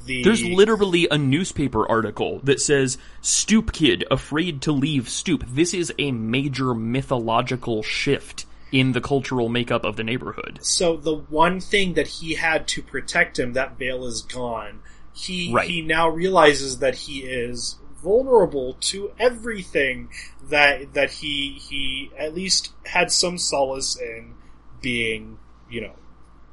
the 0.06 0.22
There's 0.22 0.44
literally 0.44 1.06
a 1.10 1.18
newspaper 1.18 1.88
article 1.88 2.40
that 2.44 2.60
says 2.60 2.98
Stoop 3.20 3.72
Kid 3.72 4.04
afraid 4.10 4.62
to 4.62 4.72
leave 4.72 5.08
Stoop. 5.08 5.44
This 5.46 5.74
is 5.74 5.92
a 5.98 6.12
major 6.12 6.74
mythological 6.74 7.82
shift 7.82 8.46
in 8.72 8.92
the 8.92 9.00
cultural 9.00 9.48
makeup 9.48 9.84
of 9.84 9.96
the 9.96 10.04
neighborhood. 10.04 10.58
So 10.62 10.96
the 10.96 11.14
one 11.16 11.58
thing 11.60 11.94
that 11.94 12.06
he 12.06 12.34
had 12.34 12.68
to 12.68 12.82
protect 12.82 13.38
him, 13.38 13.54
that 13.54 13.78
veil 13.78 14.04
is 14.06 14.22
gone. 14.22 14.80
He 15.14 15.52
Right. 15.52 15.68
he 15.68 15.80
now 15.82 16.08
realizes 16.08 16.78
that 16.78 16.94
he 16.94 17.20
is 17.20 17.76
vulnerable 18.02 18.74
to 18.80 19.12
everything 19.18 20.08
that 20.48 20.94
that 20.94 21.10
he 21.10 21.58
he 21.60 22.10
at 22.18 22.34
least 22.34 22.72
had 22.84 23.10
some 23.10 23.38
solace 23.38 23.98
in 23.98 24.34
being, 24.80 25.38
you 25.70 25.80
know, 25.80 25.94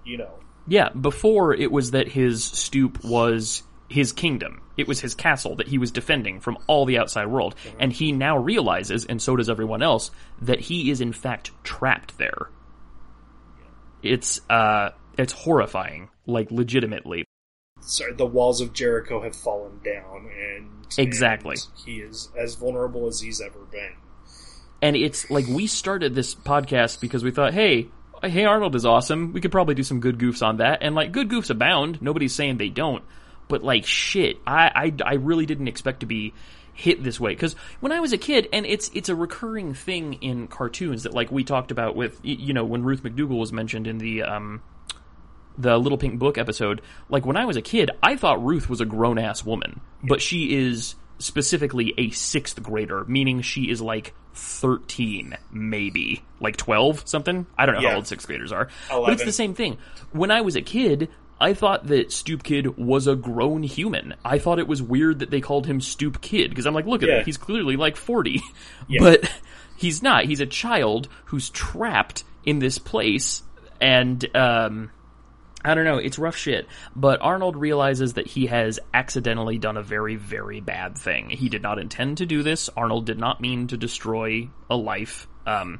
you 0.04 0.18
know. 0.18 0.40
Yeah, 0.68 0.90
before 0.90 1.54
it 1.54 1.72
was 1.72 1.92
that 1.92 2.08
his 2.08 2.44
stoop 2.44 3.04
was 3.04 3.64
his 3.88 4.12
kingdom. 4.12 4.62
It 4.78 4.88
was 4.88 5.00
his 5.00 5.14
castle 5.14 5.56
that 5.58 5.68
he 5.68 5.78
was 5.78 5.92
defending 5.92 6.40
from 6.40 6.58
all 6.68 6.86
the 6.86 6.98
outside 6.98 7.28
world. 7.28 7.56
And 7.80 7.94
he 7.94 8.12
now 8.12 8.38
realizes, 8.38 9.06
and 9.06 9.22
so 9.22 9.36
does 9.36 9.50
everyone 9.50 9.82
else, 9.82 10.12
that 10.42 10.60
he 10.60 10.90
is 10.90 11.02
in 11.02 11.14
fact 11.14 11.52
trapped 11.64 12.18
there. 12.18 12.50
It's, 14.04 14.42
uh, 14.50 14.90
it's 15.18 15.34
horrifying. 15.34 16.10
Like, 16.28 16.50
legitimately. 16.50 17.25
Sorry, 17.86 18.14
the 18.14 18.26
walls 18.26 18.62
of 18.62 18.74
Jericho 18.74 19.22
have 19.22 19.36
fallen 19.36 19.80
down, 19.84 20.30
and 20.36 20.70
Exactly. 20.98 21.56
and 21.56 21.86
he 21.86 21.98
is 22.02 22.30
as 22.38 22.56
vulnerable 22.56 23.08
as 23.08 23.20
he's 23.22 23.40
ever 23.42 23.60
been. 23.72 23.94
And 24.82 24.96
it's 24.96 25.30
like 25.30 25.48
we 25.48 25.68
started 25.68 26.16
this 26.16 26.36
podcast 26.36 27.00
because 27.00 27.24
we 27.24 27.32
thought, 27.32 27.54
hey, 27.54 27.88
hey 28.24 28.46
Arnold 28.46 28.76
is 28.76 28.86
awesome. 28.86 29.34
We 29.34 29.42
could 29.42 29.52
probably 29.52 29.76
do 29.76 29.84
some 29.84 30.00
good 30.00 30.18
goofs 30.18 30.46
on 30.46 30.58
that. 30.58 30.80
And 30.82 30.96
like 30.96 31.12
good 31.12 31.30
goofs 31.30 31.50
abound. 31.50 32.02
Nobody's 32.02 32.34
saying 32.34 32.58
they 32.58 32.70
don't. 32.70 33.04
But 33.48 33.64
like 33.64 33.86
shit, 33.86 34.38
I 34.46 34.94
I, 35.04 35.12
I 35.12 35.14
really 35.16 35.46
didn't 35.46 35.68
expect 35.68 36.00
to 36.02 36.06
be 36.06 36.34
hit 36.74 37.02
this 37.04 37.20
way 37.20 37.32
because 37.32 37.54
when 37.80 37.92
I 37.94 38.00
was 38.02 38.12
a 38.12 38.18
kid, 38.18 38.50
and 38.52 38.66
it's 38.66 38.92
it's 38.94 39.08
a 39.10 39.16
recurring 39.16 39.74
thing 39.74 40.16
in 40.16 40.48
cartoons 40.48 41.04
that 41.04 41.14
like 41.14 41.32
we 41.32 41.44
talked 41.44 41.72
about 41.72 41.96
with 41.96 42.20
you 42.24 42.54
know 42.54 42.66
when 42.66 42.84
Ruth 42.84 43.04
McDougal 43.04 43.40
was 43.40 43.54
mentioned 43.54 43.88
in 43.88 43.98
the 43.98 44.24
um 44.24 44.62
the 45.58 45.78
Little 45.78 45.98
Pink 45.98 46.20
Book 46.20 46.38
episode, 46.38 46.82
like 47.10 47.26
when 47.26 47.38
I 47.38 47.46
was 47.46 47.58
a 47.58 47.62
kid, 47.62 47.92
I 48.04 48.16
thought 48.16 48.44
Ruth 48.44 48.70
was 48.70 48.82
a 48.82 48.86
grown 48.86 49.18
ass 49.18 49.46
woman, 49.46 49.80
but 50.04 50.22
she 50.22 50.56
is 50.56 50.96
specifically 51.18 51.94
a 51.98 52.10
sixth 52.12 52.62
grader, 52.62 53.06
meaning 53.06 53.42
she 53.42 53.70
is 53.70 53.82
like 53.82 54.14
13, 54.34 55.38
maybe. 55.52 56.24
Like 56.40 56.58
12, 56.58 57.04
something? 57.08 57.46
I 57.58 57.66
don't 57.66 57.76
know 57.76 57.82
Yeah. 57.82 57.90
how 57.92 57.96
old 57.98 58.08
sixth 58.08 58.28
graders 58.28 58.52
are. 58.52 58.68
But 58.90 59.14
it's 59.14 59.24
the 59.26 59.32
same 59.32 59.54
thing. 59.54 59.78
When 60.12 60.30
I 60.32 60.42
was 60.42 60.56
a 60.56 60.62
kid, 60.62 61.10
I 61.40 61.54
thought 61.54 61.88
that 61.88 62.12
Stoop 62.12 62.44
Kid 62.44 62.78
was 62.78 63.08
a 63.08 63.16
grown 63.16 63.64
human. 63.64 64.16
I 64.24 64.40
thought 64.40 64.60
it 64.60 64.68
was 64.68 64.82
weird 64.82 65.20
that 65.20 65.32
they 65.32 65.42
called 65.42 65.66
him 65.68 65.82
Stoop 65.82 66.22
Kid, 66.22 66.50
because 66.50 66.66
I'm 66.66 66.74
like, 66.74 66.86
look 66.86 67.04
at 67.04 67.10
Yeah. 67.10 67.20
him, 67.20 67.26
he's 67.26 67.38
clearly 67.38 67.76
like 67.78 67.96
40. 67.98 68.42
Yeah. 68.88 69.00
But 69.02 69.32
he's 69.78 70.04
not. 70.04 70.26
He's 70.26 70.40
a 70.42 70.46
child 70.46 71.08
who's 71.26 71.50
trapped 71.50 72.24
in 72.46 72.60
this 72.60 72.78
place, 72.78 73.42
and, 73.82 74.24
um, 74.36 74.92
I 75.66 75.74
don't 75.74 75.84
know, 75.84 75.98
it's 75.98 76.20
rough 76.20 76.36
shit. 76.36 76.68
But 76.96 77.22
Arnold 77.22 77.56
realizes 77.56 78.14
that 78.14 78.28
he 78.28 78.46
has 78.46 78.80
accidentally 78.94 79.58
done 79.58 79.78
a 79.78 79.82
very, 79.82 80.16
very 80.16 80.62
bad 80.62 80.96
thing. 80.96 81.32
He 81.32 81.50
did 81.50 81.64
not 81.64 81.80
intend 81.80 82.20
to 82.20 82.28
do 82.28 82.44
this. 82.44 82.70
Arnold 82.78 83.06
did 83.06 83.18
not 83.18 83.42
mean 83.42 83.68
to 83.68 83.78
destroy 83.78 84.48
a 84.70 84.76
life. 84.76 85.28
Um, 85.48 85.80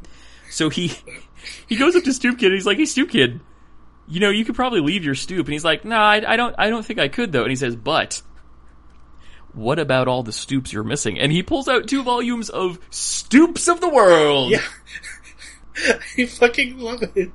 so 0.50 0.70
he 0.70 0.92
he 1.68 1.76
goes 1.76 1.96
up 1.96 2.04
to 2.04 2.14
Stoop 2.14 2.40
Kid 2.40 2.48
and 2.48 2.56
he's 2.56 2.66
like, 2.66 2.78
"Hey, 2.78 2.86
Stoop 2.86 3.12
Kid, 3.12 3.42
you 4.08 4.20
know 4.20 4.32
you 4.32 4.44
could 4.44 4.56
probably 4.56 4.82
leave 4.82 5.06
your 5.06 5.16
stoop." 5.16 5.46
And 5.46 5.54
he's 5.54 5.66
like, 5.66 5.86
"No, 5.86 5.98
I, 5.98 6.34
I 6.34 6.36
don't. 6.36 6.56
I 6.58 6.70
don't 6.70 6.86
think 6.86 7.00
I 7.00 7.08
could 7.08 7.32
though." 7.32 7.44
And 7.44 7.52
he 7.52 7.56
says, 7.56 7.76
"But." 7.76 8.22
What 9.54 9.80
about 9.80 10.10
all 10.10 10.22
the 10.22 10.34
stoops 10.34 10.74
you're 10.74 10.84
missing? 10.84 11.18
And 11.18 11.32
he 11.32 11.42
pulls 11.42 11.70
out 11.70 11.88
two 11.88 12.04
volumes 12.04 12.50
of 12.50 12.78
Stoops 12.90 13.70
of 13.70 13.80
the 13.80 13.88
World. 13.88 14.52
Yeah. 14.52 14.62
I 16.18 16.26
fucking 16.26 16.78
love 16.78 17.04
it. 17.16 17.32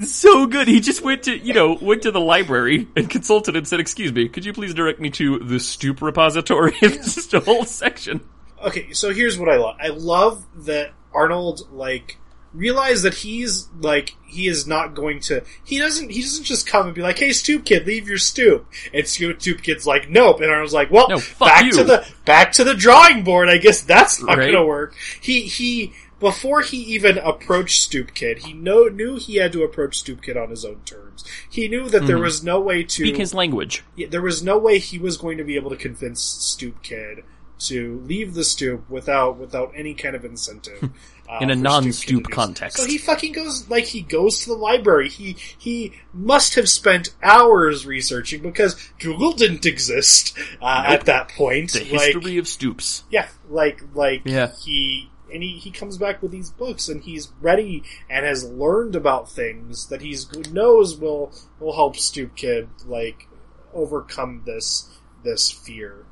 So 0.00 0.46
good. 0.46 0.68
He 0.68 0.80
just 0.80 1.02
went 1.02 1.22
to, 1.24 1.36
you 1.36 1.54
know, 1.54 1.78
went 1.80 2.02
to 2.02 2.10
the 2.10 2.20
library 2.20 2.88
and 2.96 3.08
consulted 3.08 3.56
and 3.56 3.66
said, 3.66 3.80
"Excuse 3.80 4.12
me, 4.12 4.28
could 4.28 4.44
you 4.44 4.52
please 4.52 4.74
direct 4.74 5.00
me 5.00 5.10
to 5.10 5.38
the 5.38 5.58
Stoop 5.60 6.02
repository?" 6.02 6.74
It's 6.82 7.14
just 7.14 7.34
a 7.34 7.40
whole 7.40 7.64
section. 7.64 8.20
Okay, 8.64 8.92
so 8.92 9.12
here's 9.12 9.38
what 9.38 9.48
I 9.48 9.56
love. 9.56 9.76
I 9.80 9.88
love 9.88 10.44
that 10.66 10.92
Arnold 11.14 11.68
like 11.72 12.18
realize 12.54 13.02
that 13.02 13.12
he's 13.12 13.68
like 13.80 14.16
he 14.26 14.48
is 14.48 14.66
not 14.66 14.94
going 14.94 15.20
to. 15.20 15.42
He 15.64 15.78
doesn't. 15.78 16.10
He 16.10 16.22
doesn't 16.22 16.44
just 16.44 16.66
come 16.66 16.86
and 16.86 16.94
be 16.94 17.02
like, 17.02 17.18
"Hey, 17.18 17.32
stoop 17.32 17.64
kid, 17.64 17.86
leave 17.86 18.08
your 18.08 18.18
stoop." 18.18 18.66
And 18.94 19.06
stoop 19.06 19.62
kid's 19.62 19.86
like, 19.86 20.08
"Nope." 20.10 20.40
And 20.40 20.50
Arnold's 20.50 20.72
like, 20.74 20.90
"Well, 20.90 21.08
No, 21.08 21.20
back 21.38 21.64
you." 21.64 21.72
to 21.72 21.84
the 21.84 22.06
back 22.24 22.52
to 22.52 22.64
the 22.64 22.74
drawing 22.74 23.24
board. 23.24 23.48
I 23.48 23.58
guess 23.58 23.82
that's 23.82 24.20
not 24.22 24.38
Right. 24.38 24.52
going 24.52 24.54
to 24.54 24.64
work." 24.64 24.94
He 25.20 25.42
he. 25.42 25.92
Before 26.18 26.62
he 26.62 26.78
even 26.78 27.18
approached 27.18 27.82
Stoop 27.82 28.14
Kid, 28.14 28.38
he 28.38 28.52
know, 28.54 28.84
knew 28.84 29.16
he 29.16 29.36
had 29.36 29.52
to 29.52 29.62
approach 29.64 29.98
Stoop 29.98 30.22
Kid 30.22 30.36
on 30.36 30.48
his 30.50 30.64
own 30.64 30.80
terms. 30.86 31.24
He 31.50 31.68
knew 31.68 31.88
that 31.90 32.06
there 32.06 32.18
was 32.18 32.42
no 32.42 32.58
way 32.60 32.84
to 32.84 32.90
Speak 32.90 33.16
his 33.18 33.34
language. 33.34 33.82
yeah, 33.96 34.06
there 34.08 34.22
was 34.22 34.42
no 34.42 34.56
way 34.56 34.78
he 34.78 34.98
was 34.98 35.18
going 35.18 35.36
to 35.38 35.44
be 35.44 35.56
able 35.56 35.70
to 35.70 35.76
convince 35.76 36.22
Stoop 36.22 36.82
Kid 36.82 37.22
to 37.58 38.02
leave 38.06 38.34
the 38.34 38.44
stoop 38.44 38.88
without 38.90 39.38
without 39.38 39.72
any 39.74 39.94
kind 39.94 40.14
of 40.14 40.24
incentive. 40.26 40.90
Uh, 41.28 41.38
In 41.40 41.50
a 41.50 41.56
non-stoop 41.56 41.94
Stoop 41.94 42.06
Kid 42.06 42.08
to 42.08 42.16
do 42.28 42.32
so. 42.32 42.36
context. 42.36 42.76
So 42.78 42.86
he 42.86 42.98
fucking 42.98 43.32
goes 43.32 43.68
like 43.68 43.84
he 43.84 44.02
goes 44.02 44.40
to 44.40 44.50
the 44.50 44.54
library. 44.54 45.08
He 45.08 45.36
he 45.58 45.92
must 46.14 46.54
have 46.54 46.68
spent 46.68 47.14
hours 47.22 47.84
researching 47.86 48.42
because 48.42 48.74
Google 49.00 49.32
didn't 49.32 49.66
exist 49.66 50.38
uh, 50.62 50.82
Nope. 50.84 50.92
at 51.00 51.06
that 51.06 51.28
point. 51.30 51.72
The 51.72 51.80
like, 51.80 51.88
history 52.14 52.38
of 52.38 52.46
stoops. 52.46 53.04
yeah, 53.10 53.28
like 53.50 53.80
like 53.94 54.22
Yeah. 54.24 54.52
he 54.64 55.10
and 55.36 55.44
he, 55.44 55.58
he 55.58 55.70
comes 55.70 55.98
back 55.98 56.22
with 56.22 56.30
these 56.32 56.50
books 56.50 56.88
and 56.88 57.02
he's 57.02 57.30
ready 57.40 57.82
and 58.08 58.24
has 58.24 58.42
learned 58.48 58.96
about 58.96 59.30
things 59.30 59.86
that 59.88 60.00
he's 60.00 60.26
knows 60.50 60.96
will 60.96 61.30
will 61.60 61.74
help 61.74 61.96
Stoop 61.96 62.34
Kid 62.34 62.68
like 62.86 63.28
overcome 63.74 64.42
this 64.46 64.88
this 65.22 65.50
fear. 65.50 66.06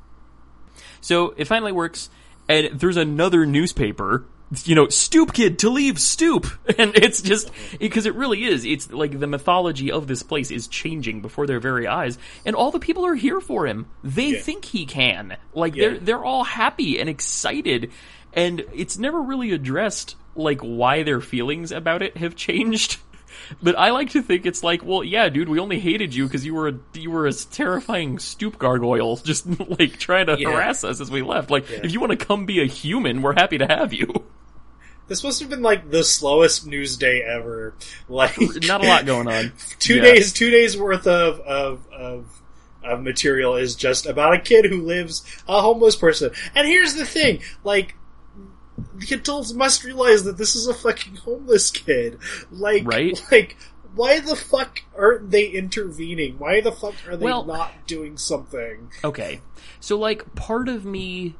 So 1.01 1.33
it 1.37 1.45
finally 1.45 1.71
works, 1.71 2.09
and 2.47 2.79
there's 2.79 2.97
another 2.97 3.45
newspaper. 3.45 4.25
You 4.63 4.75
know, 4.75 4.87
Stoop 4.89 5.33
Kid 5.33 5.57
to 5.59 5.69
leave 5.69 5.99
Stoop, 5.99 6.45
and 6.77 6.95
it's 6.95 7.21
just 7.21 7.49
because 7.79 8.05
it 8.05 8.13
really 8.13 8.43
is. 8.43 8.63
It's 8.63 8.91
like 8.91 9.19
the 9.19 9.25
mythology 9.27 9.91
of 9.91 10.05
this 10.07 10.21
place 10.21 10.51
is 10.51 10.67
changing 10.67 11.21
before 11.21 11.47
their 11.47 11.59
very 11.59 11.87
eyes, 11.87 12.19
and 12.45 12.55
all 12.55 12.69
the 12.71 12.79
people 12.79 13.05
are 13.07 13.15
here 13.15 13.41
for 13.41 13.65
him. 13.65 13.87
They 14.03 14.27
Yeah. 14.33 14.39
think 14.41 14.65
he 14.65 14.85
can. 14.85 15.37
Like 15.55 15.75
Yeah. 15.75 15.89
they're 15.89 15.97
they're 15.99 16.23
all 16.25 16.43
happy 16.43 16.99
and 16.99 17.09
excited, 17.09 17.91
and 18.35 18.63
it's 18.73 18.97
never 18.97 19.21
really 19.21 19.51
addressed 19.51 20.15
like 20.35 20.59
why 20.61 21.03
their 21.03 21.21
feelings 21.21 21.71
about 21.71 22.01
it 22.01 22.17
have 22.17 22.35
changed. 22.35 22.97
But 23.61 23.77
I 23.77 23.91
like 23.91 24.11
to 24.11 24.23
think 24.23 24.45
it's 24.47 24.63
like, 24.63 24.83
well, 24.83 25.03
yeah, 25.03 25.29
dude, 25.29 25.49
we 25.49 25.59
only 25.59 25.77
hated 25.79 26.15
you 26.15 26.23
because 26.25 26.43
you 26.45 26.55
were 26.55 26.69
a 26.69 26.73
you 26.95 27.11
were 27.11 27.27
a 27.27 27.33
terrifying 27.33 28.17
stoop 28.17 28.57
gargoyle, 28.57 29.17
just 29.23 29.45
like 29.79 29.99
trying 29.99 30.27
to 30.27 30.37
Yeah. 30.39 30.49
harass 30.51 30.83
us 30.83 30.99
as 30.99 31.11
we 31.11 31.21
left. 31.21 31.51
Like, 31.51 31.69
Yeah. 31.69 31.81
if 31.83 31.91
you 31.91 31.99
want 31.99 32.11
to 32.17 32.25
come 32.25 32.45
be 32.47 32.61
a 32.61 32.65
human, 32.65 33.21
we're 33.21 33.35
happy 33.35 33.57
to 33.59 33.67
have 33.67 33.93
you. 33.93 34.07
This 35.07 35.23
must 35.23 35.39
have 35.41 35.49
been 35.51 35.61
like 35.61 35.91
the 35.91 36.03
slowest 36.03 36.65
news 36.65 36.97
day 36.97 37.21
ever. 37.21 37.75
Like 38.09 38.35
Not 38.63 38.83
a 38.83 38.87
lot 38.87 39.05
going 39.05 39.27
on. 39.27 39.51
two 39.79 39.97
Yeah. 39.97 40.01
days 40.01 40.33
two 40.33 40.49
days 40.49 40.75
worth 40.75 41.05
of 41.05 41.39
of 41.41 41.85
of 41.91 42.41
of 42.83 43.03
material 43.03 43.55
is 43.57 43.75
just 43.75 44.07
about 44.07 44.33
a 44.33 44.39
kid 44.39 44.65
who 44.65 44.81
lives 44.81 45.23
a 45.47 45.61
homeless 45.61 45.95
person. 45.95 46.31
And 46.55 46.65
here's 46.67 46.95
the 46.95 47.05
thing, 47.05 47.41
like 47.63 47.95
the 48.95 49.15
adults 49.15 49.53
must 49.53 49.83
realize 49.83 50.23
that 50.23 50.37
this 50.37 50.55
is 50.55 50.67
a 50.67 50.73
fucking 50.73 51.15
homeless 51.17 51.71
kid. 51.71 52.19
Like 52.51 52.83
Right. 52.85 53.21
like 53.31 53.57
why 53.95 54.19
the 54.19 54.35
fuck 54.35 54.81
aren't 54.97 55.31
they 55.31 55.47
intervening? 55.47 56.37
Why 56.37 56.59
the 56.61 56.71
fuck 56.71 56.95
are 57.07 57.15
they 57.15 57.25
Well- 57.25 57.45
not 57.45 57.71
doing 57.87 58.17
something? 58.17 58.91
Okay, 59.03 59.41
so 59.79 59.97
like 59.97 60.35
part 60.35 60.67
of 60.67 60.85
me 60.85 61.35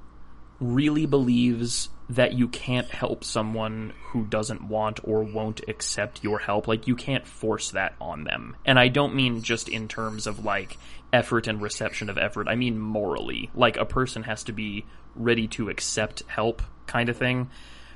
really 0.60 1.06
believes 1.06 1.90
that 2.08 2.34
you 2.34 2.48
can't 2.48 2.90
help 2.92 3.24
someone 3.24 3.92
who 4.12 4.26
doesn't 4.26 4.62
want 4.68 5.00
or 5.04 5.24
won't 5.24 5.60
accept 5.68 6.24
your 6.24 6.40
help. 6.40 6.68
Like 6.68 6.88
you 6.88 6.96
can't 6.96 7.28
force 7.28 7.72
that 7.72 7.96
on 8.00 8.24
them. 8.26 8.56
And 8.64 8.78
I 8.80 8.88
don't 8.90 9.16
mean 9.16 9.42
just 9.42 9.68
in 9.68 9.88
terms 9.88 10.28
of 10.28 10.46
like 10.46 10.78
effort 11.12 11.48
and 11.48 11.62
reception 11.62 12.10
of 12.10 12.18
effort. 12.18 12.48
I 12.48 12.56
mean 12.56 12.78
morally. 12.80 13.50
Like 13.56 13.76
a 13.78 13.86
person 13.86 14.24
has 14.24 14.44
to 14.46 14.54
be 14.54 14.86
ready 15.16 15.48
to 15.48 15.70
accept 15.70 16.24
help 16.28 16.62
kind 16.88 17.10
of 17.10 17.18
thing, 17.18 17.50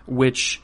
which 0.05 0.61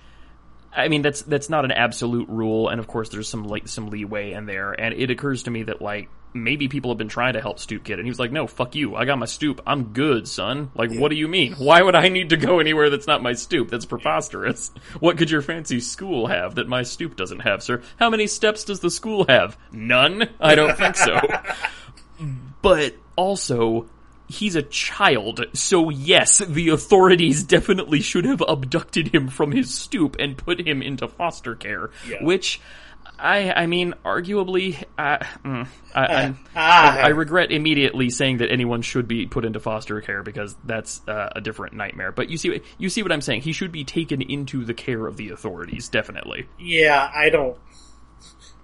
I 0.76 0.88
mean 0.88 1.02
that's 1.02 1.22
that's 1.22 1.50
not 1.50 1.66
an 1.66 1.72
absolute 1.72 2.30
rule, 2.30 2.70
and 2.70 2.80
of 2.80 2.88
course 2.88 3.10
there's 3.10 3.30
some 3.30 3.44
like 3.46 3.68
some 3.68 3.90
leeway 3.90 4.34
in 4.34 4.46
there. 4.46 4.72
And 4.74 4.94
it 4.94 5.10
occurs 5.10 5.44
to 5.44 5.52
me 5.52 5.64
that 5.64 5.82
like 5.82 6.10
maybe 6.36 6.68
people 6.68 6.92
have 6.92 6.98
been 6.98 7.08
trying 7.08 7.34
to 7.34 7.42
help 7.42 7.60
Stoop 7.60 7.84
Kid, 7.84 7.98
and 7.98 8.06
he 8.06 8.12
was 8.12 8.20
like, 8.20 8.32
"No, 8.32 8.46
fuck 8.46 8.76
you. 8.76 8.96
I 8.96 9.06
got 9.06 9.18
my 9.18 9.26
stoop. 9.26 9.62
I'm 9.66 9.94
good, 9.94 10.28
son. 10.28 10.70
Like, 10.76 10.94
what 10.94 11.10
do 11.10 11.16
you 11.16 11.28
mean? 11.28 11.54
Why 11.58 11.82
would 11.82 11.96
I 11.96 12.10
need 12.10 12.30
to 12.30 12.38
go 12.38 12.60
anywhere 12.60 12.90
that's 12.90 13.08
not 13.08 13.24
my 13.24 13.34
stoop? 13.34 13.70
That's 13.70 13.86
preposterous. 13.86 14.72
What 15.00 15.18
could 15.18 15.32
your 15.32 15.42
fancy 15.42 15.80
school 15.80 16.28
have 16.28 16.56
that 16.56 16.68
my 16.68 16.84
stoop 16.84 17.16
doesn't 17.16 17.42
have, 17.42 17.64
sir? 17.64 17.82
How 17.98 18.10
many 18.10 18.28
steps 18.28 18.64
does 18.64 18.80
the 18.80 18.90
school 18.90 19.26
have? 19.28 19.58
None. 19.72 20.30
I 20.40 20.56
don't 20.56 20.78
think 20.78 20.96
so. 20.96 21.20
but 22.62 22.96
also." 23.16 23.88
He's 24.28 24.56
a 24.56 24.64
child, 24.64 25.46
so 25.54 25.90
yes, 25.90 26.40
the 26.40 26.70
authorities 26.70 27.44
definitely 27.44 28.02
should 28.02 28.26
have 28.26 28.42
abducted 28.48 29.10
him 29.10 29.28
from 29.28 29.52
his 29.52 29.74
stoop 29.74 30.16
and 30.20 30.38
put 30.38 30.66
him 30.66 30.82
into 30.82 31.08
foster 31.08 31.56
care. 31.56 31.92
Yeah. 32.10 32.24
Which, 32.24 32.60
I, 33.20 33.52
I 33.52 33.66
mean, 33.68 33.94
arguably, 34.04 34.84
I, 34.98 35.18
mm, 35.44 35.68
I, 35.94 36.34
Ah. 36.56 36.98
I 36.98 37.10
regret 37.10 37.52
immediately 37.52 38.10
saying 38.10 38.38
that 38.38 38.52
anyone 38.52 38.82
should 38.82 39.08
be 39.08 39.26
put 39.28 39.46
into 39.46 39.60
foster 39.60 40.02
care 40.02 40.24
because 40.24 40.56
that's 40.64 41.02
uh, 41.08 41.30
a 41.36 41.42
different 41.42 41.76
nightmare. 41.76 42.12
But 42.12 42.30
you 42.30 42.38
see, 42.38 42.62
you 42.78 42.90
see 42.90 43.04
what 43.04 43.12
I'm 43.12 43.22
saying. 43.22 43.42
He 43.42 43.54
should 43.54 43.72
be 43.72 43.84
taken 43.84 44.22
into 44.22 44.66
the 44.66 44.74
care 44.74 45.06
of 45.06 45.18
the 45.18 45.30
authorities, 45.30 45.88
definitely. 45.88 46.48
Yeah, 46.58 47.10
I 47.14 47.30
don't 47.30 47.58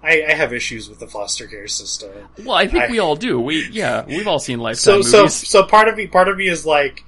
I, 0.03 0.23
I 0.29 0.33
have 0.33 0.51
issues 0.53 0.89
with 0.89 0.99
the 0.99 1.07
foster 1.07 1.47
care 1.47 1.67
system. 1.67 2.11
Well, 2.43 2.55
I 2.55 2.67
think 2.67 2.85
I- 2.85 2.91
we 2.91 2.99
all 2.99 3.15
do. 3.15 3.39
We, 3.39 3.67
yeah, 3.69 4.05
we've 4.05 4.27
all 4.27 4.39
seen 4.39 4.57
So 4.57 4.63
Lifetime 4.63 5.03
so 5.03 5.17
movies. 5.19 5.47
so 5.47 5.63
part 5.63 5.87
of 5.87 5.95
me 5.97 6.07
part 6.07 6.27
of 6.27 6.37
me 6.37 6.47
is 6.47 6.65
like 6.65 7.03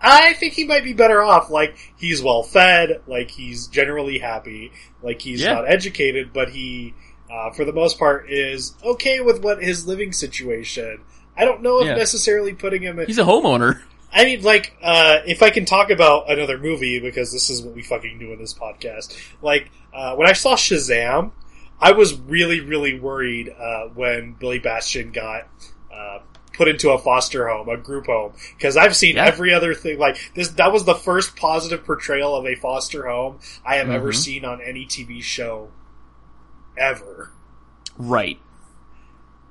I 0.00 0.34
think 0.34 0.52
he 0.52 0.64
might 0.66 0.84
be 0.84 0.92
better 0.92 1.22
off. 1.22 1.48
Like 1.50 1.76
he's 1.96 2.22
well 2.22 2.42
fed, 2.42 3.00
like 3.06 3.30
he's 3.30 3.66
generally 3.68 4.18
happy, 4.18 4.72
like 5.02 5.22
he's 5.22 5.40
Yeah. 5.40 5.54
not 5.54 5.70
educated, 5.70 6.32
but 6.34 6.50
he 6.50 6.92
uh, 7.32 7.50
for 7.52 7.64
the 7.64 7.72
most 7.72 7.98
part 7.98 8.30
is 8.30 8.74
okay 8.84 9.20
with 9.20 9.42
what 9.42 9.62
his 9.62 9.86
living 9.86 10.12
situation. 10.12 11.00
I 11.36 11.44
don't 11.46 11.62
know 11.62 11.80
if 11.80 11.86
Yeah. 11.86 11.94
necessarily 11.96 12.52
putting 12.52 12.82
him 12.82 12.98
in 12.98 13.06
He's 13.06 13.18
a 13.18 13.24
homeowner. 13.24 13.80
I 14.12 14.24
mean, 14.26 14.42
like, 14.42 14.76
uh, 14.80 15.18
if 15.26 15.42
I 15.42 15.50
can 15.50 15.64
talk 15.64 15.90
about 15.90 16.30
another 16.30 16.56
movie, 16.58 17.00
because 17.00 17.32
this 17.32 17.50
is 17.50 17.60
what 17.62 17.74
we 17.74 17.82
fucking 17.82 18.20
do 18.20 18.32
in 18.32 18.38
this 18.38 18.54
podcast. 18.54 19.12
Like, 19.42 19.68
uh, 19.92 20.14
when 20.14 20.28
I 20.28 20.34
saw 20.34 20.54
Shazam, 20.54 21.32
I 21.84 21.92
was 21.92 22.14
really, 22.18 22.60
really 22.60 22.98
worried, 22.98 23.50
uh, 23.50 23.88
when 23.94 24.32
Billy 24.40 24.58
Batson 24.58 25.12
got, 25.12 25.48
uh, 25.94 26.20
put 26.56 26.66
into 26.68 26.90
a 26.90 26.98
foster 26.98 27.46
home, 27.48 27.68
a 27.68 27.76
group 27.76 28.06
home, 28.06 28.32
because 28.56 28.76
I've 28.76 28.96
seen 28.96 29.16
Yeah. 29.16 29.26
every 29.26 29.52
other 29.52 29.74
thing, 29.74 29.98
like, 29.98 30.16
this, 30.34 30.48
that 30.52 30.72
was 30.72 30.84
the 30.84 30.94
first 30.94 31.36
positive 31.36 31.84
portrayal 31.84 32.34
of 32.36 32.46
a 32.46 32.54
foster 32.54 33.06
home 33.08 33.38
I 33.66 33.76
have 33.76 33.90
ever 33.90 34.12
Mhm. 34.12 34.16
seen 34.16 34.44
on 34.46 34.60
any 34.62 34.86
TV 34.86 35.20
show. 35.20 35.68
Ever. 36.78 37.30
Right. 37.98 38.38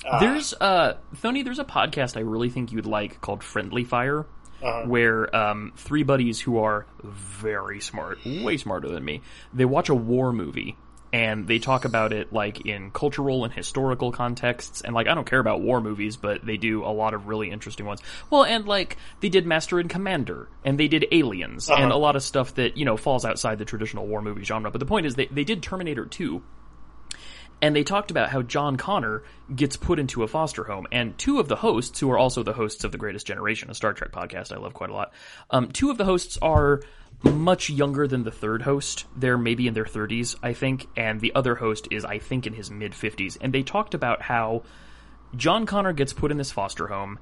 Uh, 0.05 0.19
There's, 0.19 0.53
uh, 0.59 0.95
Thony, 1.15 1.43
there's 1.43 1.59
a 1.59 1.63
podcast 1.65 2.17
I 2.17 2.21
really 2.21 2.49
think 2.49 2.71
you'd 2.71 2.85
like 2.85 3.21
called 3.21 3.43
Friendly 3.43 3.83
Fire. 3.83 4.25
uh, 4.61 4.83
where 4.83 5.35
um, 5.35 5.73
three 5.75 6.03
buddies 6.03 6.39
who 6.39 6.57
are 6.57 6.85
very 7.03 7.81
smart, 7.81 8.17
way 8.25 8.55
smarter 8.55 8.87
than 8.87 9.03
me, 9.03 9.19
they 9.53 9.65
watch 9.65 9.89
a 9.89 9.93
war 9.93 10.31
movie 10.31 10.77
and 11.13 11.47
they 11.47 11.59
talk 11.59 11.85
about 11.85 12.11
it 12.11 12.33
like 12.33 12.65
in 12.65 12.89
cultural 12.91 13.45
and 13.45 13.53
historical 13.53 14.11
contexts. 14.11 14.81
And 14.81 14.95
like, 14.95 15.07
I 15.07 15.13
don't 15.13 15.27
care 15.29 15.39
about 15.39 15.61
war 15.61 15.79
movies, 15.79 16.17
but 16.17 16.43
they 16.43 16.57
do 16.57 16.83
a 16.83 16.91
lot 16.91 17.13
of 17.13 17.27
really 17.27 17.51
interesting 17.51 17.85
ones. 17.85 18.01
Well, 18.31 18.43
and 18.43 18.65
like 18.67 18.97
they 19.21 19.29
did 19.29 19.45
Master 19.45 19.79
and 19.79 19.89
Commander 19.89 20.49
and 20.65 20.79
they 20.79 20.87
did 20.87 21.05
Aliens 21.11 21.69
and 21.69 21.83
Uh-huh. 21.85 21.95
a 21.95 21.99
lot 21.99 22.15
of 22.15 22.23
stuff 22.23 22.55
that 22.55 22.75
you 22.75 22.83
know 22.83 22.97
falls 22.97 23.23
outside 23.23 23.59
the 23.59 23.65
traditional 23.65 24.07
war 24.07 24.21
movie 24.21 24.43
genre. 24.43 24.71
But 24.71 24.79
the 24.79 24.85
point 24.87 25.05
is, 25.05 25.13
they 25.15 25.27
they 25.27 25.43
did 25.43 25.61
Terminator 25.61 26.05
Two 26.05 26.41
and 27.61 27.73
they 27.75 27.83
talked 27.83 28.11
about 28.11 28.29
how 28.29 28.41
John 28.41 28.75
Connor 28.75 29.23
gets 29.55 29.77
put 29.77 29.97
into 29.99 30.23
a 30.23 30.27
foster 30.27 30.65
home. 30.65 30.85
And 30.91 31.17
two 31.17 31.39
of 31.39 31.47
the 31.47 31.55
hosts, 31.55 31.99
who 31.99 32.11
are 32.11 32.17
also 32.17 32.43
the 32.43 32.51
hosts 32.51 32.83
of 32.83 32.91
The 32.91 32.97
Greatest 32.97 33.25
Generation, 33.25 33.69
a 33.69 33.73
Star 33.73 33.93
Trek 33.93 34.11
podcast 34.11 34.51
I 34.51 34.57
love 34.59 34.73
quite 34.73 34.89
a 34.89 34.93
lot, 34.93 35.13
um, 35.49 35.71
two 35.71 35.89
of 35.89 35.97
the 35.97 36.03
hosts 36.03 36.37
are 36.41 36.81
much 37.23 37.69
younger 37.69 38.07
than 38.07 38.23
the 38.23 38.31
third 38.31 38.63
host. 38.63 39.05
They're 39.15 39.37
maybe 39.37 39.67
in 39.67 39.73
their 39.73 39.85
30s, 39.85 40.35
I 40.43 40.53
think, 40.53 40.87
and 40.95 41.21
the 41.21 41.33
other 41.35 41.55
host 41.55 41.87
is, 41.91 42.05
I 42.05 42.19
think, 42.19 42.45
in 42.47 42.53
his 42.53 42.69
mid 42.69 42.93
50s. 42.93 43.37
And 43.39 43.53
they 43.53 43.63
talked 43.63 43.93
about 43.93 44.21
how 44.21 44.63
John 45.35 45.65
Connor 45.65 45.93
gets 45.93 46.13
put 46.13 46.31
in 46.31 46.37
this 46.37 46.51
foster 46.51 46.87
home, 46.87 47.19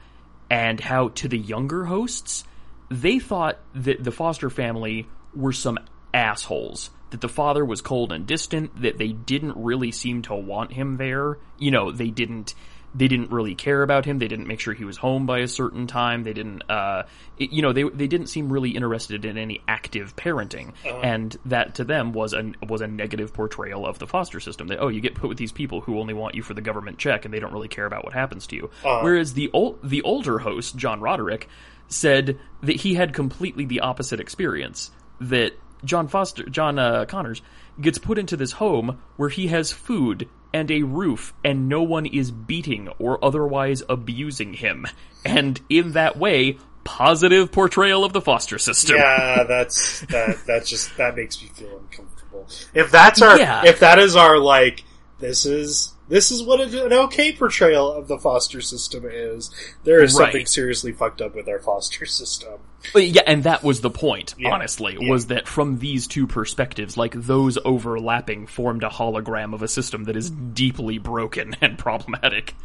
and 0.50 0.80
how 0.82 1.10
to 1.10 1.30
the 1.30 1.38
younger 1.38 1.86
hosts, 1.86 2.44
they 2.90 3.20
thought 3.20 3.60
that 3.74 4.04
the 4.04 4.12
foster 4.12 4.50
family 4.50 5.08
were 5.34 5.54
some 5.54 5.80
assholes. 6.14 6.90
That 7.12 7.22
the 7.22 7.30
father 7.30 7.64
was 7.64 7.82
cold 7.82 8.12
and 8.12 8.28
distant, 8.28 8.82
that 8.82 8.98
they 8.98 9.10
didn't 9.10 9.56
really 9.56 9.92
seem 9.92 10.22
to 10.24 10.36
want 10.36 10.74
him 10.74 10.98
there. 10.98 11.38
You 11.58 11.72
know, 11.72 11.92
they 11.92 12.10
didn't 12.10 12.54
they 12.94 13.08
didn't 13.08 13.32
really 13.32 13.56
care 13.56 13.84
about 13.84 14.04
him. 14.06 14.20
They 14.20 14.28
didn't 14.28 14.48
make 14.48 14.60
sure 14.60 14.74
he 14.74 14.84
was 14.84 14.98
home 14.98 15.26
by 15.26 15.40
a 15.40 15.48
certain 15.48 15.88
time. 15.88 16.24
They 16.24 16.34
didn't, 16.34 16.64
uh, 16.70 17.04
it- 17.40 17.52
you 17.52 17.62
know, 17.62 17.72
they 17.74 17.84
they 17.84 18.08
didn't 18.08 18.28
seem 18.28 18.52
really 18.52 18.72
interested 18.72 19.24
in 19.24 19.38
any 19.38 19.62
active 19.68 20.16
parenting, 20.16 20.74
and 21.04 21.36
that 21.46 21.76
to 21.76 21.84
them 21.86 22.12
was 22.12 22.34
a 22.34 22.52
was 22.68 22.82
a 22.82 22.88
negative 22.88 23.34
portrayal 23.34 23.86
of 23.86 23.98
the 24.00 24.08
foster 24.08 24.40
system. 24.42 24.68
That 24.68 24.80
oh, 24.80 24.90
you 24.90 25.00
get 25.00 25.16
put 25.16 25.30
with 25.30 25.38
these 25.38 25.52
people 25.54 25.82
who 25.82 26.00
only 26.00 26.14
want 26.14 26.36
you 26.36 26.44
for 26.44 26.54
the 26.54 26.62
government 26.62 26.98
check, 26.98 27.24
and 27.24 27.34
they 27.34 27.40
don't 27.40 27.54
really 27.54 27.68
care 27.70 27.86
about 27.86 28.04
what 28.04 28.14
happens 28.14 28.46
to 28.48 28.56
you. 28.58 28.70
Whereas 29.04 29.34
the 29.34 29.50
ol- 29.54 29.80
the 29.82 30.02
older 30.02 30.40
host, 30.40 30.76
John 30.76 31.00
Roderick, 31.00 31.48
said 31.88 32.40
that 32.62 32.76
he 32.78 32.96
had 32.96 33.14
completely 33.14 33.66
the 33.66 33.80
opposite 33.82 34.20
experience. 34.20 34.92
That 35.22 35.54
John 35.86 36.08
Foster, 36.08 36.44
John 36.44 36.78
uh, 36.78 37.06
Connors, 37.06 37.42
gets 37.80 37.98
put 37.98 38.18
into 38.18 38.36
this 38.38 38.52
home 38.54 39.00
where 39.18 39.30
he 39.30 39.48
has 39.48 39.72
food 39.72 40.28
and 40.54 40.70
a 40.72 40.84
roof, 40.84 41.34
and 41.44 41.70
no 41.70 41.82
one 41.82 42.06
is 42.06 42.32
beating 42.32 42.90
or 43.00 43.24
otherwise 43.24 43.84
abusing 43.88 44.54
him. 44.54 44.86
And 45.24 45.60
in 45.70 45.92
that 45.94 46.18
way, 46.18 46.58
positive 46.84 47.52
portrayal 47.52 48.04
of 48.04 48.12
the 48.14 48.22
foster 48.22 48.58
system. 48.58 48.98
Yeah, 48.98 49.44
that's 49.44 50.02
that. 50.08 50.38
That 50.48 50.66
just 50.66 50.98
that 50.98 51.16
makes 51.16 51.42
me 51.42 51.50
feel 51.50 51.78
uncomfortable. 51.78 52.48
If 52.74 52.92
that's 52.92 53.22
our, 53.22 53.38
Yeah. 53.38 53.64
if 53.66 53.80
that 53.82 54.00
is 54.00 54.16
our 54.16 54.38
like, 54.38 54.84
this 55.20 55.46
is 55.46 55.91
this 56.12 56.30
is 56.30 56.44
what 56.44 56.60
an 56.60 56.94
okay 56.94 57.32
portrayal 57.32 57.92
of 57.92 58.08
the 58.08 58.20
foster 58.20 58.62
system 58.62 59.06
is. 59.10 59.50
There 59.86 60.04
is 60.04 60.14
something 60.16 60.46
seriously 60.46 60.92
fucked 60.92 61.22
up 61.22 61.34
with 61.34 61.48
our 61.48 61.60
foster 61.60 62.06
system. 62.06 62.60
But 62.94 63.08
yeah, 63.08 63.22
and 63.26 63.44
that 63.46 63.64
was 63.64 63.82
the 63.82 63.90
point, 63.90 64.36
Yeah. 64.38 64.52
honestly, 64.54 64.98
Yeah. 65.00 65.10
was 65.10 65.28
that 65.28 65.48
from 65.48 65.80
these 65.80 66.08
two 66.08 66.28
perspectives, 66.28 66.98
like 66.98 67.14
those 67.16 67.58
overlapping 67.64 68.46
formed 68.48 68.84
a 68.84 68.90
hologram 68.90 69.54
of 69.54 69.62
a 69.64 69.68
system 69.68 70.04
that 70.04 70.16
is 70.18 70.30
deeply 70.30 70.98
broken 70.98 71.56
and 71.62 71.78
problematic. 71.78 72.56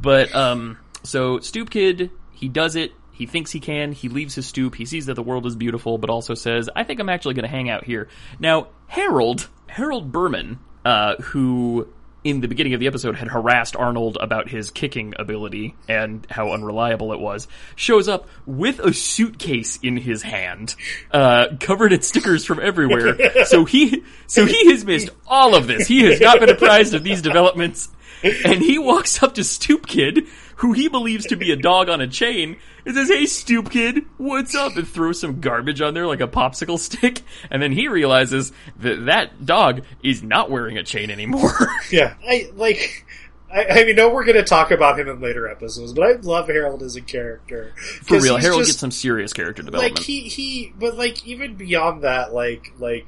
But 0.00 0.34
um 0.34 0.78
so 1.02 1.40
Stoop 1.40 1.70
Kid, 1.70 2.10
he 2.32 2.48
does 2.48 2.76
it, 2.76 2.92
he 3.12 3.26
thinks 3.26 3.50
he 3.50 3.60
can, 3.60 3.92
he 3.92 4.08
leaves 4.08 4.34
his 4.34 4.46
stoop, 4.46 4.74
he 4.74 4.84
sees 4.84 5.06
that 5.06 5.14
the 5.14 5.22
world 5.22 5.46
is 5.46 5.56
beautiful, 5.56 5.96
but 5.98 6.10
also 6.10 6.34
says, 6.34 6.68
I 6.76 6.84
think 6.84 7.00
I'm 7.00 7.08
actually 7.08 7.34
gonna 7.34 7.48
hang 7.48 7.70
out 7.70 7.84
here. 7.84 8.08
Now, 8.38 8.68
Harold, 8.88 9.48
Harold 9.68 10.12
Berman, 10.12 10.58
uh, 10.84 11.16
who 11.16 11.88
in 12.26 12.40
the 12.40 12.48
beginning 12.48 12.74
of 12.74 12.80
the 12.80 12.86
episode 12.86 13.16
had 13.16 13.28
harassed 13.28 13.76
Arnold 13.76 14.18
about 14.20 14.48
his 14.48 14.70
kicking 14.70 15.14
ability 15.18 15.74
and 15.88 16.26
how 16.28 16.50
unreliable 16.52 17.12
it 17.12 17.20
was, 17.20 17.46
shows 17.76 18.08
up 18.08 18.28
with 18.44 18.80
a 18.80 18.92
suitcase 18.92 19.78
in 19.82 19.96
his 19.96 20.22
hand, 20.22 20.74
uh, 21.12 21.46
covered 21.60 21.92
in 21.92 22.02
stickers 22.02 22.44
from 22.44 22.60
everywhere. 22.60 23.16
so 23.46 23.64
he, 23.64 24.02
so 24.26 24.44
he 24.44 24.70
has 24.70 24.84
missed 24.84 25.10
all 25.26 25.54
of 25.54 25.66
this. 25.66 25.86
He 25.86 26.02
has 26.04 26.20
not 26.20 26.40
been 26.40 26.50
apprised 26.50 26.94
of 26.94 27.04
these 27.04 27.22
developments. 27.22 27.88
And 28.22 28.62
he 28.62 28.78
walks 28.78 29.22
up 29.22 29.34
to 29.34 29.44
Stoop 29.44 29.86
Kid, 29.86 30.26
who 30.56 30.72
he 30.72 30.88
believes 30.88 31.26
to 31.26 31.36
be 31.36 31.50
a 31.52 31.56
dog 31.56 31.88
on 31.88 32.00
a 32.00 32.06
chain, 32.06 32.56
and 32.84 32.94
says, 32.94 33.08
Hey, 33.08 33.26
Stoop 33.26 33.70
Kid, 33.70 34.04
what's 34.16 34.54
up? 34.54 34.76
And 34.76 34.86
throws 34.88 35.20
some 35.20 35.40
garbage 35.40 35.80
on 35.80 35.92
there 35.94 36.06
like 36.06 36.20
a 36.20 36.28
popsicle 36.28 36.78
stick. 36.78 37.22
And 37.50 37.62
then 37.62 37.72
he 37.72 37.88
realizes 37.88 38.52
that 38.78 39.06
that 39.06 39.44
dog 39.46 39.82
is 40.02 40.22
not 40.22 40.50
wearing 40.50 40.78
a 40.78 40.82
chain 40.82 41.10
anymore. 41.10 41.52
Yeah, 41.92 42.14
I 42.26 42.50
like. 42.54 43.04
I, 43.52 43.66
I 43.90 43.92
know 43.92 44.10
we're 44.12 44.24
going 44.24 44.36
to 44.36 44.42
talk 44.44 44.70
about 44.72 44.98
him 44.98 45.08
in 45.08 45.20
later 45.20 45.48
episodes, 45.48 45.92
but 45.92 46.02
I 46.02 46.12
love 46.20 46.48
Harold 46.48 46.82
as 46.82 46.96
a 46.96 47.00
character. 47.00 47.74
For 48.02 48.18
real, 48.18 48.36
Harold 48.38 48.60
just- 48.62 48.70
gets 48.72 48.80
some 48.80 48.90
serious 48.90 49.32
character 49.32 49.62
development. 49.62 49.98
like 49.98 50.04
he 50.04 50.22
he 50.22 50.72
but 50.76 50.96
like 50.96 51.24
even 51.26 51.54
beyond 51.54 52.02
that 52.02 52.34
like 52.34 52.72
like 52.78 53.06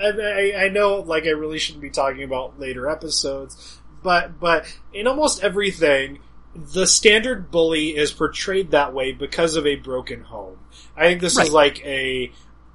uh, 0.00 0.04
I, 0.04 0.64
I 0.64 0.68
know 0.68 0.96
like 1.00 1.24
i 1.24 1.30
really 1.30 1.58
shouldn't 1.58 1.82
be 1.82 1.90
talking 1.90 2.22
about 2.22 2.58
later 2.58 2.88
episodes 2.88 3.79
but 4.02 4.38
but 4.40 4.66
in 4.92 5.06
almost 5.06 5.42
everything 5.42 6.18
the 6.54 6.86
standard 6.86 7.50
bully 7.50 7.96
is 7.96 8.12
portrayed 8.12 8.70
that 8.72 8.92
way 8.92 9.12
because 9.12 9.56
of 9.56 9.66
a 9.66 9.76
broken 9.76 10.22
home 10.22 10.58
i 10.96 11.06
think 11.06 11.20
this 11.20 11.36
Right. 11.36 11.46
is 11.46 11.52
like 11.52 11.84
a 11.84 12.32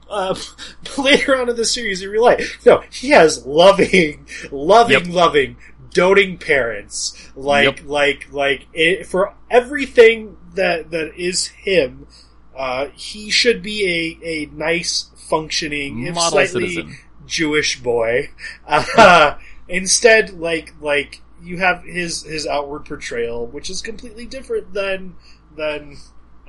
uh, 0.09 0.35
later 0.97 1.35
on 1.39 1.49
in 1.49 1.55
the 1.55 1.65
series 1.65 2.01
in 2.03 2.09
real 2.09 2.23
life 2.23 2.63
no 2.65 2.83
he 2.91 3.09
has 3.09 3.45
loving 3.45 4.27
loving 4.51 5.05
Yep. 5.05 5.07
loving 5.13 5.57
doting 5.91 6.37
parents 6.37 7.31
like 7.35 7.65
Yep. 7.79 7.79
like 7.87 8.27
like 8.31 8.67
it, 8.73 9.07
for 9.07 9.33
everything 9.49 10.37
that 10.53 10.91
that 10.91 11.15
is 11.15 11.47
him 11.47 12.07
uh, 12.55 12.87
he 12.95 13.29
should 13.29 13.61
be 13.61 14.17
a, 14.23 14.25
a 14.27 14.45
nice 14.55 15.09
functioning 15.15 16.05
if 16.05 16.15
Model 16.15 16.31
slightly 16.31 16.69
citizen. 16.69 16.97
Jewish 17.25 17.81
boy 17.81 18.29
uh, 18.67 19.35
instead 19.67 20.39
like 20.39 20.73
like 20.81 21.21
you 21.41 21.57
have 21.57 21.83
his 21.83 22.23
his 22.23 22.47
outward 22.47 22.85
portrayal 22.85 23.45
which 23.47 23.69
is 23.69 23.81
completely 23.81 24.25
different 24.25 24.73
than 24.73 25.15
than 25.55 25.97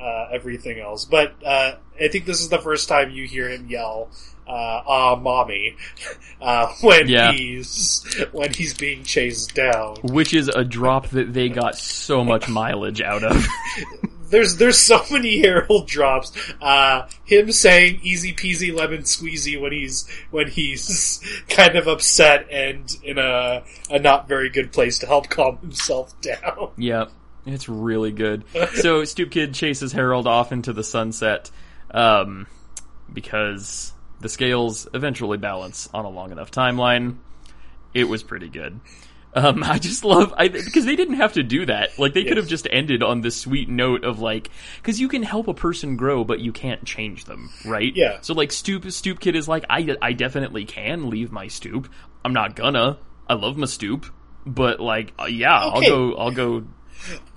uh, 0.00 0.28
everything 0.32 0.78
else 0.78 1.04
but 1.04 1.34
uh, 1.44 1.74
I 2.00 2.08
think 2.08 2.26
this 2.26 2.40
is 2.40 2.48
the 2.50 2.58
first 2.58 2.88
time 2.88 3.10
you 3.10 3.26
hear 3.26 3.48
him 3.48 3.66
yell 3.68 4.10
uh, 4.46 4.82
ah 4.86 5.16
mommy 5.16 5.76
uh, 6.40 6.68
when 6.82 7.08
Yeah. 7.08 7.32
he's 7.32 8.04
when 8.32 8.52
he's 8.52 8.74
being 8.74 9.02
chased 9.04 9.54
down 9.54 9.96
Which 10.02 10.34
is 10.34 10.48
a 10.48 10.64
drop 10.64 11.08
that 11.08 11.32
they 11.32 11.48
got 11.48 11.76
so 11.76 12.22
much 12.22 12.48
mileage 12.60 13.00
out 13.00 13.24
of. 13.24 13.46
there's 14.30 14.56
there's 14.56 14.78
so 14.78 15.02
many 15.10 15.40
Harold 15.40 15.86
drops. 15.86 16.32
Uh, 16.60 17.08
him 17.24 17.52
saying 17.52 18.00
"easy 18.02 18.32
peasy 18.32 18.74
lemon 18.74 19.02
squeezy" 19.02 19.60
when 19.60 19.72
he's 19.72 20.08
when 20.30 20.48
he's 20.48 21.20
kind 21.48 21.76
of 21.76 21.86
upset 21.86 22.48
and 22.50 22.96
in 23.02 23.18
a 23.18 23.62
a 23.90 23.98
not 23.98 24.28
very 24.28 24.50
good 24.50 24.72
place 24.72 24.98
to 25.00 25.06
help 25.06 25.28
calm 25.28 25.58
himself 25.58 26.18
down. 26.20 26.70
Yep. 26.76 27.10
It's 27.48 27.68
really 27.68 28.10
good. 28.10 28.42
So 28.74 29.04
Stoop 29.04 29.30
Kid 29.30 29.54
chases 29.54 29.92
Harold 29.92 30.26
off 30.26 30.50
into 30.50 30.72
the 30.72 30.82
sunset, 30.82 31.48
um, 31.92 32.48
because 33.12 33.92
the 34.20 34.28
scales 34.28 34.88
eventually 34.92 35.38
balance 35.38 35.88
on 35.94 36.04
a 36.04 36.08
long 36.08 36.32
enough 36.32 36.50
timeline. 36.50 37.18
It 37.94 38.08
was 38.08 38.24
pretty 38.24 38.48
good. 38.48 38.80
Um, 39.36 39.62
I 39.66 39.78
just 39.78 40.04
love 40.04 40.32
I, 40.36 40.48
because 40.48 40.86
they 40.86 40.96
didn't 40.96 41.16
have 41.16 41.34
to 41.34 41.42
do 41.42 41.66
that. 41.66 41.98
Like 41.98 42.14
they 42.14 42.24
could 42.24 42.38
have 42.38 42.48
just 42.48 42.66
ended 42.70 43.02
on 43.02 43.20
this 43.20 43.36
sweet 43.36 43.68
note 43.68 44.04
of 44.04 44.18
like, 44.18 44.50
because 44.78 44.98
you 44.98 45.08
can 45.08 45.22
help 45.22 45.46
a 45.46 45.54
person 45.54 45.96
grow, 45.96 46.24
but 46.24 46.40
you 46.40 46.52
can't 46.52 46.84
change 46.84 47.26
them, 47.26 47.50
right? 47.64 47.92
Yeah. 47.94 48.20
So 48.22 48.34
like 48.34 48.50
Stoop 48.50 48.90
Stoop 48.90 49.20
Kid 49.20 49.36
is 49.36 49.46
like, 49.46 49.64
I 49.68 49.96
I 50.00 50.14
definitely 50.14 50.64
can 50.64 51.10
leave 51.10 51.30
my 51.30 51.48
stoop. 51.48 51.88
I'm 52.24 52.32
not 52.32 52.56
gonna. 52.56 52.98
I 53.28 53.34
love 53.34 53.56
my 53.56 53.66
stoop, 53.66 54.06
but 54.46 54.80
like, 54.80 55.12
uh, 55.18 55.24
yeah, 55.26 55.66
Okay. 55.66 55.76
I'll 55.76 55.82
go. 55.82 56.16
I'll 56.16 56.30
go 56.30 56.64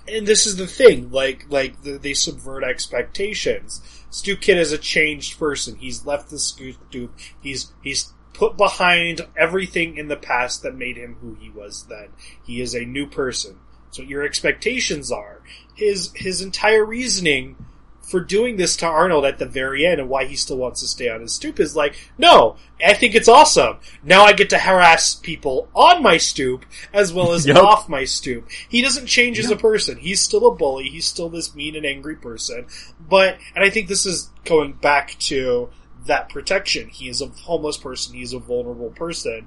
And 0.08 0.26
this 0.26 0.46
is 0.46 0.56
the 0.56 0.66
thing, 0.66 1.10
like 1.10 1.46
like 1.50 1.82
the, 1.82 1.98
they 1.98 2.14
subvert 2.14 2.64
expectations. 2.64 3.82
Stoop 4.10 4.40
Kid 4.40 4.58
is 4.58 4.72
a 4.72 4.78
changed 4.78 5.38
person. 5.38 5.76
He's 5.76 6.06
left 6.06 6.30
the 6.30 6.38
stoop. 6.38 7.12
He's 7.42 7.72
he's 7.82 8.12
put 8.40 8.56
behind 8.56 9.20
everything 9.36 9.98
in 9.98 10.08
the 10.08 10.16
past 10.16 10.62
that 10.62 10.74
made 10.74 10.96
him 10.96 11.18
who 11.20 11.34
he 11.38 11.50
was 11.50 11.84
then. 11.90 12.08
He 12.42 12.62
is 12.62 12.74
a 12.74 12.86
new 12.86 13.06
person. 13.06 13.58
So 13.90 14.02
your 14.02 14.22
expectations 14.24 15.12
are 15.12 15.42
his 15.74 16.10
his 16.14 16.40
entire 16.40 16.82
reasoning 16.84 17.56
for 18.00 18.18
doing 18.18 18.56
this 18.56 18.76
to 18.78 18.86
Arnold 18.86 19.26
at 19.26 19.38
the 19.38 19.44
very 19.46 19.84
end 19.86 20.00
and 20.00 20.08
why 20.08 20.24
he 20.24 20.36
still 20.36 20.56
wants 20.56 20.80
to 20.80 20.88
stay 20.88 21.08
on 21.10 21.20
his 21.20 21.34
stoop 21.34 21.60
is 21.60 21.76
like, 21.76 21.94
no, 22.18 22.56
I 22.84 22.94
think 22.94 23.14
it's 23.14 23.28
awesome. 23.28 23.76
Now 24.02 24.24
I 24.24 24.32
get 24.32 24.50
to 24.50 24.58
harass 24.58 25.14
people 25.14 25.68
on 25.74 26.02
my 26.02 26.16
stoop 26.16 26.64
as 26.94 27.12
well 27.12 27.32
as 27.32 27.46
Yep. 27.50 27.56
off 27.58 27.88
my 27.90 28.04
stoop. 28.04 28.48
He 28.68 28.80
doesn't 28.80 29.06
change 29.06 29.38
as 29.38 29.50
a 29.50 29.56
person. 29.56 29.98
He's 29.98 30.22
still 30.22 30.46
a 30.48 30.54
bully. 30.54 30.88
He's 30.88 31.06
still 31.06 31.28
this 31.28 31.54
mean 31.54 31.76
and 31.76 31.84
angry 31.86 32.16
person. 32.16 32.66
But, 33.06 33.38
and 33.54 33.62
I 33.62 33.68
think 33.70 33.86
this 33.86 34.06
is 34.06 34.30
going 34.44 34.72
back 34.72 35.10
to 35.28 35.68
that 36.06 36.28
protection. 36.30 36.88
He 36.88 37.08
is 37.08 37.20
a 37.20 37.26
homeless 37.26 37.76
person. 37.76 38.14
He's 38.14 38.32
a 38.32 38.38
vulnerable 38.38 38.90
person. 38.90 39.46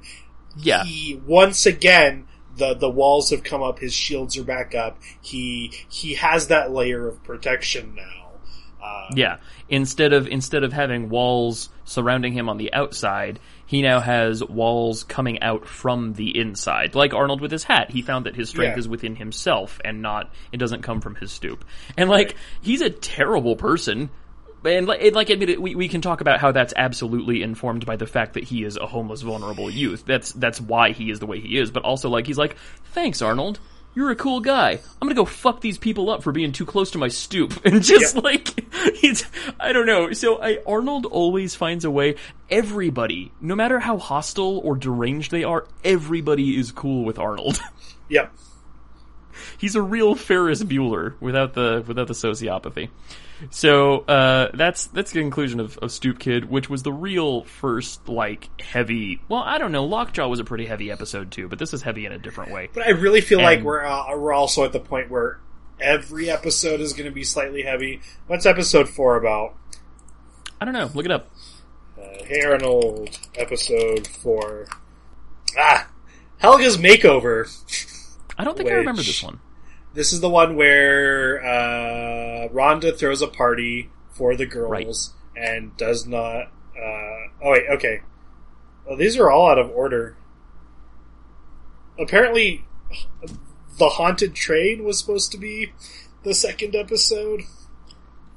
Yeah. 0.58 0.84
He, 0.84 1.20
once 1.26 1.66
again, 1.66 2.28
the, 2.58 2.74
the 2.76 2.89
walls 2.89 3.32
have 3.32 3.43
come 3.43 3.64
up. 3.64 3.80
His 3.80 3.93
shields 3.93 4.38
are 4.38 4.43
back 4.43 4.76
up. 4.76 4.97
He, 5.22 5.74
he 5.89 6.14
has 6.16 6.47
that 6.47 6.72
layer 6.72 7.07
of 7.07 7.23
protection 7.23 7.95
now. 7.95 8.32
Uh, 8.84 9.07
Yeah. 9.15 9.38
Instead 9.69 10.14
of 10.14 10.28
instead 10.28 10.64
of 10.64 10.73
having 10.73 11.10
walls 11.10 11.69
surrounding 11.86 12.34
him 12.34 12.48
on 12.49 12.57
the 12.57 12.72
outside, 12.73 13.40
he 13.65 13.82
now 13.82 13.99
has 14.02 14.44
walls 14.44 15.03
coming 15.03 15.41
out 15.41 15.65
from 15.68 16.14
the 16.14 16.38
inside. 16.38 16.94
Like 16.94 17.14
Arnold 17.14 17.40
with 17.41 17.49
his 17.49 17.64
hat, 17.64 17.90
he 17.90 18.02
found 18.02 18.26
that 18.26 18.36
his 18.36 18.49
strength 18.49 18.73
Yeah. 18.76 18.80
is 18.80 18.88
within 18.90 19.15
himself 19.15 19.80
and 19.84 20.02
not 20.02 20.32
it 20.52 20.57
doesn't 20.57 20.84
come 20.84 20.99
from 21.02 21.15
his 21.15 21.32
stoop. 21.32 21.64
And 21.98 22.10
like 22.10 22.36
he's 22.61 22.82
a 22.82 22.90
terrible 22.90 23.56
person. 23.56 24.10
And 24.65 24.88
like, 24.88 25.30
admit 25.30 25.49
it, 25.49 25.61
we, 25.61 25.76
we 25.76 25.88
can 25.88 26.02
talk 26.02 26.22
about 26.22 26.40
how 26.40 26.52
that's 26.52 26.73
absolutely 26.77 27.41
informed 27.44 27.85
by 27.85 27.95
the 27.95 28.07
fact 28.07 28.34
that 28.35 28.44
he 28.45 28.64
is 28.64 28.77
a 28.77 28.85
homeless, 28.88 29.22
vulnerable 29.22 29.69
youth. 29.69 30.06
That's 30.06 30.31
that's 30.34 30.61
why 30.61 30.91
he 30.91 31.11
is 31.11 31.19
the 31.19 31.26
way 31.26 31.40
he 31.40 31.57
is. 31.57 31.69
But 31.72 31.84
also, 31.84 32.10
like 32.10 32.27
he's 32.27 32.38
like, 32.38 32.56
thanks, 32.85 33.22
Arnold. 33.22 33.60
You're 33.95 34.10
a 34.10 34.15
cool 34.15 34.40
guy. 34.40 34.72
I'm 34.72 35.07
gonna 35.07 35.14
go 35.14 35.26
fuck 35.26 35.61
these 35.61 35.77
people 35.77 36.10
up 36.10 36.23
for 36.23 36.31
being 36.31 36.52
too 36.52 36.65
close 36.65 36.90
to 36.91 36.98
my 36.98 37.10
stoop, 37.10 37.53
and 37.65 37.84
just 37.84 38.15
Yeah. 38.15 38.22
like 38.22 38.65
He's, 38.95 39.26
I 39.60 39.72
don't 39.73 39.85
know. 39.85 40.14
So 40.14 40.41
I, 40.41 40.60
Arnold 40.65 41.06
always 41.06 41.53
finds 41.56 41.85
a 41.85 41.91
way. 41.91 42.15
Everybody, 42.49 43.31
no 43.41 43.56
matter 43.56 43.80
how 43.80 43.98
hostile 43.98 44.60
or 44.60 44.76
deranged 44.76 45.30
they 45.31 45.44
are, 45.44 45.68
everybody 45.84 46.57
is 46.57 46.72
cool 46.72 47.03
with 47.06 47.19
Arnold. 47.19 47.60
Yep. 48.10 48.34
He's 49.57 49.76
a 49.76 49.81
real 49.81 50.15
Ferris 50.15 50.64
Bueller 50.64 51.19
without 51.19 51.53
the 51.53 51.84
without 51.85 52.07
the 52.07 52.14
sociopathy. 52.14 52.89
So 53.49 53.99
uh, 54.01 54.51
that's 54.53 54.88
that's 54.88 55.11
the 55.11 55.22
conclusion 55.22 55.60
of, 55.60 55.77
of 55.80 55.91
Stoop 55.91 56.19
Kid, 56.19 56.49
which 56.49 56.69
was 56.69 56.84
the 56.84 56.93
real 56.93 57.43
first 57.43 58.07
like 58.07 58.49
heavy. 58.61 59.22
Well, 59.27 59.41
I 59.41 59.57
don't 59.57 59.72
know. 59.72 59.85
Lockjaw 59.85 60.27
was 60.27 60.39
a 60.39 60.43
pretty 60.43 60.65
heavy 60.65 60.91
episode 60.91 61.31
too, 61.31 61.47
but 61.47 61.60
this 61.60 61.73
is 61.73 61.81
heavy 61.81 62.05
in 62.05 62.11
a 62.11 62.18
different 62.18 62.51
way. 62.51 62.69
But 62.73 62.85
I 62.85 62.91
really 62.91 63.22
feel 63.22 63.41
like 63.41 63.61
we're 63.61 63.84
uh, 63.84 64.18
we're 64.18 64.34
also 64.34 64.64
at 64.64 64.72
the 64.72 64.80
point 64.80 65.10
where 65.10 65.39
every 65.80 66.30
episode 66.30 66.80
is 66.80 66.93
going 66.93 67.05
to 67.05 67.11
be 67.11 67.23
slightly 67.23 67.64
heavy. 67.64 68.01
What's 68.27 68.45
episode 68.45 68.89
four 68.89 69.18
about? 69.18 69.55
I 70.61 70.65
don't 70.65 70.73
know. 70.73 70.89
Look 70.93 71.05
it 71.05 71.11
up. 71.11 71.30
Uh, 71.97 72.23
hey 72.26 72.41
Arnold, 72.43 73.18
episode 73.35 74.07
four. 74.07 74.68
Ah, 75.57 75.89
Helga's 76.41 76.77
makeover. 76.77 77.49
I 78.44 78.45
don't 78.45 78.57
think 78.57 78.72
I 78.72 78.74
remember 78.74 79.02
this 79.02 79.24
one. 79.24 79.40
This 79.94 80.11
is 80.11 80.20
the 80.20 80.28
one 80.28 80.57
where 80.57 81.41
uh, 81.41 82.49
Rhonda 82.49 82.94
throws 82.94 83.22
a 83.22 83.28
party 83.28 83.90
for 84.11 84.36
the 84.36 84.45
girls 84.45 85.14
and 85.34 85.78
does 85.78 86.06
not. 86.06 86.48
Uh, 86.76 87.32
oh 87.41 87.52
wait, 87.52 87.64
okay. 87.72 88.02
Well, 88.86 88.98
these 88.98 89.18
are 89.18 89.32
all 89.32 89.49
out 89.49 89.60
of 89.60 89.70
order. 89.72 90.18
Apparently, 91.98 92.65
the 93.80 93.88
haunted 93.88 94.36
train 94.36 94.84
was 94.84 94.99
supposed 94.99 95.32
to 95.32 95.38
be 95.38 95.72
the 96.24 96.36
second 96.36 96.76
episode. 96.76 97.44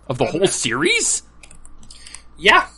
Of 0.07 0.19
the 0.19 0.27
whole 0.27 0.47
series? 0.47 1.24
Yeah. 2.39 2.69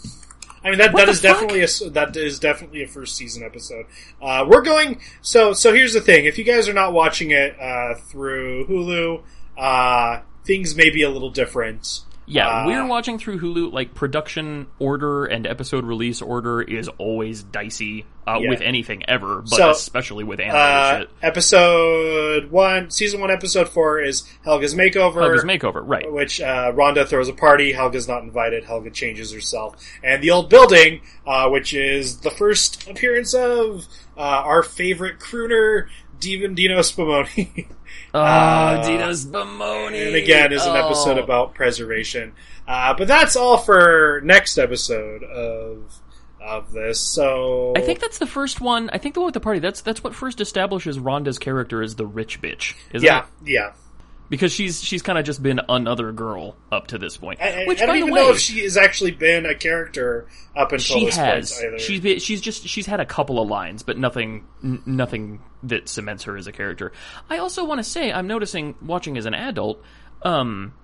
I 0.68 0.70
mean 0.70 0.78
that 0.80 0.92
What 0.92 1.06
that 1.06 1.08
is 1.08 1.20
fuck? 1.20 1.32
definitely 1.48 1.62
a 1.62 1.90
that 1.90 2.16
is 2.16 2.38
definitely 2.38 2.82
a 2.82 2.86
first 2.86 3.16
season 3.16 3.42
episode. 3.42 3.86
Uh, 4.20 4.44
we're 4.46 4.62
going 4.62 5.00
so 5.22 5.54
so 5.54 5.72
here's 5.72 5.94
the 5.94 6.00
thing: 6.02 6.26
if 6.26 6.36
you 6.36 6.44
guys 6.44 6.68
are 6.68 6.74
not 6.74 6.92
watching 6.92 7.30
it 7.30 7.58
uh, 7.58 7.94
through 7.94 8.66
Hulu, 8.66 9.22
uh, 9.56 10.20
things 10.44 10.76
may 10.76 10.90
be 10.90 11.02
a 11.02 11.10
little 11.10 11.30
different. 11.30 12.00
Yeah, 12.30 12.46
Uh, 12.46 12.66
we're 12.66 12.86
watching 12.86 13.18
through 13.18 13.40
Hulu. 13.40 13.72
Like 13.72 13.94
production 13.94 14.66
order 14.78 15.24
and 15.24 15.46
episode 15.46 15.84
release 15.84 16.20
order 16.20 16.60
is 16.60 16.88
always 16.98 17.42
dicey 17.42 18.04
uh, 18.26 18.38
Yeah. 18.40 18.50
with 18.50 18.60
anything 18.60 19.02
ever, 19.08 19.36
but 19.40 19.48
So, 19.56 19.70
especially 19.70 20.24
with 20.24 20.38
animated 20.38 20.60
Uh, 20.60 20.98
shit. 21.00 21.10
episode 21.22 22.50
one, 22.50 22.90
season 22.90 23.20
one, 23.20 23.30
episode 23.30 23.68
four 23.68 24.00
is 24.00 24.24
Helga's 24.44 24.74
makeover. 24.74 25.22
Helga's 25.22 25.44
makeover, 25.44 25.80
right? 25.82 26.10
which 26.12 26.40
uh, 26.40 26.72
Rhonda 26.72 27.06
throws 27.06 27.28
a 27.28 27.32
party. 27.32 27.72
Helga's 27.72 28.06
not 28.08 28.22
invited. 28.22 28.64
Helga 28.64 28.90
changes 28.90 29.32
herself, 29.32 29.74
and 30.02 30.22
the 30.22 30.30
old 30.30 30.50
building, 30.50 31.00
uh, 31.26 31.48
which 31.48 31.72
is 31.72 32.18
the 32.20 32.30
first 32.30 32.86
appearance 32.88 33.32
of 33.34 33.86
uh, 34.16 34.20
our 34.20 34.62
favorite 34.62 35.18
crooner, 35.18 35.86
Devin 36.20 36.54
Dino 36.54 36.80
Spumoni. 36.80 37.66
Oh, 38.18 38.22
Uh, 38.24 38.86
Dino 38.86 39.10
Spumoni, 39.10 40.06
and 40.08 40.16
again 40.16 40.52
is 40.52 40.64
an 40.64 40.76
Oh. 40.76 40.86
episode 40.86 41.18
about 41.18 41.54
preservation. 41.54 42.32
Uh, 42.66 42.94
but 42.94 43.08
that's 43.08 43.36
all 43.36 43.56
for 43.58 44.20
next 44.24 44.58
episode 44.58 45.22
of 45.24 45.92
of 46.40 46.72
this. 46.72 47.00
So 47.00 47.74
I 47.76 47.80
think 47.80 48.00
that's 48.00 48.18
the 48.18 48.26
first 48.26 48.60
one. 48.60 48.88
I 48.92 48.98
think 48.98 49.14
the 49.14 49.20
one 49.20 49.26
with 49.26 49.34
the 49.34 49.40
party. 49.40 49.60
That's 49.60 49.80
that's 49.80 50.02
what 50.04 50.14
first 50.14 50.40
establishes 50.40 50.98
Rhonda's 50.98 51.38
character 51.38 51.82
as 51.82 51.96
the 51.96 52.06
rich 52.06 52.40
bitch. 52.40 52.74
Isn't 52.92 53.04
yeah, 53.06 53.20
it? 53.20 53.24
yeah. 53.50 53.72
Because 54.30 54.52
she's 54.52 54.82
she's 54.82 55.02
kind 55.02 55.18
of 55.18 55.24
just 55.24 55.42
been 55.42 55.60
another 55.68 56.12
girl 56.12 56.56
up 56.70 56.88
to 56.88 56.98
this 56.98 57.16
point. 57.16 57.40
I, 57.40 57.62
I- 57.62 57.66
Which, 57.66 57.80
I 57.80 57.86
don't 57.86 57.94
by 57.94 57.98
even 57.98 58.08
the 58.10 58.14
way, 58.14 58.20
know 58.22 58.30
if 58.32 58.38
she 58.38 58.60
has 58.64 58.76
actually 58.76 59.12
been 59.12 59.46
a 59.46 59.54
character 59.54 60.26
up 60.56 60.72
until 60.72 60.98
she 61.00 61.06
this 61.06 61.16
has. 61.16 61.52
point 61.52 61.66
either. 61.66 61.78
She's 61.78 62.00
been, 62.00 62.18
she's 62.18 62.40
just 62.40 62.66
she's 62.68 62.86
had 62.86 63.00
a 63.00 63.06
couple 63.06 63.40
of 63.40 63.48
lines, 63.48 63.82
but 63.82 63.96
nothing 63.98 64.46
n- 64.62 64.82
nothing 64.86 65.40
that 65.64 65.88
cements 65.88 66.24
her 66.24 66.36
as 66.36 66.46
a 66.46 66.52
character. 66.52 66.92
I 67.30 67.38
also 67.38 67.64
want 67.64 67.78
to 67.78 67.84
say 67.84 68.12
I'm 68.12 68.26
noticing 68.26 68.74
watching 68.82 69.16
as 69.18 69.26
an 69.26 69.34
adult, 69.34 69.82
um, 70.22 70.74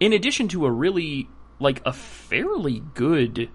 in 0.00 0.12
addition 0.12 0.48
to 0.48 0.66
a 0.66 0.70
really 0.70 1.28
like 1.58 1.80
a 1.86 1.92
fairly 1.92 2.82
good 2.94 3.48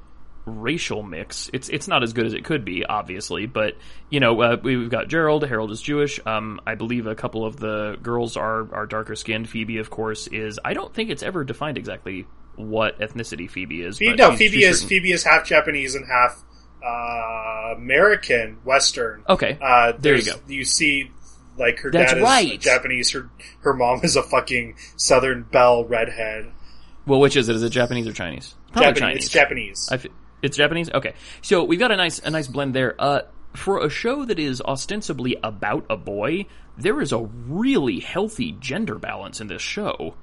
racial 0.46 1.04
mix. 1.04 1.50
It's 1.54 1.70
it's 1.70 1.88
not 1.88 2.04
as 2.04 2.14
good 2.14 2.26
as 2.26 2.34
it 2.34 2.44
could 2.44 2.66
be, 2.66 2.86
obviously, 2.86 3.46
but 3.46 3.76
you 4.10 4.20
know 4.20 4.42
uh, 4.42 4.58
we've 4.62 4.90
got 4.90 5.08
Gerald. 5.08 5.46
Harold 5.46 5.72
is 5.72 5.82
Jewish. 5.82 6.20
Um, 6.26 6.60
I 6.66 6.76
believe 6.76 7.08
a 7.08 7.16
couple 7.16 7.46
of 7.46 7.58
the 7.58 7.98
girls 8.02 8.38
are 8.38 8.74
are 8.74 8.86
darker 8.86 9.16
skinned. 9.16 9.50
Phoebe, 9.50 9.78
of 9.78 9.90
course, 9.90 10.28
is. 10.28 10.60
I 10.66 10.74
don't 10.74 10.94
think 10.94 11.10
it's 11.10 11.24
ever 11.24 11.44
defined 11.44 11.78
exactly 11.78 12.26
what 12.56 13.00
ethnicity 13.00 13.50
Phoebe 13.50 13.82
is. 13.82 13.98
Phoebe, 13.98 14.16
no, 14.18 14.30
she's- 14.30 14.40
Phoebe 14.40 14.52
she's 14.58 14.66
is 14.68 14.76
certain- 14.80 14.90
Phoebe 14.90 15.12
is 15.12 15.24
half 15.24 15.46
Japanese 15.46 15.96
and 15.96 16.06
half 16.06 16.44
uh, 16.84 17.74
American 17.78 18.58
Western. 18.64 19.24
Okay, 19.30 19.58
Uh, 19.62 19.94
there 20.00 20.16
you 20.16 20.24
go. 20.26 20.34
You 20.48 20.66
see, 20.66 21.12
like 21.58 21.80
her 21.80 21.92
That's 21.92 22.12
dad 22.12 22.18
is 22.18 22.24
right. 22.24 22.60
Japanese. 22.60 23.12
Her 23.12 23.30
her 23.62 23.74
mom 23.74 24.02
is 24.04 24.16
a 24.16 24.24
fucking 24.24 24.76
Southern 24.98 25.44
Belle 25.44 25.86
redhead. 25.86 26.52
Well, 27.06 27.20
which 27.20 27.36
is 27.36 27.50
it? 27.50 27.56
Is 27.56 27.64
it 27.64 27.70
Japanese 27.72 28.08
or 28.08 28.14
Chinese? 28.14 28.56
Probably 28.74 28.88
Japanese. 28.94 29.02
Chinese. 29.02 29.26
It's 29.26 29.34
Japanese. 29.34 29.90
I 29.92 29.96
f- 29.96 30.06
it's 30.42 30.58
Japanese. 30.58 30.90
Okay, 30.92 31.14
so 31.42 31.64
we've 31.64 31.80
got 31.80 31.92
a 31.92 31.96
nice 31.98 32.20
a 32.20 32.30
nice 32.30 32.48
blend 32.48 32.74
there. 32.74 32.96
Uh, 33.00 33.22
for 33.54 33.84
a 33.86 33.90
show 33.90 34.24
that 34.26 34.40
is 34.40 34.62
ostensibly 34.62 35.38
about 35.44 35.86
a 35.90 35.98
boy, 35.98 36.46
there 36.78 37.02
is 37.02 37.12
a 37.12 37.20
really 37.20 38.00
healthy 38.00 38.54
gender 38.60 38.98
balance 38.98 39.42
in 39.42 39.48
this 39.48 39.62
show. 39.62 40.16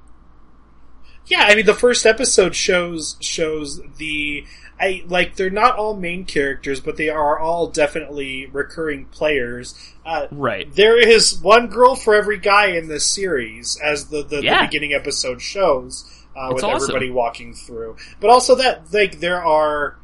Yeah, 1.26 1.42
I 1.46 1.54
mean 1.54 1.66
the 1.66 1.74
first 1.74 2.06
episode 2.06 2.54
shows 2.54 3.16
shows 3.20 3.82
the 3.98 4.46
I 4.80 5.02
like 5.08 5.36
they're 5.36 5.50
not 5.50 5.76
all 5.76 5.94
main 5.94 6.24
characters, 6.24 6.80
but 6.80 6.96
they 6.96 7.10
are 7.10 7.38
all 7.38 7.66
definitely 7.66 8.46
recurring 8.46 9.04
players. 9.06 9.74
Uh, 10.06 10.28
Right. 10.30 10.72
there 10.74 10.98
is 10.98 11.38
one 11.38 11.66
girl 11.66 11.96
for 11.96 12.14
every 12.14 12.38
guy 12.38 12.68
in 12.68 12.88
this 12.88 13.04
series, 13.04 13.78
as 13.84 14.06
the 14.06 14.22
the, 14.22 14.42
Yeah. 14.42 14.62
the 14.62 14.66
beginning 14.68 14.94
episode 14.94 15.42
shows, 15.42 16.06
uh, 16.34 16.50
with 16.54 16.64
awesome. 16.64 16.76
everybody 16.82 17.10
walking 17.10 17.52
through. 17.52 17.96
But 18.20 18.30
also 18.30 18.54
that 18.54 18.84
like 18.94 19.20
there 19.20 19.44
are 19.44 19.98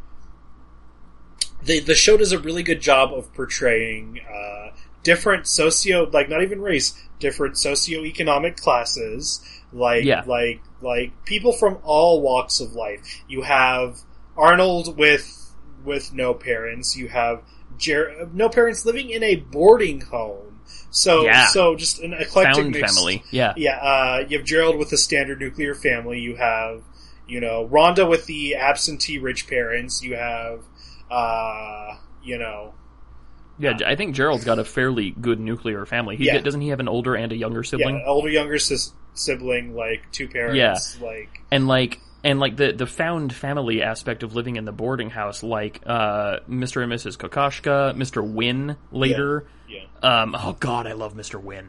the 1.65 1.81
the 1.81 1.95
show 1.95 2.17
does 2.17 2.33
a 2.33 2.39
really 2.39 2.63
good 2.63 2.81
job 2.81 3.13
of 3.13 3.33
portraying 3.35 4.21
uh, 4.33 4.71
different 5.03 5.47
socio 5.47 6.09
like 6.11 6.29
not 6.29 6.43
even 6.43 6.61
race 6.61 7.01
different 7.19 7.55
socioeconomic 7.55 8.61
classes 8.61 9.41
like 9.73 10.05
Yeah. 10.05 10.23
like 10.27 10.61
like 10.81 11.13
people 11.25 11.53
from 11.53 11.79
all 11.83 12.21
walks 12.21 12.61
of 12.61 12.73
life 12.75 13.01
you 13.29 13.43
have 13.43 14.01
arnold 14.37 14.97
with 14.99 15.53
with 15.85 16.13
no 16.13 16.35
parents 16.35 16.97
you 16.97 17.09
have 17.09 17.43
Jer- 17.79 18.29
no 18.33 18.49
parents 18.49 18.85
living 18.87 19.11
in 19.11 19.23
a 19.23 19.37
boarding 19.37 20.01
home 20.01 20.61
so 20.91 21.25
Yeah. 21.25 21.47
so 21.49 21.75
just 21.77 22.01
an 22.01 22.13
eclectic 22.15 22.55
Found 22.57 22.71
mix 22.73 22.95
family. 22.97 23.23
Yeah. 23.31 23.53
yeah, 23.57 23.77
uh, 23.79 24.25
you 24.29 24.39
have 24.39 24.47
Gerald 24.47 24.77
with 24.77 24.93
a 24.93 24.97
standard 24.97 25.41
nuclear 25.41 25.75
family. 25.75 26.21
You 26.21 26.37
have, 26.37 26.83
you 27.27 27.41
know, 27.41 27.69
Rhonda 27.69 28.09
with 28.09 28.27
the 28.27 28.55
absentee 28.55 29.19
rich 29.19 29.49
parents. 29.49 30.03
You 30.05 30.15
have, 30.15 30.61
uh, 31.11 31.97
you 32.23 32.39
know, 32.39 32.75
Yeah, 33.59 33.79
I 33.87 33.95
think 33.95 34.15
Gerald's 34.15 34.45
got 34.45 34.59
a 34.59 34.65
fairly 34.65 35.11
good 35.13 35.39
nuclear 35.39 35.87
family. 35.87 36.17
He 36.17 36.27
Yeah. 36.27 36.39
doesn't 36.41 36.61
he 36.61 36.69
have 36.71 36.81
an 36.81 36.89
older 36.89 37.15
and 37.15 37.31
a 37.33 37.37
younger 37.37 37.63
sibling? 37.63 37.97
yeah, 37.99 38.07
older, 38.07 38.29
younger 38.29 38.59
sis- 38.59 38.93
sibling, 39.15 39.75
like 39.77 40.11
two 40.11 40.27
parents, 40.29 40.99
Yeah. 41.01 41.07
like 41.07 41.41
and 41.53 41.69
like 41.69 42.01
and 42.25 42.41
like 42.41 42.57
the 42.57 42.73
the 42.73 42.87
found 42.87 43.33
family 43.33 43.83
aspect 43.83 44.23
of 44.23 44.35
living 44.35 44.57
in 44.57 44.65
the 44.65 44.73
boarding 44.73 45.11
house, 45.11 45.43
like 45.43 45.81
uh, 45.87 46.39
Mr. 46.51 46.83
and 46.83 46.91
Mrs. 46.93 47.17
Kokoshka, 47.19 47.95
Mr. 47.97 48.23
Hyunh 48.27 48.77
later. 48.91 49.47
yeah, 49.69 49.83
Um, 50.03 50.35
oh 50.37 50.57
God, 50.59 50.87
I 50.87 50.93
love 50.95 51.15
Mr. 51.15 51.41
Hyunh, 51.41 51.69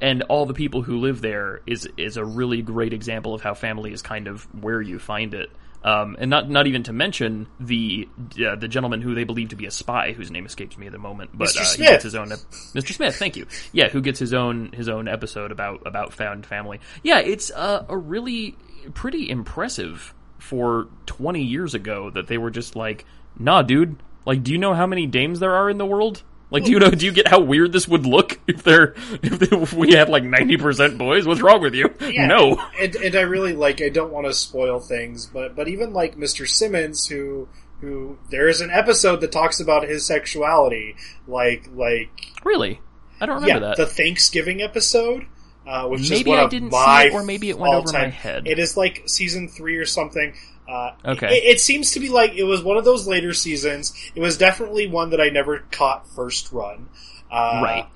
and 0.00 0.22
all 0.24 0.44
the 0.44 0.54
people 0.54 0.82
who 0.82 0.98
live 0.98 1.22
there 1.22 1.62
is 1.66 1.88
is 1.96 2.16
a 2.18 2.24
really 2.24 2.60
great 2.62 2.92
example 2.92 3.32
of 3.32 3.40
how 3.42 3.54
family 3.54 3.92
is 3.92 4.02
kind 4.02 4.26
of 4.28 4.42
where 4.62 4.82
you 4.82 4.98
find 4.98 5.32
it. 5.34 5.50
Um, 5.84 6.16
and 6.18 6.28
not 6.30 6.50
not 6.50 6.66
even 6.66 6.82
to 6.84 6.92
mention 6.92 7.46
the 7.60 8.08
uh, 8.44 8.56
the 8.56 8.66
gentleman 8.66 9.02
who 9.02 9.14
they 9.14 9.24
believe 9.24 9.50
to 9.50 9.56
be 9.56 9.66
a 9.66 9.70
spy, 9.70 10.12
whose 10.12 10.30
name 10.30 10.44
escapes 10.44 10.76
me 10.76 10.86
at 10.86 10.92
the 10.92 10.98
moment, 10.98 11.30
but 11.32 11.48
Mr. 11.48 11.60
uh, 11.60 11.64
Smith. 11.64 11.88
gets 11.88 12.04
his 12.04 12.14
own 12.14 12.32
ep- 12.32 12.38
Mr. 12.74 12.92
Smith. 12.92 13.16
Thank 13.16 13.36
you. 13.36 13.46
Yeah, 13.72 13.88
who 13.88 14.00
gets 14.00 14.18
his 14.18 14.34
own 14.34 14.72
his 14.72 14.88
own 14.88 15.06
episode 15.06 15.52
about 15.52 15.86
about 15.86 16.12
found 16.12 16.44
family. 16.44 16.80
Yeah, 17.02 17.20
it's 17.20 17.50
uh, 17.52 17.84
a 17.88 17.96
really 17.96 18.56
pretty 18.94 19.28
impressive 19.30 20.12
for 20.38 20.88
20 21.06 21.42
years 21.42 21.74
ago 21.74 22.10
that 22.10 22.26
they 22.28 22.38
were 22.38 22.50
just 22.50 22.76
like, 22.76 23.04
nah, 23.38 23.62
dude. 23.62 23.96
Like, 24.24 24.42
do 24.42 24.50
you 24.52 24.58
know 24.58 24.74
how 24.74 24.86
many 24.86 25.06
dames 25.06 25.38
there 25.38 25.54
are 25.54 25.70
in 25.70 25.78
the 25.78 25.86
world? 25.86 26.22
Like, 26.50 26.64
do 26.64 26.70
you 26.70 26.78
know? 26.78 26.90
Do 26.90 27.04
you 27.04 27.12
get 27.12 27.26
how 27.26 27.40
weird 27.40 27.72
this 27.72 27.88
would 27.88 28.06
look 28.06 28.38
if 28.46 28.62
there 28.62 28.94
if, 29.22 29.38
they, 29.38 29.56
if 29.56 29.72
we 29.72 29.92
had 29.92 30.08
like 30.08 30.22
90 30.22 30.56
percent 30.58 30.98
boys? 30.98 31.26
What's 31.26 31.40
wrong 31.42 31.60
with 31.60 31.74
you? 31.74 31.92
Yeah. 32.00 32.26
No. 32.26 32.62
and 32.80 32.94
and 32.96 33.14
I 33.16 33.22
really 33.22 33.52
like. 33.52 33.82
I 33.82 33.88
don't 33.88 34.12
want 34.12 34.26
to 34.26 34.32
spoil 34.32 34.78
things, 34.80 35.26
but 35.26 35.56
but 35.56 35.68
even 35.68 35.92
like 35.92 36.16
Mr. 36.16 36.48
Simmons, 36.48 37.06
who 37.06 37.48
who 37.80 38.18
there 38.30 38.48
is 38.48 38.60
an 38.60 38.70
episode 38.70 39.20
that 39.20 39.32
talks 39.32 39.60
about 39.60 39.88
his 39.88 40.06
sexuality, 40.06 40.94
like 41.26 41.68
like 41.74 42.10
Really? 42.44 42.80
I 43.20 43.26
don't 43.26 43.40
yeah, 43.42 43.54
remember 43.54 43.68
that. 43.68 43.76
the 43.76 43.86
Thanksgiving 43.86 44.62
episode. 44.62 45.26
Uh, 45.66 45.86
which 45.88 46.02
is 46.02 46.10
Maybe 46.10 46.30
one 46.30 46.38
I 46.38 46.46
didn't 46.46 46.70
see 46.70 46.76
my 46.76 47.04
it, 47.04 47.12
or 47.12 47.22
maybe 47.24 47.48
it 47.50 47.58
went 47.58 47.74
over 47.74 47.92
my 47.92 47.98
all-time- 47.98 48.10
head. 48.12 48.46
It 48.46 48.58
is 48.58 48.76
like 48.76 49.02
season 49.06 49.48
three 49.48 49.76
or 49.76 49.86
something. 49.86 50.34
Uh, 50.68 50.92
Okay. 51.04 51.28
It, 51.28 51.44
it 51.56 51.60
seems 51.60 51.92
to 51.92 52.00
be 52.00 52.08
like 52.08 52.34
it 52.34 52.44
was 52.44 52.62
one 52.62 52.76
of 52.76 52.84
those 52.84 53.06
later 53.06 53.32
seasons. 53.32 53.92
It 54.14 54.20
was 54.20 54.36
definitely 54.36 54.86
one 54.88 55.10
that 55.10 55.20
I 55.20 55.28
never 55.28 55.60
caught 55.70 56.08
first 56.10 56.50
run. 56.52 56.88
Uh, 57.30 57.60
Right. 57.62 57.86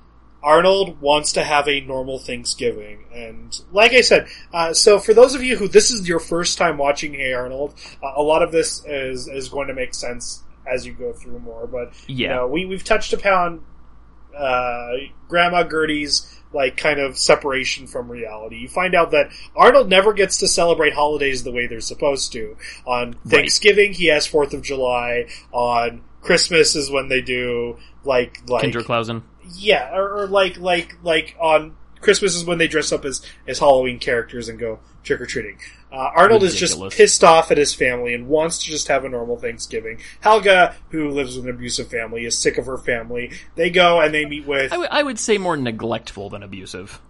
Arnold 0.42 1.02
wants 1.02 1.32
to 1.32 1.44
have 1.44 1.68
a 1.68 1.80
normal 1.82 2.18
Thanksgiving, 2.18 3.04
and 3.14 3.54
like 3.72 3.92
I 3.92 4.00
said, 4.00 4.26
uh, 4.54 4.72
so 4.72 4.98
for 4.98 5.12
those 5.12 5.34
of 5.34 5.42
you 5.42 5.56
who 5.58 5.68
this 5.68 5.90
is 5.90 6.08
your 6.08 6.18
first 6.18 6.56
time 6.56 6.78
watching 6.78 7.12
Hey 7.12 7.34
Arnold, 7.34 7.74
uh, 8.02 8.12
a 8.16 8.22
lot 8.22 8.42
of 8.42 8.50
this 8.50 8.82
is 8.86 9.28
is 9.28 9.50
going 9.50 9.68
to 9.68 9.74
make 9.74 9.92
sense 9.92 10.42
as 10.66 10.86
you 10.86 10.94
go 10.94 11.12
through 11.12 11.40
more. 11.40 11.66
But 11.66 11.92
you 12.06 12.24
Yeah. 12.26 12.36
know, 12.36 12.46
we 12.46 12.64
we've 12.64 12.82
touched 12.84 13.12
upon 13.12 13.60
uh, 14.34 14.92
Grandma 15.28 15.62
Gertie's 15.64 16.39
like 16.52 16.76
kind 16.76 16.98
of 16.98 17.16
separation 17.16 17.86
from 17.86 18.10
reality. 18.10 18.56
You 18.56 18.68
find 18.68 18.94
out 18.94 19.12
that 19.12 19.30
Arnold 19.54 19.88
never 19.88 20.12
gets 20.12 20.38
to 20.38 20.48
celebrate 20.48 20.92
holidays 20.92 21.44
the 21.44 21.52
way 21.52 21.66
they're 21.66 21.80
supposed 21.80 22.32
to. 22.32 22.56
On 22.86 23.14
Thanksgiving, 23.26 23.92
he 23.92 24.06
has 24.06 24.26
Fourth 24.26 24.52
of 24.54 24.62
July. 24.62 25.28
On 25.52 26.02
Christmas 26.22 26.74
is 26.76 26.90
when 26.90 27.08
they 27.08 27.20
do 27.20 27.78
like 28.04 28.40
like 28.48 28.64
Kinderklausen. 28.64 29.22
yeah, 29.56 29.94
or, 29.94 30.22
or 30.22 30.26
like 30.26 30.58
like 30.58 30.96
like 31.02 31.36
on 31.40 31.76
Christmas 32.00 32.34
is 32.34 32.44
when 32.44 32.58
they 32.58 32.68
dress 32.68 32.92
up 32.92 33.04
as 33.04 33.22
as 33.46 33.58
Halloween 33.58 33.98
characters 33.98 34.48
and 34.48 34.58
go 34.58 34.80
trick 35.02 35.20
or 35.20 35.26
treating. 35.26 35.58
Uh, 35.92 35.96
Arnold 36.14 36.44
is 36.44 36.54
just 36.54 36.80
pissed 36.90 37.24
off 37.24 37.50
at 37.50 37.58
his 37.58 37.74
family 37.74 38.14
and 38.14 38.28
wants 38.28 38.58
to 38.58 38.66
just 38.70 38.86
have 38.88 39.04
a 39.04 39.08
normal 39.08 39.36
Thanksgiving. 39.36 39.98
Helga, 40.20 40.74
who 40.90 41.10
lives 41.10 41.34
with 41.36 41.46
an 41.46 41.50
abusive 41.50 41.88
family, 41.88 42.24
is 42.24 42.38
sick 42.38 42.58
of 42.58 42.66
her 42.66 42.78
family. 42.78 43.32
They 43.56 43.70
go 43.70 44.00
and 44.00 44.14
they 44.14 44.24
meet 44.24 44.46
with 44.46 44.72
I 44.72 45.02
would- 45.02 45.18
say 45.18 45.36
more 45.38 45.56
neglectful 45.56 46.30
than 46.30 46.42
abusive. 46.44 47.00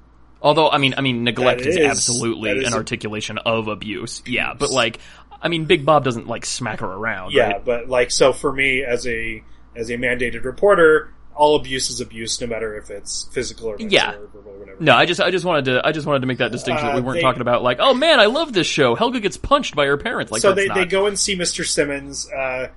Although, 0.42 0.70
I 0.70 0.78
mean, 0.78 0.94
I 0.96 1.02
mean, 1.02 1.22
neglect 1.24 1.60
is, 1.60 1.76
is- 1.76 1.86
absolutely 1.86 2.50
is 2.50 2.66
an 2.66 2.72
a- 2.72 2.76
articulation 2.76 3.36
of 3.38 3.68
abuse. 3.68 4.22
Yeah, 4.24 4.54
but 4.54 4.70
like, 4.70 4.98
I 5.42 5.48
mean, 5.48 5.66
Big 5.66 5.84
Bob 5.84 6.02
doesn't 6.04 6.26
like 6.26 6.46
smack 6.46 6.80
her 6.80 6.86
around. 6.86 7.32
yeah, 7.32 7.48
right? 7.52 7.64
but 7.64 7.88
like 7.90 8.10
so 8.10 8.32
for 8.32 8.50
me 8.50 8.82
as 8.82 9.06
a 9.06 9.42
as 9.76 9.90
a 9.90 9.94
mandated 9.98 10.44
reporter, 10.44 11.12
all 11.40 11.56
abuse 11.56 11.88
is 11.88 12.02
abuse, 12.02 12.38
no 12.42 12.46
matter 12.46 12.76
if 12.76 12.90
it's 12.90 13.24
physical 13.32 13.68
or 13.68 13.78
mental 13.78 13.88
Yeah. 13.94 14.12
or 14.14 14.26
verbal 14.26 14.52
or 14.52 14.58
whatever. 14.58 14.76
No, 14.82 14.94
I 14.94 15.06
just, 15.06 15.20
I 15.22 15.30
just 15.30 15.46
wanted 15.46 15.64
to, 15.66 15.80
I 15.82 15.90
just 15.92 16.06
wanted 16.06 16.20
to 16.20 16.26
make 16.26 16.36
that 16.38 16.52
distinction 16.52 16.86
that 16.86 16.94
we 16.96 17.00
Uh, 17.00 17.04
weren't 17.04 17.16
they- 17.16 17.22
talking 17.22 17.40
about 17.40 17.62
like, 17.62 17.78
oh 17.80 17.94
man, 17.94 18.20
I 18.20 18.26
love 18.26 18.52
this 18.52 18.66
show. 18.66 18.94
Helga 18.94 19.20
gets 19.20 19.38
punched 19.38 19.74
by 19.74 19.86
her 19.86 19.96
parents. 19.96 20.30
Like, 20.30 20.42
so 20.42 20.52
they, 20.52 20.66
not, 20.66 20.74
they 20.74 20.84
go 20.84 21.06
and 21.06 21.18
see 21.18 21.34
Mr. 21.36 21.64
Simmons. 21.66 22.28
Uh, 22.30 22.68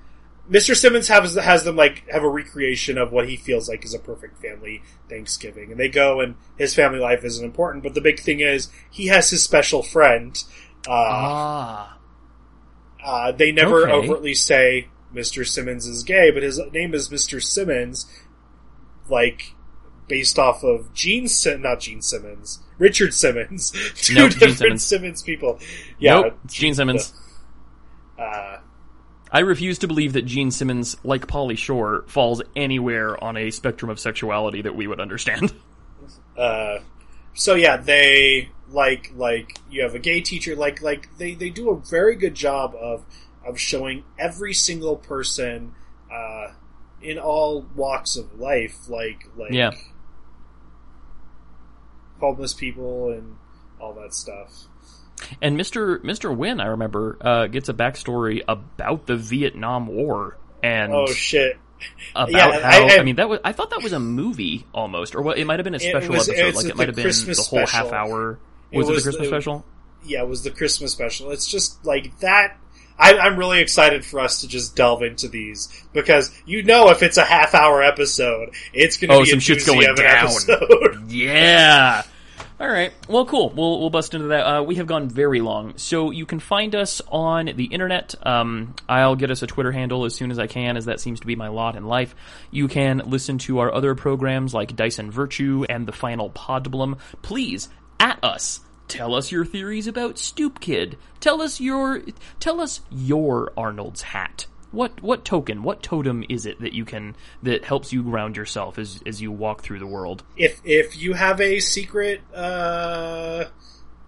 Mr. 0.50 0.74
Simmons 0.76 1.08
has 1.08 1.34
has 1.34 1.64
them 1.64 1.76
like 1.76 2.04
have 2.10 2.22
a 2.22 2.28
recreation 2.28 2.96
of 2.98 3.12
what 3.12 3.28
he 3.28 3.36
feels 3.36 3.68
like 3.68 3.84
is 3.84 3.92
a 3.94 3.98
perfect 3.98 4.38
family 4.40 4.82
Thanksgiving, 5.10 5.70
and 5.70 5.78
they 5.80 5.88
go 5.88 6.20
and 6.20 6.34
his 6.58 6.74
family 6.74 6.98
life 6.98 7.22
isn't 7.24 7.44
important. 7.44 7.82
But 7.84 7.92
the 7.94 8.00
big 8.00 8.18
thing 8.20 8.40
is 8.40 8.68
he 8.90 9.06
has 9.08 9.28
his 9.30 9.42
special 9.42 9.82
friend. 9.82 10.42
Uh, 10.86 10.90
ah, 10.92 11.98
uh, 13.04 13.32
they 13.32 13.52
never 13.52 13.82
Okay. 13.88 13.92
overtly 13.92 14.34
say 14.34 14.88
Mr. 15.14 15.46
Simmons 15.46 15.86
is 15.86 16.02
gay, 16.02 16.30
but 16.30 16.42
his 16.42 16.60
name 16.72 16.92
is 16.94 17.08
Mr. 17.08 17.42
Simmons, 17.42 18.06
like 19.08 19.54
based 20.08 20.38
off 20.38 20.62
of 20.62 20.92
Gene, 20.92 21.28
Sim- 21.28 21.62
not 21.62 21.80
Gene 21.80 22.02
Simmons, 22.02 22.60
Richard 22.78 23.14
Simmons, 23.14 23.70
two 23.96 24.14
Nope, 24.14 24.30
Gene 24.30 24.38
different 24.38 24.58
Simmons. 24.58 24.84
Simmons 24.84 25.22
people. 25.22 25.58
Yeah, 25.98 26.20
nope, 26.20 26.38
it's 26.44 26.54
Gene 26.54 26.74
Simmons. 26.74 27.12
uh, 28.18 28.58
I 29.30 29.40
refuse 29.40 29.78
to 29.80 29.88
believe 29.88 30.12
that 30.12 30.22
Gene 30.26 30.50
Simmons, 30.50 30.96
like 31.02 31.26
Pauly 31.26 31.58
Shore, 31.58 32.04
falls 32.06 32.42
anywhere 32.54 33.22
on 33.22 33.36
a 33.36 33.50
spectrum 33.50 33.90
of 33.90 33.98
sexuality 33.98 34.62
that 34.62 34.76
we 34.76 34.86
would 34.86 35.00
understand. 35.00 35.52
uh, 36.38 36.78
so 37.34 37.54
yeah, 37.54 37.76
they 37.76 38.50
like 38.68 39.12
like 39.16 39.58
you 39.70 39.82
have 39.82 39.94
a 39.94 39.98
gay 39.98 40.20
teacher. 40.20 40.54
Like 40.54 40.82
like 40.82 41.16
they 41.18 41.34
they 41.34 41.50
do 41.50 41.70
a 41.70 41.76
very 41.76 42.16
good 42.16 42.34
job 42.34 42.74
of 42.74 43.04
of 43.44 43.58
showing 43.58 44.04
every 44.18 44.54
single 44.54 44.96
person 44.96 45.74
uh, 46.12 46.52
in 47.04 47.18
all 47.18 47.66
walks 47.76 48.16
of 48.16 48.38
life, 48.40 48.88
like 48.88 49.28
like 49.36 49.52
Yeah. 49.52 49.70
homeless 52.20 52.54
people 52.54 53.10
and 53.10 53.36
all 53.80 53.92
that 53.94 54.14
stuff. 54.14 54.50
And 55.40 55.58
Mr. 55.58 55.98
Mr. 56.02 56.36
Hyunh, 56.36 56.60
I 56.60 56.66
remember, 56.66 57.16
uh, 57.20 57.46
gets 57.46 57.68
a 57.68 57.74
backstory 57.74 58.42
about 58.48 59.06
the 59.06 59.16
Vietnam 59.16 59.86
War 59.86 60.36
and 60.62 60.92
Oh 60.92 61.06
shit! 61.06 61.58
about 62.14 62.30
Yeah, 62.32 62.60
how 62.60 62.84
I- 62.84 62.94
I, 62.94 62.98
I- 62.98 63.02
mean 63.02 63.16
that 63.16 63.28
was 63.28 63.40
I 63.44 63.52
thought 63.52 63.70
that 63.70 63.82
was 63.82 63.92
a 63.92 64.00
movie 64.00 64.66
almost, 64.74 65.14
or 65.14 65.22
what? 65.22 65.38
It 65.38 65.44
might 65.46 65.58
have 65.58 65.64
been 65.64 65.74
a 65.74 65.80
special 65.80 66.14
was- 66.14 66.28
episode, 66.28 66.54
like 66.56 66.66
it 66.66 66.76
might 66.76 66.88
have 66.88 66.96
been 66.96 67.04
Christmas 67.04 67.36
the 67.38 67.56
whole 67.58 67.66
special. 67.66 67.90
half 67.90 67.92
hour. 67.92 68.38
It 68.72 68.78
Was 68.78 68.88
it, 68.88 68.92
was 68.92 69.04
the 69.04 69.10
Christmas 69.10 69.28
the- 69.28 69.36
special? 69.36 69.64
Yeah, 70.06 70.22
it 70.22 70.28
was 70.28 70.42
the 70.42 70.50
Christmas 70.50 70.92
special. 70.92 71.30
It's 71.30 71.46
just 71.46 71.84
like 71.84 72.18
that. 72.20 72.58
I, 72.98 73.18
I'm 73.18 73.36
really 73.36 73.60
excited 73.60 74.04
for 74.04 74.20
us 74.20 74.40
to 74.42 74.48
just 74.48 74.76
delve 74.76 75.02
into 75.02 75.26
these 75.28 75.68
because 75.92 76.30
you 76.46 76.62
know 76.62 76.90
if 76.90 77.02
it's 77.02 77.16
a 77.16 77.24
half 77.24 77.54
hour 77.54 77.82
episode, 77.82 78.50
it's 78.72 78.96
going 78.98 79.10
to 79.10 79.16
Oh, 79.16 79.20
be 79.24 79.30
some 79.30 79.40
shit's 79.40 79.66
going 79.66 79.88
of 79.88 79.98
an 79.98 80.04
down. 80.04 80.26
episode. 80.26 81.04
Yeah. 81.10 82.02
All 82.60 82.68
right. 82.68 82.92
Well, 83.08 83.26
cool. 83.26 83.50
We'll 83.50 83.80
we'll 83.80 83.90
bust 83.90 84.14
into 84.14 84.28
that. 84.28 84.46
Uh, 84.46 84.62
we 84.62 84.76
have 84.76 84.86
gone 84.86 85.08
very 85.08 85.40
long, 85.40 85.76
so 85.76 86.12
you 86.12 86.24
can 86.24 86.38
find 86.38 86.74
us 86.76 87.02
on 87.08 87.46
the 87.56 87.64
internet. 87.64 88.14
Um, 88.24 88.74
I'll 88.88 89.16
get 89.16 89.32
us 89.32 89.42
a 89.42 89.48
Twitter 89.48 89.72
handle 89.72 90.04
as 90.04 90.14
soon 90.14 90.30
as 90.30 90.38
I 90.38 90.46
can, 90.46 90.76
as 90.76 90.84
that 90.84 91.00
seems 91.00 91.18
to 91.20 91.26
be 91.26 91.34
my 91.34 91.48
lot 91.48 91.74
in 91.74 91.84
life. 91.84 92.14
You 92.52 92.68
can 92.68 92.98
listen 93.06 93.38
to 93.38 93.58
our 93.58 93.74
other 93.74 93.96
programs 93.96 94.54
like 94.54 94.76
Dyson 94.76 95.10
Virtue 95.10 95.64
and 95.68 95.84
the 95.86 95.92
Final 95.92 96.30
Podblum. 96.30 96.98
Please 97.22 97.68
at 97.98 98.20
us. 98.22 98.60
Tell 98.88 99.14
us 99.14 99.32
your 99.32 99.44
theories 99.44 99.86
about 99.86 100.18
Stoop 100.18 100.60
Kid. 100.60 100.98
Tell 101.20 101.40
us 101.40 101.60
your 101.60 102.02
tell 102.38 102.60
us 102.60 102.80
your 102.90 103.52
Arnold's 103.56 104.02
hat. 104.02 104.46
What 104.72 105.02
what 105.02 105.24
token, 105.24 105.62
what 105.62 105.82
totem 105.82 106.24
is 106.28 106.46
it 106.46 106.60
that 106.60 106.72
you 106.74 106.84
can 106.84 107.16
that 107.42 107.64
helps 107.64 107.92
you 107.92 108.02
ground 108.02 108.36
yourself 108.36 108.78
as 108.78 109.00
as 109.06 109.22
you 109.22 109.32
walk 109.32 109.62
through 109.62 109.78
the 109.78 109.86
world? 109.86 110.22
if 110.36 110.60
if 110.64 110.96
you 111.00 111.14
have 111.14 111.40
a 111.40 111.60
secret 111.60 112.20
uh, 112.34 113.44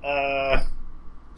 uh, 0.04 0.62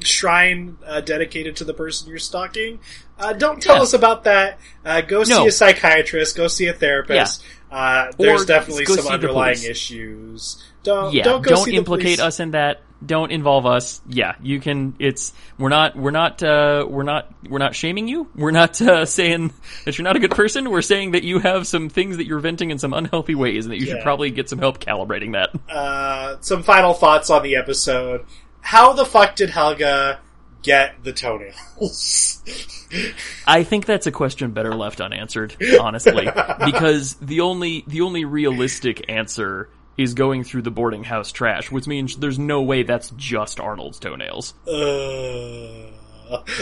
shrine 0.00 0.76
uh, 0.86 1.00
dedicated 1.00 1.56
to 1.56 1.64
the 1.64 1.74
person 1.74 2.08
you're 2.08 2.18
stalking, 2.18 2.80
uh, 3.18 3.32
don't 3.34 3.60
tell 3.62 3.76
Yeah. 3.76 3.82
us 3.82 3.92
about 3.92 4.24
that. 4.24 4.58
Uh, 4.84 5.00
go 5.02 5.24
see 5.24 5.32
No. 5.34 5.46
a 5.46 5.50
psychiatrist. 5.52 6.36
Go 6.36 6.48
see 6.48 6.66
a 6.66 6.72
therapist. 6.72 7.44
Uh, 7.70 8.10
there's 8.18 8.42
Or 8.42 8.46
definitely 8.46 8.86
some 8.86 9.06
underlying 9.06 9.62
issues. 9.62 10.62
Don't 10.82 11.12
yeah, 11.12 11.24
don't 11.24 11.42
go 11.42 11.56
see 11.56 11.76
implicate 11.76 12.20
us 12.20 12.40
in 12.40 12.52
that. 12.52 12.82
Don't 13.04 13.30
involve 13.30 13.64
us. 13.66 14.00
Yeah, 14.08 14.34
you 14.42 14.58
can. 14.58 14.94
It's 14.98 15.32
we're 15.58 15.68
not 15.68 15.94
we're 15.96 16.10
not 16.10 16.42
uh, 16.42 16.86
we're 16.88 17.02
not 17.04 17.32
we're 17.48 17.58
not 17.58 17.74
shaming 17.76 18.08
you. 18.08 18.28
We're 18.34 18.50
not 18.50 18.80
uh, 18.80 19.04
saying 19.06 19.52
that 19.84 19.98
you're 19.98 20.04
not 20.04 20.16
a 20.16 20.18
good 20.18 20.32
person. 20.32 20.70
We're 20.70 20.82
saying 20.82 21.12
that 21.12 21.22
you 21.22 21.38
have 21.38 21.66
some 21.66 21.90
things 21.90 22.16
that 22.16 22.26
you're 22.26 22.40
venting 22.40 22.70
in 22.70 22.78
some 22.78 22.92
unhealthy 22.92 23.34
ways, 23.34 23.66
and 23.66 23.72
that 23.72 23.78
you 23.78 23.86
should 23.86 24.02
probably 24.02 24.30
get 24.30 24.48
some 24.48 24.58
help 24.58 24.80
calibrating 24.80 25.32
that. 25.34 25.50
uh, 25.70 26.38
some 26.40 26.62
final 26.62 26.94
thoughts 26.94 27.30
on 27.30 27.42
the 27.42 27.56
episode. 27.56 28.24
How 28.60 28.94
the 28.94 29.04
fuck 29.04 29.36
did 29.36 29.50
Helga 29.50 30.18
get 30.62 31.02
the 31.04 31.12
toenails? 31.12 32.42
I 33.46 33.64
think 33.64 33.84
that's 33.86 34.06
a 34.06 34.12
question 34.12 34.52
better 34.52 34.74
left 34.74 35.00
unanswered, 35.00 35.54
honestly, 35.80 36.28
because 36.64 37.14
the 37.16 37.40
only 37.40 37.84
the 37.86 38.00
only 38.02 38.24
realistic 38.24 39.04
answer 39.10 39.68
is 39.96 40.14
going 40.14 40.44
through 40.44 40.62
the 40.62 40.70
boarding 40.70 41.04
house 41.04 41.32
trash, 41.32 41.70
which 41.70 41.86
means 41.86 42.16
there's 42.16 42.38
no 42.38 42.62
way 42.62 42.82
that's 42.84 43.10
just 43.16 43.58
Arnold's 43.60 43.98
toenails. 43.98 44.54
uh, 44.66 44.72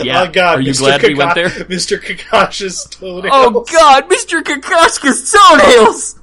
Yeah. 0.03 0.23
Oh 0.23 0.31
god, 0.33 0.59
Are 0.59 0.61
you 0.61 0.73
Mr. 0.73 0.79
glad 0.79 1.03
we 1.03 1.15
went 1.15 1.35
there? 1.35 1.49
Mr. 1.51 2.01
Kakash's 2.01 2.85
toenails. 2.85 3.33
Oh 3.35 3.65
God, 3.71 4.09
Mr. 4.09 4.43
Kokoshka's 4.43 5.31
toenails! 5.31 6.19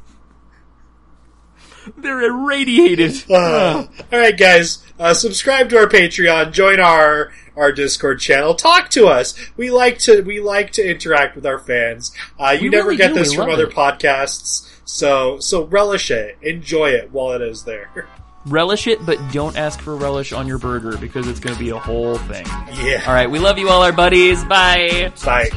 They're 1.97 2.21
irradiated. 2.23 3.23
Uh, 3.29 3.85
all 4.11 4.19
right, 4.19 4.37
guys, 4.37 4.83
uh, 4.99 5.13
subscribe 5.13 5.69
to 5.69 5.77
our 5.77 5.87
Patreon, 5.87 6.51
join 6.53 6.79
our 6.79 7.31
our 7.55 7.71
Discord 7.71 8.19
channel, 8.19 8.53
talk 8.55 8.89
to 8.91 9.07
us. 9.07 9.33
We 9.57 9.69
like 9.71 9.99
to 9.99 10.21
we 10.21 10.39
like 10.39 10.71
to 10.73 10.87
interact 10.89 11.35
with 11.35 11.45
our 11.45 11.59
fans. 11.59 12.11
Uh, 12.39 12.51
you 12.51 12.63
We 12.63 12.69
never 12.69 12.85
really 12.89 12.97
get 12.97 13.09
do. 13.09 13.13
this 13.15 13.31
We 13.31 13.35
from 13.37 13.49
other 13.49 13.67
it. 13.67 13.73
podcasts, 13.75 14.69
so 14.85 15.39
so 15.39 15.63
relish 15.65 16.11
it, 16.11 16.37
enjoy 16.41 16.89
it 16.91 17.11
while 17.11 17.31
it 17.33 17.41
is 17.41 17.63
there. 17.63 18.07
Relish 18.45 18.87
it, 18.87 19.05
but 19.05 19.17
don't 19.31 19.55
ask 19.55 19.79
for 19.79 19.95
relish 19.95 20.33
on 20.33 20.47
your 20.49 20.57
burger 20.57 20.97
because 20.97 21.29
it's 21.29 21.39
going 21.39 21.55
to 21.55 21.59
be 21.63 21.69
a 21.69 21.79
whole 21.79 22.17
thing. 22.17 22.45
yeah. 22.83 23.01
All 23.07 23.13
right, 23.13 23.31
we 23.31 23.39
love 23.39 23.57
you 23.57 23.69
all, 23.69 23.81
our 23.81 23.93
buddies. 23.93 24.43
Bye. 24.43 25.13
Bye. 25.23 25.49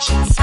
Actions, 0.00 0.40